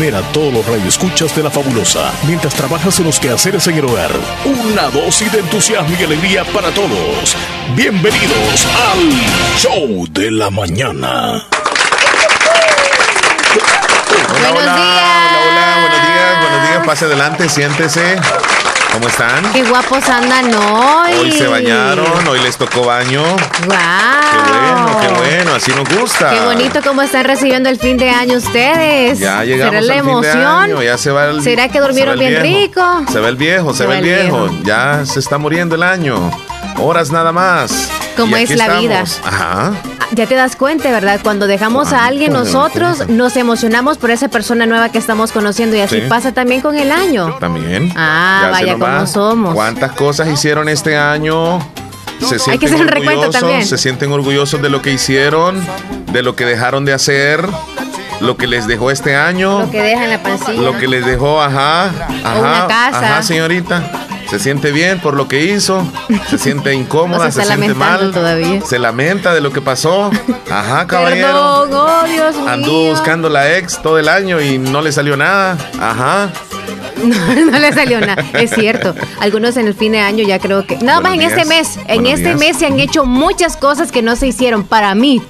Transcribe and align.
tener 0.00 0.16
a 0.16 0.22
todos 0.32 0.50
los 0.50 0.66
radioescuchas 0.66 1.36
de 1.36 1.42
la 1.42 1.50
fabulosa 1.50 2.10
mientras 2.26 2.54
trabajas 2.54 2.98
en 3.00 3.04
los 3.04 3.20
quehaceres 3.20 3.66
en 3.66 3.76
el 3.76 3.84
hogar. 3.84 4.10
Una 4.46 4.88
dosis 4.88 5.30
de 5.30 5.40
entusiasmo 5.40 5.94
y 6.00 6.04
alegría 6.04 6.42
para 6.44 6.70
todos. 6.70 7.36
Bienvenidos 7.76 8.66
al 8.92 9.58
Show 9.58 10.06
de 10.10 10.30
la 10.30 10.48
Mañana. 10.48 11.44
Hola, 14.38 14.52
buenos 14.52 14.62
hola, 14.62 14.74
días. 14.74 14.88
hola, 14.88 15.40
hola, 15.50 15.78
buenos 15.80 16.06
días, 16.06 16.40
buenos 16.40 16.68
días, 16.68 16.86
pase 16.86 17.04
adelante, 17.04 17.48
siéntese. 17.50 18.49
¿Cómo 18.92 19.06
están? 19.06 19.52
Qué 19.52 19.62
guapos 19.62 20.08
andan 20.08 20.52
hoy. 20.52 21.12
Hoy 21.20 21.32
se 21.32 21.46
bañaron, 21.46 22.26
hoy 22.26 22.40
les 22.40 22.56
tocó 22.56 22.84
baño. 22.84 23.22
¡Wow! 23.22 23.76
Qué 24.32 24.50
bueno, 24.52 25.00
qué 25.00 25.08
bueno, 25.08 25.54
así 25.54 25.70
nos 25.72 25.88
gusta. 26.00 26.30
Qué 26.30 26.40
bonito 26.40 26.80
cómo 26.84 27.02
están 27.02 27.24
recibiendo 27.24 27.68
el 27.68 27.78
fin 27.78 27.96
de 27.96 28.10
año 28.10 28.38
ustedes. 28.38 29.18
Ya 29.18 29.44
llegamos 29.44 29.74
¿Será 29.74 29.82
la 29.82 29.94
al 29.94 30.00
fin 30.00 30.06
de 30.06 30.30
emoción? 30.30 30.46
año, 30.46 30.82
ya 30.82 30.98
se 30.98 31.10
va 31.10 31.26
el 31.26 31.42
¿Será 31.42 31.68
que 31.68 31.74
se 31.74 31.80
durmieron 31.80 32.18
bien 32.18 32.42
rico? 32.42 32.82
Se 33.12 33.20
va 33.20 33.28
el 33.28 33.36
viejo, 33.36 33.72
se, 33.74 33.86
va 33.86 33.98
el 33.98 34.04
viejo. 34.04 34.50
Ya 34.64 35.06
se 35.06 35.20
está 35.20 35.38
muriendo 35.38 35.76
el 35.76 35.82
año. 35.84 36.30
Horas 36.80 37.10
nada 37.10 37.32
más. 37.32 37.88
Como 38.16 38.36
es 38.36 38.50
la 38.56 38.78
vida. 38.78 39.04
Ajá. 39.24 39.72
Ah, 40.00 40.06
Ya 40.12 40.26
te 40.26 40.34
das 40.34 40.56
cuenta, 40.56 40.90
¿verdad? 40.90 41.20
Cuando 41.22 41.46
dejamos 41.46 41.88
a 41.88 41.90
¿Cuánto 41.90 42.06
alguien 42.06 42.32
nosotros 42.32 43.08
nos 43.08 43.36
emocionamos 43.36 43.96
por 43.98 44.10
esa 44.10 44.28
persona 44.28 44.66
nueva 44.66 44.88
que 44.90 44.98
estamos 44.98 45.30
conociendo 45.32 45.76
y 45.76 45.80
así 45.80 46.00
Sí. 46.00 46.06
pasa 46.08 46.32
también 46.32 46.60
con 46.60 46.76
el 46.76 46.90
año. 46.90 47.36
También. 47.38 47.92
Ah, 47.96 48.40
Ya 48.44 48.50
vaya 48.50 48.72
cómo 48.78 49.06
somos. 49.06 49.54
¿Cuántas 49.54 49.92
cosas 49.92 50.28
hicieron 50.28 50.68
este 50.68 50.96
año? 50.96 51.58
Se 52.18 52.38
sienten 52.38 52.52
Hay 52.52 52.58
que 52.58 52.66
hacer 52.66 52.80
un 52.80 52.88
recuento 52.88 53.20
orgullosos, 53.20 53.40
también. 53.40 53.66
Se 53.66 53.78
sienten 53.78 54.12
orgullosos 54.12 54.60
de 54.60 54.68
lo 54.68 54.82
que 54.82 54.92
hicieron, 54.92 55.64
de 56.12 56.22
lo 56.22 56.34
que 56.36 56.44
dejaron 56.44 56.84
de 56.84 56.92
hacer, 56.92 57.46
lo 58.20 58.36
que 58.36 58.46
les 58.46 58.66
dejó 58.66 58.90
este 58.90 59.16
año, 59.16 59.60
Lo 59.60 59.70
que 59.70 59.80
deja 59.80 60.04
en 60.04 60.10
la 60.10 60.22
pancilla. 60.22 60.60
lo 60.60 60.76
que 60.76 60.86
les 60.88 61.06
dejó, 61.06 61.40
ajá, 61.40 61.84
ajá, 62.24 62.38
una 62.38 62.66
casa. 62.66 62.98
ajá, 62.98 63.22
señorita. 63.22 63.90
Se 64.30 64.38
siente 64.38 64.70
bien 64.70 65.00
por 65.00 65.14
lo 65.14 65.26
que 65.26 65.44
hizo, 65.46 65.84
se 66.28 66.38
siente 66.38 66.72
incómoda, 66.72 67.26
O 67.26 67.32
sea, 67.32 67.42
se 67.44 67.48
siente 67.52 67.74
mal, 67.74 68.12
todavía. 68.12 68.60
se 68.64 68.78
lamenta 68.78 69.34
de 69.34 69.40
lo 69.40 69.52
que 69.52 69.60
pasó. 69.60 70.10
Ajá, 70.48 70.86
caballero. 70.86 71.26
Perdón, 71.26 71.70
oh 71.72 72.04
Dios 72.06 72.36
mío. 72.36 72.48
Anduvo 72.48 72.90
buscando 72.90 73.28
la 73.28 73.56
ex 73.58 73.82
todo 73.82 73.98
el 73.98 74.08
año 74.08 74.40
y 74.40 74.58
no 74.58 74.82
le 74.82 74.92
salió 74.92 75.16
nada. 75.16 75.56
Ajá. 75.80 76.30
No, 77.00 77.16
no 77.50 77.58
le 77.58 77.72
salió 77.72 77.98
nada, 78.02 78.22
es 78.34 78.50
cierto. 78.50 78.94
Algunos 79.20 79.56
en 79.56 79.66
el 79.66 79.72
fin 79.74 79.92
de 79.92 80.00
año 80.00 80.22
ya 80.22 80.38
creo 80.38 80.66
que. 80.66 80.76
Nada 80.76 81.00
más 81.00 81.14
en 81.14 81.22
este 81.22 81.46
mes. 81.46 81.78
En 81.86 82.02
Buenos 82.02 82.12
este 82.20 82.24
días. 82.34 82.38
mes 82.38 82.56
se 82.58 82.66
han 82.66 82.78
hecho 82.78 83.06
muchas 83.06 83.56
cosas 83.56 83.90
que 83.90 84.02
no 84.02 84.16
se 84.16 84.26
hicieron 84.26 84.64
para 84.64 84.94
mí. 84.94 85.22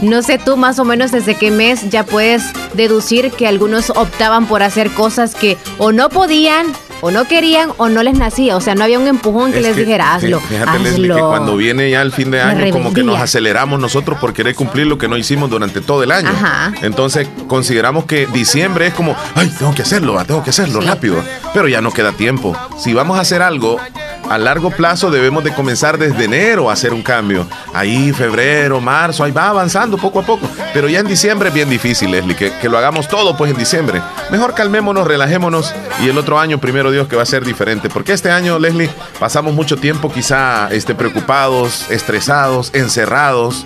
No 0.00 0.22
sé 0.22 0.38
tú 0.38 0.56
más 0.56 0.78
o 0.78 0.86
menos 0.86 1.10
desde 1.12 1.34
qué 1.34 1.50
mes 1.50 1.90
ya 1.90 2.06
puedes 2.06 2.44
deducir 2.72 3.30
que 3.30 3.46
algunos 3.46 3.90
optaban 3.90 4.46
por 4.46 4.62
hacer 4.62 4.90
cosas 4.92 5.34
que 5.34 5.58
o 5.76 5.92
no 5.92 6.08
podían, 6.08 6.64
o 7.00 7.10
no 7.10 7.26
querían, 7.26 7.70
o 7.76 7.88
no 7.88 8.02
les 8.02 8.18
nacía. 8.18 8.56
O 8.56 8.60
sea, 8.60 8.74
no 8.74 8.84
había 8.84 8.98
un 8.98 9.06
empujón 9.06 9.52
que 9.52 9.58
Es 9.58 9.62
les 9.64 9.74
que, 9.74 9.80
dijera, 9.84 10.14
hazlo. 10.14 10.40
fí- 10.40 10.48
Fíjate, 10.48 10.78
Leslie, 10.80 11.06
que 11.08 11.12
hazlo". 11.14 11.28
cuando 11.28 11.56
viene 11.56 11.90
ya 11.90 12.02
el 12.02 12.12
fin 12.12 12.30
de 12.30 12.40
año, 12.40 12.70
como 12.72 12.92
que 12.92 13.02
nos 13.02 13.20
aceleramos 13.20 13.78
nosotros 13.80 14.18
por 14.18 14.32
querer 14.32 14.54
cumplir 14.54 14.86
lo 14.86 14.98
que 14.98 15.08
no 15.08 15.16
hicimos 15.16 15.50
durante 15.50 15.80
todo 15.80 16.02
el 16.02 16.10
año. 16.12 16.28
Ajá. 16.30 16.72
Entonces, 16.82 17.28
consideramos 17.46 18.04
que 18.04 18.26
diciembre 18.26 18.86
es 18.88 18.94
como, 18.94 19.14
ay, 19.34 19.52
tengo 19.58 19.74
que 19.74 19.82
hacerlo, 19.82 20.18
ah, 20.18 20.24
tengo 20.24 20.42
que 20.42 20.50
hacerlo 20.50 20.80
Sí. 20.82 20.88
rápido. 20.88 21.22
Pero 21.54 21.68
ya 21.68 21.80
no 21.80 21.92
queda 21.92 22.12
tiempo. 22.12 22.56
Si 22.78 22.92
vamos 22.94 23.18
a 23.18 23.20
hacer 23.20 23.42
algo 23.42 23.78
a 24.28 24.38
largo 24.38 24.70
plazo, 24.70 25.10
debemos 25.10 25.44
de 25.44 25.54
comenzar 25.54 25.98
desde 25.98 26.24
enero 26.24 26.70
a 26.70 26.72
hacer 26.72 26.92
un 26.92 27.02
cambio. 27.02 27.46
Ahí, 27.72 28.12
febrero, 28.12 28.80
marzo, 28.80 29.24
ahí 29.24 29.32
va 29.32 29.48
avanzando 29.48 29.96
poco 29.96 30.20
a 30.20 30.22
poco. 30.22 30.48
Pero 30.72 30.88
ya 30.88 31.00
en 31.00 31.06
diciembre 31.06 31.48
es 31.48 31.54
bien 31.54 31.70
difícil, 31.70 32.10
Leslie, 32.10 32.36
que, 32.36 32.52
que 32.52 32.68
lo 32.68 32.78
hagamos 32.78 33.08
todo 33.08 33.36
pues 33.36 33.50
en 33.50 33.56
diciembre. 33.56 34.02
Mejor 34.30 34.54
calmémonos, 34.54 35.06
relajémonos 35.06 35.74
y 36.02 36.08
el 36.08 36.18
otro 36.18 36.38
año, 36.38 36.58
primero 36.58 36.90
Dios, 36.90 37.08
que 37.08 37.16
va 37.16 37.22
a 37.22 37.26
ser 37.26 37.44
diferente. 37.44 37.88
Porque 37.88 38.12
este 38.12 38.30
año, 38.30 38.58
Leslie, 38.58 38.90
pasamos 39.18 39.54
mucho 39.54 39.76
tiempo 39.76 40.12
quizá 40.12 40.68
este, 40.70 40.94
preocupados, 40.94 41.90
estresados, 41.90 42.70
encerrados 42.74 43.64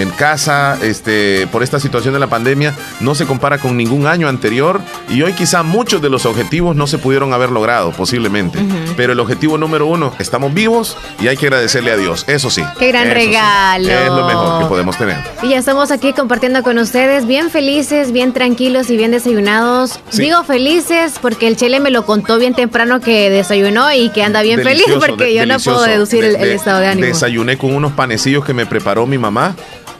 en 0.00 0.10
casa, 0.10 0.78
este, 0.82 1.46
por 1.52 1.62
esta 1.62 1.78
situación 1.80 2.14
de 2.14 2.20
la 2.20 2.26
pandemia, 2.28 2.74
no 3.00 3.14
se 3.14 3.26
compara 3.26 3.58
con 3.58 3.76
ningún 3.76 4.06
año 4.06 4.28
anterior 4.28 4.80
y 5.08 5.22
hoy 5.22 5.32
quizá 5.32 5.62
muchos 5.62 6.00
de 6.02 6.08
los 6.10 6.26
objetivos 6.26 6.76
no 6.76 6.86
se 6.86 6.98
pudieron 6.98 7.32
haber 7.32 7.50
logrado, 7.50 7.92
posiblemente. 7.92 8.58
Pero 8.96 9.12
el 9.12 9.20
objetivo 9.20 9.58
número 9.58 9.86
uno, 9.86 10.12
estamos 10.18 10.52
vivos 10.54 10.96
y 11.20 11.28
hay 11.28 11.36
que 11.36 11.46
agradecerle 11.46 11.92
a 11.92 11.96
Dios, 11.96 12.24
eso 12.28 12.50
sí. 12.50 12.62
Qué 12.78 12.88
gran 12.88 13.08
sí. 13.08 13.14
regalo. 13.14 13.88
Es 13.88 14.06
lo 14.08 14.26
mejor 14.26 14.62
que 14.62 14.68
podemos 14.68 14.96
tener. 14.96 15.16
Y 15.42 15.48
ya 15.50 15.58
estamos 15.58 15.90
aquí 15.90 16.12
compartiendo 16.12 16.62
con 16.62 16.78
ustedes, 16.78 17.26
bien 17.26 17.50
felices, 17.50 18.12
bien 18.12 18.32
tranquilos 18.32 18.90
y 18.90 18.96
bien 18.96 19.10
desayunados. 19.10 20.00
Sí. 20.10 20.22
Digo 20.22 20.42
felices 20.44 21.14
porque 21.20 21.48
el 21.48 21.56
Chele 21.56 21.80
me 21.80 21.90
lo 21.90 22.06
contó 22.06 22.38
bien 22.38 22.54
temprano 22.54 23.00
que 23.00 23.30
desayunó 23.30 23.92
y 23.92 24.10
que 24.10 24.22
anda 24.22 24.42
bien 24.42 24.62
feliz 24.62 24.84
porque 25.06 25.24
de- 25.24 25.34
yo 25.34 25.46
no 25.46 25.58
puedo 25.58 25.82
deducir 25.82 26.24
el, 26.24 26.34
De- 26.36 26.42
el 26.42 26.50
estado 26.50 26.80
de 26.80 26.86
ánimo. 26.88 27.06
Desayuné 27.06 27.56
con 27.58 27.74
unos 27.74 27.92
panecillos 27.92 28.44
que 28.44 28.54
me 28.54 28.66
preparó 28.66 29.06
mi 29.06 29.18
mamá. 29.18 29.54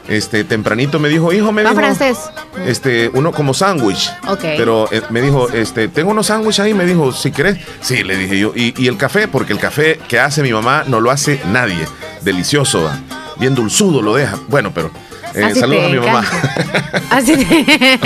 Este, 0.07 0.43
tempranito 0.43 0.99
me 0.99 1.09
dijo, 1.09 1.31
hijo, 1.31 1.51
me 1.51 1.63
¿Va 1.63 1.69
dijo, 1.71 1.81
francés? 1.81 2.17
Este, 2.65 3.09
uno 3.13 3.31
como 3.31 3.53
sándwich. 3.53 4.11
Ok. 4.27 4.41
Pero 4.41 4.87
eh, 4.91 5.01
me 5.09 5.21
dijo, 5.21 5.49
este, 5.49 5.87
tengo 5.87 6.11
unos 6.11 6.27
sándwiches 6.27 6.59
ahí, 6.59 6.73
me 6.73 6.85
dijo, 6.85 7.11
si 7.11 7.31
querés. 7.31 7.57
Sí, 7.81 8.03
le 8.03 8.17
dije 8.17 8.39
yo. 8.39 8.51
Y, 8.55 8.73
y 8.77 8.87
el 8.87 8.97
café, 8.97 9.27
porque 9.27 9.53
el 9.53 9.59
café 9.59 9.99
que 10.07 10.19
hace 10.19 10.41
mi 10.41 10.51
mamá 10.51 10.83
no 10.87 10.99
lo 10.99 11.11
hace 11.11 11.39
nadie. 11.51 11.85
Delicioso, 12.21 12.83
va. 12.83 12.99
bien 13.39 13.55
dulzudo 13.55 14.01
lo 14.01 14.15
deja. 14.15 14.37
Bueno, 14.47 14.71
pero 14.73 14.91
eh, 15.35 15.55
saludos 15.55 15.85
a 15.85 15.89
mi 15.89 15.99
mamá. 15.99 16.25
Así 17.09 17.35
te- 17.37 17.99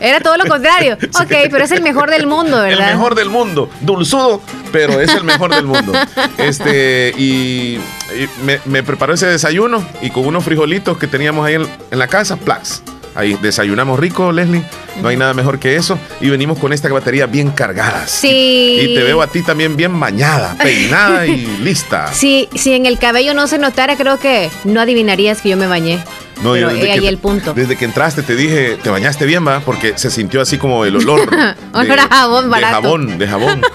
Era 0.00 0.20
todo 0.20 0.36
lo 0.36 0.46
contrario. 0.46 0.96
Ok, 1.20 1.32
pero 1.50 1.64
es 1.64 1.70
el 1.72 1.82
mejor 1.82 2.10
del 2.10 2.26
mundo, 2.26 2.64
El 2.64 2.76
¿verdad? 2.76 2.92
mejor 2.92 3.14
del 3.14 3.28
mundo, 3.28 3.70
dulzudo, 3.80 4.40
pero 4.72 5.00
es 5.00 5.12
el 5.14 5.24
mejor 5.24 5.54
del 5.54 5.64
mundo. 5.64 5.92
Este, 6.36 7.12
y, 7.16 7.74
y 8.14 8.28
me, 8.44 8.60
me 8.66 8.82
preparó 8.82 9.14
ese 9.14 9.26
desayuno 9.26 9.84
y 10.00 10.10
con 10.10 10.26
unos 10.26 10.44
frijolitos 10.44 10.96
que 10.98 11.06
teníamos 11.06 11.46
ahí 11.46 11.54
en, 11.54 11.66
en 11.90 11.98
la 11.98 12.06
casa, 12.06 12.36
plax. 12.36 12.82
Ahí 13.14 13.36
desayunamos 13.42 13.98
rico, 13.98 14.30
Leslie. 14.30 14.62
No 15.02 15.08
hay 15.08 15.16
nada 15.16 15.34
mejor 15.34 15.58
que 15.58 15.74
eso. 15.74 15.98
Y 16.20 16.30
venimos 16.30 16.56
con 16.58 16.72
esta 16.72 16.88
batería 16.88 17.26
bien 17.26 17.50
cargada. 17.50 18.06
Sí. 18.06 18.78
Y 18.80 18.94
te 18.94 19.02
veo 19.02 19.20
a 19.22 19.26
ti 19.26 19.42
también 19.42 19.76
bien 19.76 19.98
bañada, 19.98 20.54
peinada 20.62 21.26
y 21.26 21.44
lista. 21.62 22.12
Si, 22.12 22.48
si 22.54 22.74
en 22.74 22.86
el 22.86 22.98
cabello 22.98 23.34
no 23.34 23.48
se 23.48 23.58
notara, 23.58 23.96
creo 23.96 24.18
que 24.20 24.50
no 24.62 24.80
adivinarías 24.80 25.40
que 25.42 25.48
yo 25.48 25.56
me 25.56 25.66
bañé. 25.66 25.98
No, 26.42 26.56
yo 26.56 26.66
pero 26.68 26.68
desde 26.74 26.88
he 26.88 26.92
ahí 26.92 27.00
que- 27.00 27.08
el 27.08 27.18
punto. 27.18 27.52
Desde 27.54 27.76
que 27.76 27.84
entraste 27.84 28.22
te 28.22 28.36
dije, 28.36 28.78
te 28.82 28.90
bañaste 28.90 29.26
bien, 29.26 29.46
va, 29.46 29.60
porque 29.60 29.94
se 29.96 30.10
sintió 30.10 30.40
así 30.40 30.56
como 30.58 30.84
el 30.84 30.96
olor. 30.96 31.20
Olor 31.72 32.00
a 32.00 32.08
jabón 32.08 32.44
de 32.44 32.50
barato. 32.50 32.74
jabón, 32.82 33.18
de 33.18 33.26
jabón. 33.28 33.62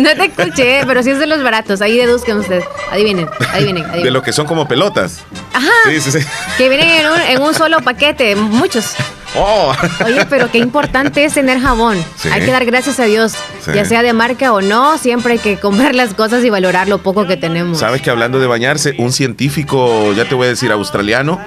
No 0.00 0.10
te 0.14 0.24
escuché, 0.26 0.82
pero 0.86 1.02
sí 1.02 1.10
es 1.10 1.18
de 1.18 1.26
los 1.26 1.42
baratos. 1.42 1.80
Ahí 1.80 1.96
deduzcan 1.96 2.38
ustedes. 2.38 2.64
Adivinen, 2.90 3.28
adivinen, 3.52 3.84
adivinen. 3.84 4.04
De 4.04 4.10
lo 4.10 4.22
que 4.22 4.32
son 4.32 4.46
como 4.46 4.66
pelotas. 4.66 5.20
Ajá. 5.52 5.68
Sí, 5.86 6.00
sí, 6.00 6.10
sí. 6.12 6.26
Que 6.58 6.68
vienen 6.68 6.88
en 6.88 7.06
un, 7.06 7.20
en 7.20 7.42
un 7.42 7.54
solo 7.54 7.80
paquete, 7.80 8.34
muchos. 8.36 8.94
Oh. 9.36 9.72
Oye, 10.04 10.26
pero 10.26 10.50
qué 10.50 10.58
importante 10.58 11.24
es 11.24 11.34
tener 11.34 11.60
jabón. 11.60 11.98
Sí. 12.16 12.28
Hay 12.32 12.44
que 12.44 12.50
dar 12.50 12.64
gracias 12.64 13.00
a 13.00 13.04
Dios. 13.04 13.32
Sí. 13.60 13.72
Ya 13.74 13.84
sea 13.84 14.02
de 14.02 14.12
marca 14.12 14.52
o 14.52 14.60
no, 14.60 14.98
siempre 14.98 15.34
hay 15.34 15.38
que 15.38 15.58
comprar 15.58 15.94
las 15.94 16.14
cosas 16.14 16.44
y 16.44 16.50
valorar 16.50 16.88
lo 16.88 16.98
poco 16.98 17.26
que 17.26 17.36
tenemos. 17.36 17.78
Sabes 17.78 18.02
que 18.02 18.10
hablando 18.10 18.38
de 18.38 18.46
bañarse, 18.46 18.94
un 18.98 19.12
científico, 19.12 20.12
ya 20.12 20.28
te 20.28 20.34
voy 20.34 20.46
a 20.46 20.50
decir, 20.50 20.70
australiano, 20.72 21.40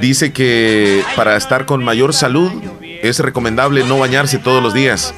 dice 0.00 0.32
que 0.32 1.02
para 1.16 1.36
estar 1.36 1.66
con 1.66 1.84
mayor 1.84 2.14
salud 2.14 2.50
es 3.02 3.18
recomendable 3.20 3.84
no 3.84 3.98
bañarse 3.98 4.38
todos 4.38 4.62
los 4.62 4.74
días. 4.74 5.14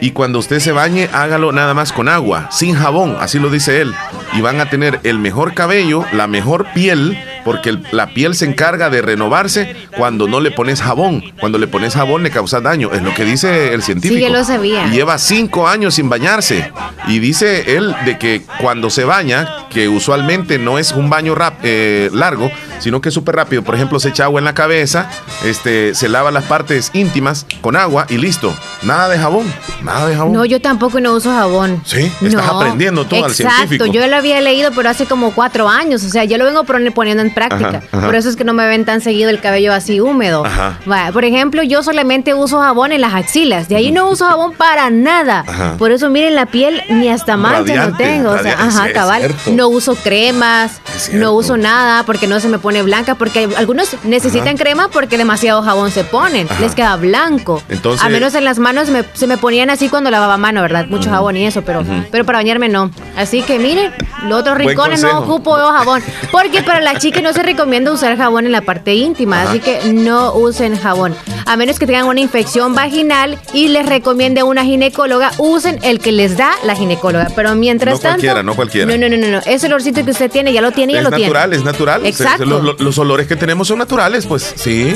Y 0.00 0.10
cuando 0.10 0.40
usted 0.40 0.58
se 0.58 0.72
bañe, 0.72 1.08
hágalo 1.12 1.52
nada 1.52 1.74
más 1.74 1.92
con 1.92 2.08
agua, 2.08 2.48
sin 2.50 2.74
jabón, 2.74 3.16
así 3.20 3.38
lo 3.38 3.50
dice 3.50 3.80
él. 3.80 3.94
Y 4.32 4.40
van 4.40 4.60
a 4.60 4.68
tener 4.68 4.98
el 5.04 5.20
mejor 5.20 5.54
cabello, 5.54 6.04
la 6.12 6.26
mejor 6.26 6.66
piel, 6.74 7.16
porque 7.44 7.70
el- 7.70 7.82
la 7.92 8.08
piel 8.08 8.34
se 8.34 8.44
encarga 8.44 8.90
de 8.90 9.02
renovarse 9.02 9.74
cuando 9.96 10.28
no 10.28 10.40
le 10.40 10.50
pones 10.50 10.80
jabón. 10.82 11.22
Cuando 11.40 11.58
le 11.58 11.66
pones 11.66 11.94
jabón 11.94 12.22
le 12.22 12.30
causas 12.30 12.62
daño, 12.62 12.90
es 12.92 13.02
lo 13.02 13.14
que 13.14 13.24
dice 13.24 13.72
el 13.74 13.82
científico. 13.82 14.16
Sí, 14.16 14.22
ya 14.22 14.28
lo 14.30 14.44
sabía. 14.44 14.86
Lleva 14.88 15.18
cinco 15.18 15.68
años 15.68 15.94
sin 15.94 16.08
bañarse. 16.08 16.70
Y 17.08 17.18
dice 17.18 17.76
él 17.76 17.94
de 18.04 18.18
que 18.18 18.42
cuando 18.60 18.90
se 18.90 19.04
baña, 19.04 19.66
que 19.70 19.88
usualmente 19.88 20.58
no 20.58 20.78
es 20.78 20.92
un 20.92 21.10
baño 21.10 21.34
rap- 21.34 21.60
eh, 21.62 22.10
largo, 22.12 22.50
sino 22.82 23.00
que 23.00 23.08
es 23.08 23.14
súper 23.14 23.36
rápido. 23.36 23.62
Por 23.62 23.74
ejemplo, 23.74 23.98
se 24.00 24.08
echa 24.10 24.24
agua 24.24 24.40
en 24.40 24.44
la 24.44 24.54
cabeza, 24.54 25.08
este, 25.44 25.94
se 25.94 26.08
lava 26.08 26.30
las 26.30 26.44
partes 26.44 26.90
íntimas 26.92 27.46
con 27.60 27.76
agua 27.76 28.06
y 28.08 28.18
listo. 28.18 28.54
Nada 28.82 29.08
de 29.08 29.18
jabón, 29.18 29.52
nada 29.82 30.06
de 30.08 30.16
jabón. 30.16 30.32
No, 30.32 30.44
yo 30.44 30.60
tampoco 30.60 31.00
no 31.00 31.12
uso 31.14 31.30
jabón. 31.30 31.82
Sí, 31.84 32.10
estás 32.22 32.46
aprendiendo 32.48 33.04
tú 33.06 33.16
al 33.16 33.30
Exacto, 33.30 33.56
científico. 33.68 33.86
yo 33.86 34.06
lo 34.06 34.16
había 34.16 34.40
leído, 34.40 34.70
pero 34.74 34.88
hace 34.90 35.06
como 35.06 35.32
cuatro 35.32 35.68
años. 35.68 36.04
O 36.04 36.08
sea, 36.08 36.24
yo 36.24 36.36
lo 36.38 36.44
vengo 36.44 36.64
pon- 36.64 36.90
poniendo 36.94 37.22
en 37.22 37.32
práctica. 37.32 37.68
Ajá, 37.78 37.82
ajá. 37.92 38.06
Por 38.06 38.14
eso 38.16 38.28
es 38.28 38.36
que 38.36 38.44
no 38.44 38.52
me 38.52 38.66
ven 38.66 38.84
tan 38.84 39.00
seguido 39.00 39.30
el 39.30 39.40
cabello 39.40 39.72
así 39.72 40.00
húmedo. 40.00 40.44
Ajá. 40.44 40.78
Va, 40.90 41.10
Por 41.12 41.24
ejemplo, 41.24 41.62
yo 41.62 41.82
solamente 41.82 42.34
uso 42.34 42.60
jabón 42.60 42.92
en 42.92 43.00
las 43.00 43.14
axilas. 43.14 43.68
De 43.68 43.76
ahí 43.76 43.92
no 43.92 44.08
uso 44.10 44.26
jabón 44.26 44.52
para 44.54 44.90
nada. 44.90 45.44
Ajá. 45.46 45.76
Por 45.78 45.92
eso, 45.92 46.10
miren, 46.10 46.34
la 46.34 46.46
piel 46.46 46.82
ni 46.88 47.08
hasta 47.08 47.36
mancha 47.36 47.86
no 47.86 47.96
tengo. 47.96 48.30
O 48.30 48.38
sea, 48.38 48.54
ajá, 48.54 48.92
cabal. 48.92 49.34
No 49.52 49.68
uso 49.68 49.94
cremas, 49.94 50.80
no 51.12 51.32
uso 51.32 51.56
nada 51.56 52.02
porque 52.04 52.26
no 52.26 52.40
se 52.40 52.48
me 52.48 52.58
pone 52.58 52.71
pone 52.72 52.82
blanca 52.82 53.16
porque 53.16 53.50
algunos 53.58 53.94
necesitan 54.04 54.56
crema 54.56 54.88
porque 54.88 55.18
demasiado 55.18 55.62
jabón 55.62 55.90
se 55.90 56.04
ponen, 56.04 56.48
les 56.58 56.74
queda 56.74 56.96
blanco. 56.96 57.62
Entonces, 57.68 58.02
a 58.02 58.08
menos 58.08 58.34
en 58.34 58.44
las 58.44 58.58
manos 58.58 58.88
se 59.12 59.26
me 59.26 59.36
ponían 59.36 59.68
así 59.68 59.90
cuando 59.90 60.10
lavaba 60.10 60.38
mano, 60.38 60.62
¿verdad? 60.62 60.86
Mucho 60.86 61.10
jabón 61.10 61.36
y 61.36 61.46
eso, 61.46 61.60
pero, 61.62 61.84
pero 62.10 62.24
para 62.24 62.38
bañarme 62.38 62.70
no. 62.70 62.90
Así 63.14 63.42
que 63.42 63.58
miren, 63.58 63.92
los 64.26 64.40
otros 64.40 64.56
rincones 64.56 65.02
no 65.02 65.18
ocupo 65.20 65.54
jabón. 65.54 66.02
Porque 66.30 66.62
para 66.62 66.80
la 66.80 66.98
chica 66.98 67.20
no 67.20 67.34
se 67.34 67.42
recomienda 67.42 67.92
usar 67.92 68.16
jabón 68.16 68.46
en 68.46 68.52
la 68.52 68.62
parte 68.62 68.94
íntima, 68.94 69.42
así 69.42 69.60
que 69.60 69.92
no 69.92 70.32
usen 70.32 70.78
jabón. 70.78 71.14
A 71.44 71.56
menos 71.56 71.78
que 71.78 71.86
tengan 71.86 72.06
una 72.06 72.20
infección 72.20 72.74
vaginal 72.74 73.38
y 73.52 73.68
les 73.68 73.84
recomiende 73.84 74.42
una 74.42 74.64
ginecóloga, 74.64 75.32
usen 75.36 75.78
el 75.82 75.98
que 75.98 76.12
les 76.12 76.38
da 76.38 76.52
la 76.64 76.74
ginecóloga. 76.74 77.28
Pero 77.36 77.54
mientras 77.54 77.96
no 77.96 78.00
Cualquiera, 78.00 78.42
no 78.42 78.54
cualquiera. 78.54 78.96
No, 78.96 79.08
no, 79.08 79.16
no, 79.16 79.26
no. 79.26 79.40
Ese 79.44 79.66
olorcito 79.66 80.04
que 80.04 80.12
usted 80.12 80.30
tiene, 80.30 80.52
ya 80.52 80.62
lo 80.62 80.70
tiene, 80.72 80.94
ya 80.94 81.02
lo 81.02 81.10
tiene. 81.10 81.24
Es 81.24 81.28
natural, 81.28 81.52
es 81.52 81.64
natural. 81.64 82.06
Exacto. 82.06 82.61
Los, 82.62 82.98
olores 82.98 83.26
que 83.26 83.36
tenemos 83.36 83.68
son 83.68 83.78
naturales, 83.78 84.26
pues 84.26 84.54
sí, 84.56 84.94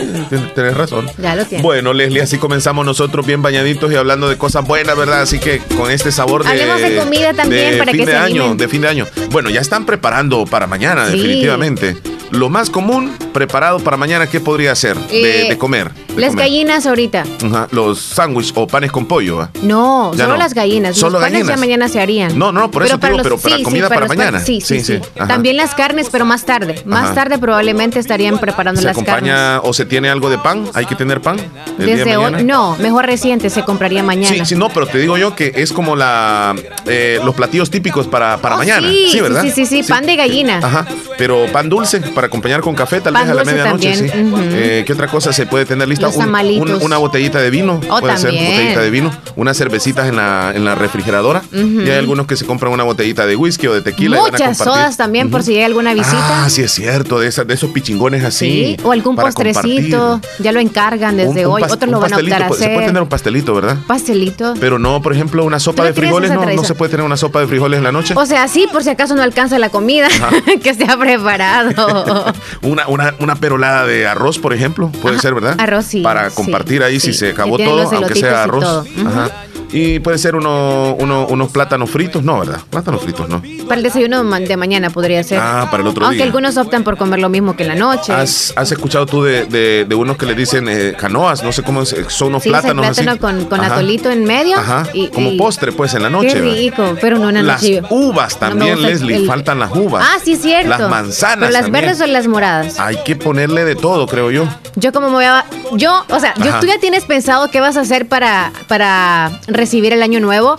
tienes 0.55 0.77
razón. 0.77 1.11
Ya 1.19 1.35
lo 1.35 1.45
tiene. 1.45 1.63
Bueno, 1.63 1.93
Leslie, 1.93 2.23
así 2.23 2.39
comenzamos 2.39 2.85
nosotros 2.85 3.27
bien 3.27 3.43
bañaditos 3.43 3.93
y 3.93 3.97
hablando 3.97 4.29
de 4.29 4.39
cosas 4.39 4.67
buenas, 4.67 4.97
¿verdad? 4.97 5.23
Así 5.23 5.39
que 5.39 5.59
con 5.77 5.91
este 5.91 6.13
sabor 6.13 6.45
de. 6.45 6.51
Hablemos 6.51 6.81
de 6.81 6.97
comida 6.97 7.35
también 7.35 7.79
para 7.79 7.93
fin 7.93 8.01
que 8.01 8.07
de 8.07 8.13
se 8.13 8.19
año, 8.19 8.55
De 8.55 8.69
fin 8.69 8.81
de 8.83 8.89
año. 8.89 9.07
Bueno, 9.31 9.51
ya 9.51 9.61
están 9.61 9.87
preparando 9.87 10.45
para 10.45 10.67
mañana, 10.67 11.07
definitivamente. 11.07 11.97
Lo 12.31 12.49
más 12.49 12.71
común 12.71 13.17
preparado 13.33 13.79
para 13.81 13.97
mañana, 13.97 14.27
¿qué 14.29 14.41
podría 14.41 14.75
ser 14.75 14.97
de, 14.97 15.53
eh, 15.53 15.59
comer? 15.59 15.91
Las 16.17 16.35
gallinas 16.35 16.87
ahorita. 16.87 17.25
los 17.71 18.01
sándwiches 18.01 18.53
o 18.57 18.67
panes 18.67 18.93
con 18.93 19.07
pollo. 19.07 19.49
No, 19.63 20.13
solo 20.17 20.37
las 20.37 20.55
gallinas. 20.55 20.97
Solo 20.97 21.13
los 21.13 21.21
panes 21.21 21.41
gallinas. 21.41 21.57
ya 21.57 21.61
mañana 21.61 21.89
se 21.89 22.01
harían. 22.01 22.39
No, 22.39 22.53
no, 22.53 22.71
por 22.71 22.85
eso 22.85 22.99
pero, 22.99 23.19
pero 23.23 23.39
para 23.39 23.63
comida 23.63 23.89
para, 23.89 24.07
mañana. 24.07 24.41
Sí, 24.41 24.61
sí, 24.61 24.81
sí. 24.81 25.01
También 25.15 25.57
las 25.57 25.75
carnes, 25.75 26.09
pero 26.11 26.25
más 26.25 26.45
tarde. 26.45 26.83
Más 26.85 27.15
tarde 27.15 27.39
probablemente 27.39 27.99
estarían 27.99 28.39
preparando 28.39 28.81
las 28.81 28.93
acompaña, 28.93 29.61
¿O 29.61 29.73
se 29.73 29.85
tiene 29.85 30.09
algo 30.09 30.31
de 30.31 30.39
pan? 30.39 30.65
¿Hay 30.75 30.87
que 30.87 30.95
tener 30.95 31.21
pan? 31.21 31.37
Desde 31.79 32.17
hoy, 32.17 32.45
no, 32.45 32.77
mejor 32.77 33.07
reciente 33.07 33.51
se 33.51 33.65
compraría 33.65 34.03
mañana. 34.03 34.35
Sí, 34.35 34.45
sí, 34.45 34.55
no, 34.55 34.69
pero 34.69 34.87
te 34.87 34.99
digo 34.99 35.17
yo 35.17 35.35
que 35.35 35.53
es 35.57 35.73
como 35.73 35.97
la 35.97 36.55
eh, 36.87 37.21
los 37.25 37.35
platillos 37.35 37.71
típicos 37.71 38.07
para, 38.07 38.39
para 38.39 38.57
oh, 38.57 38.59
mañana. 38.59 38.89
Sí, 38.89 39.21
¿verdad? 39.21 39.43
Sí, 39.43 39.51
sí, 39.51 39.67
sí, 39.67 39.83
pan 39.83 40.07
de 40.07 40.17
gallina. 40.17 40.61
Ajá, 40.63 40.87
pero 41.19 41.47
pan 41.53 41.69
dulce 41.69 42.01
para 42.01 42.27
acompañar 42.27 42.61
con 42.61 42.75
café 42.75 43.01
tal 43.01 43.15
vez 43.15 43.29
a 43.29 43.35
la 43.35 43.45
medianoche. 43.45 43.97
Sí. 43.97 44.11
Eh, 44.13 44.85
¿Qué 44.87 44.93
otra 44.93 45.09
cosa 45.09 45.33
se 45.33 45.47
puede 45.47 45.67
tener 45.67 45.89
lista? 45.89 46.06
Una 46.09 46.99
botellita 46.99 47.39
de 47.41 47.51
vino. 47.51 47.81
Oh, 47.91 48.01
puede 48.01 48.17
ser 48.19 48.33
botellita 48.33 48.81
de 48.81 48.91
vino. 48.91 49.11
Unas 49.37 49.57
cervecitas 49.57 50.09
en 50.09 50.17
la, 50.17 50.53
en 50.55 50.65
la 50.65 50.75
refrigeradora. 50.75 51.43
Y 51.53 51.89
hay 51.89 51.99
algunos 51.99 52.27
que 52.27 52.37
se 52.37 52.47
compran 52.47 52.73
una 52.73 52.85
botellita 52.85 53.27
de 53.27 53.37
whisky 53.37 53.67
o 53.67 53.75
de 53.75 53.83
tequila. 53.83 54.19
Muchas 54.19 54.59
sodas 54.59 54.97
también 54.97 55.31
por 55.31 55.43
si 55.43 55.57
hay 55.57 55.65
alguna 55.65 55.95
visita. 55.95 56.45
Ah, 56.45 56.51
sí 56.51 56.63
es 56.63 56.73
cierto, 56.73 57.21
de, 57.21 57.29
esas, 57.29 57.47
de 57.47 57.55
esos 57.55 57.71
pichingones 57.71 58.25
así. 58.25 58.77
O 58.83 58.93
algún 58.93 59.17
postrecito. 59.17 60.21
Ya 60.39 60.53
lo 60.53 60.61
encargan 60.61 61.17
desde 61.17 61.47
hoy. 61.47 61.63
Otros 61.63 61.91
lo 61.91 62.01
van 62.01 62.13
a 62.13 62.17
optar 62.17 62.43
a 62.43 62.47
hacer. 62.47 62.59
Se 62.59 62.75
puede 62.75 62.87
tener 62.87 63.03
un 63.03 63.09
pastelito, 63.09 63.55
¿verdad? 63.55 63.77
Pastelito. 63.87 64.55
Pero 64.61 64.79
no, 64.79 65.03
por 65.03 65.13
ejemplo, 65.13 65.45
una 65.45 65.61
sopa 65.61 65.85
de 65.85 65.93
frijoles. 65.93 66.31
No, 66.31 66.45
no 66.45 66.65
se 66.65 66.75
puede 66.75 66.91
tener 66.91 67.05
una 67.05 67.17
sopa 67.17 67.41
de 67.41 67.47
frijoles 67.47 67.79
en 67.79 67.85
la 67.85 67.93
noche. 67.93 68.15
O 68.17 68.27
sea, 68.27 68.49
sí, 68.49 68.67
por 68.73 68.83
si 68.83 68.91
acaso 68.91 69.15
no 69.15 69.23
alcanza 69.23 69.59
la 69.59 69.69
comida 69.69 70.09
que 70.63 70.75
se 70.75 70.85
ha 70.85 70.97
preparado. 70.97 72.33
una, 72.63 72.89
una, 72.89 73.15
una 73.19 73.37
perolada 73.37 73.87
de 73.87 74.07
arroz, 74.07 74.39
por 74.39 74.53
ejemplo, 74.53 74.91
puede 75.03 75.19
ser, 75.19 75.35
¿verdad? 75.35 75.57
Arroz, 75.59 75.87
sí. 75.87 75.96
Para 76.03 76.31
compartir 76.31 76.83
ahí 76.83 77.01
si 77.01 77.13
se 77.13 77.31
acabó 77.31 77.59
todo, 77.59 77.83
aunque 77.91 78.15
sea 78.15 78.43
arroz. 78.45 78.65
Ajá. 78.65 79.46
Y 79.73 79.99
puede 79.99 80.19
ser 80.19 80.37
uno, 80.37 80.95
unos 80.95 81.51
plátanos 81.51 81.91
fritos, 81.91 82.23
no, 82.23 82.41
¿verdad? 82.41 82.61
Plátanos 82.71 83.03
fritos, 83.03 83.29
no. 83.29 83.43
Para 83.65 83.77
el 83.77 83.83
desayuno 83.83 84.23
de 84.25 84.57
mañana 84.57 84.91
podría 84.91 85.23
ser. 85.23 85.39
Ah, 85.41 85.69
para 85.71 85.83
el 85.83 85.89
otro 85.89 86.07
Aunque 86.07 86.23
algunos 86.23 86.57
optan 86.57 86.85
por 86.85 86.97
comer 86.97 87.19
lo 87.19 87.29
mismo 87.29 87.57
que 87.57 87.65
en 87.65 87.69
la 87.71 87.75
noche. 87.75 88.13
¿Has, 88.13 88.55
escuchado 88.57 89.07
tú 89.07 89.23
de, 89.23 89.47
de, 89.47 89.95
unos 89.95 90.17
que 90.17 90.27
le 90.27 90.35
dicen 90.35 90.69
eh, 90.69 90.95
canoas? 90.99 91.43
No 91.43 91.53
sé 91.53 91.63
cómo 91.63 91.83
es, 91.83 91.95
son 92.09 92.29
unos 92.29 92.43
plátanos. 92.43 92.87
plátano 92.87 93.19
con, 93.19 93.45
con 93.47 93.61
atolito 93.61 94.11
en 94.11 94.25
medio. 94.25 94.59
Ajá. 94.59 94.87
Y, 94.93 95.09
como 95.09 95.37
postre, 95.37 95.73
pues, 95.73 95.95
en 95.95 96.03
la 96.03 96.11
noche. 96.11 96.35
Qué 96.35 96.41
rico, 96.41 96.97
pero 97.01 97.19
no 97.19 97.29
en 97.29 97.47
la 97.47 97.55
noche. 97.55 97.81
Las 97.83 97.91
uvas 97.91 98.39
también, 98.39 98.83
Leslie, 98.83 99.27
faltan 99.27 99.59
las 99.59 99.75
uvas. 99.75 100.07
Ah, 100.07 100.19
sí, 100.23 100.37
cierto. 100.37 100.69
Las 100.69 100.89
manzanas. 100.89 101.51
Pero 101.51 101.51
las 101.51 101.71
verdes 101.71 102.01
o 102.01 102.07
las 102.07 102.27
moradas. 102.27 102.79
Hay 102.79 102.97
que 103.05 103.17
ponerle 103.17 103.65
de 103.65 103.75
todo, 103.75 104.07
creo 104.07 104.31
yo. 104.31 104.49
Yo 104.77 104.93
como 104.93 105.09
me 105.09 105.15
voy 105.15 105.25
a... 105.25 105.45
Yo, 105.73 106.05
o 106.09 106.21
sea, 106.21 106.35
yo, 106.37 106.61
tú 106.61 106.67
ya 106.67 106.79
tienes 106.79 107.05
pensado 107.05 107.51
qué 107.51 107.61
vas 107.61 107.77
a 107.77 107.81
hacer 107.81 108.07
para, 108.07 108.53
para 108.69 109.41
recibir 109.57 109.93
el 109.93 110.03
año 110.03 110.21
nuevo 110.21 110.59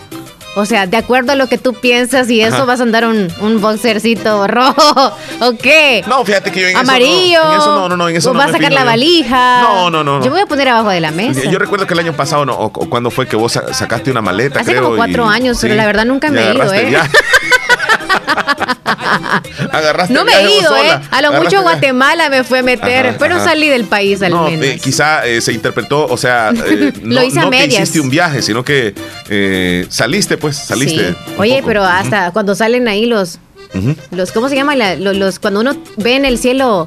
o 0.57 0.65
sea, 0.65 0.87
de 0.87 0.97
acuerdo 0.97 1.33
a 1.33 1.35
lo 1.35 1.45
que 1.45 1.59
tú 1.59 1.75
piensas 1.75 2.31
y 2.31 2.41
eso 2.41 2.65
vas 2.65 2.79
a 2.79 2.83
andar 2.83 3.05
un, 3.05 3.31
un 3.41 3.61
boxercito 3.61 4.47
rojo 4.47 5.13
o 5.41 5.51
qué? 5.55 6.03
No, 6.07 6.25
fíjate 6.25 6.51
que 6.51 6.61
yo 6.61 6.67
en 6.69 6.77
Amarillo. 6.77 7.41
Eso 7.41 7.47
no, 7.47 7.53
en 7.53 7.59
eso 7.59 7.75
no, 7.75 7.89
no, 7.89 7.97
no, 7.97 8.09
en 8.09 8.15
eso 8.15 8.31
o 8.31 8.33
vas 8.33 8.49
a 8.49 8.53
sacar 8.53 8.71
la 8.71 8.83
valija. 8.83 9.61
No, 9.61 9.91
no, 9.91 10.03
no, 10.03 10.23
Yo 10.23 10.31
voy 10.31 10.41
a 10.41 10.47
poner 10.47 10.69
abajo 10.69 10.89
de 10.89 10.99
la 10.99 11.11
mesa. 11.11 11.41
Yo, 11.47 11.59
recuerdo 11.59 11.85
que 11.85 11.93
el 11.93 11.99
año 11.99 12.13
pasado, 12.13 12.43
no, 12.43 12.55
o, 12.55 12.71
cuando 12.71 13.11
fue 13.11 13.27
que 13.27 13.35
vos 13.35 13.51
sacaste 13.71 14.09
una 14.09 14.23
maleta, 14.23 14.61
Hace 14.61 14.77
como 14.77 14.95
cuatro 14.95 15.27
años, 15.27 15.59
pero 15.61 15.75
la 15.75 15.85
verdad 15.85 16.05
nunca 16.05 16.31
me 16.31 16.41
he 16.41 16.55
ido, 16.55 16.73
¿eh? 16.73 16.97
Agarraste 19.71 20.13
No 20.13 20.25
me 20.25 20.33
he 20.33 20.59
ido, 20.59 20.75
¿eh? 20.75 20.99
A 21.11 21.21
lo 21.21 21.33
mucho 21.33 21.61
Guatemala 21.61 22.29
me 22.29 22.43
fue 22.43 22.59
a 22.59 22.63
meter, 22.63 23.15
pero 23.17 23.43
salí 23.43 23.67
del 23.69 23.85
país 23.85 24.21
al 24.21 24.33
menos. 24.33 24.65
Eh, 24.65 24.79
quizá 24.81 25.25
eh, 25.25 25.41
se 25.41 25.53
interpretó, 25.53 26.05
o 26.05 26.17
sea, 26.17 26.51
eh, 26.67 26.93
no, 27.01 27.23
hice 27.23 27.39
no 27.39 27.49
que 27.49 27.65
hiciste 27.65 27.99
un 27.99 28.09
viaje, 28.09 28.41
sino 28.41 28.63
que 28.63 28.93
saliste, 29.89 30.37
pues, 30.37 30.57
saliste. 30.57 31.15
Oye, 31.37 31.61
pero 31.65 31.83
hasta 31.83 32.31
cuando 32.31 32.55
salen 32.55 32.87
ahí 32.87 33.05
los 33.05 33.39
los, 34.11 34.31
¿cómo 34.31 34.49
se 34.49 34.55
llama? 34.55 34.75
los, 34.75 35.39
cuando 35.39 35.59
uno 35.59 35.75
ve 35.97 36.15
en 36.15 36.25
el 36.25 36.37
cielo 36.37 36.85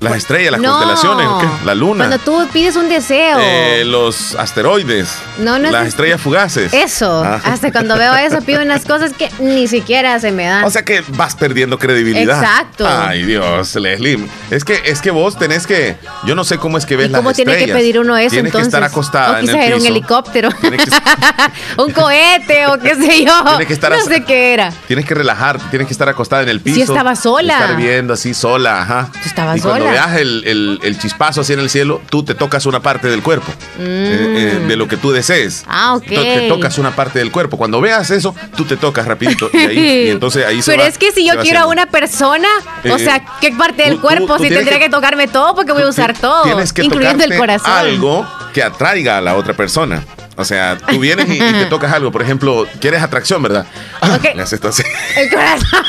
las 0.00 0.16
estrellas, 0.16 0.52
las 0.52 0.60
constelaciones, 0.60 1.26
la 1.64 1.74
luna. 1.74 2.06
Cuando 2.08 2.24
tú 2.24 2.48
pides 2.52 2.76
un 2.76 2.88
deseo. 2.88 3.38
Eh, 3.40 3.84
los 3.84 4.34
asteroides. 4.34 5.16
No, 5.38 5.58
no 5.58 5.70
las 5.70 5.88
estrellas 5.88 6.20
fugaces. 6.20 6.72
Eso. 6.72 7.22
Ah. 7.24 7.40
Hasta 7.44 7.72
cuando 7.72 7.96
veo 7.96 8.14
eso 8.14 8.40
pido 8.42 8.62
unas 8.62 8.84
cosas 8.84 9.12
que 9.12 9.30
ni 9.40 9.66
siquiera 9.68 10.18
se 10.20 10.32
me 10.32 10.46
dan. 10.46 10.64
O 10.64 10.70
sea 10.70 10.84
que 10.84 11.02
vas 11.08 11.34
perdiendo 11.36 11.78
credibilidad. 11.78 12.42
Exacto. 12.42 12.86
Ay, 12.88 13.24
Dios, 13.24 13.74
Leslie. 13.76 14.28
Es 14.50 14.64
que, 14.64 14.80
es 14.84 15.00
que 15.00 15.10
vos 15.10 15.38
tenés 15.38 15.66
que. 15.66 15.96
Yo 16.24 16.34
no 16.34 16.44
sé 16.44 16.58
cómo 16.58 16.78
es 16.78 16.86
que 16.86 16.96
ves 16.96 17.10
¿Y 17.10 17.12
cómo 17.12 17.32
tiene 17.32 17.56
que 17.56 17.72
pedir 17.72 17.98
uno 17.98 18.16
eso 18.16 18.30
Tienes 18.30 18.50
entonces? 18.50 18.72
que 18.72 18.76
estar 18.76 18.84
acostada. 18.84 19.38
O 19.38 19.40
quizás 19.40 19.56
era 19.56 19.76
un 19.76 19.86
helicóptero. 19.86 20.48
un 21.78 21.92
cohete 21.92 22.66
o 22.66 22.78
qué 22.78 22.94
sé 22.94 23.24
yo. 23.24 23.44
Tienes 23.44 23.66
que 23.66 23.74
estar 23.74 23.92
no 23.92 24.00
sé 24.04 24.24
qué 24.24 24.54
era. 24.54 24.72
Tienes 24.86 25.04
que 25.04 25.14
relajar, 25.14 25.58
tienes 25.70 25.86
que 25.86 25.94
estar 25.94 26.08
acostada 26.08 26.42
en 26.42 26.48
el 26.48 26.60
piso. 26.60 26.76
Sí, 26.76 26.82
estaba 26.82 27.16
sola. 27.16 27.54
Estar 27.54 27.76
viendo 27.76 28.14
así 28.14 28.34
sola, 28.34 28.82
ajá. 28.82 29.08
Estaba 29.24 29.56
y 29.56 29.60
sola 29.60 29.93
veas 29.94 30.16
el, 30.16 30.80
el, 30.82 30.98
chispazo 30.98 31.40
así 31.40 31.52
en 31.52 31.60
el 31.60 31.70
cielo, 31.70 32.00
tú 32.10 32.24
te 32.24 32.34
tocas 32.34 32.66
una 32.66 32.80
parte 32.80 33.08
del 33.08 33.22
cuerpo, 33.22 33.52
eh, 33.78 34.58
eh, 34.60 34.66
de 34.66 34.76
lo 34.76 34.88
que 34.88 34.96
tú 34.96 35.12
desees. 35.12 35.64
Ah, 35.66 35.94
ok. 35.94 36.06
Te 36.06 36.48
tocas 36.48 36.78
una 36.78 36.94
parte 36.94 37.18
del 37.18 37.30
cuerpo. 37.30 37.56
Cuando 37.56 37.80
veas 37.80 38.10
eso, 38.10 38.34
tú 38.56 38.64
te 38.64 38.76
tocas 38.76 39.06
rapidito 39.06 39.50
y, 39.52 39.56
ahí, 39.58 40.08
entonces 40.10 40.44
ahí 40.44 40.62
se 40.62 40.72
Pero 40.72 40.84
es 40.84 40.98
que 40.98 41.12
si 41.12 41.26
yo 41.26 41.34
quiero 41.40 41.60
a 41.60 41.66
una 41.66 41.86
persona, 41.86 42.48
o 42.90 42.98
sea, 42.98 43.16
eh, 43.16 43.24
¿qué 43.40 43.52
parte 43.52 43.84
del 43.84 44.00
cuerpo? 44.00 44.38
si 44.38 44.48
tendría 44.48 44.78
que, 44.78 44.88
tocarme 44.88 45.28
todo 45.28 45.54
porque 45.54 45.72
voy 45.72 45.82
a 45.82 45.88
usar 45.88 46.16
todo, 46.16 46.44
tienes 46.44 46.72
que 46.72 46.82
incluyendo 46.84 47.24
el 47.24 47.36
corazón. 47.36 47.70
Algo 47.70 48.26
que 48.54 48.62
atraiga 48.62 49.18
a 49.18 49.20
la 49.20 49.34
otra 49.34 49.52
persona. 49.52 50.02
O 50.36 50.44
sea, 50.44 50.78
tú 50.78 50.98
vienes 50.98 51.28
y, 51.28 51.38
te 51.38 51.66
tocas 51.70 51.92
algo. 51.92 52.10
Por 52.10 52.22
ejemplo, 52.22 52.66
quieres 52.80 53.02
atracción, 53.02 53.42
¿verdad? 53.42 53.66
Ok. 54.00 54.34
Le 54.34 54.42
haces 54.42 54.54
esto 54.54 54.68
así. 54.68 54.82
El 55.16 55.28
corazón. 55.28 55.84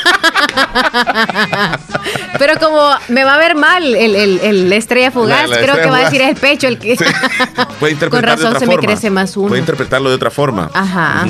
Pero 2.38 2.58
como 2.58 2.90
me 3.08 3.24
va 3.24 3.34
a 3.34 3.38
ver 3.38 3.54
mal 3.54 3.94
el, 3.94 4.14
el, 4.14 4.40
el 4.40 4.72
estrella 4.72 5.10
fugaz, 5.10 5.48
creo 5.50 5.76
que 5.76 5.86
va 5.86 5.98
a 5.98 6.04
decir 6.04 6.20
el 6.20 6.36
pecho 6.36 6.68
el 6.68 6.78
que. 6.78 6.96
Puede 7.80 7.92
interpretarlo 7.92 8.10
Con 8.10 8.22
razón 8.22 8.40
de 8.42 8.48
otra 8.48 8.60
se 8.60 8.66
forma. 8.66 8.80
me 8.80 8.86
crece 8.86 9.10
más 9.10 9.36
uno. 9.36 9.48
Puede 9.48 9.60
interpretarlo 9.60 10.08
de 10.10 10.16
otra 10.16 10.30
forma. 10.30 10.70
Ajá. 10.74 11.26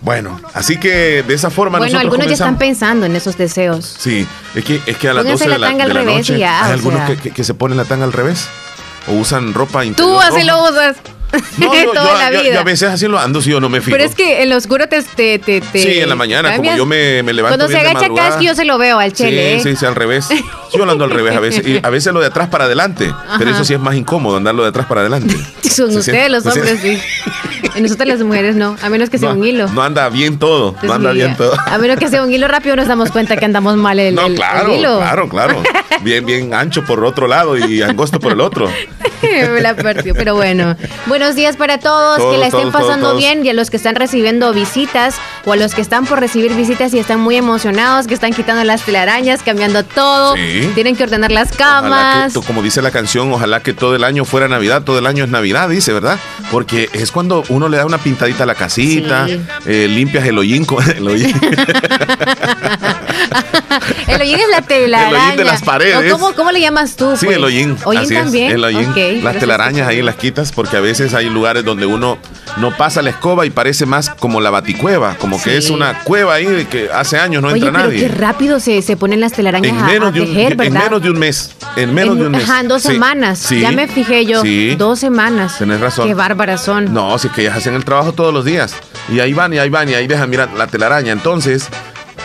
Bueno, 0.00 0.38
así 0.52 0.76
que 0.76 1.22
de 1.22 1.34
esa 1.34 1.50
forma 1.50 1.78
Bueno, 1.78 1.98
algunos 1.98 2.26
ya 2.26 2.34
están 2.34 2.58
pensando 2.58 3.06
en 3.06 3.16
esos 3.16 3.38
deseos. 3.38 3.96
Sí, 3.98 4.26
es 4.54 4.64
que, 4.64 4.80
es 4.86 4.96
que 4.96 5.08
a 5.08 5.14
las 5.14 5.24
12 5.24 5.48
de 5.48 5.58
la, 5.58 5.70
de 5.70 5.94
la 5.94 6.02
noche 6.02 6.34
hay 6.44 6.72
algunos 6.72 7.10
que, 7.10 7.30
que, 7.30 7.44
se 7.44 7.54
ponen 7.54 7.78
la 7.78 7.84
tanga 7.84 8.04
al 8.04 8.12
revés 8.12 8.48
o 9.08 9.12
usan 9.12 9.54
ropa 9.54 9.84
interior. 9.84 10.14
Tú 10.14 10.20
así 10.20 10.44
lo 10.44 10.64
usas. 10.70 10.96
No, 11.58 11.70
toda 11.92 12.18
la 12.18 12.30
vida. 12.30 12.54
Yo, 12.54 12.60
a 12.60 12.64
veces 12.64 12.88
así 12.88 13.06
lo 13.06 13.18
ando 13.18 13.40
si 13.40 13.50
yo 13.50 13.60
no 13.60 13.68
me 13.68 13.80
fijo. 13.80 13.96
Pero 13.96 14.04
es 14.04 14.14
que 14.14 14.42
en 14.42 14.50
lo 14.50 14.56
oscuro 14.56 14.88
te. 14.88 15.02
te, 15.02 15.38
te, 15.38 15.62
sí, 15.72 16.00
en 16.00 16.08
la 16.08 16.14
mañana, 16.14 16.56
como 16.56 16.76
yo 16.76 16.86
me, 16.86 17.22
me 17.22 17.32
levanto. 17.32 17.58
Cuando 17.58 17.68
se 17.68 17.80
agacha 17.80 18.06
acá 18.06 18.28
es 18.28 18.34
que 18.36 18.44
yo 18.44 18.54
se 18.54 18.64
lo 18.64 18.78
veo 18.78 18.98
al 18.98 19.12
chele. 19.12 19.60
Sí, 19.60 19.68
¿eh? 19.68 19.72
sí, 19.72 19.80
sí, 19.80 19.86
al 19.86 19.94
revés. 19.94 20.28
Yo 20.72 20.84
lo 20.84 20.92
ando 20.92 21.04
al 21.04 21.10
revés 21.10 21.36
a 21.36 21.40
veces. 21.40 21.66
Y 21.66 21.80
a 21.82 21.90
veces 21.90 22.12
lo 22.12 22.20
de 22.20 22.26
atrás 22.26 22.48
para 22.48 22.64
adelante. 22.64 23.12
Pero 23.38 23.50
eso 23.50 23.64
sí 23.64 23.74
es 23.74 23.80
más 23.80 23.94
incómodo, 23.94 24.36
andarlo 24.36 24.62
de 24.62 24.70
atrás 24.70 24.86
para 24.86 25.02
adelante. 25.02 25.36
Son 25.70 25.94
ustedes 25.96 26.30
los 26.30 26.46
hombres, 26.46 26.78
sí. 26.80 26.98
Nosotras 27.80 28.08
las 28.08 28.20
mujeres 28.20 28.54
no, 28.54 28.76
a 28.82 28.88
menos 28.88 29.10
que 29.10 29.18
sea 29.18 29.32
un 29.32 29.44
hilo. 29.44 29.68
No 29.68 29.82
anda 29.82 30.08
bien 30.08 30.38
todo, 30.38 30.76
no 30.82 30.92
anda 30.92 31.12
bien 31.12 31.36
todo. 31.36 31.56
A 31.66 31.78
menos 31.78 31.98
que 31.98 32.08
sea 32.08 32.22
un 32.22 32.32
hilo 32.32 32.46
rápido 32.46 32.76
nos 32.76 32.86
damos 32.86 33.10
cuenta 33.10 33.36
que 33.36 33.44
andamos 33.44 33.76
mal 33.76 33.98
el, 33.98 34.14
no, 34.14 34.26
claro, 34.34 34.74
Claro, 34.76 35.28
claro. 35.28 35.62
Bien, 36.02 36.24
bien 36.24 36.54
ancho 36.54 36.84
por 36.84 37.04
otro 37.04 37.26
lado 37.26 37.56
y 37.56 37.82
angosto 37.82 38.20
por 38.20 38.32
el 38.32 38.40
otro. 38.40 38.70
Me 39.22 39.60
la 39.60 39.74
perdió, 39.74 40.14
pero 40.14 40.34
bueno. 40.34 40.76
Bueno, 41.06 41.23
buenos 41.24 41.36
días 41.36 41.56
para 41.56 41.78
todos, 41.78 42.18
que 42.18 42.36
la 42.36 42.48
estén 42.48 42.70
pasando 42.70 43.16
bien 43.16 43.46
y 43.46 43.48
a 43.48 43.54
los 43.54 43.70
que 43.70 43.78
están 43.78 43.94
recibiendo 43.94 44.52
visitas 44.52 45.14
o 45.46 45.54
a 45.54 45.56
los 45.56 45.74
que 45.74 45.80
están 45.80 46.04
por 46.04 46.20
recibir 46.20 46.52
visitas 46.54 46.92
y 46.92 46.98
están 46.98 47.18
muy 47.18 47.36
emocionados, 47.36 48.06
que 48.06 48.12
están 48.12 48.34
quitando 48.34 48.62
las 48.62 48.82
telarañas, 48.82 49.42
cambiando 49.42 49.84
todo, 49.84 50.34
tienen 50.74 50.96
que 50.96 51.02
ordenar 51.02 51.32
las 51.32 51.50
camas. 51.52 52.34
como 52.46 52.62
dice 52.62 52.82
la 52.82 52.90
canción, 52.90 53.32
ojalá 53.32 53.60
que 53.60 53.72
todo 53.72 53.96
el 53.96 54.04
año 54.04 54.26
fuera 54.26 54.48
Navidad, 54.48 54.82
todo 54.82 54.98
el 54.98 55.06
año 55.06 55.24
es 55.24 55.30
Navidad, 55.30 55.70
dice, 55.70 55.94
¿verdad? 55.94 56.18
Porque 56.50 56.90
es 56.92 57.10
cuando 57.10 57.42
uno 57.48 57.70
le 57.70 57.78
da 57.78 57.86
una 57.86 57.96
pintadita 57.96 58.42
a 58.42 58.46
la 58.46 58.54
casita, 58.54 59.26
eh, 59.64 59.88
limpias 59.88 60.26
el 60.26 60.36
hollín. 60.36 60.66
El 60.94 61.08
hollín. 61.08 61.40
el 64.08 64.20
hollín 64.20 64.40
es 64.40 64.48
la 64.50 64.62
telaraña. 64.62 65.08
El 65.08 65.16
hollín 65.16 65.36
de 65.36 65.44
las 65.44 65.62
paredes. 65.62 66.12
Cómo, 66.12 66.32
cómo, 66.34 66.50
le 66.52 66.60
llamas 66.60 66.96
tú? 66.96 67.16
Sí, 67.16 67.26
el 67.26 67.34
pues? 67.34 67.44
hollín. 67.44 67.76
¿Hollín 67.84 68.08
también? 68.08 68.52
el 68.52 68.64
hollín. 68.64 69.24
las 69.24 69.38
telarañas 69.38 69.88
ahí 69.88 70.02
las 70.02 70.16
quitas 70.16 70.52
porque 70.52 70.76
a 70.76 70.80
veces 70.80 71.14
hay 71.14 71.28
lugares 71.28 71.64
donde 71.64 71.86
uno 71.86 72.18
no 72.56 72.76
pasa 72.76 73.02
la 73.02 73.10
escoba 73.10 73.46
y 73.46 73.50
parece 73.50 73.86
más 73.86 74.10
como 74.10 74.40
la 74.40 74.50
baticueva, 74.50 75.16
como 75.16 75.42
que 75.42 75.56
es 75.56 75.70
una 75.70 76.00
cueva 76.04 76.34
ahí 76.34 76.66
que 76.70 76.88
hace 76.92 77.18
años 77.18 77.42
no 77.42 77.50
entra 77.50 77.72
pero 77.72 77.84
nadie. 77.84 78.00
Qué 78.00 78.08
rápido 78.08 78.60
se, 78.60 78.82
se 78.82 78.96
ponen 78.96 79.20
las 79.20 79.32
telarañas 79.32 79.72
en 79.72 79.86
menos 79.86 80.14
de 80.14 80.20
un, 80.20 80.36
En 80.36 80.72
menos 80.72 81.02
de 81.02 81.10
un 81.10 81.18
mes. 81.18 81.50
En 81.76 81.94
menos 81.94 82.16
de 82.16 82.26
un 82.26 82.32
mes. 82.32 82.44
Ajá, 82.44 82.60
en 82.60 82.68
dos 82.68 82.82
semanas. 82.82 83.48
Ya 83.50 83.72
me 83.72 83.88
fijé 83.88 84.26
yo. 84.26 84.42
Dos 84.76 85.00
semanas. 85.00 85.58
Tenés 85.58 85.80
razón. 85.80 86.06
Qué 86.06 86.14
bárbaras 86.14 86.62
son. 86.62 86.92
No, 86.92 87.18
si 87.18 87.28
es 87.28 87.32
que 87.32 87.42
ellas 87.42 87.56
hacen 87.56 87.74
el 87.74 87.84
trabajo 87.84 88.12
todos 88.12 88.32
los 88.32 88.44
días. 88.44 88.74
Y 89.12 89.20
ahí 89.20 89.32
van 89.32 89.52
y 89.52 89.58
ahí 89.58 89.68
van 89.68 89.88
y 89.88 89.94
ahí 89.94 90.06
dejan, 90.06 90.30
mira, 90.30 90.48
la 90.56 90.66
telaraña. 90.66 91.12
Entonces, 91.12 91.68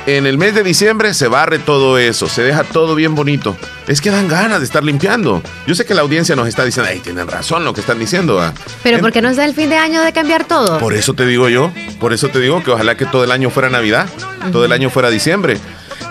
en 0.05 0.25
el 0.25 0.37
mes 0.37 0.55
de 0.55 0.63
diciembre 0.63 1.13
se 1.13 1.27
barre 1.27 1.59
todo 1.59 1.97
eso, 1.97 2.27
se 2.27 2.41
deja 2.41 2.63
todo 2.63 2.95
bien 2.95 3.15
bonito. 3.15 3.55
Es 3.87 4.01
que 4.01 4.11
dan 4.11 4.27
ganas 4.27 4.59
de 4.59 4.65
estar 4.65 4.83
limpiando. 4.83 5.41
Yo 5.67 5.75
sé 5.75 5.85
que 5.85 5.93
la 5.93 6.01
audiencia 6.01 6.35
nos 6.35 6.47
está 6.47 6.63
diciendo, 6.63 6.89
ay, 6.91 6.99
tienen 6.99 7.27
razón 7.27 7.63
lo 7.65 7.73
que 7.73 7.81
están 7.81 7.99
diciendo. 7.99 8.41
Pero 8.83 8.99
¿por 8.99 9.11
qué 9.11 9.21
no 9.21 9.29
es 9.29 9.37
el 9.37 9.53
fin 9.53 9.69
de 9.69 9.77
año 9.77 10.01
de 10.01 10.13
cambiar 10.13 10.45
todo? 10.45 10.79
Por 10.79 10.93
eso 10.93 11.13
te 11.13 11.25
digo 11.25 11.49
yo, 11.49 11.71
por 11.99 12.13
eso 12.13 12.29
te 12.29 12.39
digo 12.39 12.63
que 12.63 12.71
ojalá 12.71 12.95
que 12.95 13.05
todo 13.05 13.23
el 13.23 13.31
año 13.31 13.49
fuera 13.49 13.69
Navidad, 13.69 14.07
todo 14.51 14.65
el 14.65 14.71
año 14.71 14.89
fuera 14.89 15.09
diciembre. 15.09 15.57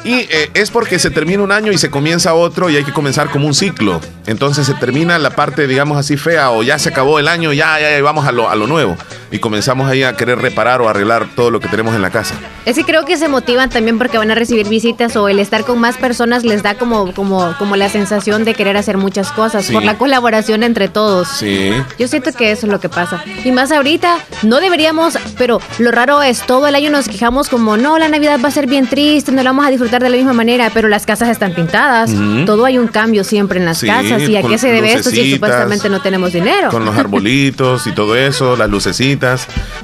Y 0.04 0.14
eh, 0.30 0.50
es 0.54 0.70
porque 0.70 0.98
se 0.98 1.10
termina 1.10 1.42
un 1.42 1.52
año 1.52 1.72
y 1.72 1.78
se 1.78 1.90
comienza 1.90 2.34
otro 2.34 2.70
y 2.70 2.76
hay 2.76 2.84
que 2.84 2.92
comenzar 2.92 3.30
como 3.30 3.46
un 3.46 3.54
ciclo. 3.54 4.00
Entonces 4.26 4.66
se 4.66 4.74
termina 4.74 5.18
la 5.18 5.30
parte, 5.30 5.66
digamos 5.66 5.98
así, 5.98 6.16
fea 6.16 6.50
o 6.50 6.62
ya 6.62 6.78
se 6.78 6.90
acabó 6.90 7.18
el 7.18 7.28
año, 7.28 7.52
ya, 7.52 7.78
ya, 7.80 7.90
ya 7.90 8.02
vamos 8.02 8.26
a 8.26 8.32
lo, 8.32 8.48
a 8.48 8.54
lo 8.54 8.66
nuevo. 8.66 8.96
Y 9.30 9.38
comenzamos 9.38 9.88
ahí 9.90 10.02
a 10.02 10.16
querer 10.16 10.38
reparar 10.38 10.80
o 10.80 10.88
arreglar 10.88 11.28
todo 11.34 11.50
lo 11.50 11.60
que 11.60 11.68
tenemos 11.68 11.94
en 11.94 12.02
la 12.02 12.10
casa. 12.10 12.34
Es 12.64 12.76
que 12.76 12.84
creo 12.84 13.04
que 13.04 13.16
se 13.16 13.28
motivan 13.28 13.70
también 13.70 13.98
porque 13.98 14.18
van 14.18 14.30
a 14.30 14.34
recibir 14.34 14.68
visitas 14.68 15.16
o 15.16 15.28
el 15.28 15.38
estar 15.38 15.64
con 15.64 15.78
más 15.78 15.96
personas 15.96 16.44
les 16.44 16.62
da 16.62 16.74
como, 16.74 17.12
como, 17.14 17.54
como 17.58 17.76
la 17.76 17.88
sensación 17.88 18.44
de 18.44 18.54
querer 18.54 18.76
hacer 18.76 18.96
muchas 18.96 19.32
cosas 19.32 19.70
por 19.70 19.82
la 19.82 19.96
colaboración 19.98 20.62
entre 20.62 20.88
todos. 20.88 21.28
Sí. 21.28 21.70
Yo 21.98 22.08
siento 22.08 22.32
que 22.32 22.50
eso 22.50 22.66
es 22.66 22.72
lo 22.72 22.80
que 22.80 22.88
pasa. 22.88 23.22
Y 23.44 23.52
más 23.52 23.72
ahorita, 23.72 24.18
no 24.42 24.60
deberíamos, 24.60 25.18
pero 25.36 25.60
lo 25.78 25.90
raro 25.90 26.22
es, 26.22 26.42
todo 26.42 26.66
el 26.66 26.74
año 26.74 26.90
nos 26.90 27.08
quejamos 27.08 27.48
como, 27.48 27.76
no, 27.76 27.98
la 27.98 28.08
Navidad 28.08 28.38
va 28.42 28.48
a 28.48 28.52
ser 28.52 28.66
bien 28.66 28.86
triste, 28.86 29.32
no 29.32 29.42
la 29.42 29.50
vamos 29.50 29.66
a 29.66 29.70
disfrutar 29.70 30.02
de 30.02 30.10
la 30.10 30.16
misma 30.16 30.32
manera, 30.32 30.70
pero 30.72 30.88
las 30.88 31.06
casas 31.06 31.28
están 31.28 31.54
pintadas. 31.54 32.10
Todo 32.46 32.64
hay 32.64 32.78
un 32.78 32.88
cambio 32.88 33.24
siempre 33.24 33.58
en 33.58 33.66
las 33.66 33.82
casas. 33.82 34.28
¿Y 34.28 34.36
a 34.36 34.42
qué 34.42 34.58
se 34.58 34.70
debe 34.70 34.92
esto 34.92 35.10
si 35.10 35.34
supuestamente 35.34 35.88
no 35.88 36.00
tenemos 36.00 36.32
dinero? 36.32 36.70
Con 36.70 36.84
los 36.84 36.96
arbolitos 36.96 37.86
y 37.86 37.92
todo 37.92 38.16
eso, 38.16 38.56
las 38.56 38.70
lucecitas. 38.70 39.17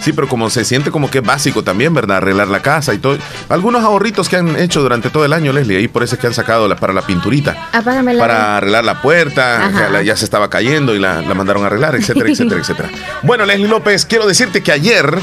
Sí, 0.00 0.12
pero 0.12 0.28
como 0.28 0.50
se 0.50 0.64
siente 0.64 0.90
como 0.90 1.10
que 1.10 1.18
es 1.18 1.24
básico 1.24 1.62
también, 1.62 1.94
¿verdad? 1.94 2.18
Arreglar 2.18 2.48
la 2.48 2.60
casa 2.60 2.94
y 2.94 2.98
todo. 2.98 3.18
Algunos 3.48 3.82
ahorritos 3.82 4.28
que 4.28 4.36
han 4.36 4.56
hecho 4.56 4.82
durante 4.82 5.10
todo 5.10 5.24
el 5.24 5.32
año, 5.32 5.52
Leslie, 5.52 5.78
ahí 5.78 5.88
por 5.88 6.02
eso 6.02 6.14
es 6.14 6.20
que 6.20 6.26
han 6.26 6.34
sacado 6.34 6.68
para 6.76 6.92
la 6.92 7.02
pinturita. 7.02 7.70
Para 8.18 8.56
arreglar 8.56 8.84
la 8.84 9.00
puerta, 9.00 10.02
ya, 10.02 10.16
se 10.16 10.24
estaba 10.24 10.48
cayendo 10.48 10.94
y 10.94 10.98
la, 10.98 11.22
la 11.22 11.34
mandaron 11.34 11.62
a 11.64 11.66
arreglar, 11.66 11.94
etcétera, 11.94 12.30
etcétera, 12.30 12.60
etcétera. 12.60 12.90
Bueno, 13.22 13.44
Leslie 13.44 13.68
López, 13.68 14.06
quiero 14.06 14.26
decirte 14.26 14.62
que 14.62 14.72
ayer 14.72 15.18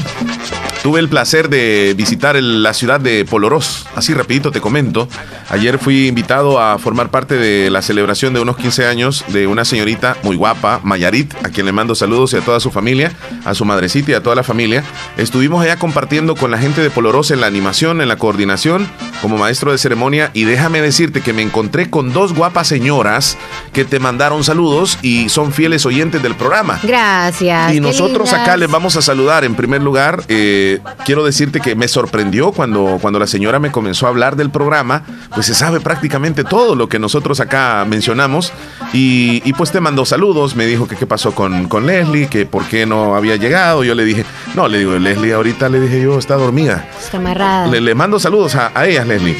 tuve 0.82 0.98
el 0.98 1.08
placer 1.08 1.48
de 1.48 1.94
visitar 1.96 2.34
la 2.42 2.74
ciudad 2.74 3.00
de 3.00 3.24
Polorós. 3.24 3.86
Así 3.94 4.14
rapidito 4.14 4.50
te 4.50 4.60
comento. 4.60 5.08
Ayer 5.48 5.78
fui 5.78 6.08
invitado 6.08 6.60
a 6.60 6.76
formar 6.78 7.10
parte 7.10 7.36
de 7.36 7.70
la 7.70 7.82
celebración 7.82 8.34
de 8.34 8.40
unos 8.40 8.56
15 8.56 8.86
años 8.86 9.24
de 9.28 9.46
una 9.46 9.64
señorita 9.64 10.16
muy 10.24 10.34
guapa, 10.34 10.80
Mayarit, 10.82 11.34
a 11.44 11.50
quien 11.50 11.66
le 11.66 11.72
mando 11.72 11.94
saludos 11.94 12.32
y 12.32 12.36
a 12.36 12.40
toda 12.40 12.58
su 12.58 12.72
familia, 12.72 13.12
a 13.44 13.54
su 13.54 13.64
madrecita 13.64 14.01
y 14.10 14.14
a 14.14 14.22
toda 14.22 14.36
la 14.36 14.42
familia. 14.42 14.82
Estuvimos 15.16 15.62
allá 15.62 15.76
compartiendo 15.76 16.34
con 16.34 16.50
la 16.50 16.58
gente 16.58 16.80
de 16.80 16.90
Polorós 16.90 17.30
en 17.30 17.40
la 17.40 17.46
animación, 17.46 18.00
en 18.00 18.08
la 18.08 18.16
coordinación, 18.16 18.88
como 19.20 19.38
maestro 19.38 19.72
de 19.72 19.78
ceremonia. 19.78 20.30
Y 20.34 20.44
déjame 20.44 20.80
decirte 20.80 21.20
que 21.20 21.32
me 21.32 21.42
encontré 21.42 21.90
con 21.90 22.12
dos 22.12 22.34
guapas 22.34 22.66
señoras 22.68 23.36
que 23.72 23.84
te 23.84 24.00
mandaron 24.00 24.44
saludos 24.44 24.98
y 25.02 25.28
son 25.28 25.52
fieles 25.52 25.86
oyentes 25.86 26.22
del 26.22 26.34
programa. 26.34 26.80
Gracias. 26.82 27.74
Y 27.74 27.80
nosotros 27.80 28.32
acá 28.32 28.56
les 28.56 28.70
vamos 28.70 28.96
a 28.96 29.02
saludar. 29.02 29.44
En 29.44 29.54
primer 29.54 29.82
lugar, 29.82 30.24
eh, 30.28 30.80
quiero 31.04 31.24
decirte 31.24 31.60
que 31.60 31.74
me 31.74 31.88
sorprendió 31.88 32.52
cuando, 32.52 32.98
cuando 33.00 33.18
la 33.18 33.26
señora 33.26 33.58
me 33.58 33.70
comenzó 33.70 34.06
a 34.06 34.08
hablar 34.08 34.36
del 34.36 34.50
programa, 34.50 35.04
pues 35.34 35.46
se 35.46 35.54
sabe 35.54 35.80
prácticamente 35.80 36.44
todo 36.44 36.74
lo 36.74 36.88
que 36.88 36.98
nosotros 36.98 37.40
acá 37.40 37.84
mencionamos. 37.88 38.52
Y, 38.92 39.42
y 39.44 39.52
pues 39.52 39.70
te 39.70 39.80
mandó 39.80 40.04
saludos, 40.04 40.56
me 40.56 40.66
dijo 40.66 40.86
que 40.86 40.96
qué 40.96 41.06
pasó 41.06 41.34
con, 41.34 41.68
con 41.68 41.86
Leslie, 41.86 42.28
que 42.28 42.46
por 42.46 42.64
qué 42.66 42.86
no 42.86 43.16
había 43.16 43.36
llegado. 43.36 43.84
Yo 43.84 43.91
le 43.94 44.04
dije, 44.04 44.24
no, 44.54 44.68
le 44.68 44.78
digo, 44.78 44.92
Leslie 44.98 45.32
ahorita 45.32 45.68
le 45.68 45.80
dije 45.80 46.00
yo, 46.02 46.18
está 46.18 46.34
dormida. 46.34 46.88
Está 46.98 47.18
amarrada. 47.18 47.66
Le, 47.66 47.80
le 47.80 47.94
mando 47.94 48.18
saludos 48.18 48.54
a, 48.54 48.72
a 48.74 48.86
ellas, 48.86 49.06
Leslie. 49.06 49.36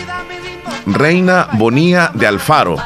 Reina 0.87 1.49
Bonía 1.53 2.11
de 2.15 2.27
Alfaro. 2.27 2.77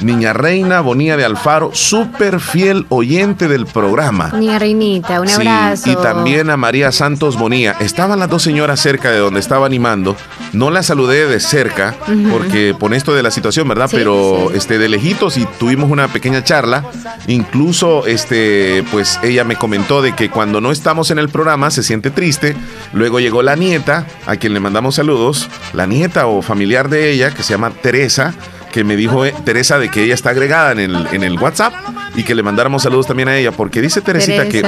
Niña 0.00 0.32
Reina 0.32 0.80
Bonía 0.80 1.16
de 1.16 1.24
Alfaro, 1.24 1.70
súper 1.72 2.40
fiel 2.40 2.86
oyente 2.90 3.48
del 3.48 3.66
programa. 3.66 4.30
Niña 4.34 4.58
Reinita, 4.58 5.20
un 5.20 5.28
abrazo. 5.28 5.90
Y 5.90 5.96
también 5.96 6.50
a 6.50 6.56
María 6.56 6.92
Santos 6.92 7.38
Bonía. 7.38 7.76
Estaban 7.80 8.18
las 8.18 8.28
dos 8.28 8.42
señoras 8.42 8.80
cerca 8.80 9.10
de 9.10 9.18
donde 9.18 9.40
estaba 9.40 9.66
animando. 9.66 10.16
No 10.52 10.70
la 10.70 10.82
saludé 10.82 11.26
de 11.26 11.40
cerca, 11.40 11.94
porque 12.30 12.74
por 12.78 12.94
esto 12.94 13.14
de 13.14 13.22
la 13.22 13.30
situación, 13.30 13.68
¿verdad? 13.68 13.88
Pero 13.90 14.50
este 14.52 14.78
de 14.78 14.88
lejitos 14.88 15.36
y 15.36 15.46
tuvimos 15.58 15.90
una 15.90 16.08
pequeña 16.08 16.44
charla. 16.44 16.84
Incluso, 17.26 18.06
este, 18.06 18.84
pues 18.92 19.18
ella 19.22 19.44
me 19.44 19.56
comentó 19.56 20.02
de 20.02 20.14
que 20.14 20.30
cuando 20.30 20.60
no 20.60 20.72
estamos 20.72 21.10
en 21.10 21.18
el 21.18 21.28
programa 21.28 21.70
se 21.70 21.82
siente 21.82 22.10
triste. 22.10 22.56
Luego 22.92 23.20
llegó 23.20 23.42
la 23.42 23.56
nieta, 23.56 24.06
a 24.26 24.36
quien 24.36 24.54
le 24.54 24.60
mandamos 24.60 24.96
saludos. 24.96 25.48
La 25.72 25.86
nieta 25.86 26.26
o 26.26 26.42
familiar 26.42 26.88
de 26.88 27.10
ella, 27.10 27.32
que 27.32 27.42
se 27.42 27.54
llama 27.54 27.70
Teresa 27.70 28.34
que 28.76 28.84
me 28.84 28.94
dijo 28.94 29.24
eh, 29.24 29.32
Teresa 29.42 29.78
de 29.78 29.90
que 29.90 30.04
ella 30.04 30.12
está 30.12 30.28
agregada 30.30 30.72
en 30.72 30.80
el, 30.80 31.06
en 31.10 31.22
el 31.22 31.38
WhatsApp 31.38 31.72
y 32.14 32.24
que 32.24 32.34
le 32.34 32.42
mandáramos 32.42 32.82
saludos 32.82 33.06
también 33.06 33.26
a 33.30 33.36
ella, 33.36 33.50
porque 33.50 33.80
dice 33.80 34.02
Teresita 34.02 34.46
que, 34.50 34.62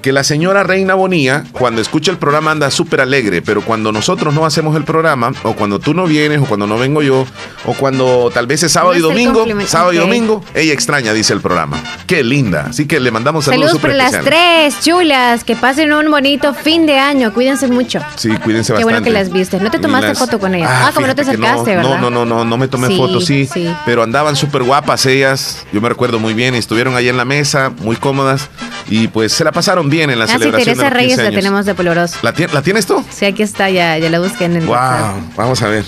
que 0.00 0.12
la 0.12 0.24
señora 0.24 0.62
Reina 0.62 0.94
Bonía, 0.94 1.44
cuando 1.52 1.82
escucha 1.82 2.10
el 2.10 2.16
programa 2.16 2.52
anda 2.52 2.70
súper 2.70 3.02
alegre, 3.02 3.42
pero 3.42 3.62
cuando 3.62 3.92
nosotros 3.92 4.34
no 4.34 4.46
hacemos 4.46 4.76
el 4.76 4.84
programa, 4.84 5.32
o 5.42 5.52
cuando 5.54 5.78
tú 5.78 5.92
no 5.92 6.06
vienes, 6.06 6.40
o 6.40 6.46
cuando 6.46 6.66
no 6.66 6.78
vengo 6.78 7.02
yo, 7.02 7.26
o 7.66 7.74
cuando 7.74 8.30
tal 8.32 8.46
vez 8.46 8.62
es 8.62 8.72
sábado 8.72 8.96
y 8.96 9.00
domingo, 9.00 9.44
sábado 9.66 9.92
y 9.92 9.96
domingo, 9.98 10.42
ella 10.54 10.72
extraña, 10.72 11.12
dice 11.12 11.34
el 11.34 11.42
programa. 11.42 11.82
Qué 12.06 12.24
linda. 12.24 12.66
Así 12.70 12.86
que 12.86 12.98
le 12.98 13.10
mandamos 13.10 13.44
saludos. 13.44 13.72
Saludos 13.72 13.82
para 13.82 13.94
las 13.94 14.24
tres 14.24 14.80
chulas, 14.80 15.44
que 15.44 15.54
pasen 15.54 15.92
un 15.92 16.10
bonito 16.10 16.54
fin 16.54 16.86
de 16.86 16.98
año, 16.98 17.34
cuídense 17.34 17.68
mucho. 17.68 18.00
Sí, 18.16 18.28
cuídense 18.28 18.72
bastante. 18.72 18.78
Qué 18.78 18.84
bueno 18.84 19.02
que 19.02 19.10
las 19.10 19.30
viste. 19.30 19.60
¿No 19.60 19.70
te 19.70 19.78
tomaste 19.78 20.14
foto 20.14 20.38
con 20.38 20.54
ellas? 20.54 20.70
Ah, 20.70 20.86
ah 20.88 20.92
como 20.94 21.06
no 21.06 21.14
te 21.14 21.22
acercaste, 21.22 21.76
no, 21.76 21.82
¿verdad? 21.82 22.00
No, 22.00 22.10
no, 22.10 22.24
no, 22.24 22.44
no, 22.44 22.56
me 22.56 22.68
tomé 22.68 22.96
fotos, 22.96 23.24
sí, 23.24 23.46
pero 23.84 24.02
andaban 24.02 24.36
súper 24.36 24.62
guapas 24.62 25.06
ellas. 25.06 25.66
Yo 25.72 25.80
me 25.80 25.88
recuerdo 25.88 26.18
muy 26.18 26.34
bien, 26.34 26.54
estuvieron 26.54 26.96
ahí 26.96 27.08
en 27.08 27.16
la 27.16 27.24
mesa, 27.24 27.70
muy 27.70 27.96
cómodas. 27.96 28.48
Y 28.88 29.08
pues 29.08 29.32
se 29.32 29.44
la 29.44 29.52
pasaron 29.52 29.88
bien 29.88 30.10
en 30.10 30.18
la 30.18 30.24
ah, 30.24 30.28
celebración. 30.28 30.74
Sí, 30.74 30.80
Teresa 30.80 30.90
Reyes 30.90 31.18
la 31.18 31.30
tenemos 31.30 31.66
de 31.66 31.74
Poloroso. 31.74 32.16
¿La, 32.22 32.34
¿La, 32.52 32.62
tienes 32.62 32.86
tú? 32.86 33.04
Sí, 33.10 33.24
aquí 33.24 33.42
está, 33.42 33.70
ya, 33.70 33.98
ya 33.98 34.10
la 34.10 34.18
busqué 34.18 34.46
en 34.46 34.56
el 34.56 34.66
Wow, 34.66 35.30
vamos 35.36 35.62
a 35.62 35.68
ver. 35.68 35.84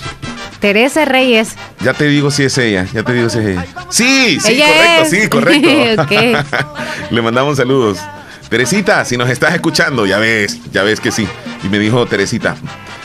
Teresa 0.59 1.03
Reyes. 1.05 1.55
Ya 1.81 1.93
te 1.93 2.05
digo 2.07 2.31
si 2.31 2.43
es 2.43 2.57
ella, 2.57 2.87
ya 2.93 3.03
te 3.03 3.13
digo 3.13 3.29
si 3.29 3.39
es 3.39 3.45
ella. 3.45 3.65
Sí, 3.89 4.39
sí, 4.39 4.59
correcto, 4.59 5.09
sí, 5.09 5.27
correcto. 6.07 6.47
Le 7.11 7.21
mandamos 7.21 7.57
saludos. 7.57 7.99
Teresita, 8.49 9.03
si 9.03 9.17
nos 9.17 9.29
estás 9.29 9.53
escuchando, 9.55 10.05
ya 10.05 10.19
ves, 10.19 10.59
ya 10.71 10.83
ves 10.83 10.99
que 10.99 11.11
sí. 11.11 11.27
Y 11.63 11.67
me 11.67 11.79
dijo 11.79 12.05
Teresita 12.05 12.55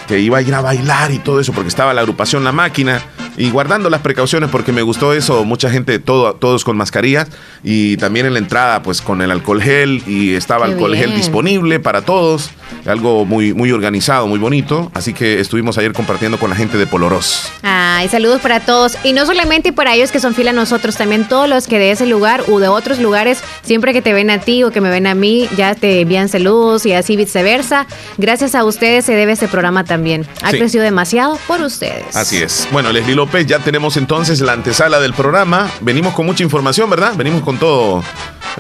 que 0.09 0.19
iba 0.19 0.39
a 0.39 0.43
ir 0.43 0.55
a 0.55 0.63
bailar 0.63 1.13
y 1.13 1.19
todo 1.19 1.39
eso 1.39 1.53
porque 1.53 1.69
estaba 1.69 1.93
la 1.93 2.01
agrupación 2.01 2.43
La 2.43 2.51
Máquina 2.51 3.03
y 3.39 3.51
guardando 3.51 3.89
las 3.89 4.03
precauciones 4.03 4.51
porque 4.51 4.73
me 4.73 4.83
gustó 4.83 5.15
eso, 5.15 5.45
mucha 5.45 5.71
gente, 5.71 5.99
todo, 5.99 6.35
todos 6.35 6.65
con 6.65 6.77
mascarillas 6.77 7.29
y 7.63 7.97
también 7.97 8.27
en 8.27 8.35
la 8.35 8.41
entrada 8.41 8.83
pues 8.83 9.01
con 9.01 9.23
el 9.23 9.31
alcohol 9.31 9.63
gel 9.63 10.03
y 10.07 10.35
estaba 10.35 10.67
alcohol 10.67 10.97
gel 10.97 11.15
disponible 11.15 11.79
para 11.79 12.03
todos, 12.03 12.51
algo 12.85 13.25
muy, 13.25 13.55
muy 13.55 13.71
organizado, 13.71 14.27
muy 14.27 14.39
bonito, 14.39 14.91
así 14.93 15.15
que 15.15 15.41
estuvimos 15.41 15.79
ayer 15.79 15.93
compartiendo 15.93 16.39
con 16.39 16.51
la 16.51 16.57
gente 16.57 16.77
de 16.77 16.87
Poloros. 16.87 17.51
Ay, 17.63 18.09
saludos 18.09 18.41
para 18.41 18.61
todos 18.61 18.99
y 19.05 19.13
no 19.13 19.25
solamente 19.25 19.73
para 19.73 19.95
ellos 19.95 20.11
que 20.11 20.19
son 20.19 20.35
fila 20.35 20.51
a 20.51 20.55
nosotros, 20.55 20.97
también 20.97 21.29
todos 21.29 21.49
los 21.49 21.69
que 21.69 21.79
de 21.79 21.93
ese 21.93 22.07
lugar 22.07 22.43
o 22.49 22.59
de 22.59 22.69
otros 22.69 22.99
lugares, 22.99 23.39
siempre 23.63 23.93
que 23.93 24.03
te 24.03 24.13
ven 24.13 24.31
a 24.31 24.41
ti 24.41 24.65
o 24.65 24.73
que 24.73 24.81
me 24.81 24.91
ven 24.91 25.07
a 25.07 25.15
mí, 25.15 25.49
ya 25.57 25.77
te 25.77 26.01
envían 26.01 26.29
saludos 26.29 26.87
y 26.87 26.93
así 26.93 27.17
viceversa. 27.17 27.87
Gracias 28.17 28.57
a 28.57 28.65
ustedes 28.65 29.05
se 29.05 29.15
debe 29.15 29.33
este 29.33 29.47
programa 29.47 29.85
también. 29.85 30.27
Ha 30.43 30.51
crecido 30.51 30.83
demasiado 30.83 31.39
por 31.47 31.61
ustedes. 31.61 32.17
Así 32.17 32.39
es. 32.39 32.69
Bueno, 32.73 32.91
Leslie 32.93 33.15
López, 33.15 33.28
ya 33.47 33.59
tenemos 33.59 33.97
entonces 33.97 34.41
la 34.41 34.53
antesala 34.53 35.01
del 35.01 35.13
programa. 35.15 35.71
Venimos 35.81 36.15
con 36.15 36.27
mucha 36.27 36.43
información, 36.43 36.89
¿verdad? 36.91 37.15
Venimos 37.17 37.43
con 37.43 37.59
todo 37.59 38.03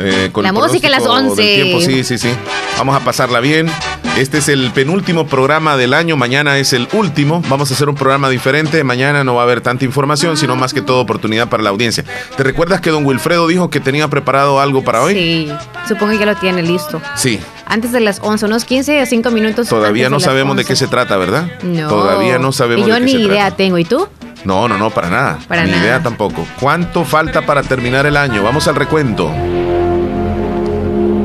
Eh, 0.00 0.30
la 0.42 0.52
música 0.52 0.86
a 0.86 0.90
las 0.90 1.04
11. 1.06 1.80
Sí, 1.80 2.04
sí, 2.04 2.18
sí. 2.18 2.28
Vamos 2.76 2.94
a 2.94 3.00
pasarla 3.04 3.40
bien. 3.40 3.68
Este 4.16 4.38
es 4.38 4.48
el 4.48 4.70
penúltimo 4.70 5.26
programa 5.26 5.76
del 5.76 5.92
año. 5.92 6.16
Mañana 6.16 6.58
es 6.58 6.72
el 6.72 6.86
último. 6.92 7.42
Vamos 7.48 7.70
a 7.70 7.74
hacer 7.74 7.88
un 7.88 7.96
programa 7.96 8.28
diferente. 8.28 8.84
Mañana 8.84 9.24
no 9.24 9.34
va 9.34 9.40
a 9.42 9.44
haber 9.44 9.60
tanta 9.60 9.84
información, 9.84 10.36
sino 10.36 10.54
más 10.54 10.72
que 10.72 10.82
todo 10.82 11.00
oportunidad 11.00 11.48
para 11.48 11.64
la 11.64 11.70
audiencia. 11.70 12.04
¿Te 12.36 12.44
recuerdas 12.44 12.80
que 12.80 12.90
don 12.90 13.04
Wilfredo 13.06 13.48
dijo 13.48 13.70
que 13.70 13.80
tenía 13.80 14.06
preparado 14.08 14.60
algo 14.60 14.84
para 14.84 15.02
hoy? 15.02 15.14
Sí, 15.14 15.52
supongo 15.88 16.12
que 16.12 16.18
ya 16.18 16.26
lo 16.26 16.36
tiene 16.36 16.62
listo. 16.62 17.00
Sí. 17.16 17.40
Antes 17.66 17.90
de 17.90 18.00
las 18.00 18.20
11, 18.22 18.46
unos 18.46 18.64
15 18.64 19.00
a 19.00 19.06
5 19.06 19.30
minutos. 19.32 19.68
Todavía 19.68 20.08
no 20.10 20.20
sabemos 20.20 20.56
de 20.56 20.64
qué 20.64 20.76
se 20.76 20.86
trata, 20.86 21.16
¿verdad? 21.16 21.48
No. 21.62 21.88
Todavía 21.88 22.38
no 22.38 22.52
sabemos 22.52 22.86
y 22.86 22.88
yo 22.88 22.94
de 22.94 23.00
qué 23.00 23.06
ni 23.06 23.12
se 23.12 23.18
idea 23.20 23.46
trata. 23.46 23.56
tengo. 23.56 23.78
¿Y 23.78 23.84
tú? 23.84 24.06
No, 24.44 24.68
no, 24.68 24.78
no, 24.78 24.90
para 24.90 25.08
nada. 25.10 25.38
Para 25.48 25.64
Ni 25.64 25.70
nada. 25.72 25.82
idea 25.82 26.02
tampoco. 26.02 26.46
¿Cuánto 26.60 27.04
falta 27.04 27.42
para 27.42 27.62
terminar 27.62 28.06
el 28.06 28.16
año? 28.16 28.42
Vamos 28.42 28.68
al 28.68 28.76
recuento. 28.76 29.30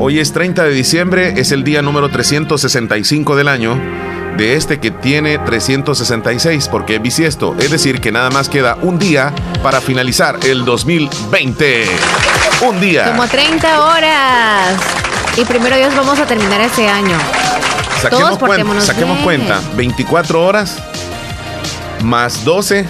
Hoy 0.00 0.18
es 0.18 0.32
30 0.32 0.64
de 0.64 0.70
diciembre, 0.70 1.34
es 1.40 1.52
el 1.52 1.64
día 1.64 1.80
número 1.80 2.10
365 2.10 3.36
del 3.36 3.48
año, 3.48 3.80
de 4.36 4.56
este 4.56 4.78
que 4.80 4.90
tiene 4.90 5.38
366, 5.38 6.68
porque 6.68 6.96
es 6.96 7.02
bisiesto. 7.02 7.54
Es 7.58 7.70
decir, 7.70 8.00
que 8.00 8.12
nada 8.12 8.28
más 8.30 8.48
queda 8.48 8.76
un 8.82 8.98
día 8.98 9.32
para 9.62 9.80
finalizar 9.80 10.38
el 10.44 10.64
2020. 10.66 11.86
Un 12.68 12.80
día. 12.80 13.06
Como 13.06 13.26
30 13.26 13.80
horas. 13.84 14.76
Y 15.36 15.44
primero 15.44 15.76
Dios 15.76 15.94
vamos 15.96 16.18
a 16.18 16.26
terminar 16.26 16.60
este 16.60 16.86
año. 16.88 17.16
Saquemos, 18.02 18.38
todos 18.38 18.38
cuenta, 18.40 18.80
saquemos 18.82 19.14
bien. 19.16 19.24
cuenta. 19.24 19.60
24 19.76 20.44
horas 20.44 20.76
más 22.02 22.44
12, 22.44 22.84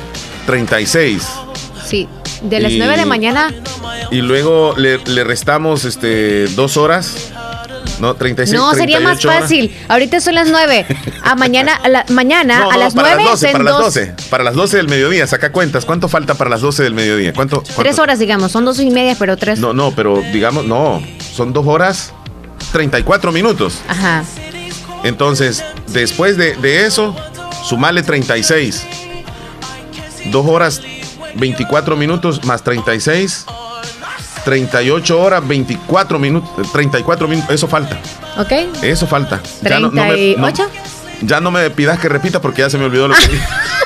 36. 0.47 1.23
Sí, 1.87 2.09
de 2.43 2.61
las 2.61 2.73
Y- 2.73 2.79
9 2.79 2.97
de 2.97 3.05
mañana. 3.07 3.53
Y 4.11 4.23
luego 4.23 4.75
le, 4.77 4.99
le 4.99 5.25
restamos 5.25 5.85
este 5.85 6.47
dos 6.49 6.77
horas. 6.77 7.31
No, 8.01 8.15
36. 8.15 8.59
No, 8.59 8.75
sería 8.75 8.99
más 8.99 9.19
38 9.21 9.29
horas. 9.29 9.41
fácil. 9.43 9.77
Ahorita 9.89 10.21
son 10.21 10.35
las 10.35 10.49
9. 10.49 10.85
A 11.23 11.37
mañana, 11.37 11.75
a 11.77 11.89
la, 11.89 12.05
mañana 12.09 12.61
No, 12.61 12.71
a 12.71 12.75
no, 12.75 12.79
las 12.81 12.95
para 12.95 13.09
9 13.15 13.23
las 13.23 13.31
12, 13.33 13.47
en 13.47 13.53
para 13.53 13.65
las 13.65 13.73
dos- 13.75 13.85
12. 13.95 14.15
Para 14.31 14.45
las 14.45 14.55
12 14.55 14.77
del 14.79 14.89
mediodía, 14.89 15.27
saca 15.27 15.53
cuentas. 15.53 15.85
¿Cuánto 15.85 16.09
falta 16.09 16.35
para 16.35 16.51
las 16.51 16.61
12 16.61 16.83
del 16.83 16.95
mediodía? 16.95 17.33
¿Cuánto? 17.33 17.63
cuánto? 17.63 17.83
Tres 17.83 17.99
horas, 17.99 18.19
digamos. 18.19 18.51
Son 18.53 18.65
dos 18.65 18.81
y 18.81 18.91
media, 18.91 19.15
pero 19.19 19.37
tres. 19.37 19.59
No, 19.61 19.73
no, 19.73 19.93
pero 19.93 20.21
digamos, 20.33 20.65
no. 20.65 21.03
Son 21.35 21.53
dos 21.53 21.67
horas 21.67 22.13
34 22.73 23.31
minutos. 23.31 23.79
Ajá. 23.89 24.25
Entonces, 25.05 25.63
después 25.89 26.37
de, 26.37 26.55
de 26.57 26.87
eso, 26.87 27.15
sumale 27.65 28.03
36. 28.03 28.83
Dos 30.27 30.47
horas 30.47 30.81
24 31.37 31.97
minutos 31.97 32.45
más 32.45 32.63
36. 32.63 33.45
38 34.45 35.21
horas 35.21 35.47
24 35.47 36.19
minutos. 36.19 36.73
34 36.73 37.29
minutos. 37.29 37.51
Eso 37.55 37.67
falta. 37.69 37.97
¿Ok? 38.39 38.53
Eso 38.83 39.07
falta. 39.07 39.41
Ya 39.63 39.81
no- 39.81 39.91
no 39.91 40.05
me- 40.05 40.37
no- 40.37 40.49
¿38? 40.49 40.69
ya 41.23 41.41
no 41.41 41.51
me 41.51 41.71
pidas 41.71 41.99
que 41.99 42.09
repita 42.09 42.41
porque 42.41 42.63
ya 42.63 42.71
se 42.71 42.77
me 42.79 42.85
olvidó 42.85 43.09
lo 43.09 43.15
que 43.15 43.27
dije. 43.29 43.45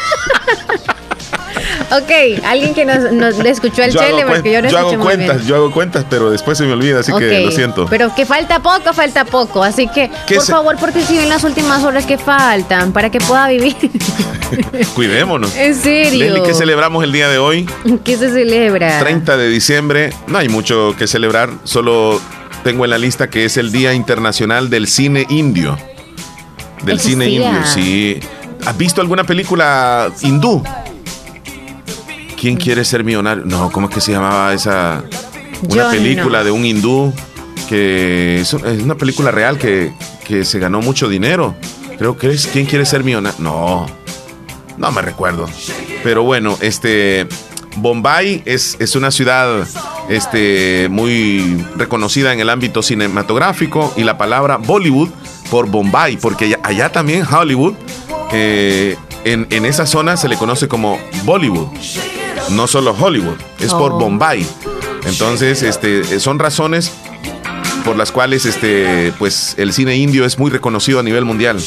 Ok, 1.91 2.43
alguien 2.45 2.75
que 2.75 2.85
nos, 2.85 3.13
nos 3.13 3.39
escuchó 3.39 3.83
el 3.83 3.93
Yo 3.93 4.01
chele, 4.01 4.25
porque 4.27 4.53
yo 4.53 4.61
no 4.61 4.69
yo 4.69 4.79
hago 4.79 4.99
cuentas, 4.99 5.37
bien. 5.37 5.49
yo 5.49 5.57
hago 5.57 5.71
cuentas, 5.71 6.05
pero 6.11 6.31
después 6.31 6.59
se 6.59 6.65
me 6.65 6.73
olvida, 6.75 7.01
así 7.01 7.13
que 7.19 7.41
lo 7.41 7.51
siento. 7.51 7.87
Pero 7.89 8.15
que 8.15 8.27
falta 8.27 8.61
poco, 8.61 8.93
falta 8.93 9.25
poco. 9.25 9.63
Así 9.65 9.89
que, 9.89 10.11
¿Qué 10.27 10.35
por 10.37 10.45
se- 10.45 10.53
favor, 10.53 10.77
porque 10.79 11.01
si 11.03 11.17
ven 11.17 11.29
las 11.31 11.45
últimas 11.45 11.83
horas 11.85 12.05
que 12.05 12.19
faltan 12.19 12.93
para 12.93 13.11
que 13.11 13.21
pueda 13.21 13.49
vivir. 13.49 13.75
Cuidémonos. 14.95 15.55
en 15.57 15.75
serio. 15.75 16.25
Leslie, 16.27 16.43
¿qué 16.43 16.55
celebramos 16.55 17.05
el 17.05 17.13
día 17.13 17.29
de 17.29 17.39
hoy? 17.39 17.69
¿Qué 18.05 18.17
se 18.17 18.31
celebra? 18.31 18.99
30 18.99 19.37
de 19.37 19.49
diciembre. 19.49 20.13
No 20.27 20.39
hay 20.39 20.49
mucho 20.49 20.95
que 20.99 21.07
celebrar, 21.07 21.51
solo 21.65 22.21
tengo 22.65 22.85
en 22.85 22.91
la 22.91 22.99
lista 22.99 23.31
que 23.31 23.45
es 23.45 23.57
el 23.57 23.73
Día 23.73 23.95
Internacional 23.95 24.69
del 24.71 24.87
Cine 24.89 25.27
Indio. 25.29 25.79
Del 26.83 27.01
cine 27.01 27.29
indio, 27.29 27.65
sí. 27.65 28.21
¿Has 28.65 28.77
visto 28.79 29.01
alguna 29.01 29.25
película 29.25 30.11
hindú? 30.23 30.63
¿Quién 32.39 32.57
quiere 32.57 32.85
ser 32.85 33.03
millonario? 33.03 33.45
No, 33.45 33.71
¿cómo 33.73 33.89
es 33.89 33.95
que 33.95 34.01
se 34.01 34.13
llamaba 34.13 34.55
esa? 34.55 35.03
Una 35.69 35.85
Yo 35.85 35.91
película 35.91 36.39
no. 36.39 36.45
de 36.45 36.51
un 36.53 36.65
hindú 36.65 37.13
que 37.69 38.41
es, 38.41 38.53
una 38.55 38.95
película 38.95 39.31
real 39.31 39.59
que, 39.59 39.93
que 40.25 40.45
se 40.45 40.59
ganó 40.59 40.81
mucho 40.81 41.09
dinero. 41.09 41.57
Creo 41.99 42.17
que 42.17 42.31
es 42.31 42.47
¿Quién 42.47 42.67
quiere 42.67 42.87
ser 42.87 43.03
millonario? 43.03 43.39
No, 43.41 43.87
no 44.77 44.93
me 44.93 45.03
recuerdo. 45.03 45.47
Pero 46.05 46.23
bueno, 46.23 46.57
este 46.61 47.27
Bombay 47.77 48.43
es, 48.45 48.77
es 48.79 48.95
una 48.95 49.11
ciudad 49.11 49.67
este, 50.09 50.89
muy 50.91 51.65
reconocida 51.77 52.33
en 52.33 52.39
el 52.41 52.51
ámbito 52.51 52.83
cinematográfico 52.83 53.93
y 53.97 54.05
la 54.05 54.17
palabra 54.17 54.59
Bollywood 54.59 55.11
por 55.51 55.69
Bombay, 55.69 56.17
porque 56.19 56.45
allá, 56.47 56.61
allá 56.63 56.93
también 56.93 57.25
Hollywood, 57.29 57.75
eh, 58.33 58.97
en, 59.25 59.49
en 59.51 59.65
esa 59.65 59.87
zona 59.87 60.17
se 60.17 60.29
le 60.29 60.37
conoce 60.37 60.69
como 60.69 60.99
Bollywood, 61.25 61.69
no 62.51 62.67
solo 62.67 62.95
Hollywood, 62.99 63.37
es 63.61 63.73
por 63.73 63.93
Oh. 63.93 63.99
Bombay. 63.99 64.47
Entonces, 65.07 65.63
este, 65.63 66.21
son 66.21 66.39
razones 66.39 66.93
por 67.85 67.97
las 67.97 68.13
cuales 68.13 68.45
este, 68.45 69.13
pues, 69.19 69.55
el 69.57 69.73
cine 69.73 69.97
indio 69.97 70.25
es 70.25 70.39
muy 70.39 70.51
reconocido 70.51 71.01
a 71.01 71.03
nivel 71.03 71.25
mundial. 71.25 71.59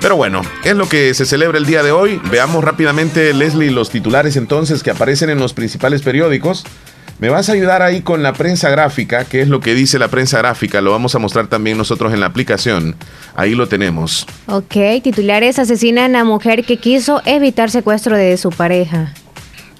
Pero 0.00 0.16
bueno, 0.16 0.42
es 0.64 0.76
lo 0.76 0.88
que 0.88 1.12
se 1.14 1.26
celebra 1.26 1.58
el 1.58 1.66
día 1.66 1.82
de 1.82 1.92
hoy. 1.92 2.20
Veamos 2.30 2.64
rápidamente, 2.64 3.32
Leslie, 3.34 3.70
los 3.70 3.90
titulares 3.90 4.36
entonces 4.36 4.82
que 4.82 4.90
aparecen 4.90 5.30
en 5.30 5.38
los 5.38 5.52
principales 5.52 6.02
periódicos. 6.02 6.64
Me 7.18 7.30
vas 7.30 7.48
a 7.48 7.52
ayudar 7.52 7.82
ahí 7.82 8.00
con 8.02 8.22
la 8.22 8.32
prensa 8.32 8.70
gráfica, 8.70 9.24
qué 9.24 9.40
es 9.40 9.48
lo 9.48 9.58
que 9.58 9.74
dice 9.74 9.98
la 9.98 10.06
prensa 10.06 10.38
gráfica. 10.38 10.80
Lo 10.80 10.92
vamos 10.92 11.16
a 11.16 11.18
mostrar 11.18 11.48
también 11.48 11.76
nosotros 11.76 12.12
en 12.12 12.20
la 12.20 12.26
aplicación. 12.26 12.94
Ahí 13.34 13.56
lo 13.56 13.66
tenemos. 13.66 14.24
Ok, 14.46 14.76
titulares 15.02 15.58
asesinan 15.58 16.14
a 16.14 16.22
mujer 16.22 16.64
que 16.64 16.76
quiso 16.76 17.20
evitar 17.24 17.70
secuestro 17.72 18.16
de 18.16 18.36
su 18.36 18.50
pareja. 18.50 19.12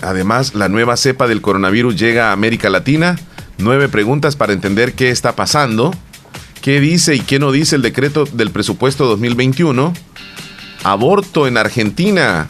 Además, 0.00 0.54
la 0.54 0.68
nueva 0.68 0.96
cepa 0.96 1.26
del 1.26 1.40
coronavirus 1.40 1.96
llega 1.96 2.30
a 2.30 2.32
América 2.32 2.70
Latina. 2.70 3.18
Nueve 3.58 3.88
preguntas 3.88 4.36
para 4.36 4.52
entender 4.52 4.92
qué 4.94 5.10
está 5.10 5.34
pasando. 5.34 5.92
¿Qué 6.62 6.80
dice 6.80 7.14
y 7.14 7.20
qué 7.20 7.38
no 7.38 7.52
dice 7.52 7.76
el 7.76 7.82
decreto 7.82 8.24
del 8.24 8.50
presupuesto 8.50 9.06
2021? 9.06 9.92
Aborto 10.84 11.46
en 11.46 11.56
Argentina. 11.56 12.46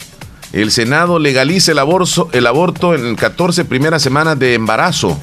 El 0.51 0.71
Senado 0.71 1.19
legaliza 1.19 1.71
el, 1.71 1.79
aborto 2.47 2.95
en 2.95 3.15
14 3.15 3.65
primeras 3.65 4.01
semanas 4.01 4.37
de 4.37 4.55
embarazo. 4.55 5.19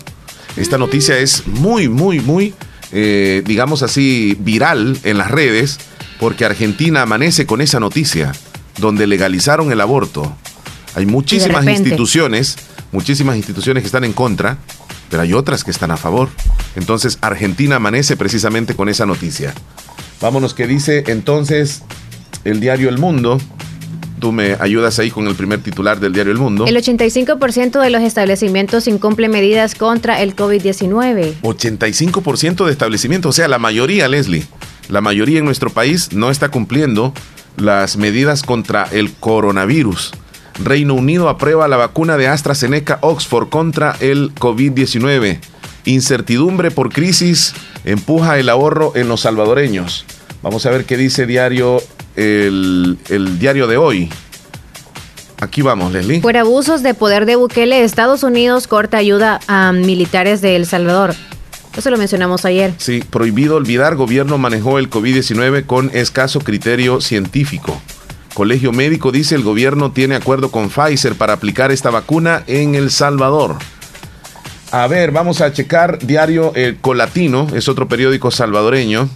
Esta 0.56 0.78
noticia 0.78 1.18
es 1.18 1.46
muy, 1.46 1.88
muy, 1.88 2.20
muy, 2.20 2.54
eh, 2.92 3.42
digamos 3.44 3.82
así, 3.82 4.36
viral 4.40 4.98
en 5.02 5.18
las 5.18 5.30
redes, 5.30 5.78
porque 6.20 6.44
Argentina 6.44 7.02
amanece 7.02 7.44
con 7.44 7.60
esa 7.60 7.80
noticia, 7.80 8.32
donde 8.78 9.06
legalizaron 9.06 9.72
el 9.72 9.80
aborto. 9.80 10.36
Hay 10.96 11.04
muchísimas 11.04 11.60
repente. 11.60 11.90
instituciones, 11.90 12.56
muchísimas 12.90 13.36
instituciones 13.36 13.82
que 13.82 13.86
están 13.86 14.04
en 14.04 14.14
contra, 14.14 14.56
pero 15.10 15.22
hay 15.22 15.34
otras 15.34 15.62
que 15.62 15.70
están 15.70 15.90
a 15.90 15.98
favor. 15.98 16.30
Entonces, 16.74 17.18
Argentina 17.20 17.76
amanece 17.76 18.16
precisamente 18.16 18.74
con 18.74 18.88
esa 18.88 19.04
noticia. 19.04 19.54
Vámonos, 20.22 20.54
que 20.54 20.66
dice 20.66 21.04
entonces 21.08 21.82
el 22.44 22.60
diario 22.60 22.88
El 22.88 22.96
Mundo. 22.96 23.38
Tú 24.18 24.32
me 24.32 24.56
ayudas 24.58 24.98
ahí 24.98 25.10
con 25.10 25.28
el 25.28 25.34
primer 25.34 25.62
titular 25.62 26.00
del 26.00 26.14
diario 26.14 26.32
El 26.32 26.38
Mundo. 26.38 26.64
El 26.66 26.74
85% 26.74 27.82
de 27.82 27.90
los 27.90 28.00
establecimientos 28.00 28.88
incumple 28.88 29.28
medidas 29.28 29.74
contra 29.74 30.22
el 30.22 30.34
COVID-19. 30.34 31.34
85% 31.42 32.64
de 32.64 32.72
establecimientos, 32.72 33.28
o 33.28 33.32
sea, 33.34 33.48
la 33.48 33.58
mayoría, 33.58 34.08
Leslie, 34.08 34.46
la 34.88 35.02
mayoría 35.02 35.40
en 35.40 35.44
nuestro 35.44 35.68
país 35.68 36.14
no 36.14 36.30
está 36.30 36.48
cumpliendo 36.48 37.12
las 37.58 37.98
medidas 37.98 38.42
contra 38.42 38.84
el 38.84 39.12
coronavirus. 39.12 40.12
Reino 40.58 40.94
Unido 40.94 41.28
aprueba 41.28 41.68
la 41.68 41.76
vacuna 41.76 42.16
de 42.16 42.28
AstraZeneca 42.28 42.98
Oxford 43.02 43.48
contra 43.48 43.96
el 44.00 44.34
COVID-19. 44.34 45.38
Incertidumbre 45.84 46.70
por 46.70 46.92
crisis 46.92 47.54
empuja 47.84 48.38
el 48.38 48.48
ahorro 48.48 48.92
en 48.96 49.08
los 49.08 49.22
salvadoreños. 49.22 50.04
Vamos 50.42 50.66
a 50.66 50.70
ver 50.70 50.84
qué 50.84 50.96
dice 50.96 51.26
diario 51.26 51.82
el, 52.16 52.98
el 53.08 53.38
diario 53.38 53.66
de 53.66 53.76
hoy. 53.76 54.10
Aquí 55.40 55.62
vamos, 55.62 55.92
Leslie. 55.92 56.20
Por 56.20 56.36
abusos 56.36 56.82
de 56.82 56.94
poder 56.94 57.26
de 57.26 57.36
Bukele, 57.36 57.84
Estados 57.84 58.22
Unidos 58.22 58.66
corta 58.66 58.96
ayuda 58.96 59.40
a 59.48 59.72
militares 59.72 60.40
de 60.40 60.56
El 60.56 60.66
Salvador. 60.66 61.14
Eso 61.76 61.90
lo 61.90 61.98
mencionamos 61.98 62.46
ayer. 62.46 62.72
Sí, 62.78 63.04
prohibido 63.10 63.56
olvidar, 63.56 63.96
gobierno 63.96 64.38
manejó 64.38 64.78
el 64.78 64.88
COVID-19 64.88 65.66
con 65.66 65.90
escaso 65.92 66.40
criterio 66.40 67.02
científico. 67.02 67.80
Colegio 68.36 68.70
Médico 68.70 69.12
dice 69.12 69.34
el 69.34 69.42
gobierno 69.42 69.92
tiene 69.92 70.14
acuerdo 70.14 70.50
con 70.50 70.68
Pfizer 70.68 71.14
para 71.14 71.32
aplicar 71.32 71.72
esta 71.72 71.88
vacuna 71.88 72.44
en 72.46 72.74
El 72.74 72.90
Salvador. 72.90 73.56
A 74.72 74.86
ver, 74.88 75.10
vamos 75.10 75.40
a 75.40 75.54
checar 75.54 76.00
diario 76.00 76.52
El 76.54 76.76
Colatino, 76.76 77.46
es 77.54 77.66
otro 77.66 77.88
periódico 77.88 78.30
salvadoreño. 78.30 79.08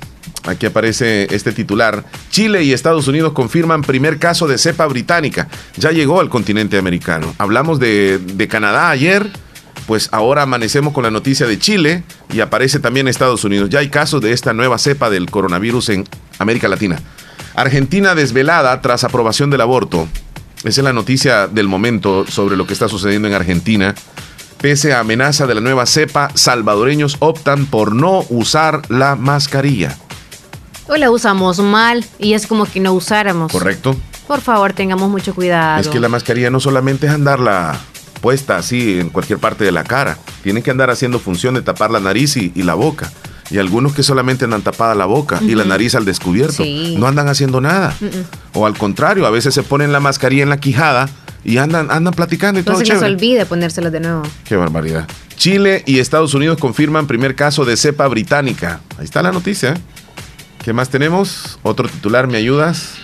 Aquí 0.44 0.64
aparece 0.64 1.28
este 1.35 1.52
titular. 1.52 2.06
Chile 2.30 2.62
y 2.62 2.72
Estados 2.72 3.09
Unidos 3.09 3.35
confirman 3.35 3.83
primer 3.83 4.18
caso 4.18 4.48
de 4.48 4.56
cepa 4.56 4.87
británica. 4.87 5.48
Ya 5.76 5.90
llegó 5.90 6.20
al 6.20 6.30
continente 6.30 6.78
americano. 6.78 7.35
Hablamos 7.37 7.78
de, 7.78 8.16
de 8.16 8.48
Canadá 8.48 8.88
ayer, 8.88 9.28
pues 9.87 10.09
ahora 10.12 10.44
amanecemos 10.44 10.94
con 10.94 11.04
la 11.04 11.11
noticia 11.11 11.46
de 11.46 11.59
Chile 11.59 12.04
y 12.33 12.40
aparece 12.40 12.78
también 12.78 13.06
Estados 13.06 13.44
Unidos. 13.44 13.68
Ya 13.68 13.80
hay 13.80 13.90
casos 13.90 14.22
de 14.22 14.33
esta 14.33 14.54
nueva 14.54 14.78
cepa 14.78 15.11
del 15.11 15.30
coronavirus 15.30 15.90
en 15.90 16.09
América 16.38 16.68
Latina. 16.68 17.02
Argentina 17.54 18.14
desvelada 18.14 18.80
tras 18.80 19.04
aprobación 19.04 19.50
del 19.50 19.60
aborto. 19.60 20.08
Esa 20.64 20.80
es 20.80 20.84
la 20.84 20.92
noticia 20.92 21.46
del 21.46 21.68
momento 21.68 22.26
sobre 22.26 22.56
lo 22.56 22.66
que 22.66 22.72
está 22.72 22.88
sucediendo 22.88 23.28
en 23.28 23.34
Argentina. 23.34 23.94
Pese 24.60 24.92
a 24.92 25.00
amenaza 25.00 25.46
de 25.46 25.54
la 25.54 25.60
nueva 25.62 25.86
cepa, 25.86 26.30
salvadoreños 26.34 27.16
optan 27.20 27.64
por 27.66 27.94
no 27.94 28.24
usar 28.28 28.82
la 28.90 29.16
mascarilla. 29.16 29.96
O 30.86 30.96
la 30.96 31.10
usamos 31.10 31.60
mal 31.60 32.04
y 32.18 32.34
es 32.34 32.46
como 32.46 32.66
que 32.66 32.80
no 32.80 32.92
usáramos. 32.92 33.50
Correcto. 33.50 33.96
Por 34.26 34.40
favor, 34.42 34.74
tengamos 34.74 35.08
mucho 35.08 35.34
cuidado. 35.34 35.80
Es 35.80 35.88
que 35.88 35.98
la 35.98 36.08
mascarilla 36.08 36.50
no 36.50 36.60
solamente 36.60 37.06
es 37.06 37.12
andarla 37.12 37.80
puesta 38.20 38.58
así 38.58 39.00
en 39.00 39.08
cualquier 39.08 39.38
parte 39.38 39.64
de 39.64 39.72
la 39.72 39.84
cara. 39.84 40.18
Tienen 40.42 40.62
que 40.62 40.70
andar 40.70 40.90
haciendo 40.90 41.18
función 41.18 41.54
de 41.54 41.62
tapar 41.62 41.90
la 41.90 42.00
nariz 42.00 42.36
y, 42.36 42.50
la 42.62 42.74
boca. 42.74 43.10
Y 43.50 43.58
algunos 43.58 43.94
que 43.94 44.02
solamente 44.02 44.44
andan 44.44 44.62
tapada 44.62 44.94
la 44.94 45.06
boca 45.06 45.40
y 45.42 45.54
la 45.54 45.64
nariz 45.64 45.94
al 45.94 46.04
descubierto. 46.04 46.64
No 46.96 47.06
andan 47.06 47.28
haciendo 47.28 47.60
nada. 47.60 47.94
O 48.54 48.66
al 48.66 48.76
contrario, 48.76 49.26
a 49.26 49.30
veces 49.30 49.54
se 49.54 49.62
ponen 49.62 49.92
la 49.92 50.00
mascarilla 50.00 50.42
en 50.42 50.50
la 50.50 50.58
quijada 50.58 51.08
y 51.44 51.58
andan, 51.58 51.90
andan 51.90 52.14
platicando 52.14 52.60
y 52.60 52.62
todo. 52.62 52.78
No 52.78 52.84
se 52.84 52.92
les 52.92 53.02
olvide 53.02 53.46
ponérselas 53.46 53.92
de 53.92 54.00
nuevo. 54.00 54.22
Qué 54.44 54.56
barbaridad. 54.56 55.08
Chile 55.36 55.82
y 55.86 55.98
Estados 55.98 56.34
Unidos 56.34 56.58
confirman 56.58 57.06
primer 57.06 57.34
caso 57.34 57.64
de 57.64 57.76
cepa 57.76 58.06
británica. 58.08 58.80
Ahí 58.98 59.04
está 59.04 59.22
la 59.22 59.32
noticia. 59.32 59.74
¿Qué 60.62 60.72
más 60.72 60.90
tenemos? 60.90 61.58
Otro 61.62 61.88
titular, 61.88 62.26
¿me 62.26 62.36
ayudas? 62.36 62.94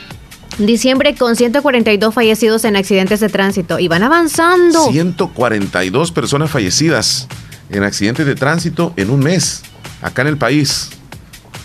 Diciembre 0.59 1.15
con 1.15 1.37
142 1.37 2.15
fallecidos 2.15 2.65
en 2.65 2.77
accidentes 2.77 3.21
de 3.21 3.29
tránsito 3.29 3.79
y 3.79 3.89
van 3.89 4.03
avanzando. 4.03 4.89
142 4.91 6.13
personas 6.13 6.51
fallecidas 6.51 7.29
en 7.71 7.83
accidentes 7.83 8.27
de 8.27 8.35
tránsito 8.35 8.93
en 8.97 9.11
un 9.11 9.21
mes, 9.21 9.63
acá 10.07 10.23
en 10.23 10.29
el 10.29 10.37
país. 10.37 10.91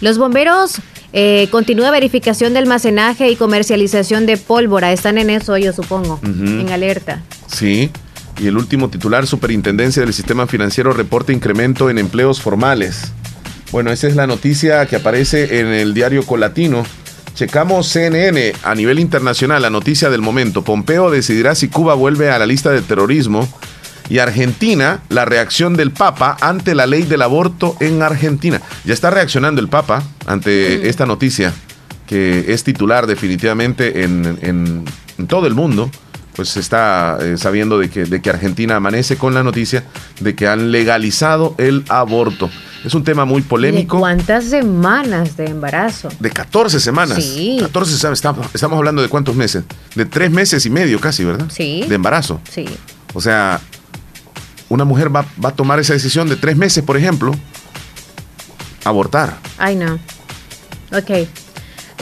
Los 0.01 0.17
bomberos 0.17 0.81
eh, 1.13 1.47
continúa 1.51 1.91
verificación 1.91 2.53
de 2.53 2.59
almacenaje 2.59 3.29
y 3.29 3.35
comercialización 3.35 4.25
de 4.25 4.37
pólvora. 4.37 4.91
Están 4.91 5.17
en 5.17 5.29
eso, 5.29 5.57
yo 5.57 5.73
supongo, 5.73 6.19
en 6.23 6.69
alerta. 6.69 7.21
Sí. 7.47 7.91
Y 8.39 8.47
el 8.47 8.57
último 8.57 8.89
titular, 8.89 9.27
Superintendencia 9.27 10.03
del 10.03 10.13
Sistema 10.13 10.47
Financiero 10.47 10.93
reporta 10.93 11.31
incremento 11.31 11.89
en 11.89 11.99
empleos 11.99 12.41
formales. 12.41 13.11
Bueno, 13.71 13.91
esa 13.91 14.07
es 14.07 14.15
la 14.15 14.25
noticia 14.25 14.85
que 14.85 14.95
aparece 14.95 15.59
en 15.59 15.67
el 15.67 15.93
diario 15.93 16.25
Colatino. 16.25 16.83
Checamos 17.35 17.87
CNN 17.87 18.53
a 18.63 18.75
nivel 18.75 18.99
internacional, 18.99 19.61
la 19.61 19.69
noticia 19.69 20.09
del 20.09 20.21
momento. 20.21 20.63
Pompeo 20.63 21.11
decidirá 21.11 21.55
si 21.55 21.67
Cuba 21.67 21.93
vuelve 21.93 22.31
a 22.31 22.39
la 22.39 22.45
lista 22.45 22.71
de 22.71 22.81
terrorismo. 22.81 23.47
Y 24.11 24.19
Argentina, 24.19 24.99
la 25.07 25.23
reacción 25.23 25.77
del 25.77 25.91
Papa 25.91 26.35
ante 26.41 26.75
la 26.75 26.85
ley 26.85 27.03
del 27.03 27.21
aborto 27.21 27.77
en 27.79 28.01
Argentina. 28.01 28.61
Ya 28.83 28.93
está 28.93 29.09
reaccionando 29.09 29.61
el 29.61 29.69
Papa 29.69 30.03
ante 30.25 30.89
esta 30.89 31.05
noticia, 31.05 31.53
que 32.07 32.51
es 32.51 32.65
titular 32.65 33.07
definitivamente 33.07 34.03
en, 34.03 34.83
todo 35.29 35.47
el 35.47 35.53
mundo. 35.53 35.89
Pues 36.35 36.49
se 36.49 36.59
está 36.59 37.19
eh, 37.21 37.37
sabiendo 37.37 37.79
de 37.79 37.89
que, 37.89 38.03
de 38.03 38.21
que 38.21 38.29
Argentina 38.29 38.75
amanece 38.75 39.15
con 39.15 39.33
la 39.33 39.43
noticia 39.43 39.85
de 40.19 40.35
que 40.35 40.45
han 40.45 40.73
legalizado 40.73 41.55
el 41.57 41.85
aborto. 41.87 42.49
Es 42.83 42.93
un 42.93 43.05
tema 43.05 43.23
muy 43.23 43.41
polémico. 43.43 43.95
¿De 43.95 44.01
cuántas 44.01 44.43
semanas 44.43 45.37
de 45.37 45.45
embarazo? 45.45 46.09
De 46.19 46.31
14 46.31 46.81
semanas. 46.81 47.23
Sí. 47.23 47.59
14 47.61 47.97
semanas. 47.97 48.19
Estamos, 48.19 48.47
estamos 48.53 48.77
hablando 48.77 49.01
de 49.01 49.07
cuántos 49.07 49.37
meses. 49.37 49.63
De 49.95 50.05
tres 50.05 50.31
meses 50.31 50.65
y 50.65 50.69
medio 50.69 50.99
casi, 50.99 51.23
¿verdad? 51.23 51.47
Sí. 51.49 51.85
De 51.87 51.95
embarazo. 51.95 52.41
Sí. 52.49 52.65
O 53.13 53.21
sea, 53.21 53.61
una 54.71 54.85
mujer 54.85 55.13
va, 55.13 55.25
va 55.43 55.49
a 55.49 55.55
tomar 55.55 55.79
esa 55.79 55.93
decisión 55.93 56.29
de 56.29 56.37
tres 56.37 56.55
meses, 56.55 56.81
por 56.83 56.95
ejemplo, 56.95 57.35
abortar. 58.85 59.37
Ay, 59.57 59.75
no. 59.75 59.99
Ok. 60.93 61.27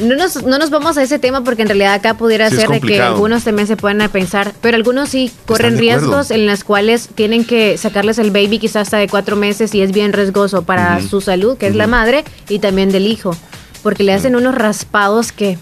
No 0.03 0.15
nos, 0.15 0.43
no 0.43 0.59
nos 0.59 0.69
vamos 0.69 0.95
a 0.97 1.03
ese 1.03 1.17
tema 1.17 1.43
porque 1.43 1.63
en 1.63 1.67
realidad 1.67 1.93
acá 1.93 2.13
pudiera 2.13 2.49
ser 2.49 2.69
de 2.69 2.79
que 2.79 3.01
algunos 3.01 3.43
también 3.43 3.67
se 3.67 3.75
puedan 3.75 4.07
pensar, 4.11 4.53
pero 4.61 4.77
algunos 4.77 5.09
sí 5.09 5.31
corren 5.45 5.77
riesgos 5.77 6.31
en 6.31 6.45
las 6.45 6.63
cuales 6.63 7.09
tienen 7.15 7.43
que 7.43 7.77
sacarles 7.77 8.17
el 8.19 8.31
baby 8.31 8.59
quizás 8.59 8.83
hasta 8.83 8.97
de 8.97 9.09
cuatro 9.09 9.35
meses 9.35 9.73
y 9.75 9.81
es 9.81 9.91
bien 9.91 10.13
riesgoso 10.13 10.61
para 10.61 11.01
su 11.01 11.19
salud, 11.21 11.57
que 11.57 11.67
es 11.67 11.75
la 11.75 11.87
madre, 11.87 12.23
y 12.47 12.59
también 12.59 12.91
del 12.91 13.07
hijo, 13.07 13.35
porque 13.83 14.03
le 14.03 14.13
hacen 14.13 14.37
unos 14.37 14.55
raspados 14.55 15.33
que 15.33 15.57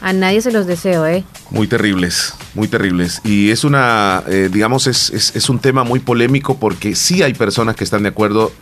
a 0.00 0.12
nadie 0.12 0.40
se 0.40 0.52
los 0.52 0.66
deseo, 0.66 1.06
¿eh? 1.06 1.24
Muy 1.50 1.66
terribles, 1.66 2.34
muy 2.54 2.68
terribles. 2.68 3.20
Y 3.24 3.50
es 3.50 3.64
una, 3.64 4.22
eh, 4.28 4.48
digamos, 4.52 4.86
es, 4.86 5.10
es, 5.10 5.34
es 5.34 5.48
un 5.48 5.58
tema 5.58 5.84
muy 5.84 6.00
polémico 6.00 6.58
porque 6.58 6.94
sí 6.94 7.22
hay 7.22 7.34
personas 7.34 7.76
que 7.76 7.84
están 7.84 8.02
de 8.02 8.10
acuerdo 8.10 8.52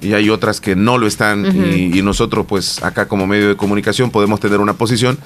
y 0.00 0.12
hay 0.14 0.30
otras 0.30 0.60
que 0.60 0.76
no 0.76 0.98
lo 0.98 1.06
están 1.06 1.46
y, 1.74 2.02
nosotros 2.02 2.46
pues 2.48 2.82
acá 2.82 3.08
como 3.08 3.26
medio 3.26 3.48
de 3.48 3.56
comunicación 3.56 4.10
podemos 4.10 4.40
tener 4.40 4.60
una 4.60 4.74
posición 4.74 5.18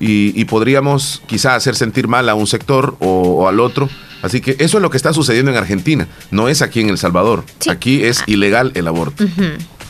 y, 0.00 0.44
podríamos 0.44 1.22
quizá 1.26 1.56
hacer 1.56 1.74
sentir 1.74 2.06
mal 2.06 2.28
a 2.28 2.34
un 2.34 2.46
sector 2.46 2.96
o, 3.00 3.48
al 3.48 3.60
otro. 3.60 3.88
Así 4.22 4.40
que 4.40 4.56
eso 4.58 4.78
es 4.78 4.82
lo 4.82 4.90
que 4.90 4.96
está 4.96 5.12
sucediendo 5.12 5.50
en 5.50 5.56
Argentina, 5.56 6.08
no 6.30 6.48
es 6.48 6.62
aquí 6.62 6.80
en 6.80 6.88
El 6.88 6.98
Salvador. 6.98 7.44
Aquí 7.68 8.04
es 8.04 8.22
ilegal 8.26 8.72
el 8.74 8.88
aborto. 8.88 9.24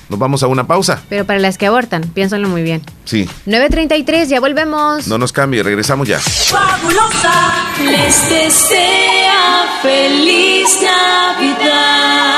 Nos 0.08 0.18
vamos 0.18 0.42
a 0.42 0.46
una 0.46 0.66
pausa. 0.66 1.02
Pero 1.08 1.24
para 1.24 1.38
las 1.38 1.58
que 1.58 1.66
abortan, 1.66 2.02
piénsenlo 2.02 2.48
muy 2.48 2.62
bien. 2.62 2.82
Sí. 3.04 3.28
9.33, 3.46 4.26
ya 4.26 4.40
volvemos. 4.40 5.06
No 5.06 5.18
nos 5.18 5.32
cambie, 5.32 5.62
regresamos 5.62 6.08
ya. 6.08 6.18
Fabulosa, 6.18 7.72
les 7.84 8.30
desea 8.30 9.80
feliz 9.82 10.78
Navidad. 10.82 12.28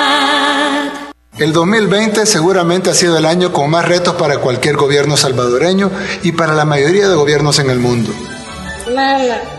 El 1.38 1.52
2020 1.54 2.26
seguramente 2.26 2.90
ha 2.90 2.94
sido 2.94 3.16
el 3.16 3.24
año 3.24 3.52
con 3.52 3.70
más 3.70 3.86
retos 3.88 4.14
para 4.16 4.38
cualquier 4.38 4.76
gobierno 4.76 5.16
salvadoreño 5.16 5.90
y 6.22 6.32
para 6.32 6.52
la 6.54 6.66
mayoría 6.66 7.08
de 7.08 7.14
gobiernos 7.14 7.58
en 7.60 7.70
el 7.70 7.78
mundo. 7.78 8.12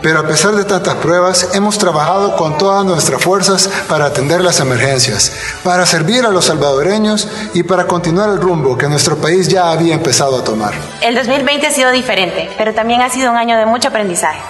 Pero 0.02 0.20
a 0.20 0.26
pesar 0.26 0.54
de 0.54 0.64
tantas 0.64 0.94
pruebas, 0.96 1.50
hemos 1.54 1.78
trabajado 1.78 2.36
con 2.36 2.58
todas 2.58 2.84
nuestras 2.84 3.22
fuerzas 3.22 3.68
para 3.88 4.06
atender 4.06 4.40
las 4.40 4.60
emergencias, 4.60 5.32
para 5.64 5.86
servir 5.86 6.24
a 6.24 6.30
los 6.30 6.46
salvadoreños 6.46 7.28
y 7.54 7.62
para 7.62 7.86
continuar 7.86 8.30
el 8.30 8.40
rumbo 8.40 8.76
que 8.76 8.88
nuestro 8.88 9.16
país 9.16 9.48
ya 9.48 9.70
había 9.70 9.94
empezado 9.94 10.38
a 10.38 10.44
tomar. 10.44 10.74
El 11.00 11.14
2020 11.14 11.66
ha 11.66 11.70
sido 11.70 11.90
diferente, 11.90 12.50
pero 12.58 12.74
también 12.74 13.02
ha 13.02 13.10
sido 13.10 13.30
un 13.30 13.36
año 13.36 13.56
de 13.56 13.66
mucho 13.66 13.88
aprendizaje. 13.88 14.40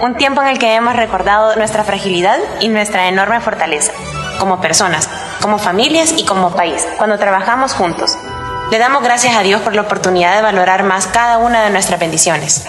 Un 0.00 0.16
tiempo 0.16 0.42
en 0.42 0.48
el 0.48 0.58
que 0.58 0.74
hemos 0.74 0.94
recordado 0.94 1.56
nuestra 1.56 1.84
fragilidad 1.84 2.38
y 2.60 2.68
nuestra 2.68 3.08
enorme 3.08 3.40
fortaleza 3.40 3.92
como 4.38 4.60
personas, 4.60 5.08
como 5.40 5.58
familias 5.58 6.14
y 6.16 6.24
como 6.24 6.50
país, 6.50 6.86
cuando 6.98 7.18
trabajamos 7.18 7.72
juntos. 7.72 8.16
Le 8.70 8.78
damos 8.78 9.02
gracias 9.02 9.36
a 9.36 9.42
Dios 9.42 9.60
por 9.60 9.76
la 9.76 9.82
oportunidad 9.82 10.34
de 10.34 10.42
valorar 10.42 10.82
más 10.82 11.06
cada 11.06 11.38
una 11.38 11.62
de 11.62 11.70
nuestras 11.70 12.00
bendiciones. 12.00 12.64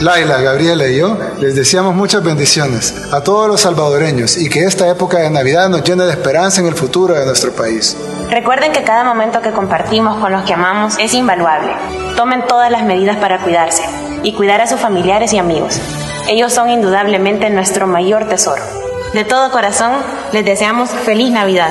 Laila, 0.00 0.40
Gabriela 0.40 0.88
y 0.88 0.98
yo 0.98 1.16
les 1.38 1.54
deseamos 1.54 1.94
muchas 1.94 2.24
bendiciones 2.24 2.92
a 3.12 3.20
todos 3.20 3.46
los 3.46 3.60
salvadoreños 3.60 4.36
y 4.36 4.48
que 4.48 4.64
esta 4.64 4.88
época 4.88 5.18
de 5.18 5.30
Navidad 5.30 5.68
nos 5.68 5.84
llene 5.84 6.04
de 6.04 6.10
esperanza 6.10 6.60
en 6.60 6.66
el 6.66 6.74
futuro 6.74 7.14
de 7.14 7.24
nuestro 7.24 7.52
país. 7.52 7.96
Recuerden 8.28 8.72
que 8.72 8.82
cada 8.82 9.04
momento 9.04 9.40
que 9.40 9.52
compartimos 9.52 10.18
con 10.18 10.32
los 10.32 10.42
que 10.42 10.54
amamos 10.54 10.96
es 10.98 11.14
invaluable. 11.14 11.72
Tomen 12.16 12.44
todas 12.48 12.70
las 12.70 12.82
medidas 12.82 13.18
para 13.18 13.38
cuidarse 13.38 13.84
y 14.24 14.32
cuidar 14.32 14.60
a 14.60 14.66
sus 14.66 14.80
familiares 14.80 15.32
y 15.32 15.38
amigos. 15.38 15.80
Ellos 16.28 16.52
son 16.52 16.70
indudablemente 16.70 17.48
nuestro 17.50 17.86
mayor 17.86 18.28
tesoro. 18.28 18.62
De 19.14 19.24
todo 19.24 19.52
corazón, 19.52 19.92
les 20.32 20.44
deseamos 20.44 20.90
feliz 20.90 21.30
Navidad. 21.30 21.70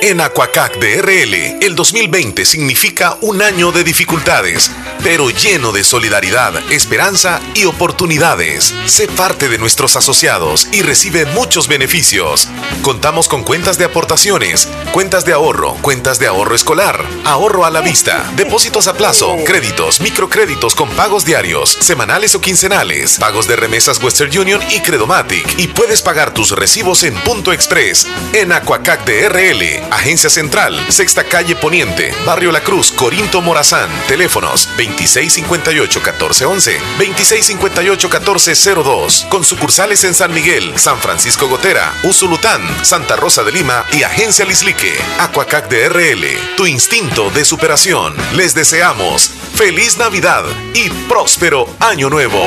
En 0.00 0.20
Aquacac 0.20 0.78
de 0.78 1.02
RL, 1.02 1.58
el 1.60 1.74
2020 1.74 2.44
significa 2.44 3.18
un 3.20 3.42
año 3.42 3.72
de 3.72 3.82
dificultades, 3.82 4.70
pero 5.02 5.28
lleno 5.28 5.72
de 5.72 5.82
solidaridad, 5.82 6.54
esperanza 6.70 7.40
y 7.54 7.64
oportunidades. 7.64 8.72
Sé 8.86 9.08
parte 9.08 9.48
de 9.48 9.58
nuestros 9.58 9.96
asociados 9.96 10.68
y 10.70 10.82
recibe 10.82 11.26
muchos 11.26 11.66
beneficios. 11.66 12.48
Contamos 12.82 13.26
con 13.26 13.42
cuentas 13.42 13.76
de 13.76 13.86
aportaciones, 13.86 14.68
cuentas 14.92 15.24
de 15.24 15.32
ahorro, 15.32 15.74
cuentas 15.82 16.20
de 16.20 16.28
ahorro 16.28 16.54
escolar, 16.54 17.04
ahorro 17.24 17.64
a 17.64 17.70
la 17.70 17.80
vista, 17.80 18.24
depósitos 18.36 18.86
a 18.86 18.94
plazo, 18.94 19.36
créditos, 19.44 20.00
microcréditos 20.00 20.76
con 20.76 20.88
pagos 20.90 21.24
diarios, 21.24 21.76
semanales 21.80 22.36
o 22.36 22.40
quincenales, 22.40 23.18
pagos 23.18 23.48
de 23.48 23.56
remesas 23.56 24.00
Western 24.00 24.38
Union 24.38 24.60
y 24.70 24.78
Credomatic. 24.78 25.58
Y 25.58 25.66
puedes 25.66 26.02
pagar 26.02 26.32
tus 26.32 26.52
recibos 26.52 27.02
en 27.02 27.16
Punto 27.16 27.52
Express, 27.52 28.06
en 28.32 28.52
Aquacac 28.52 29.04
de 29.04 29.28
RL 29.28 29.87
Agencia 29.90 30.30
Central, 30.30 30.78
Sexta 30.88 31.24
Calle 31.24 31.56
Poniente, 31.56 32.14
Barrio 32.24 32.52
La 32.52 32.60
Cruz, 32.60 32.92
Corinto 32.92 33.42
Morazán. 33.42 33.90
Teléfonos 34.06 34.68
2658-1411, 34.76 36.78
2658-1402. 36.98 39.28
Con 39.28 39.42
sucursales 39.44 40.04
en 40.04 40.14
San 40.14 40.32
Miguel, 40.32 40.78
San 40.78 40.98
Francisco 40.98 41.48
Gotera, 41.48 41.92
Usulután, 42.04 42.62
Santa 42.84 43.16
Rosa 43.16 43.42
de 43.44 43.52
Lima 43.52 43.84
y 43.92 44.02
Agencia 44.02 44.44
Lislique. 44.44 44.92
Aquacac 45.20 45.68
de 45.68 45.88
RL, 45.88 46.26
tu 46.56 46.66
instinto 46.66 47.30
de 47.30 47.44
superación. 47.44 48.14
Les 48.34 48.54
deseamos 48.54 49.30
feliz 49.54 49.98
Navidad 49.98 50.44
y 50.74 50.90
próspero 51.08 51.68
Año 51.80 52.10
Nuevo. 52.10 52.42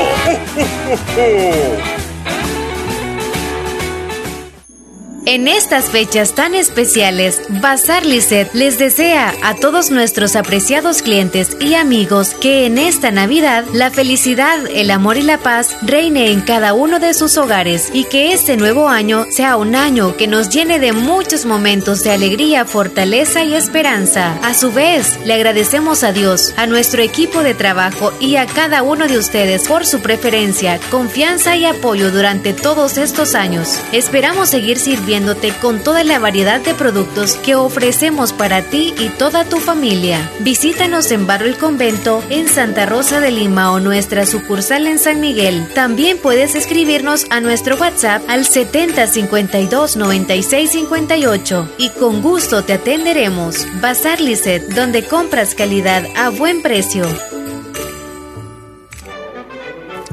En 5.32 5.48
estas 5.48 5.86
fechas 5.86 6.36
tan 6.36 6.56
especiales, 6.56 7.41
Bazar 7.48 8.06
Lisset 8.06 8.54
les 8.54 8.78
desea 8.78 9.34
a 9.44 9.56
todos 9.56 9.89
nuestros 9.89 10.36
apreciados 10.36 11.02
clientes 11.02 11.56
y 11.62 11.76
amigos 11.76 12.34
que 12.34 12.65
en 12.65 12.78
esta 12.78 13.12
Navidad 13.12 13.63
la 13.72 13.91
felicidad, 13.91 14.60
el 14.74 14.91
amor 14.91 15.15
y 15.15 15.22
la 15.22 15.38
paz 15.38 15.78
reine 15.84 16.32
en 16.32 16.41
cada 16.41 16.74
uno 16.74 17.00
de 17.00 17.13
sus 17.13 17.38
hogares 17.38 17.91
y 17.94 18.04
que 18.04 18.34
este 18.34 18.58
nuevo 18.58 18.89
año 18.89 19.26
sea 19.30 19.56
un 19.56 19.74
año 19.74 20.17
que 20.17 20.28
nos 20.28 20.50
llene 20.50 20.80
de 20.80 20.91
muchos 20.91 21.46
momentos 21.46 22.04
de 22.04 22.12
alegría, 22.12 22.65
fortaleza 22.65 23.41
y 23.46 23.54
esperanza. 23.54 24.38
A 24.44 24.54
su 24.54 24.74
vez, 24.74 25.17
le 25.26 25.36
agradecemos 25.36 26.04
a 26.04 26.12
Dios, 26.12 26.54
a 26.58 26.67
nuestro 26.67 27.02
equipo 27.04 27.41
de 27.41 27.54
trabajo 27.54 28.12
y 28.20 28.36
a 28.36 28.48
cada 28.48 28.84
uno 28.84 29.08
de 29.08 29.17
ustedes 29.17 29.65
por 29.65 29.86
su 29.86 30.02
preferencia, 30.02 30.78
confianza 30.89 31.56
y 31.56 31.63
apoyo 31.63 32.12
durante 32.12 32.52
todos 32.52 32.98
estos 32.98 33.34
años. 33.34 33.80
Esperamos 33.94 34.50
seguir 34.50 34.78
sirviendo 34.78 35.20
con 35.62 35.84
toda 35.84 36.03
la 36.03 36.19
variedad 36.19 36.62
de 36.62 36.73
productos 36.73 37.36
que 37.36 37.55
ofrecemos 37.55 38.34
para 38.34 38.63
ti 38.63 38.93
y 38.97 39.10
toda 39.10 39.45
tu 39.45 39.57
familia. 39.57 40.31
Visítanos 40.39 41.12
en 41.12 41.27
Barrio 41.27 41.47
El 41.49 41.57
Convento, 41.57 42.23
en 42.29 42.47
Santa 42.47 42.86
Rosa 42.86 43.19
de 43.19 43.31
Lima 43.31 43.71
o 43.71 43.79
nuestra 43.79 44.25
sucursal 44.25 44.88
en 44.88 44.99
San 44.99 45.21
Miguel. 45.21 45.67
También 45.75 46.17
puedes 46.17 46.55
escribirnos 46.55 47.27
a 47.29 47.39
nuestro 47.39 47.75
WhatsApp 47.75 48.23
al 48.27 48.45
7052 48.45 49.95
9658 49.95 51.69
y 51.77 51.89
con 51.89 52.21
gusto 52.21 52.63
te 52.63 52.73
atenderemos. 52.73 53.67
Bazar 53.79 54.19
Lisset, 54.19 54.63
donde 54.73 55.05
compras 55.05 55.53
calidad 55.53 56.03
a 56.15 56.29
buen 56.29 56.62
precio. 56.62 57.05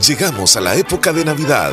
Llegamos 0.07 0.57
a 0.57 0.61
la 0.61 0.77
época 0.77 1.13
de 1.13 1.25
Navidad 1.25 1.73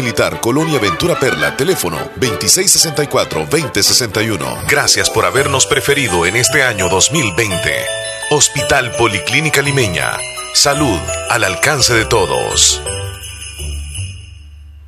Militar, 0.00 0.40
Colonia 0.40 0.78
Ventura 0.78 1.18
Perla, 1.18 1.56
teléfono 1.56 1.98
2664-2061. 2.18 4.64
Gracias 4.66 5.10
por 5.10 5.26
habernos 5.26 5.66
preferido 5.66 6.24
en 6.24 6.36
este 6.36 6.62
año 6.62 6.88
2020. 6.88 7.84
Hospital 8.30 8.92
Policlínica 8.92 9.60
Limeña. 9.60 10.12
Salud 10.54 10.98
al 11.28 11.44
alcance 11.44 11.92
de 11.92 12.06
todos. 12.06 12.80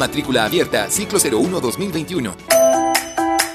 Matrícula 0.00 0.46
abierta, 0.46 0.88
ciclo 0.90 1.18
01 1.18 1.60
2021. 1.60 2.34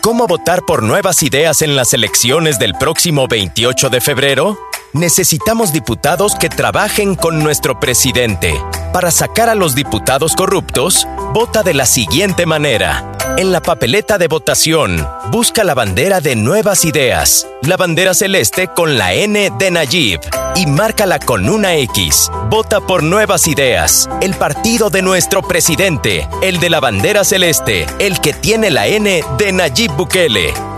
¿Cómo 0.01 0.27
votar 0.27 0.61
por 0.61 0.83
nuevas 0.83 1.23
ideas 1.23 1.63
en 1.63 1.75
las 1.75 1.91
elecciones 1.95 2.59
del 2.59 2.75
próximo 2.75 3.27
28 3.27 3.89
de 3.89 3.99
febrero? 3.99 4.59
Necesitamos 4.93 5.73
diputados 5.73 6.35
que 6.35 6.47
trabajen 6.47 7.15
con 7.15 7.43
nuestro 7.43 7.79
presidente. 7.79 8.53
Para 8.93 9.09
sacar 9.09 9.49
a 9.49 9.55
los 9.55 9.73
diputados 9.73 10.35
corruptos, 10.35 11.07
vota 11.33 11.63
de 11.63 11.73
la 11.73 11.87
siguiente 11.87 12.45
manera. 12.45 13.14
En 13.37 13.51
la 13.51 13.61
papeleta 13.61 14.17
de 14.17 14.27
votación, 14.27 15.05
busca 15.29 15.63
la 15.63 15.73
bandera 15.73 16.21
de 16.21 16.35
Nuevas 16.35 16.85
Ideas, 16.85 17.45
la 17.63 17.75
bandera 17.75 18.13
celeste 18.13 18.69
con 18.69 18.97
la 18.97 19.13
N 19.13 19.51
de 19.59 19.71
Nayib 19.71 20.21
y 20.55 20.65
márcala 20.65 21.19
con 21.19 21.49
una 21.49 21.75
X. 21.75 22.31
Vota 22.49 22.79
por 22.79 23.03
Nuevas 23.03 23.47
Ideas, 23.47 24.09
el 24.21 24.35
partido 24.35 24.89
de 24.89 25.01
nuestro 25.01 25.41
presidente, 25.41 26.29
el 26.41 26.59
de 26.59 26.69
la 26.69 26.79
bandera 26.79 27.25
celeste, 27.25 27.85
el 27.99 28.21
que 28.21 28.31
tiene 28.31 28.71
la 28.71 28.87
N 28.87 29.21
de 29.37 29.51
Nayib 29.51 29.91
Bukele. 29.91 30.74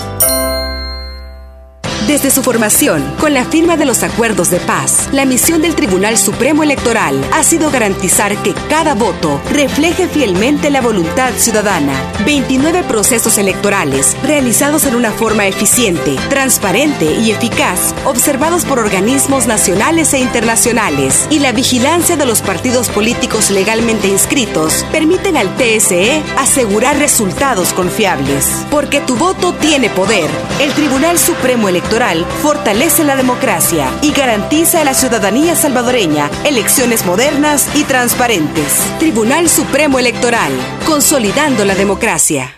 Desde 2.07 2.31
su 2.31 2.41
formación, 2.41 3.03
con 3.19 3.33
la 3.33 3.43
firma 3.43 3.75
de 3.75 3.83
los 3.83 4.01
acuerdos 4.01 4.49
de 4.49 4.61
paz, 4.61 5.09
la 5.11 5.25
misión 5.25 5.61
del 5.61 5.75
Tribunal 5.75 6.17
Supremo 6.17 6.63
Electoral 6.63 7.21
ha 7.33 7.43
sido 7.43 7.69
garantizar 7.69 8.41
que 8.43 8.53
cada 8.69 8.93
voto 8.93 9.41
refleje 9.51 10.07
fielmente 10.07 10.69
la 10.69 10.79
voluntad 10.79 11.33
ciudadana. 11.35 11.91
29 12.25 12.83
procesos 12.83 13.37
electorales 13.37 14.15
realizados 14.23 14.85
en 14.85 14.95
una 14.95 15.11
forma 15.11 15.47
eficiente, 15.47 16.15
transparente 16.29 17.11
y 17.11 17.31
eficaz, 17.31 17.93
observados 18.05 18.63
por 18.63 18.79
organismos 18.79 19.45
nacionales 19.45 20.13
e 20.13 20.19
internacionales, 20.19 21.27
y 21.29 21.39
la 21.39 21.51
vigilancia 21.51 22.15
de 22.15 22.25
los 22.25 22.41
partidos 22.41 22.87
políticos 22.87 23.51
legalmente 23.51 24.07
inscritos 24.07 24.85
permiten 24.93 25.35
al 25.35 25.53
TSE 25.57 26.23
asegurar 26.37 26.97
resultados 26.99 27.73
confiables. 27.73 28.47
Porque 28.71 29.01
tu 29.01 29.17
voto 29.17 29.53
tiene 29.55 29.89
poder. 29.89 30.29
El 30.61 30.71
Tribunal 30.71 31.19
Supremo 31.19 31.67
Electoral 31.67 31.96
fortalece 32.43 33.03
la 33.03 33.15
democracia 33.15 33.89
y 34.03 34.11
garantiza 34.11 34.81
a 34.81 34.83
la 34.83 34.93
ciudadanía 34.93 35.55
salvadoreña 35.55 36.29
elecciones 36.45 37.05
modernas 37.05 37.67
y 37.75 37.83
transparentes. 37.85 38.83
Tribunal 38.99 39.49
Supremo 39.49 39.97
Electoral, 39.97 40.51
consolidando 40.85 41.65
la 41.65 41.73
democracia. 41.73 42.53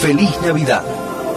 Feliz 0.00 0.30
Navidad. 0.42 0.84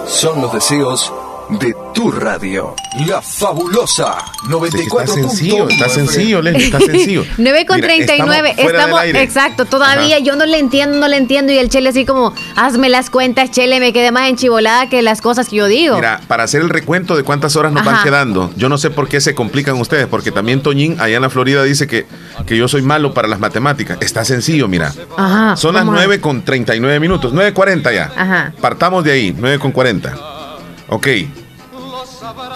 Son 0.07 0.39
los 0.39 0.53
deseos 0.53 1.11
de 1.49 1.75
tu 1.93 2.11
radio. 2.11 2.75
La 3.07 3.21
fabulosa 3.21 4.17
94. 4.49 5.01
está 5.01 5.13
sencillo, 5.13 5.69
está 5.69 5.89
sencillo, 5.89 6.41
Leslie, 6.41 6.65
está 6.65 6.79
sencillo. 6.79 7.25
9 7.37 7.65
con 7.65 7.81
39. 7.81 8.55
Estamos, 8.57 9.01
exacto, 9.05 9.65
todavía 9.65 10.19
yo 10.19 10.35
no 10.35 10.45
le 10.45 10.59
entiendo, 10.59 10.97
no 10.97 11.07
le 11.07 11.17
entiendo. 11.17 11.51
Y 11.51 11.57
el 11.57 11.69
Chele 11.69 11.89
así 11.89 12.05
como, 12.05 12.33
hazme 12.55 12.89
las 12.89 13.09
cuentas, 13.09 13.51
Chele, 13.51 13.79
me 13.79 13.93
quedé 13.93 14.11
más 14.11 14.29
enchivolada 14.29 14.89
que 14.89 15.01
las 15.01 15.21
cosas 15.21 15.49
que 15.49 15.57
yo 15.57 15.67
digo. 15.67 15.95
Mira, 15.95 16.21
para 16.27 16.43
hacer 16.43 16.61
el 16.61 16.69
recuento 16.69 17.15
de 17.15 17.23
cuántas 17.23 17.55
horas 17.55 17.71
nos 17.71 17.85
van 17.85 18.03
quedando, 18.03 18.51
yo 18.55 18.69
no 18.69 18.77
sé 18.77 18.89
por 18.89 19.07
qué 19.07 19.21
se 19.21 19.35
complican 19.35 19.75
ustedes, 19.79 20.07
porque 20.07 20.31
también 20.31 20.61
Toñín 20.61 20.99
allá 20.99 21.17
en 21.17 21.21
la 21.21 21.29
Florida 21.29 21.63
dice 21.63 21.87
que, 21.87 22.05
que 22.45 22.57
yo 22.57 22.67
soy 22.67 22.81
malo 22.81 23.13
para 23.13 23.27
las 23.27 23.39
matemáticas. 23.39 23.97
Está 24.01 24.25
sencillo, 24.25 24.67
mira. 24.67 24.91
Ajá, 25.17 25.55
Son 25.55 25.75
las 25.75 25.85
9 25.85 26.19
con 26.21 26.43
39 26.43 26.99
minutos, 26.99 27.33
9.40 27.33 27.93
ya. 27.93 28.11
Ajá. 28.15 28.53
Partamos 28.59 29.03
de 29.03 29.11
ahí, 29.11 29.35
9 29.37 29.59
con 29.59 29.71
40. 29.71 30.34
Ok. 30.89 31.07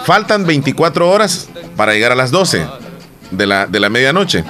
Faltan 0.04 0.46
24 0.46 1.08
horas 1.08 1.48
para 1.76 1.92
llegar 1.92 2.12
a 2.12 2.14
las 2.14 2.30
12 2.30 2.66
de 3.30 3.46
la, 3.46 3.66
de 3.66 3.80
la 3.80 3.88
medianoche. 3.88 4.44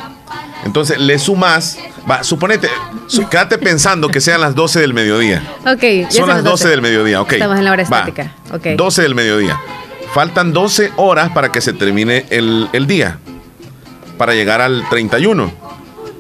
Entonces 0.65 0.99
le 0.99 1.19
sumas, 1.19 1.79
va, 2.11 2.23
suponete, 2.23 2.69
su- 3.07 3.29
quédate 3.29 3.59
pensando 3.59 4.09
que 4.09 4.21
sean 4.21 4.41
las 4.41 4.55
12 4.55 4.81
del 4.81 4.93
mediodía. 4.95 5.43
Ok, 5.67 6.11
Son 6.11 6.29
las 6.29 6.45
12 6.45 6.69
del 6.69 6.83
mediodía, 6.83 7.21
ok. 7.21 7.33
Estamos 7.33 7.59
en 7.59 7.65
la 7.65 7.73
hora 7.73 7.85
Va, 7.91 7.99
estática. 7.99 8.35
Ok. 8.53 8.67
12 8.77 9.03
del 9.03 9.15
mediodía. 9.15 9.59
Faltan 10.15 10.53
12 10.53 10.93
horas 10.97 11.31
para 11.31 11.51
que 11.53 11.61
se 11.61 11.73
termine 11.73 12.27
el, 12.31 12.69
el 12.73 12.87
día, 12.87 13.19
para 14.19 14.35
llegar 14.35 14.61
al 14.61 14.87
31. 14.91 15.51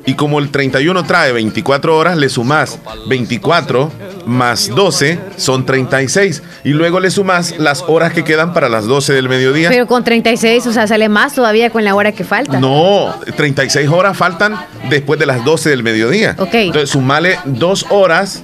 Y 0.07 0.15
como 0.15 0.39
el 0.39 0.51
31 0.51 1.05
trae 1.05 1.33
24 1.33 1.97
horas, 1.97 2.17
le 2.17 2.29
sumas 2.31 2.79
24 3.09 3.93
más 4.27 4.69
12 4.69 5.19
son 5.37 5.67
36. 5.67 6.43
Y 6.65 6.71
luego 6.71 7.01
le 7.01 7.11
sumas 7.11 7.59
las 7.59 7.83
horas 7.87 8.13
que 8.13 8.25
quedan 8.25 8.53
para 8.53 8.69
las 8.69 8.87
12 8.87 9.13
del 9.13 9.29
mediodía. 9.29 9.69
Pero 9.69 9.87
con 9.87 10.05
36, 10.05 10.67
o 10.67 10.73
sea, 10.73 10.87
sale 10.87 11.09
más 11.09 11.35
todavía 11.35 11.71
con 11.71 11.85
la 11.85 11.95
hora 11.95 12.13
que 12.13 12.25
falta. 12.25 12.59
No, 12.59 13.15
36 13.37 13.89
horas 13.89 14.17
faltan 14.17 14.57
después 14.89 15.19
de 15.19 15.27
las 15.27 15.45
12 15.45 15.71
del 15.71 15.83
mediodía. 15.83 16.37
Ok. 16.39 16.55
Entonces, 16.55 16.91
sumale 16.91 17.39
dos 17.45 17.87
horas 17.91 18.43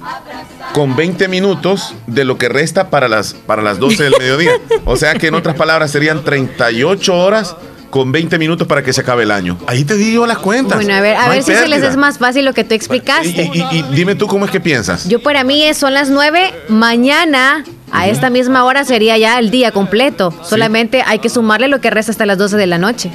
con 0.73 0.95
20 0.95 1.27
minutos 1.27 1.95
de 2.05 2.23
lo 2.23 2.37
que 2.37 2.49
resta 2.49 2.89
para 2.89 3.07
las, 3.07 3.33
para 3.33 3.61
las 3.61 3.79
12 3.79 4.03
del 4.03 4.13
mediodía. 4.19 4.51
O 4.85 4.95
sea 4.95 5.15
que 5.15 5.27
en 5.27 5.35
otras 5.35 5.55
palabras 5.55 5.91
serían 5.91 6.23
38 6.23 7.17
horas 7.17 7.55
con 7.89 8.11
20 8.11 8.37
minutos 8.37 8.67
para 8.67 8.83
que 8.83 8.91
se 8.93 9.01
acabe 9.01 9.23
el 9.23 9.31
año. 9.31 9.57
Ahí 9.67 9.83
te 9.85 9.95
digo 9.95 10.27
las 10.27 10.37
cuentas. 10.39 10.77
Bueno, 10.77 10.93
a 10.93 11.01
ver, 11.01 11.15
a 11.15 11.25
No 11.25 11.29
ver 11.31 11.43
si 11.43 11.53
se 11.53 11.67
les 11.67 11.81
es 11.83 11.95
más 11.97 12.17
fácil 12.17 12.45
lo 12.45 12.53
que 12.53 12.63
tú 12.63 12.73
explicaste. 12.75 13.49
Y, 13.53 13.59
y- 13.59 13.79
y 13.79 13.85
dime 13.93 14.15
tú 14.15 14.27
cómo 14.27 14.45
es 14.45 14.51
que 14.51 14.59
piensas. 14.59 15.07
Yo 15.07 15.21
para 15.21 15.43
mí 15.43 15.73
son 15.73 15.93
las 15.93 16.09
9, 16.09 16.53
mañana 16.69 17.63
a 17.91 18.07
esta 18.07 18.29
misma 18.29 18.63
hora 18.65 18.83
sería 18.85 19.17
ya 19.17 19.39
el 19.39 19.49
día 19.51 19.71
completo. 19.71 20.33
Solamente 20.43 21.03
hay 21.05 21.19
que 21.19 21.29
sumarle 21.29 21.67
lo 21.69 21.79
que 21.81 21.89
resta 21.89 22.11
hasta 22.11 22.25
las 22.25 22.37
12 22.37 22.57
de 22.57 22.67
la 22.67 22.77
noche. 22.77 23.11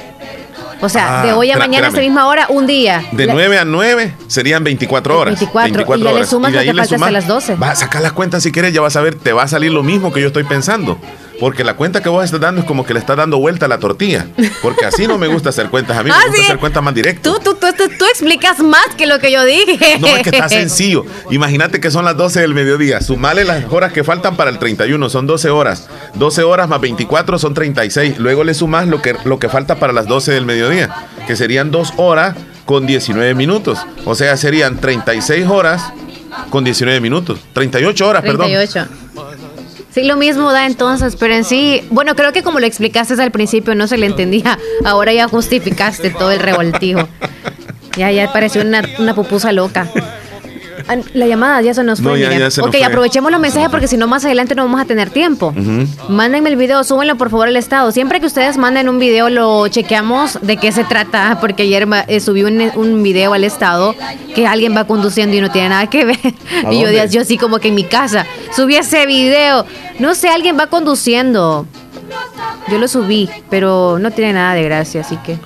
O 0.81 0.89
sea, 0.89 1.21
Ah, 1.21 1.25
de 1.25 1.31
hoy 1.31 1.49
a 1.49 1.57
mañana 1.57 1.85
a 1.85 1.89
esta 1.89 2.01
misma 2.01 2.27
hora, 2.27 2.47
un 2.49 2.67
día. 2.67 3.05
De 3.13 3.25
La- 3.25 3.33
9 3.33 3.57
a 3.57 3.63
9 3.63 4.15
serían 4.27 4.65
24 4.65 5.17
horas. 5.17 5.39
24, 5.39 5.97
y 5.97 6.03
ya 6.03 6.11
le 6.11 6.25
sumas 6.25 6.51
de 6.51 6.57
lo 6.65 6.73
que 6.73 6.77
falta 6.79 6.95
hasta 6.95 7.11
las 7.11 7.27
12. 7.27 7.55
Va 7.55 7.71
a 7.71 7.75
sacar 7.75 8.01
las 8.01 8.11
cuentas 8.11 8.43
si 8.43 8.51
quieres, 8.51 8.73
ya 8.73 8.81
vas 8.81 8.97
a 8.97 9.01
ver, 9.01 9.15
te 9.15 9.31
va 9.31 9.43
a 9.43 9.47
salir 9.47 9.71
lo 9.71 9.81
mismo 9.81 10.11
que 10.11 10.19
yo 10.19 10.27
estoy 10.27 10.43
pensando. 10.43 10.97
Porque 11.39 11.63
la 11.63 11.75
cuenta 11.75 12.01
que 12.01 12.09
vos 12.09 12.23
estás 12.23 12.39
dando 12.39 12.61
es 12.61 12.67
como 12.67 12.85
que 12.85 12.93
le 12.93 12.99
estás 12.99 13.17
dando 13.17 13.37
vuelta 13.39 13.65
a 13.65 13.69
la 13.69 13.79
tortilla. 13.79 14.27
Porque 14.61 14.85
así 14.85 15.07
no 15.07 15.17
me 15.17 15.27
gusta 15.27 15.49
hacer 15.49 15.69
cuentas. 15.69 15.97
A 15.97 16.03
mí 16.03 16.09
Ah, 16.13 16.17
me 16.19 16.25
gusta 16.27 16.37
sí. 16.39 16.45
hacer 16.45 16.59
cuentas 16.59 16.83
más 16.83 16.93
directas. 16.93 17.23
Tú, 17.23 17.39
tú, 17.43 17.55
tú, 17.59 17.73
tú, 17.97 18.05
explicas 18.05 18.59
más 18.59 18.85
que 18.97 19.05
lo 19.07 19.19
que 19.19 19.31
yo 19.31 19.43
dije. 19.43 19.97
No, 19.99 20.07
es 20.07 20.23
que 20.23 20.29
está 20.29 20.47
sencillo. 20.49 21.05
Imagínate 21.31 21.79
que 21.79 21.91
son 21.91 22.05
las 22.05 22.15
12 22.17 22.41
del 22.41 22.53
mediodía. 22.53 23.01
Sumale 23.01 23.43
las 23.45 23.65
horas 23.71 23.91
que 23.93 24.03
faltan 24.03 24.35
para 24.35 24.51
el 24.51 24.59
31. 24.59 25.09
Son 25.09 25.25
12 25.27 25.49
horas. 25.49 25.89
12 26.15 26.43
horas 26.43 26.69
más 26.69 26.79
24 26.81 27.39
son 27.39 27.53
36. 27.53 28.19
Luego 28.19 28.43
le 28.43 28.53
sumas 28.53 28.87
lo 28.87 29.01
que, 29.01 29.15
lo 29.25 29.39
que 29.39 29.49
falta 29.49 29.75
para 29.75 29.91
las 29.93 30.07
12 30.07 30.31
del 30.33 30.45
mediodía. 30.45 31.07
Que 31.27 31.35
serían 31.35 31.71
2 31.71 31.93
horas 31.97 32.35
con 32.65 32.85
19 32.85 33.33
minutos. 33.33 33.79
O 34.05 34.15
sea, 34.15 34.37
serían 34.37 34.79
36 34.79 35.47
horas 35.47 35.81
con 36.49 36.63
19 36.63 36.99
minutos. 37.01 37.39
38 37.53 38.07
horas, 38.07 38.21
perdón. 38.23 38.47
38. 39.93 40.01
Sí, 40.01 40.03
lo 40.03 40.17
mismo 40.17 40.51
da 40.51 40.65
entonces, 40.65 41.15
pero 41.15 41.35
en 41.35 41.43
sí, 41.43 41.83
bueno, 41.91 42.15
creo 42.15 42.33
que 42.33 42.43
como 42.43 42.59
lo 42.59 42.65
explicaste 42.65 43.21
al 43.21 43.31
principio 43.31 43.75
no 43.75 43.87
se 43.87 43.97
le 43.97 44.07
entendía, 44.07 44.57
ahora 44.85 45.13
ya 45.13 45.27
justificaste 45.27 46.09
todo 46.09 46.31
el 46.31 46.39
revoltijo. 46.39 47.07
Ya, 47.95 48.11
ya 48.11 48.33
pareció 48.33 48.61
una, 48.61 48.81
una 48.97 49.13
pupusa 49.13 49.51
loca. 49.51 49.87
Ah, 50.87 50.97
La 51.13 51.27
llamada 51.27 51.61
ya 51.61 51.73
se 51.73 51.83
nos 51.83 52.01
fue. 52.01 52.11
No, 52.11 52.17
ya- 52.17 52.27
miren. 52.27 52.39
ya 52.39 52.51
se 52.51 52.61
nos 52.61 52.69
ok, 52.69 52.75
fue. 52.77 52.83
aprovechemos 52.85 53.31
los 53.31 53.39
mensajes 53.39 53.69
porque 53.69 53.87
si 53.87 53.97
no 53.97 54.07
más 54.07 54.25
adelante 54.25 54.55
no 54.55 54.63
vamos 54.63 54.81
a 54.81 54.85
tener 54.85 55.09
tiempo. 55.09 55.53
Mándenme 56.09 56.49
el 56.49 56.55
video, 56.55 56.83
súbenlo 56.83 57.15
por 57.17 57.29
favor 57.29 57.47
al 57.47 57.55
estado. 57.55 57.91
Siempre 57.91 58.19
que 58.19 58.25
ustedes 58.25 58.57
manden 58.57 58.89
un 58.89 58.99
video 58.99 59.29
lo 59.29 59.67
chequeamos 59.67 60.39
de 60.41 60.57
qué 60.57 60.71
se 60.71 60.83
trata, 60.83 61.37
porque 61.39 61.63
ayer 61.63 61.87
eh, 62.07 62.19
subí 62.19 62.43
un, 62.43 62.61
un 62.75 63.03
video 63.03 63.33
al 63.33 63.43
estado 63.43 63.95
que 64.35 64.45
alguien 64.47 64.75
va 64.75 64.85
conduciendo 64.85 65.35
y 65.37 65.41
no 65.41 65.51
tiene 65.51 65.69
nada 65.69 65.87
que 65.89 66.05
ver. 66.05 66.19
¿A 66.65 66.73
Y 66.73 66.81
yo, 66.81 66.89
yo 67.05 67.21
así 67.21 67.37
como 67.37 67.59
que 67.59 67.69
en 67.69 67.75
mi 67.75 67.83
casa 67.83 68.25
subí 68.55 68.75
ese 68.75 69.05
video. 69.05 69.65
No 69.99 70.15
sé, 70.15 70.29
alguien 70.29 70.57
va 70.59 70.67
conduciendo. 70.67 71.65
Yo 72.69 72.77
lo 72.77 72.87
subí, 72.87 73.29
pero 73.49 73.97
no 73.99 74.11
tiene 74.11 74.33
nada 74.33 74.53
de 74.53 74.63
gracia, 74.63 75.01
así 75.01 75.17
que... 75.17 75.37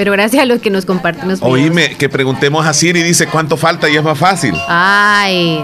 Pero 0.00 0.12
gracias 0.12 0.42
a 0.42 0.46
los 0.46 0.62
que 0.62 0.70
nos 0.70 0.86
comparten 0.86 1.28
los 1.28 1.40
videos. 1.40 1.52
Oíme, 1.52 1.94
que 1.98 2.08
preguntemos 2.08 2.64
a 2.64 2.72
Siri, 2.72 3.02
dice 3.02 3.26
cuánto 3.26 3.58
falta 3.58 3.86
y 3.86 3.96
es 3.98 4.02
más 4.02 4.16
fácil. 4.18 4.54
Ay. 4.66 5.62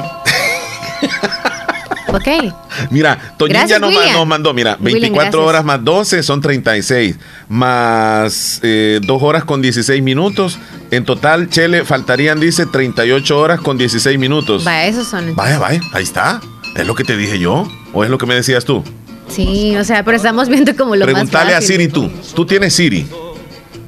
ok. 2.08 2.52
Mira, 2.90 3.18
Toñín 3.38 3.66
ya 3.66 3.78
nos, 3.78 3.94
mandó, 4.26 4.52
mira, 4.52 4.76
William, 4.78 5.00
24 5.00 5.14
gracias. 5.14 5.34
horas 5.42 5.64
más 5.64 5.82
12 5.82 6.22
son 6.22 6.42
36, 6.42 7.16
más 7.48 8.60
2 8.60 9.22
horas 9.22 9.44
con 9.44 9.62
16 9.62 10.02
minutos. 10.02 10.58
En 10.90 11.06
total, 11.06 11.48
Chele, 11.48 11.86
faltarían, 11.86 12.38
dice, 12.38 12.66
38 12.66 13.38
horas 13.38 13.60
con 13.60 13.78
16 13.78 14.18
minutos. 14.18 14.64
Vaya, 14.64 14.84
esos 14.84 15.08
son. 15.08 15.34
Vaya, 15.34 15.58
vaya, 15.58 15.80
ahí 15.94 16.02
está. 16.02 16.42
¿Es 16.76 16.86
lo 16.86 16.94
que 16.94 17.04
te 17.04 17.16
dije 17.16 17.38
yo? 17.38 17.66
¿O 17.94 18.04
es 18.04 18.10
lo 18.10 18.18
que 18.18 18.26
me 18.26 18.34
decías 18.34 18.66
tú? 18.66 18.84
Sí, 19.28 19.74
o 19.76 19.84
sea, 19.84 20.04
pero 20.04 20.18
estamos 20.18 20.50
viendo 20.50 20.76
como 20.76 20.94
lo 20.94 21.06
Pregúntale 21.06 21.46
más 21.46 21.54
a 21.54 21.60
fácil. 21.62 21.76
Siri 21.78 21.88
tú. 21.88 22.10
Tú 22.34 22.44
tienes 22.44 22.74
Siri. 22.74 23.06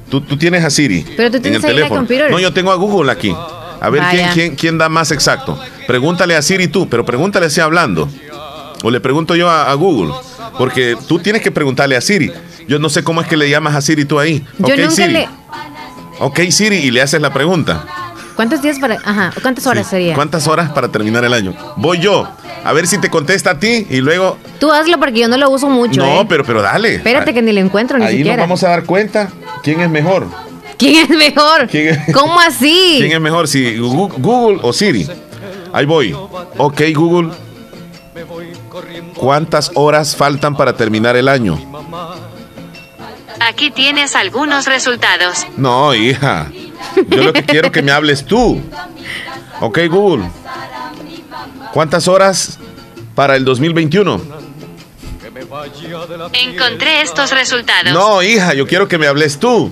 Tú, 0.09 0.21
tú 0.21 0.37
tienes 0.37 0.63
a 0.63 0.69
Siri. 0.69 1.05
Pero 1.15 1.29
tú 1.31 1.37
en 1.37 1.43
tienes 1.43 1.63
el 1.63 1.69
ahí 1.69 1.75
la 1.77 1.89
teléfono. 1.89 2.29
No, 2.31 2.39
yo 2.39 2.53
tengo 2.53 2.71
a 2.71 2.75
Google 2.75 3.11
aquí. 3.11 3.35
A 3.81 3.89
ver 3.89 4.03
quién, 4.11 4.29
quién, 4.33 4.55
quién 4.55 4.77
da 4.77 4.89
más 4.89 5.11
exacto. 5.11 5.57
Pregúntale 5.87 6.35
a 6.35 6.41
Siri 6.41 6.67
tú, 6.67 6.89
pero 6.89 7.05
pregúntale 7.05 7.45
así 7.45 7.61
hablando. 7.61 8.09
O 8.83 8.91
le 8.91 8.99
pregunto 8.99 9.35
yo 9.35 9.49
a, 9.49 9.69
a 9.71 9.73
Google. 9.75 10.13
Porque 10.57 10.97
tú 11.07 11.19
tienes 11.19 11.41
que 11.41 11.51
preguntarle 11.51 11.95
a 11.95 12.01
Siri. 12.01 12.31
Yo 12.67 12.79
no 12.79 12.89
sé 12.89 13.03
cómo 13.03 13.21
es 13.21 13.27
que 13.27 13.37
le 13.37 13.49
llamas 13.49 13.75
a 13.75 13.81
Siri 13.81 14.05
tú 14.05 14.19
ahí. 14.19 14.45
Yo 14.57 14.73
ok, 14.73 14.77
nunca 14.79 14.91
Siri. 14.91 15.13
le. 15.13 15.29
Ok, 16.19 16.39
Siri, 16.49 16.75
y 16.77 16.91
le 16.91 17.01
haces 17.01 17.21
la 17.21 17.31
pregunta. 17.33 17.85
¿Cuántos 18.39 18.61
días 18.61 18.79
para.? 18.79 18.95
Ajá, 19.03 19.33
¿cuántas 19.41 19.67
horas 19.67 19.85
sería? 19.85 20.15
¿Cuántas 20.15 20.47
horas 20.47 20.71
para 20.71 20.87
terminar 20.87 21.25
el 21.25 21.33
año? 21.33 21.53
Voy 21.75 21.99
yo. 21.99 22.25
A 22.63 22.71
ver 22.71 22.87
si 22.87 22.97
te 22.97 23.09
contesta 23.09 23.51
a 23.51 23.59
ti 23.59 23.85
y 23.89 23.97
luego. 23.97 24.37
Tú 24.61 24.71
hazlo 24.71 24.97
porque 24.97 25.19
yo 25.19 25.27
no 25.27 25.35
lo 25.35 25.49
uso 25.49 25.67
mucho. 25.67 25.99
no, 25.99 26.21
¿eh? 26.21 26.25
pero, 26.29 26.45
pero 26.45 26.61
dale. 26.61 26.95
Espérate 26.95 27.33
que 27.33 27.41
ni 27.41 27.51
lo 27.51 27.59
encuentro 27.59 27.97
ni 27.97 28.05
Ahí 28.05 28.23
nos 28.23 28.37
vamos 28.37 28.63
a 28.63 28.69
dar 28.69 28.85
cuenta 28.85 29.27
quién 29.61 29.81
es 29.81 29.89
mejor. 29.89 30.25
¿Quién 30.77 31.11
es 31.11 31.17
mejor? 31.17 31.67
¿Quién 31.67 31.89
es- 31.89 32.15
¿Cómo 32.15 32.39
así? 32.39 32.95
¿Quién 32.99 33.11
es 33.11 33.19
mejor? 33.19 33.49
Si 33.49 33.77
Google 33.77 34.59
o 34.61 34.71
Siri. 34.71 35.05
Ahí 35.73 35.85
voy. 35.85 36.15
Ok, 36.55 36.81
Google. 36.95 37.31
¿Cuántas 39.15 39.69
horas 39.75 40.15
faltan 40.15 40.55
para 40.55 40.77
terminar 40.77 41.17
el 41.17 41.27
año? 41.27 41.59
Aquí 43.41 43.69
tienes 43.69 44.15
algunos 44.15 44.65
resultados. 44.65 45.45
No, 45.57 45.93
hija. 45.93 46.49
Yo 47.09 47.23
lo 47.23 47.33
que 47.33 47.43
quiero 47.43 47.67
es 47.67 47.73
que 47.73 47.81
me 47.81 47.91
hables 47.91 48.25
tú. 48.25 48.61
Ok, 49.61 49.79
Google. 49.89 50.29
¿Cuántas 51.73 52.07
horas 52.07 52.57
para 53.15 53.35
el 53.35 53.45
2021? 53.45 54.39
Encontré 56.33 57.01
estos 57.01 57.31
resultados. 57.31 57.91
No, 57.93 58.21
hija, 58.23 58.53
yo 58.53 58.67
quiero 58.67 58.87
que 58.87 58.97
me 58.97 59.07
hables 59.07 59.37
tú. 59.39 59.71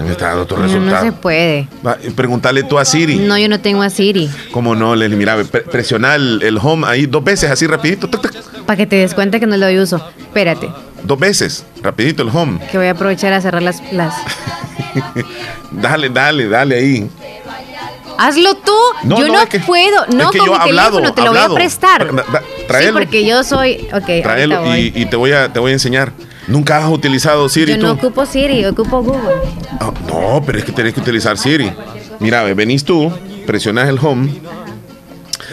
Me 0.00 0.12
está 0.12 0.28
dando 0.28 0.46
tu 0.46 0.56
No, 0.56 0.66
no 0.66 1.00
se 1.00 1.12
puede. 1.12 1.68
Va, 1.86 1.96
Pregúntale 2.14 2.62
tú 2.64 2.78
a 2.78 2.84
Siri. 2.84 3.16
No, 3.16 3.36
yo 3.38 3.48
no 3.48 3.60
tengo 3.60 3.82
a 3.82 3.90
Siri. 3.90 4.28
¿Cómo 4.52 4.74
no, 4.74 4.94
Leslie? 4.94 5.16
Mira, 5.16 5.42
pre- 5.44 5.62
presiona 5.62 6.14
el, 6.14 6.40
el 6.42 6.58
home 6.58 6.86
ahí 6.86 7.06
dos 7.06 7.22
veces, 7.24 7.50
así 7.50 7.66
rapidito. 7.66 8.08
Para 8.66 8.76
que 8.76 8.86
te 8.86 8.96
des 8.96 9.14
cuenta 9.14 9.40
que 9.40 9.46
no 9.46 9.56
le 9.56 9.66
doy 9.66 9.78
uso. 9.78 10.04
Espérate, 10.18 10.68
dos 11.04 11.18
veces, 11.18 11.64
rapidito 11.82 12.22
el 12.22 12.28
home. 12.28 12.58
que 12.70 12.78
voy 12.78 12.86
a 12.86 12.92
aprovechar 12.92 13.32
a 13.32 13.40
cerrar 13.40 13.62
las. 13.62 13.80
las... 13.92 14.14
Dale, 15.70 16.08
dale, 16.10 16.48
dale 16.48 16.76
ahí. 16.76 17.10
Hazlo 18.18 18.54
tú. 18.56 18.72
No, 19.04 19.18
yo 19.18 19.28
no, 19.28 19.34
no, 19.34 19.40
es 19.42 19.48
que- 19.48 19.60
puedo. 19.60 20.06
No, 20.08 20.24
es 20.24 20.30
que 20.30 20.38
con 20.38 20.48
yo 20.48 20.52
mi 20.54 20.58
hablado, 20.58 20.98
teléfono 20.98 21.14
te 21.14 21.22
lo 21.22 21.30
voy 21.30 21.38
a 21.40 21.54
prestar. 21.54 22.14
Da- 22.14 22.24
da- 22.32 22.42
Sí, 22.80 22.88
porque 22.92 23.24
yo 23.24 23.42
soy. 23.44 23.88
Ok, 23.92 24.08
voy. 24.60 24.92
y, 24.94 25.02
y 25.02 25.06
te 25.06 25.16
voy 25.16 25.32
a 25.32 25.52
te 25.52 25.58
voy 25.58 25.70
a 25.70 25.74
enseñar. 25.74 26.12
Nunca 26.48 26.78
has 26.78 26.90
utilizado 26.90 27.48
Siri 27.48 27.72
Yo 27.74 27.78
tú. 27.78 27.86
no 27.86 27.92
ocupo 27.92 28.26
Siri, 28.26 28.64
ocupo 28.66 29.02
Google. 29.02 29.36
Ah, 29.80 29.92
no, 30.08 30.42
pero 30.44 30.58
es 30.58 30.64
que 30.64 30.72
tenés 30.72 30.92
que 30.92 31.00
utilizar 31.00 31.38
Siri. 31.38 31.72
Mira, 32.18 32.42
ve, 32.42 32.54
venís 32.54 32.84
tú, 32.84 33.12
presionas 33.46 33.88
el 33.88 33.98
home. 34.02 34.30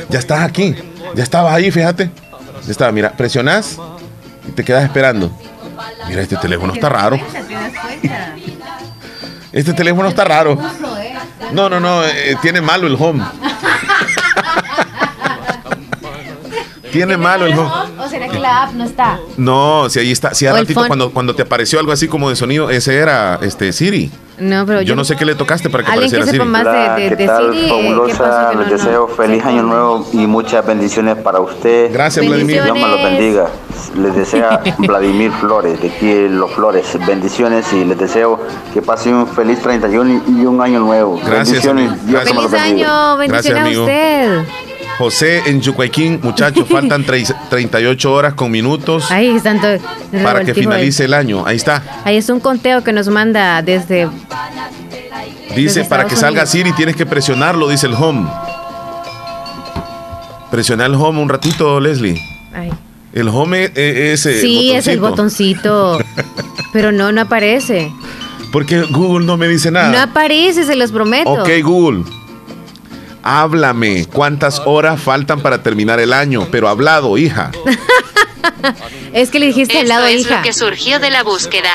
Ya 0.10 0.20
estás 0.20 0.42
aquí. 0.42 0.76
Ya 1.16 1.24
estabas 1.24 1.54
ahí, 1.54 1.70
fíjate. 1.72 2.10
Ya 2.66 2.72
estaba, 2.72 2.92
mira, 2.92 3.12
presionas 3.14 3.78
y 4.48 4.52
te 4.52 4.64
quedas 4.64 4.84
esperando. 4.84 5.32
Mira, 6.08 6.22
este 6.22 6.38
teléfono 6.38 6.74
está 6.74 6.90
raro. 6.90 7.20
Este 9.52 9.74
teléfono 9.74 10.10
está 10.10 10.24
raro. 10.24 10.58
No, 11.52 11.70
no, 11.70 11.80
no, 11.80 12.06
eh, 12.06 12.38
tiene 12.42 12.62
malo 12.62 12.88
el 12.88 12.96
home. 13.00 13.24
Tiene 16.92 17.18
malo 17.18 17.46
el 17.46 17.54
home. 17.58 17.70
¿O 18.00 18.08
será 18.10 18.28
que 18.28 18.40
la 18.40 18.64
app 18.64 18.74
no 18.74 18.86
está? 18.86 19.20
No, 19.36 19.90
si 19.90 20.00
ahí 20.00 20.12
está, 20.12 20.34
si 20.34 20.48
a 20.48 20.54
ratito 20.54 20.88
cuando, 20.88 21.12
cuando 21.12 21.36
te 21.36 21.44
apareció 21.44 21.80
algo 21.80 21.92
así 21.92 22.08
como 22.08 22.30
de 22.30 22.36
sonido, 22.36 22.70
ese 22.70 22.96
era 22.96 23.38
este 23.42 23.72
Siri. 23.74 24.10
No, 24.40 24.66
pero 24.68 24.82
yo, 24.84 24.96
no 24.96 25.04
sé 25.04 25.16
qué 25.16 25.26
le 25.26 25.34
tocaste 25.34 25.70
para 25.70 25.84
que 25.84 25.92
Alguien 25.92 26.12
que 26.12 26.18
sepa 26.18 26.32
Siri. 26.32 26.46
más 26.46 26.64
de, 26.64 27.04
de, 27.10 27.16
de 27.16 27.26
tal, 27.26 27.52
Siri, 27.54 27.62
¿qué 27.64 27.70
fabulosa? 27.70 28.18
pasó? 28.18 28.50
Que 28.52 28.56
no, 28.56 28.62
Les 28.62 28.70
no. 28.70 28.78
deseo 28.78 29.08
feliz 29.08 29.46
año 29.46 29.64
nuevo 29.64 30.08
y 30.14 30.18
muchas 30.28 30.66
bendiciones 30.66 31.16
para 31.18 31.40
usted. 31.40 31.92
Gracias, 31.92 32.26
Vladimir. 32.28 32.62
Dios 32.64 32.76
me 32.78 32.88
los 32.88 33.04
bendiga. 33.04 33.48
Les 33.98 34.16
desea 34.16 34.62
Vladimir 34.78 35.32
Flores, 35.32 35.82
de 35.82 35.88
aquí 35.90 36.28
Los 36.30 36.52
Flores. 36.52 36.86
Bendiciones 37.08 37.72
y 37.74 37.84
les 37.84 37.98
deseo 37.98 38.40
que 38.74 38.82
pase 38.84 39.12
un 39.12 39.28
feliz 39.28 39.60
31 39.62 40.24
y 40.28 40.46
un 40.46 40.62
año 40.62 40.82
nuevo. 40.82 41.16
Gracias, 41.26 41.64
bendiciones. 41.66 42.06
Dios 42.08 42.24
me 42.26 42.32
Feliz 42.48 42.54
año, 42.54 43.18
bendiciones 43.18 43.30
Gracias, 43.30 43.58
a 43.58 43.62
amigo. 43.62 43.84
usted. 43.84 44.67
José 44.98 45.44
en 45.46 45.62
Yucuaiquín, 45.62 46.20
muchachos, 46.24 46.68
faltan 46.70 47.06
treis- 47.06 47.36
38 47.50 48.12
horas 48.12 48.34
con 48.34 48.50
minutos 48.52 49.12
Ahí 49.12 49.28
están 49.36 49.62
todo- 49.62 49.78
para 50.24 50.44
que 50.44 50.54
finalice 50.54 51.06
el 51.06 51.14
año. 51.14 51.46
Ahí 51.46 51.56
está. 51.58 51.84
Ahí 52.04 52.18
es 52.18 52.30
un 52.30 52.40
conteo 52.40 52.84
que 52.84 52.94
nos 52.94 53.08
manda 53.10 53.62
desde. 53.62 54.10
Dice, 55.56 55.80
Desde 55.80 55.86
para 55.86 56.06
que 56.06 56.16
salga. 56.16 56.46
Siri 56.46 56.72
tienes 56.74 56.96
que 56.96 57.06
presionarlo, 57.06 57.68
dice 57.70 57.88
el 57.88 57.94
home. 57.94 58.28
Presiona 60.52 60.86
el 60.86 60.96
home 60.96 61.20
un 61.22 61.30
ratito, 61.30 61.80
Leslie. 61.80 62.22
Ay. 62.54 62.72
El 63.14 63.28
home 63.30 63.72
e- 63.76 64.12
es, 64.14 64.26
eh, 64.26 64.40
Sí, 64.42 64.72
es 64.72 64.88
el 64.88 65.00
botoncito. 65.00 66.00
Pero 66.74 66.92
no, 66.92 67.12
no 67.12 67.22
aparece. 67.22 67.92
Porque 68.52 68.82
Google 68.84 69.26
no 69.26 69.36
me 69.38 69.48
dice 69.48 69.72
No 69.72 69.80
nada. 69.80 70.04
aparece, 70.04 70.64
se 70.66 70.76
los 70.76 70.92
prometo. 70.92 71.30
ok, 71.32 71.50
Google. 71.64 72.04
Háblame. 73.30 74.06
¿Cuántas 74.06 74.62
horas 74.66 75.02
faltan 75.02 75.42
para 75.42 75.62
terminar 75.62 76.00
el 76.00 76.14
año? 76.14 76.48
Pero 76.50 76.70
hablado, 76.70 77.18
hija. 77.18 77.52
Es 79.14 79.30
que 79.32 79.40
le 79.40 79.48
dijiste 79.48 79.80
al 79.80 79.86
Esto 79.88 80.06
es 80.06 80.22
hija. 80.22 80.38
lo 80.38 80.44
que 80.44 80.54
surgió 80.54 81.00
de 81.00 81.10
la 81.12 81.24
búsqueda. 81.24 81.70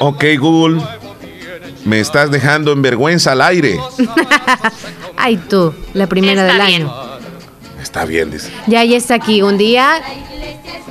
Ok, 0.00 0.24
Google. 0.38 0.80
Me 1.84 2.00
estás 2.00 2.30
dejando 2.30 2.72
en 2.72 2.82
vergüenza 2.82 3.32
al 3.32 3.42
aire. 3.42 3.78
Ay, 5.16 5.36
tú, 5.36 5.72
la 5.94 6.06
primera 6.08 6.42
Está 6.46 6.56
del 6.58 6.66
bien. 6.66 6.82
año. 6.82 6.94
Está 7.80 8.04
bien, 8.04 8.30
dice. 8.30 8.50
Ya, 8.66 8.82
ya 8.84 8.96
está 8.96 9.14
aquí. 9.14 9.42
Un 9.42 9.56
día 9.58 10.00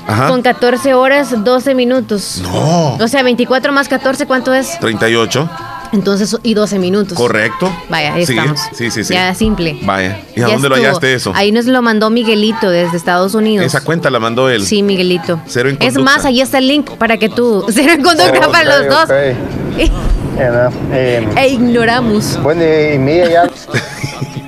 Ajá. 0.07 0.27
con 0.29 0.41
14 0.41 0.93
horas, 0.93 1.43
12 1.43 1.75
minutos. 1.75 2.39
No. 2.41 2.95
O 2.95 3.07
sea, 3.09 3.23
24 3.23 3.73
más 3.73 3.89
14, 3.89 4.25
¿cuánto 4.25 4.53
es? 4.53 4.79
38. 4.79 5.49
Entonces, 5.95 6.37
y 6.43 6.53
12 6.53 6.77
minutos. 6.77 7.17
Correcto. 7.17 7.71
Vaya, 7.89 8.13
ahí 8.13 8.25
Sigue. 8.25 8.39
estamos. 8.39 8.61
Sí, 8.73 8.91
sí, 8.91 9.03
sí. 9.03 9.13
Ya, 9.13 9.33
simple. 9.33 9.79
Vaya. 9.83 10.19
¿Y 10.35 10.41
a 10.41 10.47
Ya 10.47 10.53
dónde 10.53 10.69
lo 10.69 10.75
hallaste 10.75 11.13
eso? 11.13 11.31
Ahí 11.33 11.51
nos 11.51 11.65
lo 11.65 11.81
mandó 11.81 12.09
Miguelito 12.09 12.69
desde 12.69 12.97
Estados 12.97 13.33
Unidos. 13.33 13.65
Esa 13.65 13.81
cuenta 13.81 14.09
la 14.09 14.19
mandó 14.19 14.49
él. 14.49 14.65
Sí, 14.65 14.83
Miguelito. 14.83 15.39
Cero 15.47 15.69
en 15.69 15.77
Es 15.81 15.97
más, 15.97 16.25
ahí 16.25 16.41
está 16.41 16.57
el 16.59 16.67
link 16.67 16.91
para 16.97 17.17
que 17.17 17.29
tú. 17.29 17.65
Cero 17.71 17.93
en 17.93 18.03
conducta 18.03 18.51
para 18.51 18.77
los 18.81 18.87
dos. 18.89 19.03
ok. 19.05 19.11
Eh, 19.11 19.89
E 21.37 21.47
ignoramos. 21.49 22.37
bueno, 22.43 22.61
y 22.61 22.97
Mía 22.97 23.29
ya 23.29 23.43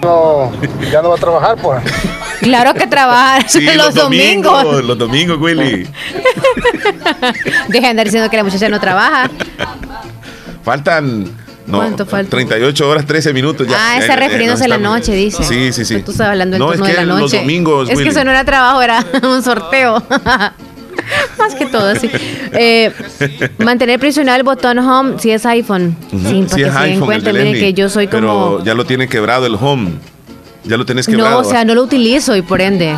no, 0.01 0.51
ya 0.91 1.01
no 1.01 1.09
va 1.09 1.15
a 1.15 1.17
trabajar, 1.17 1.57
pues. 1.61 1.81
Claro 2.41 2.73
que 2.73 2.85
trabajar 2.87 3.49
Sí, 3.49 3.61
los, 3.75 3.93
domingos. 3.95 4.83
Los 4.83 4.97
domingos, 4.97 5.37
Willy. 5.39 5.87
Deja 7.69 7.81
de 7.81 7.87
andar 7.87 8.05
diciendo 8.05 8.29
que 8.29 8.37
la 8.37 8.43
muchacha 8.43 8.69
no 8.69 8.79
trabaja. 8.79 9.29
Faltan. 10.67 11.23
No, 11.65 11.77
¿Cuánto 11.77 12.05
falta? 12.05 12.31
38 12.31 12.89
horas, 12.89 13.05
13 13.05 13.31
minutos. 13.31 13.65
Ya, 13.65 13.75
ah, 13.79 13.97
está 13.99 14.17
refiriéndose 14.17 14.65
a 14.65 14.67
la 14.67 14.77
noche, 14.77 15.13
dice. 15.13 15.41
Sí, 15.45 15.71
sí, 15.71 15.85
sí. 15.85 16.01
Tú 16.01 16.11
estabas 16.11 16.31
hablando 16.31 16.55
del 16.55 16.59
No, 16.59 16.73
es 16.73 16.77
turno 16.77 16.85
de 16.87 16.91
que 16.91 16.97
la 16.97 17.05
noche. 17.05 17.21
los 17.21 17.31
domingos, 17.31 17.89
Es 17.89 17.95
Willy. 17.95 18.03
que 18.03 18.11
eso 18.11 18.23
no 18.25 18.31
era 18.31 18.43
trabajo, 18.43 18.81
era 18.81 19.05
un 19.23 19.41
sorteo. 19.41 20.03
Más 21.39 21.55
que 21.57 21.67
todo, 21.67 21.95
sí. 21.95 22.09
Eh, 22.51 22.91
mantener 23.59 23.97
presionado 23.97 24.37
el 24.37 24.43
botón 24.43 24.77
home 24.79 25.19
si 25.19 25.31
es 25.31 25.45
iPhone. 25.45 25.95
Ujú. 26.11 26.17
Sí, 26.27 26.33
para 26.43 26.49
Sí, 26.49 26.55
que 26.55 26.67
es 26.67 26.73
se 26.73 26.79
den 26.81 26.99
cuenta, 26.99 27.31
de 27.31 27.43
miren 27.45 27.53
que 27.61 27.73
yo 27.73 27.89
soy 27.89 28.07
como. 28.07 28.21
Pero 28.57 28.65
ya 28.65 28.73
lo 28.73 28.83
tiene 28.85 29.07
quebrado 29.07 29.45
el 29.45 29.55
home. 29.55 29.91
Ya 30.65 30.75
lo 30.75 30.85
tenés 30.85 31.07
quebrado. 31.07 31.41
No, 31.41 31.47
o 31.47 31.49
sea, 31.49 31.63
no 31.63 31.75
lo 31.75 31.83
utilizo 31.83 32.35
y 32.35 32.41
por 32.41 32.59
ende. 32.59 32.93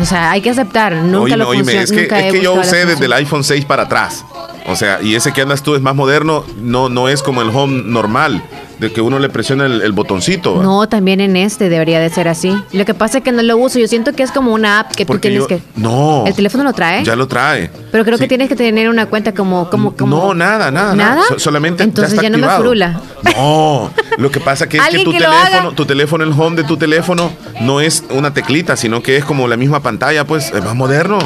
O 0.00 0.06
sea, 0.06 0.30
hay 0.30 0.40
que 0.40 0.48
aceptar. 0.48 0.94
Nunca 0.94 1.18
Oíme, 1.20 1.36
lo 1.36 1.48
oíme, 1.48 1.82
es 1.82 1.90
que, 1.92 2.02
nunca 2.02 2.20
es 2.20 2.32
que 2.32 2.40
yo 2.40 2.54
usé 2.54 2.86
desde 2.86 3.04
el 3.04 3.12
iPhone 3.12 3.44
6 3.44 3.66
para 3.66 3.82
atrás. 3.82 4.24
O 4.68 4.76
sea, 4.76 5.00
y 5.02 5.14
ese 5.14 5.32
que 5.32 5.40
andas 5.40 5.62
tú 5.62 5.74
es 5.74 5.80
más 5.80 5.94
moderno, 5.94 6.44
no, 6.60 6.88
no 6.90 7.08
es 7.08 7.22
como 7.22 7.40
el 7.40 7.48
home 7.48 7.82
normal, 7.86 8.42
de 8.78 8.92
que 8.92 9.00
uno 9.00 9.18
le 9.18 9.28
presiona 9.30 9.64
el, 9.64 9.80
el 9.80 9.92
botoncito. 9.92 10.56
¿va? 10.56 10.62
No, 10.62 10.88
también 10.88 11.20
en 11.22 11.36
este 11.36 11.68
debería 11.70 11.98
de 12.00 12.10
ser 12.10 12.28
así. 12.28 12.54
Lo 12.72 12.84
que 12.84 12.92
pasa 12.94 13.18
es 13.18 13.24
que 13.24 13.32
no 13.32 13.42
lo 13.42 13.56
uso. 13.56 13.78
Yo 13.78 13.88
siento 13.88 14.12
que 14.12 14.22
es 14.22 14.30
como 14.30 14.52
una 14.52 14.80
app 14.80 14.92
que 14.94 15.06
tú 15.06 15.18
tienes 15.18 15.40
yo- 15.40 15.46
que. 15.48 15.62
No. 15.74 16.24
¿El 16.26 16.34
teléfono 16.34 16.64
lo 16.64 16.72
trae? 16.74 17.02
Ya 17.02 17.16
lo 17.16 17.26
trae. 17.26 17.70
Pero 17.90 18.04
creo 18.04 18.18
que 18.18 18.28
tienes 18.28 18.48
que 18.50 18.56
tener 18.56 18.88
una 18.90 19.06
cuenta 19.06 19.32
como. 19.32 19.70
como, 19.70 19.96
como 19.96 20.16
No, 20.16 20.34
nada, 20.34 20.70
nada. 20.70 20.94
¿Nada? 20.94 21.22
So- 21.28 21.38
solamente 21.38 21.82
Entonces 21.82 22.20
ya, 22.20 22.28
no 22.28 22.36
me 22.38 22.48
frula. 22.48 23.00
No, 23.36 23.90
lo 24.18 24.30
que 24.30 24.38
pasa 24.40 24.68
que 24.68 24.76
es 24.76 24.86
que 24.88 25.02
tu 25.02 25.12
que 25.12 25.18
teléfono, 25.18 25.72
tu 25.72 25.86
teléfono, 25.86 26.24
el 26.24 26.32
home 26.32 26.56
de 26.56 26.64
tu 26.64 26.76
teléfono 26.76 27.32
no 27.62 27.80
es 27.80 28.04
una 28.10 28.34
teclita, 28.34 28.76
sino 28.76 29.02
que 29.02 29.16
es 29.16 29.24
como 29.24 29.48
la 29.48 29.56
misma 29.56 29.80
pantalla, 29.80 30.24
pues 30.26 30.52
es 30.52 30.62
más 30.62 30.74
moderno. 30.74 31.18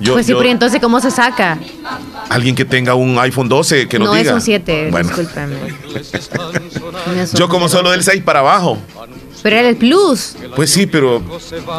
Yo, 0.00 0.12
pues 0.14 0.26
sí, 0.26 0.32
yo- 0.32 0.38
pero 0.38 0.48
¿y 0.48 0.52
entonces, 0.52 0.80
¿cómo 0.80 1.00
se 1.00 1.10
saca? 1.10 1.58
alguien 2.28 2.54
que 2.54 2.64
tenga 2.64 2.94
un 2.94 3.18
iPhone 3.18 3.48
12 3.48 3.88
que 3.88 3.98
nos 3.98 4.08
no 4.08 4.14
diga. 4.14 4.30
es 4.30 4.34
un 4.36 4.40
7, 4.40 4.88
Bueno. 4.90 5.08
discúlpame. 5.08 5.54
No 5.56 7.24
Yo 7.38 7.48
como 7.48 7.68
7. 7.68 7.78
solo 7.78 7.90
del 7.90 8.02
6 8.02 8.22
para 8.22 8.40
abajo. 8.40 8.78
Pero 9.42 9.56
era 9.56 9.68
el 9.68 9.76
Plus. 9.76 10.36
Pues 10.54 10.70
sí, 10.70 10.86
pero 10.86 11.20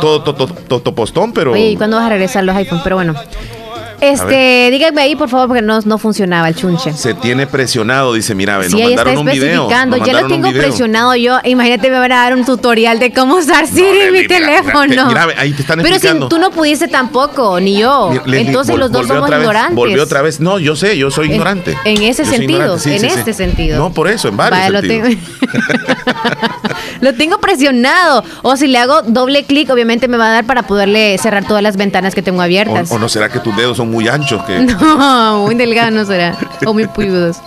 todo 0.02 0.22
to- 0.22 0.36
to- 0.36 0.48
to- 0.48 0.82
topostón, 0.82 1.32
pero 1.32 1.54
Oye, 1.54 1.70
¿y 1.72 1.76
cuándo 1.78 1.96
vas 1.98 2.06
a 2.08 2.10
regresar 2.10 2.44
los 2.44 2.56
iPhones? 2.56 2.84
Pero 2.84 2.98
bueno. 2.98 3.16
Este, 4.04 4.70
díganme 4.72 5.02
ahí, 5.02 5.16
por 5.16 5.30
favor, 5.30 5.48
porque 5.48 5.62
no, 5.62 5.80
no 5.82 5.98
funcionaba 5.98 6.48
el 6.50 6.56
chunche. 6.56 6.94
se 6.94 7.14
tiene 7.14 7.48
presionado, 7.48 8.14
dice, 8.14 8.36
mira, 8.36 8.58
ve, 8.58 8.66
Sí, 8.70 8.74
nos 8.74 8.82
ahí 8.82 8.90
está 8.94 9.06
mandaron 9.06 9.28
un 9.28 9.34
video. 9.34 9.70
nos 9.88 10.06
Ya 10.08 10.22
lo 10.22 10.28
tengo 10.28 10.52
presionado 10.52 11.16
yo. 11.16 11.38
Imagínate, 11.44 11.90
me 11.90 12.00
van 12.00 12.12
a 12.12 12.16
dar 12.24 12.34
un 12.36 12.46
tutorial 12.46 13.00
de 13.00 13.14
cómo 13.14 13.36
usar 13.38 13.68
Siri 13.68 14.02
en 14.02 14.12
mi 14.14 14.22
mira, 14.22 14.36
teléfono. 14.36 15.08
mira, 15.08 15.28
ahí 15.38 15.54
te 15.54 15.62
están 15.62 15.80
Pero 15.82 16.00
si 16.00 16.08
tú 16.30 16.38
no 16.38 16.52
pudiste 16.52 16.88
tampoco, 16.88 17.60
ni 17.60 17.78
yo. 17.80 18.12
Entonces 18.28 18.76
vol- 18.76 18.80
los 18.80 18.92
dos 18.92 19.08
somos 19.08 19.30
vez, 19.30 19.40
ignorantes. 19.40 19.76
Volvió 19.76 20.04
otra 20.04 20.22
vez. 20.22 20.40
No, 20.40 20.60
yo 20.60 20.76
sé, 20.76 20.98
yo 20.98 21.10
soy 21.10 21.28
En- 21.28 21.32
ignorante. 21.34 21.78
en 21.86 22.02
ese 22.04 22.26
Yo 22.26 22.32
sentido, 22.32 22.78
sí, 22.80 22.94
en 22.94 23.00
sí, 23.02 23.10
sí. 23.10 23.16
este 23.20 23.34
sentido. 23.34 23.78
No, 23.80 23.94
por 23.94 24.08
eso, 24.10 24.28
en 24.28 24.38
varios 24.38 24.82
tengo, 24.82 25.08
lo 27.02 27.14
tengo 27.14 27.40
presionado. 27.40 28.24
O 28.42 28.56
si 28.58 28.68
le 28.68 28.78
hago 28.78 29.02
doble 29.04 29.44
clic, 29.46 29.70
obviamente 29.70 30.08
me 30.08 30.18
va 30.18 30.28
a 30.28 30.32
dar 30.32 30.46
para 30.46 30.64
poderle 30.64 31.18
cerrar 31.18 31.46
todas 31.46 31.64
las 31.64 31.78
ventanas 31.78 32.16
que 32.16 32.22
tengo 32.22 32.42
abiertas. 32.42 32.92
O, 32.92 32.96
o 32.96 33.00
no 33.00 33.10
será 33.10 33.30
que 33.30 33.40
tus 33.40 33.56
dedos 33.56 33.78
son 33.78 33.90
muy 33.94 34.08
anchos 34.08 34.44
que 34.46 34.60
No, 34.66 35.44
muy 35.46 35.56
delgado 35.56 35.92
no 35.92 36.06
será. 36.06 36.38
O 36.66 36.74
muy 36.74 36.88
puidos. 36.88 37.38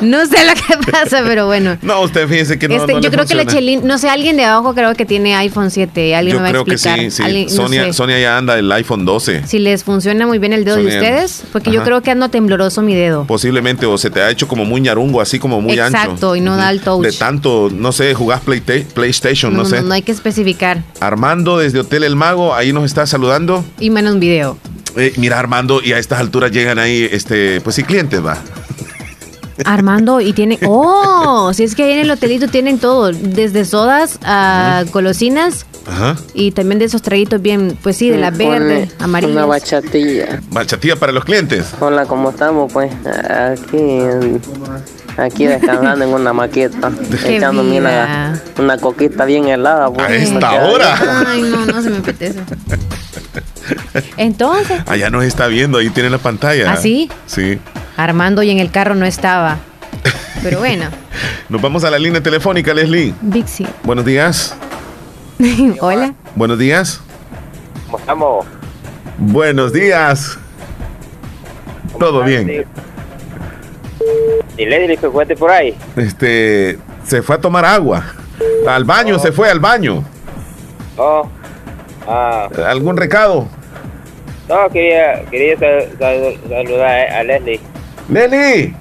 No 0.00 0.24
sé 0.26 0.36
lo 0.46 0.54
que 0.54 0.90
pasa, 0.92 1.22
pero 1.26 1.46
bueno. 1.46 1.76
No, 1.82 2.00
usted 2.02 2.28
fíjese 2.28 2.58
que 2.58 2.68
no, 2.68 2.76
Este, 2.76 2.92
no 2.94 3.00
yo 3.00 3.10
le 3.10 3.14
creo 3.16 3.26
que 3.26 3.34
la. 3.34 3.44
Chelín, 3.46 3.86
no 3.86 3.98
sé, 3.98 4.08
alguien 4.08 4.36
de 4.36 4.44
abajo 4.44 4.74
creo 4.74 4.94
que 4.94 5.04
tiene 5.04 5.34
iPhone 5.34 5.70
7. 5.70 6.14
Alguien 6.14 6.36
Yo 6.36 6.40
me 6.40 6.44
va 6.44 6.48
a 6.48 6.52
creo 6.52 6.64
que 6.64 6.72
explicar. 6.72 6.98
sí, 7.00 7.10
sí. 7.10 7.22
Alguien- 7.22 7.46
no 7.46 7.50
Sonia, 7.54 7.84
sé. 7.84 7.92
Sonia 7.92 8.18
ya 8.20 8.38
anda 8.38 8.58
el 8.58 8.70
iPhone 8.72 9.04
12. 9.04 9.46
Si 9.46 9.58
les 9.58 9.84
funciona 9.84 10.26
muy 10.26 10.38
bien 10.38 10.52
el 10.52 10.64
dedo 10.64 10.76
de 10.76 10.86
ustedes, 10.86 11.42
porque 11.52 11.70
yo 11.72 11.82
creo 11.82 12.00
que 12.02 12.10
ando 12.10 12.28
tembloroso 12.28 12.80
mi 12.82 12.94
dedo. 12.94 13.24
Posiblemente, 13.26 13.86
o 13.86 13.98
se 13.98 14.10
te 14.10 14.22
ha 14.22 14.30
hecho 14.30 14.48
como 14.48 14.64
muy 14.64 14.80
ñarungo, 14.80 15.20
así 15.20 15.38
como 15.38 15.60
muy 15.60 15.78
ancho. 15.78 15.98
Exacto, 15.98 16.36
y 16.36 16.40
no 16.40 16.56
da 16.56 16.70
el 16.70 16.80
touch. 16.80 17.02
De 17.04 17.12
tanto, 17.12 17.68
no 17.72 17.92
sé, 17.92 18.14
jugás 18.14 18.40
PlayStation, 18.40 19.52
no, 19.52 19.62
No, 19.62 19.68
sé. 19.68 19.80
no, 19.82 19.88
no 19.88 19.94
hay 19.94 20.02
que 20.02 20.12
especificar. 20.12 20.82
Armando 21.00 21.58
desde 21.58 21.80
Hotel 21.80 22.04
El 22.04 22.16
Mago, 22.16 22.54
ahí 22.54 22.72
nos 22.72 22.84
está 22.84 23.06
saludando. 23.06 23.64
Y 23.80 23.90
menos 23.90 24.14
un 24.14 24.20
video. 24.20 24.56
Eh, 24.96 25.12
mira, 25.16 25.38
Armando, 25.38 25.80
y 25.82 25.92
a 25.92 25.98
estas 25.98 26.20
alturas 26.20 26.50
llegan 26.52 26.78
ahí, 26.78 27.08
este, 27.10 27.60
pues 27.60 27.76
sí, 27.76 27.82
clientes, 27.82 28.24
va. 28.24 28.38
Armando, 29.64 30.20
y 30.20 30.32
tiene. 30.32 30.58
¡Oh! 30.66 31.52
Si 31.54 31.64
es 31.64 31.74
que 31.74 31.84
ahí 31.84 31.92
en 31.92 32.00
el 32.00 32.10
hotelito 32.10 32.48
tienen 32.48 32.78
todo. 32.78 33.12
Desde 33.12 33.64
sodas 33.64 34.18
a 34.24 34.84
golosinas 34.92 35.66
Ajá. 35.86 36.16
y 36.34 36.50
también 36.50 36.78
de 36.80 36.86
esos 36.86 37.02
traguitos 37.02 37.40
bien, 37.40 37.78
pues 37.82 37.96
sí, 37.96 38.10
de 38.10 38.18
la 38.18 38.30
verde, 38.30 38.88
Una 38.96 39.04
amarilla. 39.04 39.46
bachatilla. 39.46 40.40
Bachatilla 40.50 40.96
para 40.96 41.12
los 41.12 41.24
clientes. 41.24 41.66
Hola, 41.80 42.04
¿cómo 42.06 42.30
estamos? 42.30 42.72
Pues 42.72 42.92
aquí, 43.06 43.76
aquí 45.16 45.46
descansando 45.46 46.04
en 46.04 46.10
una 46.12 46.32
maqueta, 46.32 46.90
Qué 47.22 47.36
echándome 47.36 47.78
una, 47.80 48.40
una 48.58 48.78
coquita 48.78 49.24
bien 49.24 49.48
helada. 49.48 49.90
Pues, 49.92 50.06
A 50.08 50.14
esta 50.14 50.52
hora. 50.64 51.24
Ay, 51.26 51.42
no, 51.42 51.64
no 51.66 51.82
se 51.82 51.90
me 51.90 51.98
apetece. 51.98 52.40
Entonces, 54.16 54.82
Allá 54.86 55.10
nos 55.10 55.24
está 55.24 55.46
viendo, 55.46 55.78
ahí 55.78 55.90
tiene 55.90 56.10
la 56.10 56.18
pantalla. 56.18 56.72
¿Ah, 56.72 56.76
sí? 56.76 57.10
Sí. 57.26 57.58
Armando 57.96 58.42
y 58.42 58.50
en 58.50 58.58
el 58.58 58.70
carro 58.70 58.94
no 58.94 59.06
estaba. 59.06 59.58
Pero 60.42 60.58
bueno, 60.58 60.86
Nos 61.48 61.60
vamos 61.60 61.84
a 61.84 61.90
la 61.90 61.98
línea 61.98 62.22
telefónica, 62.22 62.72
Leslie. 62.74 63.14
Bixi. 63.20 63.66
Buenos 63.82 64.04
días. 64.04 64.54
Hola. 65.80 66.14
Buenos 66.34 66.58
días. 66.58 67.00
¿Cómo 67.86 67.98
estamos? 67.98 68.46
Buenos 69.18 69.72
días. 69.72 70.38
Todo 71.98 72.24
bien. 72.24 72.66
¿Y 74.56 74.66
Leslie 74.66 74.96
que 74.96 75.08
cuente 75.08 75.34
por 75.36 75.50
ahí? 75.50 75.76
Este, 75.96 76.78
se 77.04 77.22
fue 77.22 77.36
a 77.36 77.40
tomar 77.40 77.64
agua. 77.64 78.04
Al 78.68 78.84
baño, 78.84 79.18
se 79.18 79.32
fue 79.32 79.50
al 79.50 79.60
baño. 79.60 80.04
Oh, 80.96 81.28
ah, 82.06 82.48
¿Algún 82.68 82.96
recado? 82.96 83.48
no, 84.48 84.68
quería, 84.70 85.24
quería 85.30 85.58
sal- 85.58 85.88
sal- 85.98 86.38
saludar 86.48 87.10
a 87.10 87.22
Leslie. 87.24 87.60
Leslie, 88.08 88.74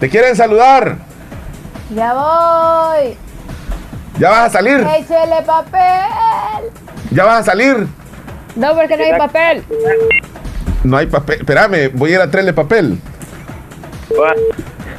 te 0.00 0.08
quieren 0.08 0.34
saludar. 0.34 0.96
Ya 1.94 2.14
voy. 2.14 3.16
¿Ya 4.18 4.30
vas 4.30 4.46
a 4.46 4.50
salir? 4.50 4.78
Échele 4.98 5.42
papel. 5.46 6.70
¿Ya 7.10 7.24
vas 7.24 7.40
a 7.40 7.44
salir? 7.44 7.86
No, 8.56 8.74
porque 8.74 8.96
no 8.96 9.04
hay 9.04 9.18
papel. 9.18 9.64
No 10.82 10.96
hay 10.96 11.06
papel. 11.06 11.40
Espérame, 11.40 11.90
voy 11.94 12.12
a 12.12 12.14
ir 12.14 12.20
a 12.22 12.30
traerle 12.30 12.52
papel. 12.54 12.98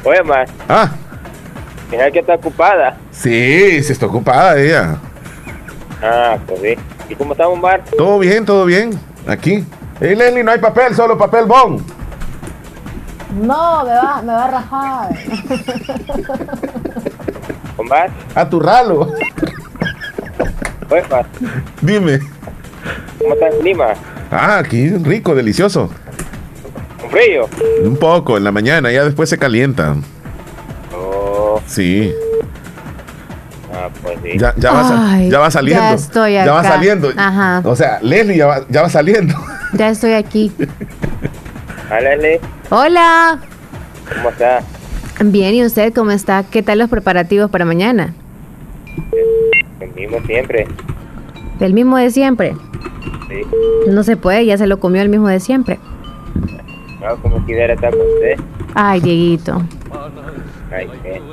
Oye, 0.04 0.22
más. 0.22 0.50
Ah, 0.68 0.90
Mira 1.90 2.10
que 2.10 2.18
está 2.18 2.34
ocupada. 2.34 2.96
sí, 3.10 3.82
sí 3.82 3.92
está 3.92 4.06
ocupada 4.06 4.58
ella. 4.58 4.96
Ah, 6.02 6.36
pues 6.46 6.60
sí. 6.60 6.74
¿Y 7.08 7.14
cómo 7.14 7.32
estamos, 7.32 7.58
Mar? 7.58 7.82
Todo 7.96 8.18
bien, 8.18 8.44
todo 8.44 8.64
bien. 8.66 8.90
Aquí. 9.26 9.64
Hey, 10.00 10.14
Leslie, 10.14 10.44
no 10.44 10.50
hay 10.52 10.58
papel, 10.58 10.94
solo 10.94 11.16
papel 11.16 11.46
bon. 11.46 11.82
No, 13.40 13.84
me 13.84 13.92
va, 13.94 14.22
me 14.22 14.32
va 14.32 14.44
a 14.44 14.50
rajar. 14.50 15.08
¿Con 17.76 17.86
Mar? 17.88 18.10
A 18.34 18.48
tu 18.48 18.60
ralo. 18.60 19.12
Oye, 20.90 21.02
Mar. 21.10 21.26
Dime. 21.80 22.20
¿Cómo 23.18 23.34
está 23.34 23.48
el 23.48 23.58
clima? 23.58 23.86
Ah, 24.30 24.58
aquí 24.58 24.90
rico, 24.90 25.34
delicioso. 25.34 25.90
¿Con 27.00 27.10
frío? 27.10 27.48
Un 27.84 27.96
poco 27.96 28.36
en 28.36 28.44
la 28.44 28.52
mañana, 28.52 28.90
ya 28.90 29.04
después 29.04 29.28
se 29.28 29.38
calienta. 29.38 29.94
Oh, 30.94 31.60
Sí. 31.66 32.12
ah, 33.72 33.88
pues 34.02 34.18
sí. 34.22 34.38
Ya, 34.38 34.54
ya, 34.56 34.72
va, 34.72 35.12
Ay, 35.14 35.30
ya 35.30 35.38
va 35.38 35.50
saliendo. 35.50 35.82
ya 35.82 35.94
estoy 35.94 36.32
Ya 36.34 36.52
va 36.52 36.62
saliendo. 36.64 37.10
Ajá. 37.16 37.62
O 37.64 37.76
sea, 37.76 37.98
Leslie 38.02 38.36
ya 38.36 38.46
va, 38.46 38.60
ya 38.68 38.82
va 38.82 38.88
saliendo. 38.88 39.34
Ya 39.74 39.88
estoy 39.90 40.12
aquí. 40.12 40.52
Ah, 41.90 42.00
Leslie, 42.02 42.38
Hola. 42.68 43.38
¿cómo 44.14 44.28
está? 44.28 44.60
Bien, 45.24 45.54
¿y 45.54 45.64
usted 45.64 45.94
cómo 45.94 46.10
está? 46.10 46.42
¿Qué 46.42 46.62
tal 46.62 46.76
los 46.80 46.90
preparativos 46.90 47.50
para 47.50 47.64
mañana? 47.64 48.12
El 49.80 49.90
mismo 49.94 50.18
siempre. 50.26 50.68
¿El 51.60 51.72
mismo 51.72 51.96
de 51.96 52.10
siempre? 52.10 52.54
Sí. 53.30 53.40
No 53.90 54.02
se 54.02 54.18
puede, 54.18 54.44
ya 54.44 54.58
se 54.58 54.66
lo 54.66 54.78
comió 54.80 55.00
el 55.00 55.08
mismo 55.08 55.28
de 55.28 55.40
siempre. 55.40 55.78
No, 57.00 57.16
como 57.22 57.44
quiera 57.46 57.74
estar 57.74 57.90
con 57.90 58.00
usted. 58.00 58.38
Ay, 58.74 59.00
Dieguito. 59.00 59.62
Ay, 60.70 60.88
qué. 61.02 61.22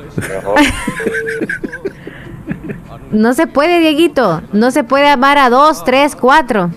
No 3.11 3.34
se 3.34 3.47
puede, 3.47 3.80
Dieguito. 3.80 4.41
No 4.51 4.72
se 4.72 4.84
puede 4.84 5.07
amar 5.07 5.38
a 5.38 5.49
dos, 5.49 5.84
tres, 5.86 6.16
cuatro. 6.16 6.70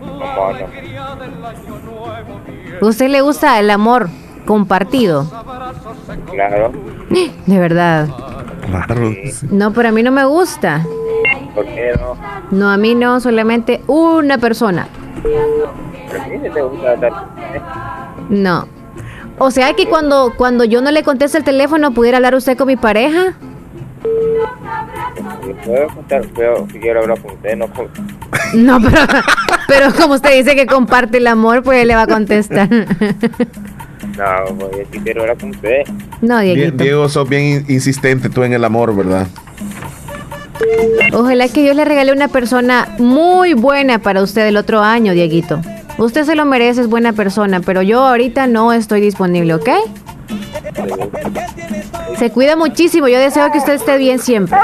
¿Cómo 0.00 0.52
no? 0.52 0.66
¿Usted 2.88 3.08
le 3.08 3.20
gusta 3.20 3.58
el 3.60 3.70
amor 3.70 4.08
compartido? 4.46 5.30
Claro. 6.30 6.72
De 7.46 7.58
verdad. 7.58 8.08
Claro. 8.66 9.12
No, 9.50 9.72
pero 9.72 9.88
a 9.90 9.92
mí 9.92 10.02
no 10.02 10.10
me 10.10 10.24
gusta. 10.24 10.84
¿Por 11.54 11.64
qué 11.64 11.92
no? 11.98 12.16
No, 12.50 12.70
a 12.70 12.76
mí 12.76 12.94
no, 12.94 13.20
solamente 13.20 13.80
una 13.86 14.38
persona. 14.38 14.88
¿Pero 15.22 16.24
sí 16.24 16.50
te 16.52 16.62
gusta 16.62 16.94
estar? 16.94 17.12
No. 18.30 18.66
O 19.38 19.50
sea 19.50 19.74
que 19.74 19.86
cuando, 19.86 20.32
cuando 20.36 20.64
yo 20.64 20.80
no 20.80 20.90
le 20.90 21.02
contesto 21.02 21.36
el 21.38 21.44
teléfono, 21.44 21.92
¿pudiera 21.92 22.16
hablar 22.18 22.34
usted 22.34 22.56
con 22.56 22.66
mi 22.68 22.76
pareja? 22.76 23.34
Yo 25.46 25.56
puedo 25.64 25.88
contar, 25.88 26.22
pero 26.34 26.66
si 26.72 26.78
quiero 26.78 27.00
hablar 27.02 27.20
con 27.20 27.32
usted, 27.32 27.56
no 27.56 27.66
con... 27.72 27.88
No, 28.54 28.80
pero, 28.80 29.00
pero 29.68 29.92
como 29.94 30.14
usted 30.14 30.36
dice 30.36 30.56
que 30.56 30.66
comparte 30.66 31.18
el 31.18 31.26
amor, 31.26 31.62
pues 31.62 31.80
él 31.82 31.88
le 31.88 31.94
va 31.94 32.02
a 32.02 32.06
contestar. 32.06 32.68
No, 32.70 34.56
pues 34.58 34.70
yo 34.72 34.82
sí 34.92 34.98
quiero 35.04 35.20
hablar 35.22 35.38
con 35.38 35.50
usted. 35.50 35.82
No, 36.20 36.40
Dieguito. 36.40 36.82
Diego, 36.82 37.08
sos 37.08 37.28
bien 37.28 37.42
in- 37.44 37.64
insistente 37.68 38.28
tú 38.28 38.42
en 38.42 38.52
el 38.54 38.64
amor, 38.64 38.94
¿verdad? 38.94 39.26
Ojalá 41.12 41.48
que 41.48 41.62
Dios 41.62 41.76
le 41.76 41.84
regale 41.84 42.12
una 42.12 42.28
persona 42.28 42.88
muy 42.98 43.54
buena 43.54 43.98
para 44.00 44.22
usted 44.22 44.46
el 44.46 44.56
otro 44.56 44.80
año, 44.80 45.12
Dieguito. 45.12 45.60
Usted 46.00 46.24
se 46.24 46.34
lo 46.34 46.46
merece, 46.46 46.80
es 46.80 46.88
buena 46.88 47.12
persona, 47.12 47.60
pero 47.60 47.82
yo 47.82 48.00
ahorita 48.00 48.46
no 48.46 48.72
estoy 48.72 49.02
disponible, 49.02 49.52
¿ok? 49.54 49.68
Se 52.18 52.30
cuida 52.30 52.56
muchísimo, 52.56 53.06
yo 53.06 53.18
deseo 53.18 53.52
que 53.52 53.58
usted 53.58 53.74
esté 53.74 53.98
bien 53.98 54.18
siempre. 54.18 54.58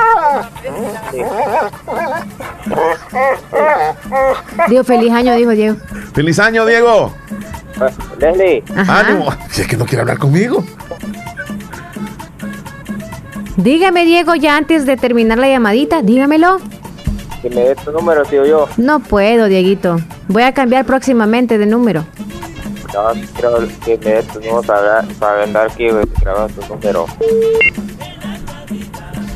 Digo, 4.69 4.83
feliz 4.85 5.13
año, 5.13 5.35
dijo 5.35 5.51
Diego. 5.51 5.77
¡Feliz 6.15 6.39
año, 6.39 6.65
Diego! 6.65 7.13
Leslie. 8.19 8.65
¡Ánimo! 8.75 9.29
Si 9.51 9.61
es 9.61 9.69
que 9.69 9.77
no 9.77 9.85
quiere 9.85 10.01
hablar 10.01 10.17
conmigo. 10.17 10.65
Dígame, 13.59 14.07
Diego, 14.07 14.35
ya 14.37 14.57
antes 14.57 14.87
de 14.87 14.97
terminar 14.97 15.37
la 15.37 15.49
llamadita, 15.49 16.01
dígamelo. 16.01 16.63
Que 17.43 17.51
me 17.51 17.61
dé 17.63 17.75
tu 17.77 17.93
número, 17.93 18.23
tío 18.25 18.45
yo. 18.47 18.69
No 18.77 19.01
puedo, 19.01 19.47
Dieguito. 19.47 19.99
Voy 20.29 20.43
a 20.43 20.53
cambiar 20.53 20.85
próximamente 20.85 21.59
de 21.59 21.67
número. 21.67 22.05
No, 22.95 23.21
quiero 23.35 23.59
que 23.85 23.99
me 23.99 24.11
dé 24.13 24.23
tu 24.23 24.41
número 24.41 24.63
para, 24.63 25.03
para 25.19 25.43
andar 25.45 25.67
aquí 25.71 25.89
grabando 26.21 26.55
tu 26.63 26.75
número. 26.75 27.07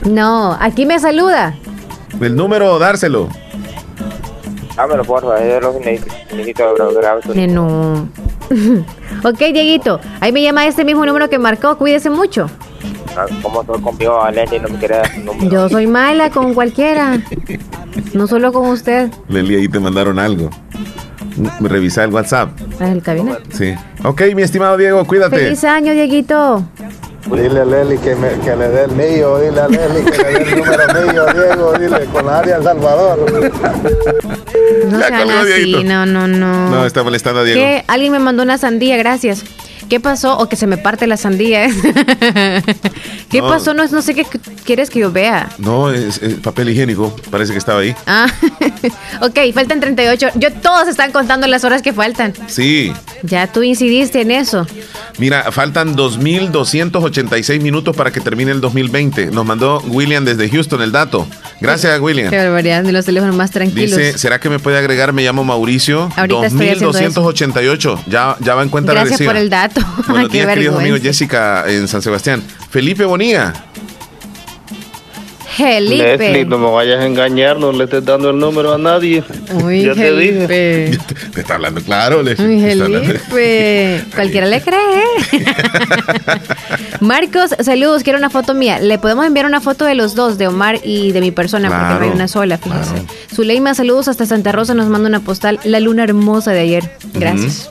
No, 0.05 0.57
aquí 0.61 0.87
me 0.87 0.99
saluda. 0.99 1.55
El 2.21 2.37
número, 2.37 2.79
dárselo. 2.79 3.29
Dámelo, 4.77 5.05
porfa, 5.05 5.39
es 5.45 5.63
lo 5.63 5.73
que 5.79 5.85
necesito, 5.85 6.15
necesito 6.37 6.75
gra- 6.75 6.95
grabar 6.95 7.21
tu 7.23 7.33
Eh, 7.33 7.47
no. 7.47 8.09
ok, 9.25 9.39
Dieguito. 9.53 10.01
Ahí 10.21 10.33
me 10.33 10.43
llama 10.43 10.67
este 10.67 10.85
mismo 10.85 11.05
número 11.05 11.29
que 11.29 11.39
marcó. 11.39 11.77
Cuídese 11.77 12.09
mucho. 12.09 12.49
¿Cómo 13.43 13.61
estoy 13.63 13.81
conmigo, 13.81 14.23
a 14.23 14.31
Leslie? 14.31 14.61
No 14.61 14.69
me 14.69 14.79
quiere 14.79 14.97
dar 14.97 15.13
tu 15.15 15.21
número. 15.21 15.51
Yo 15.51 15.69
soy 15.69 15.87
mala 15.87 16.31
con 16.31 16.55
cualquiera. 16.55 17.19
No 18.15 18.27
solo 18.27 18.53
con 18.53 18.69
usted. 18.69 19.11
Leli, 19.29 19.57
ahí 19.57 19.69
te 19.69 19.79
mandaron 19.81 20.19
algo. 20.19 20.51
Mm, 21.37 21.67
Revisa 21.67 22.05
el 22.05 22.11
WhatsApp. 22.13 22.51
Ah, 22.81 22.89
el 22.91 23.03
cabina. 23.03 23.39
Sí. 23.53 23.75
Ok, 24.05 24.23
mi 24.35 24.43
estimado 24.43 24.77
Diego, 24.77 25.05
cuídate. 25.07 25.37
Feliz 25.37 25.65
año, 25.65 25.93
Dieguito. 25.93 26.65
Dile 27.31 27.61
a 27.61 27.65
Leli 27.65 27.99
que, 27.99 28.15
me, 28.17 28.31
que 28.41 28.57
le 28.57 28.69
dé 28.69 28.85
el 28.85 28.93
mío, 28.93 29.39
dile 29.39 29.61
a 29.61 29.69
Leli 29.69 30.11
que 30.11 30.19
le 30.19 30.25
dé 30.33 30.43
el 30.43 30.59
número 30.59 31.13
mío, 31.13 31.27
Diego, 31.35 31.73
dile, 31.79 32.05
con 32.07 32.27
la 32.27 32.39
área 32.39 32.57
El 32.57 32.65
Salvador. 32.65 33.19
No 34.91 34.99
Ya 35.01 35.07
sean 35.09 35.31
así, 35.31 35.53
Dieguito. 35.53 35.85
no, 35.85 36.07
no, 36.07 36.27
no. 36.27 36.71
No, 36.71 36.87
está 36.87 37.03
molestando 37.05 37.41
a 37.41 37.45
Diego. 37.45 37.61
¿Qué? 37.61 37.85
Alguien 37.89 38.13
me 38.13 38.19
mandó 38.19 38.43
una 38.43 38.57
sandía, 38.59 38.97
gracias. 38.97 39.45
¿Qué 39.91 39.99
pasó? 40.01 40.39
O 40.39 40.49
que 40.49 40.55
se 40.57 40.67
me 40.69 40.79
parte 40.79 41.07
la 41.09 41.17
sandía. 41.17 41.67
¿Qué 43.29 43.41
No. 43.41 43.49
pasó? 43.49 43.75
No, 43.75 43.87
no 43.87 44.03
sé 44.03 44.15
qué 44.15 44.25
quieres 44.65 44.89
que 44.89 45.01
yo 45.01 45.11
vea. 45.13 45.51
No, 45.59 45.91
es, 45.91 46.23
es 46.23 46.35
papel 46.35 46.69
higiénico. 46.71 47.15
Parece 47.31 47.53
que 47.53 47.59
estaba 47.59 47.81
ahí. 47.81 47.95
Ah, 48.07 48.27
ok, 49.21 49.39
faltan 49.53 49.81
38. 49.81 50.29
Yo 50.37 50.53
todos 50.53 50.87
están 50.89 51.11
contando 51.13 51.47
las 51.49 51.65
horas 51.65 51.83
que 51.83 51.93
faltan. 51.93 52.33
Sí. 52.47 52.93
Ya 53.25 53.49
tú 53.53 53.63
incidiste 53.65 54.21
en 54.21 54.31
eso. 54.31 54.67
Mira, 55.19 55.51
faltan 55.53 55.97
2.286 55.97 57.61
minutos 57.61 57.97
para 57.97 58.11
que 58.13 58.21
termine 58.21 58.53
el 58.53 58.61
2020. 58.61 59.27
Nos 59.27 59.45
mandó 59.45 59.81
William 59.89 60.25
desde 60.25 60.49
Houston 60.49 60.83
el 60.83 60.93
dato. 60.93 61.27
Gracias, 61.61 62.01
William. 62.01 62.31
Qué 62.31 62.39
barbaridad, 62.39 62.83
de 62.85 62.93
los 62.93 63.05
teléfonos 63.05 63.35
más 63.37 63.51
tranquilos. 63.51 63.97
Dice, 63.99 64.17
¿será 64.19 64.39
que 64.41 64.49
me 64.49 64.59
puede 64.59 64.79
agregar? 64.79 65.13
Me 65.13 65.23
llamo 65.23 65.45
Mauricio. 65.45 66.09
Ahorita 66.17 66.47
estoy 66.47 66.69
haciendo 66.69 66.87
2288. 66.93 68.05
Ya, 68.07 68.37
ya 68.41 68.55
va 68.55 68.63
en 68.63 68.69
cuenta 68.69 68.93
Gracias 68.93 69.19
regresiva. 69.19 69.33
por 69.33 69.41
el 69.43 69.51
dato. 69.51 69.80
Buenos 70.09 70.33
días, 70.33 70.47
queridos 70.47 70.79
amigos. 70.79 71.01
Jessica 71.01 71.65
en 71.69 71.89
San 71.89 72.03
Sebastián. 72.03 72.43
Felipe 72.71 73.05
Bonilla. 73.05 73.53
Leslie, 75.59 76.17
Felipe. 76.17 76.45
no 76.47 76.59
me 76.59 76.71
vayas 76.71 77.01
a 77.01 77.07
engañar, 77.07 77.59
no 77.59 77.73
le 77.73 77.85
estés 77.85 78.05
dando 78.05 78.31
el 78.31 78.39
número 78.39 78.73
a 78.73 78.79
nadie. 78.79 79.23
Uy, 79.63 79.83
ya 79.85 79.95
te 79.95 80.17
dije. 80.17 80.99
Te 81.35 81.41
está 81.41 81.57
hablando 81.57 81.81
claro, 81.83 82.23
Leslie. 82.23 82.47
Uy, 82.47 82.61
Felipe. 82.79 84.05
Cualquiera 84.15 84.47
le 84.47 84.63
cree. 84.63 85.03
Marcos, 87.01 87.55
saludos. 87.61 88.03
Quiero 88.03 88.19
una 88.19 88.31
foto 88.31 88.55
mía. 88.55 88.81
Le 88.81 88.99
podemos 88.99 89.27
enviar 89.27 89.47
una 89.47 89.61
foto 89.61 89.85
de 89.85 89.95
los 89.95 90.15
dos, 90.15 90.39
de 90.39 90.47
Omar 90.47 90.81
y 90.83 91.13
de 91.13 91.21
mi 91.21 91.31
persona, 91.31 91.69
porque 91.69 92.07
no 92.07 92.11
hay 92.11 92.17
una 92.17 92.29
sola, 92.29 92.59
fíjese. 92.59 93.03
Zuleima, 93.35 93.75
saludos 93.75 94.09
hasta 94.09 94.27
Santa 94.27 94.53
Rosa. 94.53 94.75
Nos 94.75 94.89
manda 94.89 95.09
una 95.09 95.21
postal. 95.21 95.61
La 95.65 95.81
luna 95.81 96.05
hermosa 96.05 96.53
de 96.53 96.61
ayer. 96.61 96.91
Gracias. 97.15 97.71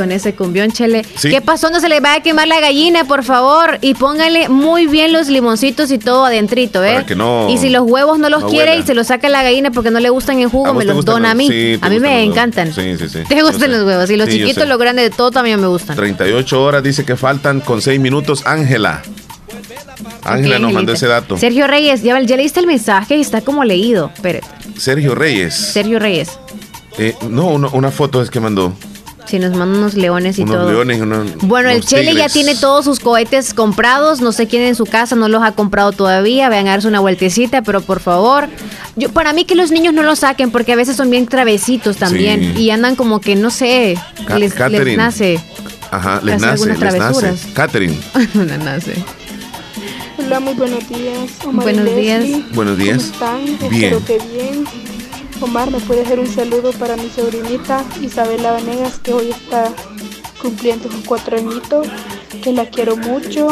Con 0.00 0.12
ese 0.12 0.34
cumbión, 0.34 0.72
chele. 0.72 1.04
Sí. 1.16 1.28
¿Qué 1.28 1.42
pasó? 1.42 1.68
No 1.68 1.78
se 1.78 1.90
le 1.90 2.00
va 2.00 2.14
a 2.14 2.22
quemar 2.22 2.48
la 2.48 2.58
gallina, 2.58 3.04
por 3.04 3.22
favor. 3.22 3.76
Y 3.82 3.92
póngale 3.92 4.48
muy 4.48 4.86
bien 4.86 5.12
los 5.12 5.28
limoncitos 5.28 5.90
y 5.90 5.98
todo 5.98 6.24
adentrito, 6.24 6.82
¿eh? 6.82 6.94
Para 6.94 7.04
que 7.06 7.14
no- 7.14 7.50
y 7.50 7.58
si 7.58 7.68
los 7.68 7.82
huevos 7.84 8.18
no 8.18 8.30
los 8.30 8.40
no 8.40 8.48
quiere 8.48 8.70
huela. 8.70 8.82
y 8.82 8.86
se 8.86 8.94
los 8.94 9.08
saca 9.08 9.28
la 9.28 9.42
gallina 9.42 9.70
porque 9.70 9.90
no 9.90 10.00
le 10.00 10.08
gustan 10.08 10.38
en 10.38 10.46
¿A 10.46 10.50
jugo, 10.50 10.72
me 10.72 10.86
los 10.86 11.04
dona 11.04 11.32
a 11.32 11.34
mí. 11.34 11.48
Sí, 11.48 11.78
a 11.82 11.90
mí 11.90 12.00
me 12.00 12.22
encantan. 12.24 12.72
Sí, 12.72 12.96
sí, 12.98 13.10
sí. 13.10 13.18
Te 13.28 13.42
gustan 13.42 13.70
los 13.72 13.84
huevos. 13.84 14.08
Y 14.10 14.16
los 14.16 14.26
Sí, 14.30 14.38
chiquitos, 14.38 14.66
los 14.66 14.78
grandes 14.78 15.10
de 15.10 15.14
todo 15.14 15.30
también 15.30 15.60
me 15.60 15.66
gustan. 15.66 15.96
38 15.96 16.62
horas 16.62 16.82
dice 16.82 17.04
que 17.04 17.14
faltan 17.16 17.60
con 17.60 17.82
6 17.82 18.00
minutos. 18.00 18.46
Ángela. 18.46 19.02
Ángela 20.22 20.58
nos 20.58 20.72
mandó 20.72 20.92
ese 20.94 21.06
dato. 21.08 21.36
Sergio 21.36 21.66
Reyes, 21.66 22.02
ya, 22.02 22.18
ya 22.20 22.36
leíste 22.36 22.60
el 22.60 22.66
mensaje 22.66 23.16
y 23.18 23.20
está 23.20 23.42
como 23.42 23.64
leído. 23.64 24.10
Espérate. 24.14 24.46
Sergio 24.78 25.14
Reyes. 25.14 25.54
Sergio 25.54 25.98
Reyes. 25.98 26.30
Eh, 26.98 27.14
no, 27.28 27.46
una, 27.48 27.68
una 27.68 27.90
foto 27.90 28.20
es 28.22 28.30
que 28.30 28.40
mandó. 28.40 28.74
Si 29.30 29.38
nos 29.38 29.50
mandan 29.56 29.78
unos 29.78 29.94
leones 29.94 30.38
y 30.38 30.42
unos 30.42 30.56
todo. 30.56 30.70
leones, 30.70 31.00
unos, 31.00 31.36
Bueno, 31.42 31.70
el 31.70 31.84
Chele 31.84 32.14
ya 32.14 32.28
tiene 32.28 32.54
todos 32.56 32.84
sus 32.84 32.98
cohetes 32.98 33.54
comprados. 33.54 34.20
No 34.20 34.32
sé 34.32 34.48
quién 34.48 34.62
en 34.62 34.74
su 34.74 34.86
casa 34.86 35.14
no 35.14 35.28
los 35.28 35.42
ha 35.42 35.52
comprado 35.52 35.92
todavía. 35.92 36.48
Vayan 36.48 36.66
a 36.66 36.70
darse 36.72 36.88
una 36.88 36.98
vueltecita, 37.00 37.62
pero 37.62 37.80
por 37.80 38.00
favor. 38.00 38.48
Yo, 38.96 39.10
para 39.12 39.32
mí 39.32 39.44
que 39.44 39.54
los 39.54 39.70
niños 39.70 39.94
no 39.94 40.02
los 40.02 40.18
saquen 40.20 40.50
porque 40.50 40.72
a 40.72 40.76
veces 40.76 40.96
son 40.96 41.10
bien 41.10 41.26
travesitos 41.28 41.96
también. 41.96 42.54
Sí. 42.56 42.62
Y 42.64 42.70
andan 42.70 42.96
como 42.96 43.20
que, 43.20 43.36
no 43.36 43.50
sé, 43.50 43.96
Ca- 44.26 44.38
les, 44.38 44.50
les 44.50 44.54
Catherine. 44.58 44.96
nace. 44.96 45.40
Ajá, 45.92 46.20
les 46.24 46.40
nace, 46.40 46.52
algunas 46.52 46.78
les 46.80 46.80
nace. 46.80 46.96
travesuras. 46.98 47.46
Catherine, 47.54 47.96
les 48.34 48.58
nace. 48.58 48.94
Hola, 50.18 50.40
muy 50.40 50.54
buenos 50.54 50.88
días. 50.88 51.30
Omar 51.46 51.64
Buenos 51.64 51.96
días. 51.96 52.24
Buenos 52.52 52.78
días. 52.78 53.10
¿Cómo 53.18 53.36
están? 53.46 53.70
Bien. 53.70 53.94
Espero 53.94 54.04
que 54.04 54.18
bien. 54.34 54.64
Omar, 55.42 55.70
¿me 55.70 55.80
puede 55.80 56.02
hacer 56.02 56.20
un 56.20 56.26
saludo 56.26 56.72
para 56.72 56.96
mi 56.96 57.08
sobrinita 57.08 57.84
Isabela 58.00 58.52
Vanegas, 58.52 58.98
que 58.98 59.12
hoy 59.12 59.30
está 59.30 59.72
cumpliendo 60.40 60.90
sus 60.90 61.04
cuatro 61.04 61.36
añitos? 61.36 61.88
Que 62.42 62.52
la 62.52 62.66
quiero 62.66 62.96
mucho. 62.96 63.48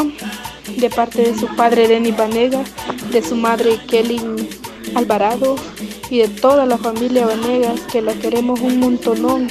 De 0.77 0.89
parte 0.89 1.23
de 1.23 1.37
su 1.37 1.47
padre, 1.55 1.87
Denis 1.87 2.15
Vanegas, 2.15 2.69
de 3.11 3.23
su 3.23 3.35
madre, 3.35 3.79
Kelly 3.87 4.21
Alvarado, 4.95 5.55
y 6.11 6.19
de 6.19 6.27
toda 6.27 6.65
la 6.65 6.77
familia 6.77 7.25
Vanegas, 7.25 7.81
que 7.91 8.01
la 8.01 8.13
queremos 8.13 8.59
un 8.59 8.79
montonón. 8.79 9.47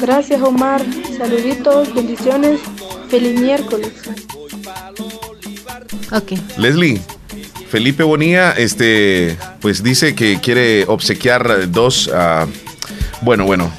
Gracias, 0.00 0.42
Omar. 0.42 0.84
Saluditos, 1.16 1.94
bendiciones. 1.94 2.60
Feliz 3.08 3.40
miércoles. 3.40 3.92
Ok. 6.12 6.32
Leslie, 6.58 7.00
Felipe 7.70 8.02
Bonilla, 8.02 8.52
este, 8.52 9.36
pues 9.60 9.82
dice 9.82 10.14
que 10.14 10.40
quiere 10.40 10.84
obsequiar 10.86 11.70
dos. 11.70 12.10
ah, 12.14 12.46
bueno, 13.20 13.44
bueno. 13.44 13.70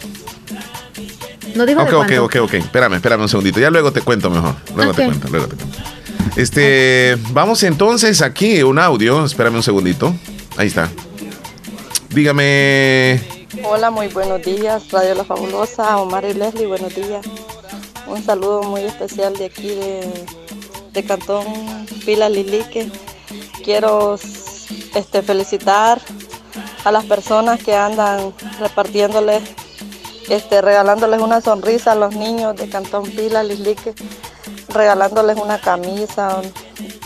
No 1.56 1.66
dijo 1.66 1.82
Ok, 1.82 1.94
ok, 1.94 2.12
ok, 2.22 2.36
ok. 2.42 2.54
Espérame, 2.54 2.94
espérame 2.96 3.22
un 3.24 3.30
segundito. 3.30 3.60
Ya 3.60 3.70
luego 3.72 3.92
te 3.92 4.02
cuento 4.02 4.30
mejor. 4.30 4.56
Luego 4.76 4.94
te 4.94 5.02
Ok. 5.02 5.08
cuento, 5.08 5.28
luego 5.30 5.48
te 5.48 5.56
cuento. 5.56 5.78
Este, 6.36 7.18
vamos 7.32 7.64
entonces 7.64 8.22
aquí, 8.22 8.62
un 8.64 8.78
audio. 8.80 9.26
Espérame 9.26 9.56
un 9.56 9.64
segundito. 9.64 10.14
Ahí 10.58 10.68
está. 10.68 10.90
Dígame. 12.10 13.20
Hola, 13.64 13.90
muy 13.92 14.08
buenos 14.08 14.42
días, 14.44 14.90
Radio 14.92 15.16
La 15.16 15.24
Fabulosa, 15.24 15.98
Omar 15.98 16.24
y 16.26 16.34
Leslie, 16.34 16.68
buenos 16.68 16.94
días. 16.96 17.26
Un 18.08 18.24
saludo 18.24 18.64
muy 18.64 18.82
especial 18.82 19.36
de 19.36 19.46
aquí 19.46 19.68
de, 19.70 20.08
de 20.94 21.04
Cantón 21.04 21.46
Pila 22.06 22.30
Lilique. 22.30 22.90
Quiero 23.64 24.16
este, 24.96 25.22
felicitar 25.22 26.00
a 26.84 26.92
las 26.92 27.06
personas 27.06 27.62
que 27.64 27.76
andan 27.76 28.34
repartiéndoles, 28.60 29.44
este, 30.30 30.62
regalándoles 30.62 31.22
una 31.22 31.42
sonrisa 31.42 31.92
a 31.92 31.96
los 31.96 32.16
niños 32.16 32.56
de 32.56 32.70
Cantón 32.70 33.04
Pila 33.04 33.44
Lilique, 33.44 33.94
regalándoles 34.70 35.38
una 35.38 35.60
camisa, 35.60 36.42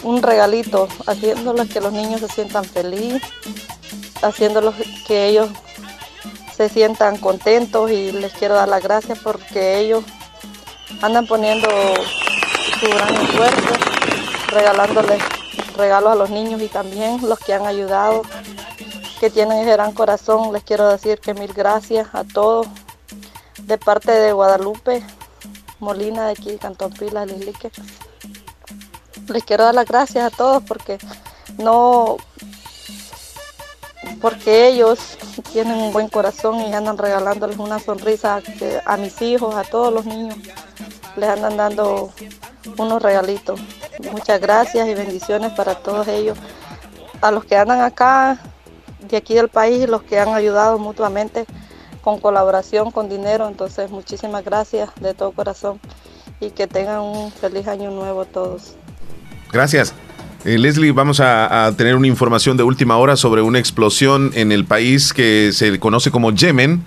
un, 0.03 0.21
regalito, 0.21 0.87
haciéndoles 1.07 1.69
que 1.69 1.81
los 1.81 1.93
niños 1.93 2.21
se 2.21 2.27
sientan 2.27 2.65
felices, 2.65 3.21
haciéndolos 4.21 4.75
que 5.07 5.27
ellos 5.27 5.49
se 6.55 6.69
sientan 6.69 7.17
contentos 7.17 7.89
y 7.89 8.11
les 8.11 8.31
quiero 8.33 8.53
dar 8.53 8.67
las 8.67 8.83
gracias 8.83 9.17
porque 9.19 9.79
ellos 9.79 10.03
andan 11.01 11.25
poniendo 11.25 11.67
su 12.79 12.87
gran 12.87 13.15
esfuerzo, 13.15 13.73
regalándoles 14.49 15.21
regalos 15.73 16.11
a 16.11 16.15
los 16.15 16.29
niños 16.29 16.61
y 16.61 16.67
también 16.67 17.27
los 17.27 17.39
que 17.39 17.53
han 17.53 17.65
ayudado, 17.65 18.23
que 19.19 19.29
tienen 19.29 19.59
ese 19.59 19.71
gran 19.71 19.93
corazón. 19.93 20.53
Les 20.53 20.63
quiero 20.63 20.89
decir 20.89 21.19
que 21.19 21.33
mil 21.33 21.53
gracias 21.53 22.07
a 22.13 22.23
todos 22.23 22.67
de 23.61 23.77
parte 23.77 24.11
de 24.11 24.33
Guadalupe 24.33 25.03
Molina 25.79 26.27
de 26.27 26.31
aquí, 26.31 26.57
Cantón 26.57 26.93
Pilas, 26.93 27.27
Lislique. 27.27 27.71
Les 29.27 29.43
quiero 29.43 29.65
dar 29.65 29.75
las 29.75 29.85
gracias 29.85 30.25
a 30.25 30.35
todos 30.35 30.63
porque 30.63 30.97
no 31.57 32.17
porque 34.21 34.67
ellos 34.67 35.17
tienen 35.51 35.77
un 35.77 35.91
buen 35.91 36.07
corazón 36.07 36.61
y 36.61 36.73
andan 36.73 36.97
regalándoles 36.97 37.57
una 37.57 37.79
sonrisa 37.79 38.41
a 38.85 38.97
mis 38.97 39.21
hijos, 39.21 39.55
a 39.55 39.63
todos 39.63 39.93
los 39.93 40.05
niños. 40.05 40.37
Les 41.15 41.29
andan 41.29 41.57
dando 41.57 42.11
unos 42.77 43.01
regalitos. 43.01 43.59
Muchas 44.11 44.39
gracias 44.41 44.87
y 44.87 44.93
bendiciones 44.93 45.51
para 45.53 45.75
todos 45.75 46.07
ellos. 46.07 46.37
A 47.21 47.31
los 47.31 47.45
que 47.45 47.55
andan 47.55 47.81
acá, 47.81 48.39
de 49.09 49.17
aquí 49.17 49.33
del 49.33 49.49
país, 49.49 49.87
los 49.87 50.03
que 50.03 50.19
han 50.19 50.29
ayudado 50.29 50.79
mutuamente 50.79 51.45
con 52.01 52.19
colaboración, 52.19 52.91
con 52.91 53.09
dinero. 53.09 53.47
Entonces, 53.47 53.89
muchísimas 53.91 54.43
gracias 54.43 54.89
de 54.99 55.13
todo 55.13 55.31
corazón 55.31 55.79
y 56.39 56.51
que 56.51 56.67
tengan 56.67 56.99
un 56.99 57.31
feliz 57.31 57.67
año 57.67 57.91
nuevo 57.91 58.25
todos. 58.25 58.75
Gracias. 59.51 59.93
Eh, 60.45 60.57
Leslie, 60.57 60.91
vamos 60.91 61.21
a, 61.21 61.67
a 61.67 61.71
tener 61.77 61.95
una 61.95 62.07
información 62.07 62.57
de 62.57 62.63
última 62.63 62.97
hora 62.97 63.15
sobre 63.15 63.41
una 63.41 63.59
explosión 63.59 64.31
en 64.33 64.51
el 64.51 64.65
país 64.65 65.13
que 65.13 65.51
se 65.53 65.79
conoce 65.79 66.11
como 66.11 66.31
Yemen. 66.31 66.83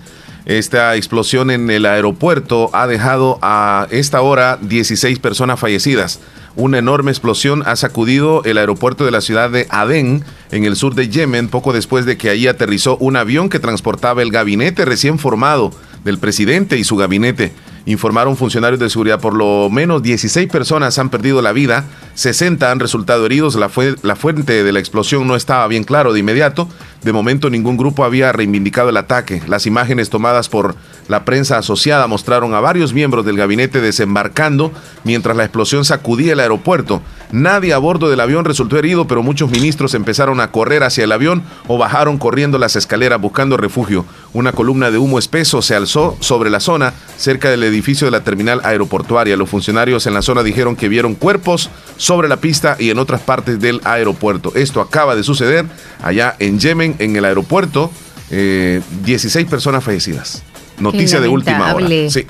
Esta 0.47 0.95
explosión 0.95 1.51
en 1.51 1.69
el 1.69 1.85
aeropuerto 1.85 2.69
ha 2.71 2.87
dejado 2.87 3.37
a 3.41 3.85
esta 3.91 4.21
hora 4.21 4.57
16 4.61 5.19
personas 5.19 5.59
fallecidas. 5.59 6.21
Una 6.55 6.77
enorme 6.77 7.11
explosión 7.11 7.63
ha 7.65 7.75
sacudido 7.75 8.41
el 8.45 8.57
aeropuerto 8.57 9.03
de 9.03 9.11
la 9.11 9.19
ciudad 9.19 9.49
de 9.49 9.67
Adén, 9.69 10.23
en 10.51 10.63
el 10.63 10.77
sur 10.77 10.95
de 10.95 11.09
Yemen, 11.09 11.49
poco 11.49 11.73
después 11.73 12.05
de 12.05 12.17
que 12.17 12.29
allí 12.29 12.47
aterrizó 12.47 12.95
un 12.99 13.17
avión 13.17 13.49
que 13.49 13.59
transportaba 13.59 14.21
el 14.21 14.31
gabinete 14.31 14.85
recién 14.85 15.19
formado 15.19 15.73
del 16.05 16.17
presidente 16.17 16.77
y 16.77 16.85
su 16.85 16.95
gabinete. 16.95 17.51
Informaron 17.85 18.37
funcionarios 18.37 18.79
de 18.79 18.89
seguridad, 18.89 19.19
por 19.19 19.33
lo 19.33 19.69
menos 19.69 20.01
16 20.01 20.49
personas 20.49 20.97
han 20.97 21.09
perdido 21.09 21.41
la 21.41 21.51
vida, 21.51 21.85
60 22.15 22.71
han 22.71 22.79
resultado 22.79 23.25
heridos, 23.25 23.55
la, 23.55 23.69
la 24.01 24.15
fuente 24.15 24.63
de 24.63 24.71
la 24.71 24.79
explosión 24.79 25.27
no 25.27 25.35
estaba 25.35 25.67
bien 25.67 25.83
claro 25.83 26.13
de 26.13 26.19
inmediato, 26.19 26.69
de 27.03 27.13
momento 27.13 27.49
ningún 27.49 27.77
grupo 27.77 28.03
había 28.03 28.31
reivindicado 28.31 28.89
el 28.89 28.97
ataque. 28.97 29.41
Las 29.47 29.65
imágenes 29.65 30.09
tomadas 30.09 30.49
por 30.49 30.75
la 31.07 31.23
prensa 31.25 31.57
asociada 31.57 32.07
mostraron 32.07 32.53
a 32.53 32.59
varios 32.59 32.93
miembros 32.93 33.25
del 33.25 33.37
gabinete 33.37 33.81
desembarcando 33.81 34.71
mientras 35.03 35.37
la 35.37 35.43
explosión 35.43 35.85
sacudía 35.85 36.33
el 36.33 36.39
aeropuerto. 36.39 37.01
Nadie 37.31 37.73
a 37.73 37.77
bordo 37.77 38.09
del 38.09 38.19
avión 38.19 38.45
resultó 38.45 38.77
herido, 38.77 39.07
pero 39.07 39.23
muchos 39.23 39.49
ministros 39.49 39.93
empezaron 39.93 40.39
a 40.39 40.51
correr 40.51 40.83
hacia 40.83 41.03
el 41.03 41.11
avión 41.11 41.43
o 41.67 41.77
bajaron 41.77 42.17
corriendo 42.17 42.57
las 42.57 42.75
escaleras 42.75 43.21
buscando 43.21 43.57
refugio. 43.57 44.05
Una 44.33 44.51
columna 44.51 44.91
de 44.91 44.97
humo 44.97 45.19
espeso 45.19 45.61
se 45.61 45.75
alzó 45.75 46.17
sobre 46.19 46.49
la 46.49 46.59
zona 46.59 46.93
cerca 47.17 47.49
del 47.49 47.63
edificio 47.63 48.05
de 48.05 48.11
la 48.11 48.23
terminal 48.23 48.61
aeroportuaria. 48.63 49.37
Los 49.37 49.49
funcionarios 49.49 50.07
en 50.07 50.13
la 50.13 50.21
zona 50.21 50.43
dijeron 50.43 50.75
que 50.75 50.89
vieron 50.89 51.15
cuerpos 51.15 51.69
sobre 51.97 52.27
la 52.27 52.37
pista 52.37 52.75
y 52.79 52.89
en 52.89 52.99
otras 52.99 53.21
partes 53.21 53.59
del 53.59 53.81
aeropuerto. 53.83 54.51
Esto 54.55 54.81
acaba 54.81 55.15
de 55.15 55.23
suceder 55.23 55.65
allá 56.01 56.35
en 56.39 56.59
Yemen, 56.59 56.86
en 56.99 57.15
el 57.15 57.25
aeropuerto. 57.25 57.91
Eh, 58.29 58.81
16 59.03 59.47
personas 59.47 59.83
fallecidas. 59.83 60.43
Noticia 60.79 61.19
de 61.19 61.27
última 61.27 61.73
hora. 61.73 61.87
Sí. 62.09 62.25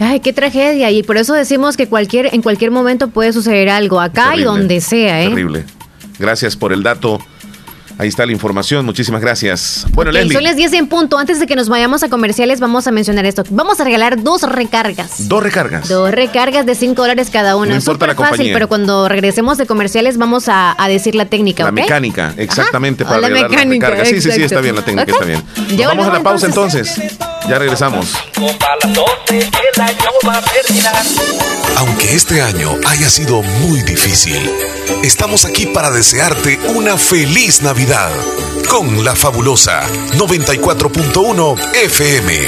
Ay, 0.00 0.20
qué 0.20 0.32
tragedia. 0.32 0.90
Y 0.90 1.02
por 1.02 1.16
eso 1.16 1.34
decimos 1.34 1.76
que 1.76 1.88
cualquier, 1.88 2.34
en 2.34 2.42
cualquier 2.42 2.70
momento 2.70 3.08
puede 3.08 3.32
suceder 3.32 3.68
algo, 3.68 4.00
acá 4.00 4.36
y 4.36 4.42
donde 4.42 4.80
sea, 4.80 5.22
¿eh? 5.22 5.28
Terrible. 5.28 5.64
Gracias 6.18 6.56
por 6.56 6.72
el 6.72 6.82
dato. 6.82 7.20
Ahí 7.96 8.08
está 8.08 8.26
la 8.26 8.32
información. 8.32 8.84
Muchísimas 8.84 9.20
gracias. 9.20 9.86
Bueno, 9.92 10.10
Ok, 10.10 10.14
Leslie. 10.16 10.34
son 10.34 10.42
las 10.44 10.56
10 10.56 10.72
en 10.72 10.86
punto. 10.88 11.16
Antes 11.18 11.38
de 11.38 11.46
que 11.46 11.54
nos 11.54 11.68
vayamos 11.68 12.02
a 12.02 12.08
comerciales, 12.08 12.58
vamos 12.58 12.86
a 12.86 12.90
mencionar 12.90 13.24
esto. 13.24 13.44
Vamos 13.50 13.78
a 13.80 13.84
regalar 13.84 14.22
dos 14.22 14.42
recargas. 14.42 15.28
Dos 15.28 15.42
recargas. 15.42 15.88
Dos 15.88 16.10
recargas 16.10 16.66
de 16.66 16.74
5 16.74 17.00
dólares 17.00 17.28
cada 17.32 17.56
una. 17.56 17.70
No 17.70 17.76
importa 17.76 18.06
la 18.08 18.14
fácil, 18.14 18.30
compañía. 18.30 18.52
pero 18.54 18.68
cuando 18.68 19.08
regresemos 19.08 19.58
de 19.58 19.66
comerciales 19.66 20.18
vamos 20.18 20.48
a, 20.48 20.74
a 20.76 20.88
decir 20.88 21.14
la 21.14 21.26
técnica, 21.26 21.64
La 21.64 21.70
mecánica, 21.72 22.34
exactamente, 22.36 23.04
Ajá. 23.04 23.10
para 23.14 23.20
La 23.22 23.28
regalar 23.28 23.50
la 23.50 23.56
mecánica, 23.56 23.90
recarga. 23.90 24.10
Sí, 24.10 24.20
sí, 24.20 24.30
sí, 24.32 24.42
está 24.42 24.60
bien, 24.60 24.74
la 24.74 24.82
técnica 24.84 25.12
está 25.12 25.24
bien. 25.24 25.42
Nos 25.56 25.76
Ya 25.76 25.86
vamos 25.88 26.06
a 26.08 26.12
la 26.12 26.20
pausa 26.22 26.46
entonces. 26.46 27.00
Ya 27.48 27.58
regresamos. 27.58 28.08
Aunque 31.76 32.14
este 32.14 32.40
año 32.40 32.70
haya 32.86 33.08
sido 33.10 33.42
muy 33.42 33.82
difícil, 33.82 34.50
estamos 35.02 35.44
aquí 35.44 35.66
para 35.66 35.90
desearte 35.90 36.58
una 36.74 36.96
feliz 36.96 37.62
Navidad 37.62 37.83
con 38.70 39.04
la 39.04 39.14
fabulosa 39.14 39.86
94.1 40.16 41.74
FM. 41.82 42.38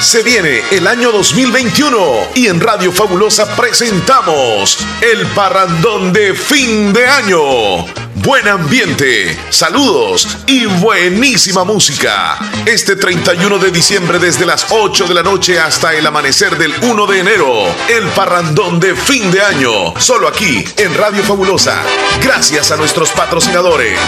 Se 0.00 0.22
viene 0.24 0.62
el 0.72 0.88
año 0.88 1.12
2021 1.12 1.98
y 2.34 2.48
en 2.48 2.60
Radio 2.60 2.90
Fabulosa 2.90 3.46
presentamos 3.54 4.78
el 5.00 5.26
parrandón 5.28 6.12
de 6.12 6.34
fin 6.34 6.92
de 6.92 7.06
año. 7.06 8.07
Buen 8.28 8.46
ambiente, 8.46 9.38
saludos 9.48 10.28
y 10.46 10.66
buenísima 10.66 11.64
música. 11.64 12.38
Este 12.66 12.94
31 12.94 13.58
de 13.58 13.70
diciembre 13.70 14.18
desde 14.18 14.44
las 14.44 14.66
8 14.68 15.06
de 15.06 15.14
la 15.14 15.22
noche 15.22 15.58
hasta 15.58 15.94
el 15.94 16.06
amanecer 16.06 16.58
del 16.58 16.74
1 16.82 17.06
de 17.06 17.20
enero. 17.20 17.74
El 17.88 18.06
parrandón 18.08 18.80
de 18.80 18.94
fin 18.94 19.30
de 19.30 19.40
año. 19.40 19.98
Solo 19.98 20.28
aquí 20.28 20.62
en 20.76 20.94
Radio 20.94 21.22
Fabulosa. 21.22 21.82
Gracias 22.22 22.70
a 22.70 22.76
nuestros 22.76 23.12
patrocinadores. 23.12 23.98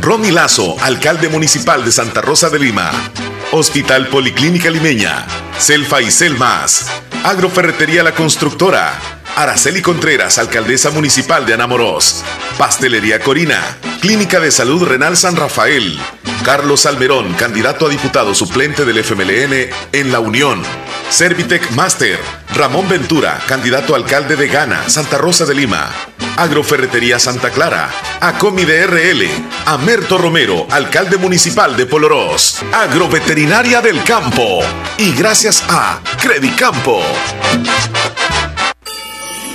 Ronnie 0.00 0.30
Lazo, 0.30 0.76
alcalde 0.80 1.28
municipal 1.28 1.84
de 1.84 1.90
Santa 1.90 2.20
Rosa 2.20 2.50
de 2.50 2.60
Lima. 2.60 2.92
Hospital 3.50 4.06
Policlínica 4.06 4.70
Limeña, 4.70 5.26
Selfa 5.58 6.00
y 6.00 6.12
Selmas, 6.12 6.86
Agroferretería 7.24 8.04
La 8.04 8.14
Constructora, 8.14 9.23
Araceli 9.36 9.82
Contreras, 9.82 10.38
alcaldesa 10.38 10.90
municipal 10.90 11.44
de 11.44 11.54
Anamorós, 11.54 12.24
Pastelería 12.56 13.18
Corina, 13.20 13.60
Clínica 14.00 14.38
de 14.38 14.52
Salud 14.52 14.84
Renal 14.84 15.16
San 15.16 15.34
Rafael, 15.34 15.98
Carlos 16.44 16.86
Almerón, 16.86 17.34
candidato 17.34 17.86
a 17.86 17.88
diputado 17.88 18.34
suplente 18.34 18.84
del 18.84 19.02
FMLN 19.02 19.70
en 19.92 20.12
La 20.12 20.20
Unión, 20.20 20.62
Servitec 21.10 21.68
Master, 21.72 22.18
Ramón 22.54 22.88
Ventura, 22.88 23.40
candidato 23.48 23.94
a 23.94 23.96
alcalde 23.96 24.36
de 24.36 24.46
Ghana, 24.46 24.88
Santa 24.88 25.18
Rosa 25.18 25.44
de 25.46 25.54
Lima, 25.54 25.90
Agroferretería 26.36 27.18
Santa 27.18 27.50
Clara, 27.50 27.90
Acomi 28.20 28.64
de 28.64 28.86
RL, 28.86 29.28
Amerto 29.66 30.16
Romero, 30.16 30.66
alcalde 30.70 31.16
municipal 31.16 31.76
de 31.76 31.86
Polorós, 31.86 32.58
Agroveterinaria 32.72 33.80
del 33.80 34.02
Campo. 34.04 34.60
Y 34.98 35.12
gracias 35.12 35.64
a 35.68 36.00
Credicampo. 36.20 37.02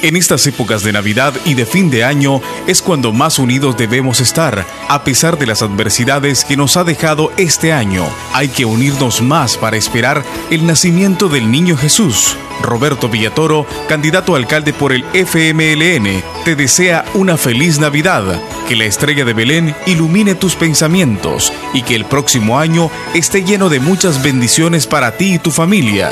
En 0.01 0.15
estas 0.15 0.47
épocas 0.47 0.81
de 0.83 0.93
Navidad 0.93 1.33
y 1.43 1.55
de 1.55 1.65
fin 1.65 1.89
de 1.89 2.05
año 2.05 2.41
es 2.67 2.81
cuando 2.81 3.11
más 3.11 3.37
unidos 3.37 3.75
debemos 3.75 4.21
estar, 4.21 4.65
a 4.87 5.03
pesar 5.03 5.37
de 5.37 5.45
las 5.45 5.61
adversidades 5.61 6.45
que 6.45 6.55
nos 6.55 6.77
ha 6.77 6.85
dejado 6.85 7.33
este 7.35 7.73
año. 7.73 8.05
Hay 8.33 8.47
que 8.47 8.63
unirnos 8.63 9.21
más 9.21 9.57
para 9.57 9.75
esperar 9.75 10.23
el 10.51 10.65
nacimiento 10.65 11.27
del 11.27 11.51
niño 11.51 11.75
Jesús. 11.75 12.37
Roberto 12.61 13.09
Villatoro, 13.09 13.65
candidato 13.89 14.35
a 14.35 14.37
alcalde 14.37 14.71
por 14.71 14.93
el 14.93 15.03
FMLN, 15.13 16.23
te 16.45 16.55
desea 16.55 17.03
una 17.13 17.35
feliz 17.35 17.77
Navidad, 17.77 18.41
que 18.69 18.77
la 18.77 18.85
estrella 18.85 19.25
de 19.25 19.33
Belén 19.33 19.75
ilumine 19.85 20.33
tus 20.33 20.55
pensamientos 20.55 21.51
y 21.73 21.81
que 21.81 21.95
el 21.95 22.05
próximo 22.05 22.57
año 22.57 22.89
esté 23.13 23.43
lleno 23.43 23.67
de 23.67 23.81
muchas 23.81 24.23
bendiciones 24.23 24.87
para 24.87 25.17
ti 25.17 25.33
y 25.33 25.39
tu 25.39 25.51
familia. 25.51 26.11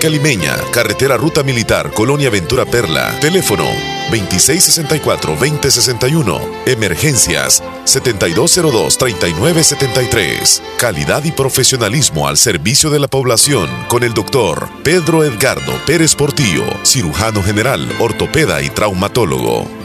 Policlínica 0.01 0.09
Limeña, 0.09 0.57
Carretera 0.71 1.15
Ruta 1.15 1.43
Militar, 1.43 1.91
Colonia 1.91 2.31
Ventura 2.31 2.65
Perla. 2.65 3.15
Teléfono 3.19 3.65
2664-2061. 4.09 6.41
Emergencias 6.65 7.61
7202-3973. 7.85 10.59
Calidad 10.79 11.23
y 11.23 11.31
profesionalismo 11.31 12.27
al 12.27 12.37
servicio 12.37 12.89
de 12.89 12.97
la 12.99 13.07
población 13.07 13.69
con 13.87 14.01
el 14.03 14.13
doctor 14.13 14.67
Pedro 14.83 15.23
Edgardo 15.23 15.73
Pérez 15.85 16.15
Portillo, 16.15 16.65
cirujano 16.83 17.43
general, 17.43 17.87
ortopeda 17.99 18.63
y 18.63 18.71
traumatólogo. 18.71 19.80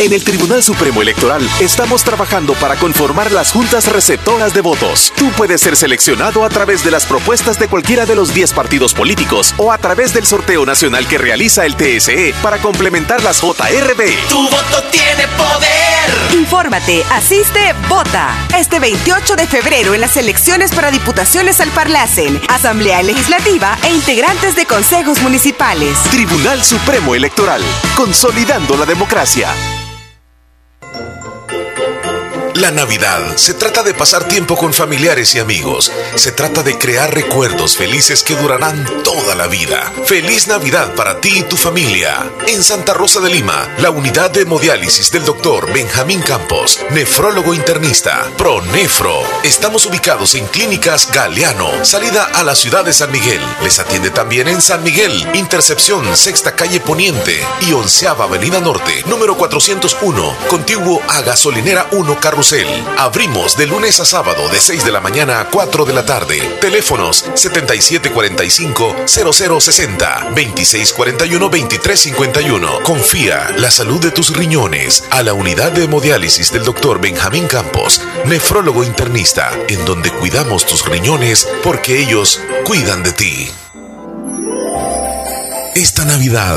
En 0.00 0.12
el 0.12 0.22
Tribunal 0.22 0.62
Supremo 0.62 1.02
Electoral 1.02 1.42
estamos 1.58 2.04
trabajando 2.04 2.54
para 2.54 2.76
conformar 2.76 3.32
las 3.32 3.50
juntas 3.50 3.90
receptoras 3.90 4.54
de 4.54 4.60
votos. 4.60 5.12
Tú 5.16 5.28
puedes 5.32 5.60
ser 5.60 5.76
seleccionado 5.76 6.44
a 6.44 6.48
través 6.48 6.84
de 6.84 6.92
las 6.92 7.04
propuestas 7.04 7.58
de 7.58 7.66
cualquiera 7.66 8.06
de 8.06 8.14
los 8.14 8.32
10 8.32 8.52
partidos 8.52 8.94
políticos 8.94 9.56
o 9.56 9.72
a 9.72 9.78
través 9.78 10.14
del 10.14 10.24
sorteo 10.24 10.64
nacional 10.64 11.08
que 11.08 11.18
realiza 11.18 11.66
el 11.66 11.74
TSE 11.74 12.32
para 12.44 12.58
complementar 12.58 13.24
las 13.24 13.40
JRB. 13.40 14.28
Tu 14.28 14.40
voto 14.40 14.84
tiene 14.92 15.26
poder. 15.36 16.38
Infórmate, 16.38 17.04
asiste, 17.10 17.74
vota. 17.88 18.30
Este 18.56 18.78
28 18.78 19.34
de 19.34 19.48
febrero 19.48 19.94
en 19.94 20.00
las 20.00 20.16
elecciones 20.16 20.72
para 20.72 20.92
diputaciones 20.92 21.60
al 21.60 21.70
Parlacen, 21.70 22.40
Asamblea 22.48 23.02
Legislativa 23.02 23.76
e 23.82 23.92
integrantes 23.92 24.54
de 24.54 24.64
consejos 24.64 25.20
municipales. 25.22 25.98
Tribunal 26.12 26.62
Supremo 26.62 27.16
Electoral, 27.16 27.62
consolidando 27.96 28.76
la 28.76 28.86
democracia. 28.86 29.48
La 32.58 32.72
Navidad 32.72 33.36
se 33.36 33.54
trata 33.54 33.84
de 33.84 33.94
pasar 33.94 34.26
tiempo 34.26 34.56
con 34.56 34.74
familiares 34.74 35.32
y 35.36 35.38
amigos. 35.38 35.92
Se 36.16 36.32
trata 36.32 36.64
de 36.64 36.76
crear 36.76 37.14
recuerdos 37.14 37.76
felices 37.76 38.24
que 38.24 38.34
durarán 38.34 38.84
toda 39.04 39.36
la 39.36 39.46
vida. 39.46 39.92
Feliz 40.04 40.48
Navidad 40.48 40.92
para 40.96 41.20
ti 41.20 41.38
y 41.38 41.42
tu 41.42 41.56
familia. 41.56 42.28
En 42.48 42.64
Santa 42.64 42.94
Rosa 42.94 43.20
de 43.20 43.30
Lima, 43.30 43.68
la 43.78 43.90
unidad 43.90 44.32
de 44.32 44.40
hemodiálisis 44.40 45.12
del 45.12 45.24
doctor 45.24 45.72
Benjamín 45.72 46.20
Campos, 46.20 46.80
nefrólogo 46.90 47.54
internista, 47.54 48.28
ProNefro. 48.36 49.22
Estamos 49.44 49.86
ubicados 49.86 50.34
en 50.34 50.44
Clínicas 50.48 51.12
Galeano, 51.12 51.84
salida 51.84 52.24
a 52.24 52.42
la 52.42 52.56
ciudad 52.56 52.84
de 52.84 52.92
San 52.92 53.12
Miguel. 53.12 53.40
Les 53.62 53.78
atiende 53.78 54.10
también 54.10 54.48
en 54.48 54.60
San 54.60 54.82
Miguel, 54.82 55.28
Intercepción, 55.34 56.16
Sexta 56.16 56.56
Calle 56.56 56.80
Poniente 56.80 57.40
y 57.68 57.72
Onceava 57.72 58.24
Avenida 58.24 58.58
Norte, 58.58 59.04
número 59.06 59.36
401, 59.36 60.36
contiguo 60.48 61.00
a 61.06 61.20
Gasolinera 61.22 61.86
1 61.92 62.18
Carrusel 62.18 62.47
Abrimos 62.96 63.58
de 63.58 63.66
lunes 63.66 64.00
a 64.00 64.06
sábado 64.06 64.48
de 64.48 64.58
6 64.58 64.86
de 64.86 64.90
la 64.90 65.00
mañana 65.00 65.40
a 65.40 65.50
4 65.50 65.84
de 65.84 65.92
la 65.92 66.06
tarde. 66.06 66.40
Teléfonos 66.62 67.26
7745-0060, 67.34 70.34
2641-2351. 70.34 72.82
Confía 72.84 73.50
la 73.58 73.70
salud 73.70 74.00
de 74.00 74.12
tus 74.12 74.34
riñones 74.34 75.04
a 75.10 75.22
la 75.22 75.34
unidad 75.34 75.72
de 75.72 75.84
hemodiálisis 75.84 76.50
del 76.50 76.64
doctor 76.64 77.02
Benjamín 77.02 77.48
Campos, 77.48 78.00
nefrólogo 78.24 78.82
internista, 78.82 79.52
en 79.68 79.84
donde 79.84 80.10
cuidamos 80.10 80.64
tus 80.64 80.86
riñones 80.86 81.46
porque 81.62 82.00
ellos 82.00 82.40
cuidan 82.64 83.02
de 83.02 83.12
ti. 83.12 83.50
Esta 85.74 86.04
Navidad, 86.04 86.56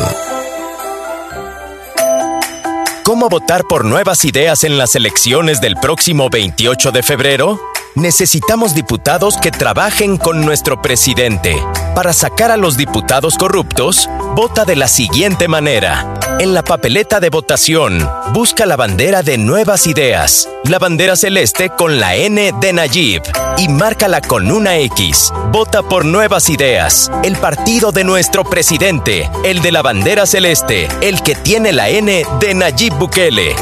¿Cómo 3.03 3.29
votar 3.29 3.65
por 3.65 3.83
nuevas 3.83 4.23
ideas 4.25 4.63
en 4.63 4.77
las 4.77 4.95
elecciones 4.95 5.59
del 5.59 5.75
próximo 5.75 6.29
28 6.29 6.91
de 6.91 7.03
febrero? 7.03 7.59
Necesitamos 7.95 8.73
diputados 8.73 9.35
que 9.35 9.51
trabajen 9.51 10.17
con 10.17 10.45
nuestro 10.45 10.81
presidente. 10.81 11.61
Para 11.93 12.13
sacar 12.13 12.51
a 12.51 12.57
los 12.57 12.77
diputados 12.77 13.37
corruptos, 13.37 14.09
vota 14.33 14.63
de 14.63 14.77
la 14.77 14.87
siguiente 14.87 15.49
manera. 15.49 16.20
En 16.41 16.55
la 16.55 16.63
papeleta 16.63 17.19
de 17.19 17.29
votación, 17.29 18.03
busca 18.33 18.65
la 18.65 18.75
bandera 18.75 19.21
de 19.21 19.37
Nuevas 19.37 19.85
Ideas, 19.85 20.49
la 20.63 20.79
bandera 20.79 21.15
celeste 21.15 21.69
con 21.69 21.99
la 21.99 22.15
N 22.15 22.51
de 22.59 22.73
Nayib 22.73 23.21
y 23.59 23.67
márcala 23.67 24.21
con 24.21 24.49
una 24.49 24.77
X. 24.77 25.31
Vota 25.51 25.83
por 25.83 26.03
Nuevas 26.03 26.49
Ideas, 26.49 27.11
el 27.23 27.37
partido 27.37 27.91
de 27.91 28.05
nuestro 28.05 28.43
presidente, 28.43 29.29
el 29.43 29.61
de 29.61 29.71
la 29.71 29.83
bandera 29.83 30.25
celeste, 30.25 30.87
el 31.01 31.21
que 31.21 31.35
tiene 31.35 31.73
la 31.73 31.89
N 31.89 32.25
de 32.39 32.53
Nayib 32.55 32.95
Bukele. 32.95 33.55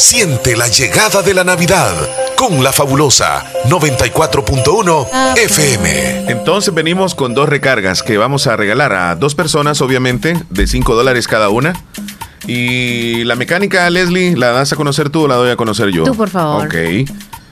Siente 0.00 0.56
la 0.56 0.66
llegada 0.66 1.20
de 1.20 1.34
la 1.34 1.44
Navidad 1.44 1.94
con 2.34 2.64
la 2.64 2.72
fabulosa 2.72 3.44
94.1 3.68 5.36
FM. 5.36 6.30
Entonces 6.30 6.72
venimos 6.72 7.14
con 7.14 7.34
dos 7.34 7.46
recargas 7.46 8.02
que 8.02 8.16
vamos 8.16 8.46
a 8.46 8.56
regalar 8.56 8.94
a 8.94 9.14
dos 9.14 9.34
personas, 9.34 9.82
obviamente, 9.82 10.42
de 10.48 10.66
5 10.66 10.94
dólares 10.94 11.28
cada 11.28 11.50
una. 11.50 11.74
Y 12.46 13.24
la 13.24 13.36
mecánica, 13.36 13.88
Leslie, 13.90 14.36
¿la 14.36 14.52
das 14.52 14.72
a 14.72 14.76
conocer 14.76 15.10
tú 15.10 15.24
o 15.24 15.28
la 15.28 15.34
doy 15.34 15.50
a 15.50 15.56
conocer 15.56 15.90
yo? 15.90 16.04
Tú, 16.04 16.14
por 16.14 16.30
favor. 16.30 16.64
Ok. 16.66 16.74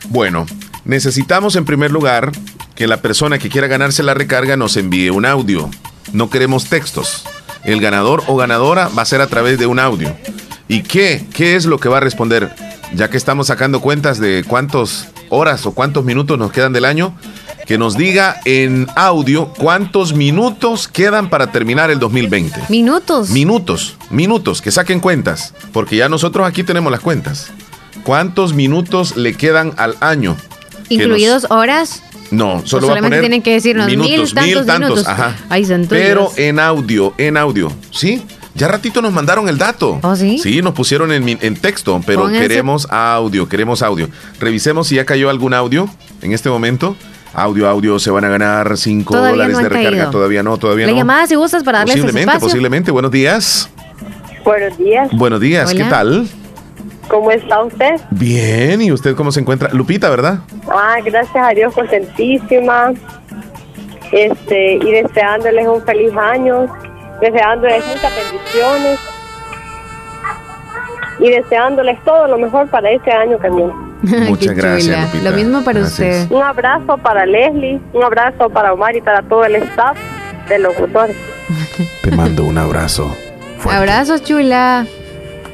Bueno, 0.08 0.46
necesitamos 0.86 1.54
en 1.54 1.66
primer 1.66 1.90
lugar 1.90 2.32
que 2.74 2.86
la 2.86 3.02
persona 3.02 3.38
que 3.38 3.50
quiera 3.50 3.66
ganarse 3.66 4.02
la 4.02 4.14
recarga 4.14 4.56
nos 4.56 4.78
envíe 4.78 5.10
un 5.10 5.26
audio. 5.26 5.68
No 6.14 6.30
queremos 6.30 6.64
textos. 6.64 7.26
El 7.62 7.82
ganador 7.82 8.24
o 8.26 8.36
ganadora 8.36 8.88
va 8.88 9.02
a 9.02 9.04
ser 9.06 9.20
a 9.20 9.26
través 9.26 9.58
de 9.58 9.66
un 9.66 9.78
audio. 9.78 10.16
¿Y 10.68 10.82
qué? 10.82 11.24
¿Qué 11.32 11.56
es 11.56 11.64
lo 11.64 11.78
que 11.78 11.88
va 11.88 11.96
a 11.96 12.00
responder? 12.00 12.54
Ya 12.94 13.08
que 13.08 13.16
estamos 13.16 13.46
sacando 13.48 13.80
cuentas 13.80 14.18
de 14.18 14.44
cuántas 14.46 15.08
horas 15.30 15.64
o 15.66 15.72
cuántos 15.72 16.04
minutos 16.04 16.38
nos 16.38 16.52
quedan 16.52 16.72
del 16.72 16.84
año, 16.84 17.14
que 17.66 17.76
nos 17.78 17.96
diga 17.96 18.40
en 18.44 18.86
audio 18.96 19.52
cuántos 19.58 20.14
minutos 20.14 20.88
quedan 20.88 21.28
para 21.28 21.52
terminar 21.52 21.90
el 21.90 21.98
2020. 21.98 22.60
Minutos. 22.68 23.30
Minutos, 23.30 23.96
minutos, 24.10 24.62
que 24.62 24.70
saquen 24.70 25.00
cuentas, 25.00 25.54
porque 25.72 25.96
ya 25.96 26.08
nosotros 26.08 26.46
aquí 26.46 26.62
tenemos 26.62 26.90
las 26.90 27.00
cuentas. 27.00 27.50
¿Cuántos 28.04 28.54
minutos 28.54 29.16
le 29.16 29.34
quedan 29.34 29.74
al 29.76 29.96
año? 30.00 30.36
Incluidos 30.88 31.46
horas. 31.50 32.02
No, 32.30 32.56
O 32.56 32.66
solo 32.66 32.86
va 32.88 32.94
a 32.94 32.96
solamente 32.96 33.08
poner 33.08 33.20
tienen 33.20 33.42
que 33.42 33.52
decirnos 33.52 33.86
minutos, 33.86 34.34
mil 34.34 34.34
tantos 34.64 34.78
minutos. 34.80 35.06
ajá. 35.06 35.34
Ay, 35.48 35.64
santo 35.64 35.88
Pero 35.90 36.30
en 36.36 36.58
audio, 36.58 37.14
en 37.16 37.36
audio, 37.38 37.72
¿sí? 37.90 38.22
Ya 38.58 38.68
ratito 38.68 39.00
nos 39.00 39.12
mandaron 39.12 39.48
el 39.48 39.56
dato. 39.56 39.98
¿Oh, 40.02 40.16
sí? 40.16 40.38
Sí, 40.38 40.60
nos 40.62 40.74
pusieron 40.74 41.12
en, 41.12 41.26
en 41.40 41.56
texto, 41.56 42.00
pero 42.04 42.24
Pónganse- 42.28 42.40
queremos 42.40 42.86
audio, 42.90 43.48
queremos 43.48 43.82
audio. 43.82 44.08
Revisemos 44.40 44.88
si 44.88 44.96
ya 44.96 45.04
cayó 45.04 45.30
algún 45.30 45.54
audio 45.54 45.88
en 46.22 46.32
este 46.32 46.50
momento. 46.50 46.96
Audio, 47.34 47.68
audio, 47.68 47.98
se 47.98 48.10
van 48.10 48.24
a 48.24 48.28
ganar 48.28 48.76
5 48.76 49.12
Todavía 49.14 49.30
dólares 49.30 49.52
no 49.56 49.62
de 49.62 49.68
recarga. 49.68 49.90
caído. 49.90 50.10
Todavía 50.10 50.42
no, 50.42 50.56
todavía 50.56 50.86
La 50.86 50.92
no. 50.92 50.98
llamada 50.98 51.26
si 51.26 51.34
gustas 51.36 51.62
para 51.62 51.78
darles 51.78 51.94
ese 51.96 52.02
Posiblemente, 52.04 52.30
espacio. 52.32 52.48
posiblemente. 52.48 52.90
Buenos 52.90 53.10
días. 53.12 53.70
Buenos 54.44 54.76
días. 54.78 55.08
Buenos 55.12 55.40
días, 55.40 55.72
¿qué 55.74 55.84
tal? 55.84 56.26
¿Cómo 57.08 57.30
está 57.30 57.62
usted? 57.62 58.00
Bien, 58.10 58.82
¿y 58.82 58.90
usted 58.92 59.14
cómo 59.14 59.30
se 59.30 59.40
encuentra? 59.40 59.70
Lupita, 59.72 60.10
¿verdad? 60.10 60.40
Ah, 60.70 60.96
gracias 61.04 61.36
a 61.36 61.50
Dios, 61.54 61.72
contentísima. 61.74 62.92
Este, 64.12 64.74
y 64.74 64.90
deseándoles 64.90 65.66
un 65.68 65.82
feliz 65.84 66.12
año, 66.16 66.66
deseándoles 67.20 67.84
muchas 67.86 68.12
bendiciones 68.14 68.98
y 71.20 71.30
deseándoles 71.30 72.02
todo 72.04 72.28
lo 72.28 72.38
mejor 72.38 72.68
para 72.68 72.90
este 72.90 73.10
año 73.12 73.36
también. 73.38 73.70
Muchas 74.28 74.54
gracias. 74.54 75.12
Lupita. 75.12 75.30
Lo 75.30 75.36
mismo 75.36 75.64
para 75.64 75.80
Gracias. 75.80 76.22
usted. 76.24 76.36
Un 76.36 76.42
abrazo 76.42 76.96
para 76.98 77.26
Leslie, 77.26 77.80
un 77.92 78.02
abrazo 78.04 78.48
para 78.48 78.72
Omar 78.72 78.94
y 78.94 79.00
para 79.00 79.22
todo 79.22 79.44
el 79.44 79.56
staff 79.56 79.98
de 80.48 80.58
locutores. 80.60 81.16
Te 82.02 82.10
mando 82.12 82.44
un 82.44 82.56
abrazo. 82.58 83.14
Abrazos, 83.68 84.22
chula. 84.22 84.86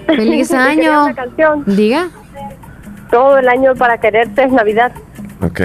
Feliz 0.07 0.53
año. 0.53 1.15
canción. 1.15 1.63
Diga. 1.67 2.09
Todo 3.11 3.39
el 3.39 3.49
año 3.49 3.75
para 3.75 3.99
quererte 3.99 4.45
es 4.45 4.53
Navidad. 4.53 4.93
Ok. 5.41 5.61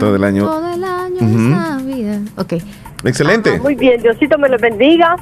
Todo 0.00 0.16
el 0.16 0.24
año. 0.24 0.44
Todo 0.44 0.74
el 0.74 0.84
año 0.84 1.16
Ujú. 1.16 1.24
es 1.24 1.38
Navidad. 1.38 2.18
Ok. 2.36 2.54
Excelente. 3.04 3.58
Muy 3.58 3.74
bien, 3.74 4.00
Diosito 4.02 4.38
me 4.38 4.48
los 4.48 4.60
bendiga. 4.60 5.16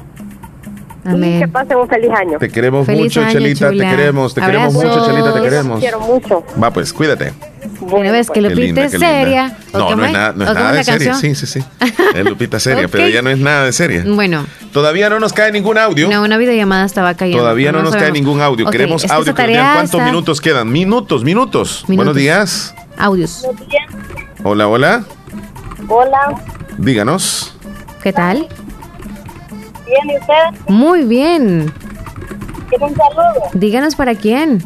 Y 1.03 1.09
Amén. 1.09 1.39
que 1.39 1.47
pasen 1.47 1.77
un 1.77 1.87
feliz 1.89 2.11
año. 2.11 2.37
Te 2.37 2.47
queremos 2.49 2.85
Feliz 2.85 3.01
mucho, 3.05 3.21
año, 3.21 3.31
Chelita. 3.31 3.69
chula. 3.71 3.89
Te 3.89 3.95
queremos, 3.95 4.33
te 4.35 4.41
queremos 4.41 4.75
Abrazos. 4.75 4.97
mucho, 4.99 5.09
Chelita. 5.11 5.33
Te 5.33 5.39
Te 5.39 5.49
queremos. 5.49 5.79
quiero 5.79 5.99
mucho. 5.99 6.43
Va, 6.63 6.71
pues, 6.71 6.93
cuídate. 6.93 7.33
Una 7.81 8.11
vez 8.11 8.27
que 8.29 8.39
Qué 8.39 8.41
Lupita 8.49 8.83
es 8.85 8.91
seria. 8.91 9.57
¿o 9.73 9.77
No, 9.79 9.95
no 9.95 10.05
es 10.05 10.11
nada, 10.11 10.33
no 10.35 10.43
es 10.43 10.49
¿O 10.51 10.53
cómo 10.53 10.63
nada 10.63 10.77
de 10.77 10.83
seria. 10.83 11.15
Sí, 11.15 11.33
sí, 11.33 11.47
sí. 11.47 11.63
Es 12.13 12.23
Lupita 12.23 12.59
seria, 12.59 12.85
Ok. 12.85 12.91
pero 12.91 13.07
ya 13.07 13.23
no 13.23 13.31
es 13.31 13.39
nada 13.39 13.65
de 13.65 13.73
seria. 13.73 14.03
Bueno, 14.05 14.45
Todavía 14.71 15.09
no 15.09 15.19
nos 15.19 15.33
cae 15.33 15.51
ningún 15.51 15.79
audio. 15.79 16.07
no, 16.07 16.21
una 16.21 16.37
videollamada 16.37 16.85
estaba 16.85 17.15
cayendo. 17.15 17.41
Todavía 17.41 17.71
no, 17.71 17.79
pero 17.79 17.83
nos 17.85 17.93
cae 17.93 18.01
sabemos. 18.01 18.19
ningún 18.19 18.41
audio. 18.41 18.65
Ok, 18.67 18.71
Queremos 18.71 19.03
es 19.03 19.09
audio 19.09 19.33
que 19.33 19.43
cuántos 19.53 19.85
está- 19.95 20.05
minutos 20.05 20.39
quedan. 20.39 20.71
Minutos, 20.71 21.23
minutos. 21.23 21.83
Buenos 21.87 22.15
días. 22.15 22.75
Audios. 22.99 23.43
Hola, 24.43 24.67
hola. 24.67 25.03
Hola, 25.87 26.35
Díganos. 26.77 27.57
¿Qué 28.03 28.13
tal? 28.13 28.47
bien, 29.85 30.09
¿y 30.09 30.17
usted? 30.19 30.33
Muy 30.67 31.03
bien. 31.03 31.71
Quiero 32.69 32.87
un 32.87 32.95
saludo 32.95 33.49
Díganos 33.53 33.95
para 33.95 34.15
quién. 34.15 34.63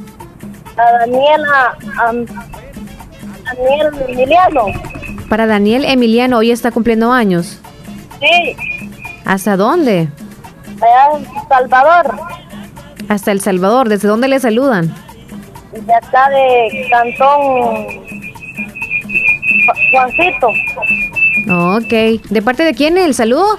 a 0.78 0.92
Daniela, 1.00 1.78
a 2.00 2.14
Daniel 3.56 3.90
Emiliano. 4.10 4.66
Para 5.30 5.48
Daniel 5.48 5.86
Emiliano, 5.86 6.38
hoy 6.38 6.52
está 6.52 6.72
cumpliendo 6.72 7.12
años. 7.12 7.60
Sí, 8.20 8.56
¿Hasta 9.26 9.58
dónde? 9.58 10.08
allá 10.78 11.18
en 11.18 11.48
Salvador, 11.50 12.16
Hasta 13.10 13.32
El 13.32 13.42
Salvador. 13.42 13.90
¿Desde 13.90 14.08
dónde 14.08 14.28
le 14.28 14.40
saludan? 14.40 14.94
de 15.74 15.94
acá 15.94 16.30
de 16.30 16.88
Cantón 16.90 17.42
Ju- 19.66 19.92
Juancito, 19.92 20.48
Ok. 21.50 22.22
¿De 22.30 22.42
parte 22.42 22.64
de 22.64 22.74
quién 22.74 22.98
el 22.98 23.14
saludo? 23.14 23.58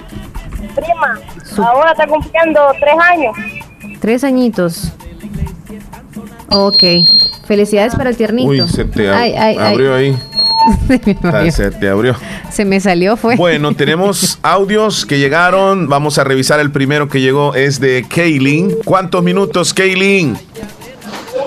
prima. 0.75 1.19
Ahora 1.57 1.91
está 1.91 2.05
cumpliendo 2.07 2.59
tres 2.79 2.95
años. 2.99 3.35
Tres 3.99 4.23
añitos. 4.23 4.91
Ok. 6.49 6.83
Felicidades 7.47 7.95
para 7.95 8.09
el 8.09 8.17
tiernito. 8.17 8.49
Uy, 8.49 8.67
se 8.67 8.85
te 8.85 9.09
ab- 9.09 9.15
Ay, 9.15 9.33
ay, 9.37 9.57
ay. 9.59 9.73
abrió 9.73 9.95
ahí. 9.95 10.17
Se 10.87 10.99
me 11.05 11.17
Ah, 11.23 11.29
abrió. 11.37 11.51
Se 11.51 11.71
te 11.71 11.89
abrió. 11.89 12.15
Se 12.51 12.65
me 12.65 12.79
salió, 12.81 13.15
fue. 13.15 13.35
Bueno, 13.37 13.73
tenemos 13.73 14.37
audios 14.43 15.05
que 15.05 15.17
llegaron. 15.17 15.87
Vamos 15.87 16.17
a 16.17 16.23
revisar 16.25 16.59
el 16.59 16.71
primero 16.71 17.07
que 17.07 17.21
llegó. 17.21 17.55
Es 17.55 17.79
de 17.79 18.05
Kaylin. 18.13 18.75
¿Cuántos 18.83 19.23
minutos, 19.23 19.73
Kaylin? 19.73 20.37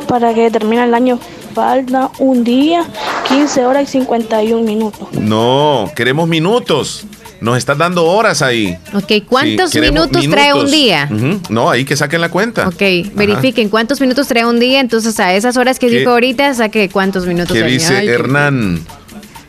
Para 0.09 0.33
que 0.35 0.51
termine 0.51 0.83
el 0.85 0.95
año 0.95 1.19
falta 1.55 2.11
un 2.19 2.45
día, 2.45 2.85
15 3.29 3.65
horas 3.67 3.83
y 3.85 3.87
51 4.01 4.63
minutos. 4.63 5.09
No, 5.13 5.91
queremos 5.95 6.29
minutos. 6.29 7.05
Nos 7.41 7.57
estás 7.57 7.79
dando 7.79 8.05
horas 8.05 8.43
ahí. 8.43 8.77
Ok, 8.93 9.25
¿cuántos 9.27 9.71
Sí, 9.71 9.81
minutos, 9.81 10.23
trae 10.31 10.53
un 10.53 10.71
día? 10.71 11.09
No, 11.49 11.71
ahí 11.71 11.87
que 11.87 11.97
saquen 11.97 12.21
la 12.21 12.29
cuenta. 12.29 12.69
Ok, 12.69 12.83
verifiquen 13.15 13.71
cuántos 13.71 13.99
minutos 14.01 14.29
trae 14.29 14.45
un 14.45 14.61
día. 14.61 14.79
Entonces, 14.81 15.19
a 15.21 15.33
esas 15.35 15.57
horas 15.57 15.79
que 15.79 15.89
¿Qué- 15.89 16.01
dijo 16.01 16.11
ahorita, 16.11 16.53
saque 16.53 16.91
cuántos 16.91 17.25
minutos 17.27 17.55
¿Qué 17.55 17.61
trae. 17.61 17.73
dice 17.73 17.97
Ay, 17.97 18.07
qué- 18.07 18.13
Hernán? 18.13 18.85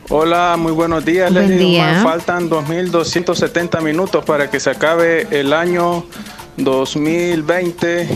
Hola, 0.08 0.56
muy 0.58 0.72
buenos 0.72 1.04
días. 1.04 1.30
Buen 1.32 1.48
Leslie 1.50 1.66
día. 1.66 2.00
Faltan 2.02 2.48
2.270 2.48 3.80
minutos 3.82 4.24
para 4.24 4.50
que 4.50 4.58
se 4.58 4.70
acabe 4.70 5.26
el 5.30 5.52
año 5.52 6.06
2020. 6.56 8.08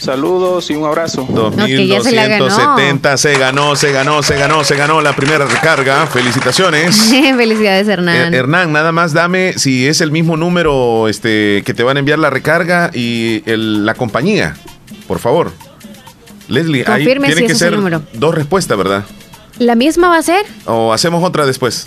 Saludos 0.00 0.70
y 0.70 0.74
un 0.74 0.86
abrazo. 0.86 1.28
ya 1.28 2.00
se 2.00 2.12
la 2.12 2.26
ganó. 2.26 2.44
2270 2.46 3.16
se 3.18 3.38
ganó, 3.38 3.76
se 3.76 3.92
ganó, 3.92 4.22
se 4.22 4.34
ganó, 4.36 4.64
se 4.64 4.74
ganó 4.76 5.00
la 5.02 5.14
primera 5.14 5.44
recarga. 5.46 6.06
Felicitaciones. 6.06 6.96
Felicidades, 7.36 7.86
Hernán. 7.86 8.32
Eh, 8.32 8.36
Hernán, 8.38 8.72
nada 8.72 8.92
más 8.92 9.12
dame 9.12 9.52
si 9.58 9.86
es 9.86 10.00
el 10.00 10.10
mismo 10.10 10.36
número 10.38 11.06
este, 11.08 11.62
que 11.66 11.74
te 11.74 11.82
van 11.82 11.96
a 11.96 12.00
enviar 12.00 12.18
la 12.18 12.30
recarga 12.30 12.90
y 12.94 13.42
el- 13.44 13.84
la 13.84 13.92
compañía, 13.94 14.56
por 15.06 15.18
favor. 15.18 15.52
Leslie, 16.48 16.80
ahí 16.80 17.04
Confirme 17.04 17.26
tiene 17.28 17.42
si 17.42 17.46
que 17.48 17.54
ser 17.54 17.72
número. 17.76 18.02
dos 18.14 18.34
respuestas, 18.34 18.76
¿verdad? 18.78 19.04
¿La 19.58 19.74
misma 19.74 20.08
va 20.08 20.16
a 20.16 20.22
ser? 20.22 20.44
O 20.64 20.92
hacemos 20.94 21.22
otra 21.22 21.44
después. 21.44 21.86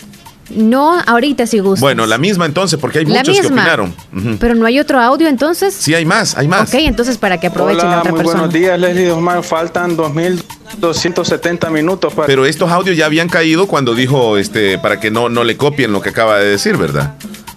No, 0.50 1.00
ahorita 1.06 1.46
si 1.46 1.58
gusta. 1.58 1.80
Bueno, 1.80 2.06
la 2.06 2.18
misma 2.18 2.46
entonces, 2.46 2.78
porque 2.78 3.00
hay 3.00 3.06
La 3.06 3.20
muchos 3.20 3.40
que 3.40 3.46
opinaron. 3.46 3.94
Pero 4.38 4.54
no 4.54 4.66
hay 4.66 4.78
otro 4.78 5.00
audio 5.00 5.28
entonces. 5.28 5.74
Sí, 5.74 5.94
hay 5.94 6.04
más, 6.04 6.36
hay 6.36 6.48
más. 6.48 6.68
Ok, 6.68 6.80
entonces 6.80 7.18
para 7.18 7.38
que 7.40 7.46
aproveche 7.46 7.82
la 7.82 7.86
Hola, 7.86 7.98
otra 8.00 8.10
muy 8.10 8.18
persona. 8.20 8.40
buenos 8.42 8.54
días, 8.54 8.78
Leslie 8.78 9.10
Omar. 9.10 9.42
Faltan 9.42 9.96
2.270 9.96 11.70
minutos 11.70 12.12
para... 12.14 12.26
Pero 12.26 12.46
estos 12.46 12.70
audios 12.70 12.96
ya 12.96 13.06
habían 13.06 13.28
caído 13.28 13.66
cuando 13.66 13.94
dijo, 13.94 14.36
este, 14.36 14.78
para 14.78 15.00
que 15.00 15.10
no, 15.10 15.28
no 15.28 15.44
le 15.44 15.56
copien 15.56 15.92
lo 15.92 16.00
que 16.00 16.10
acaba 16.10 16.38
de 16.38 16.46
decir, 16.46 16.76
¿verdad? 16.76 17.14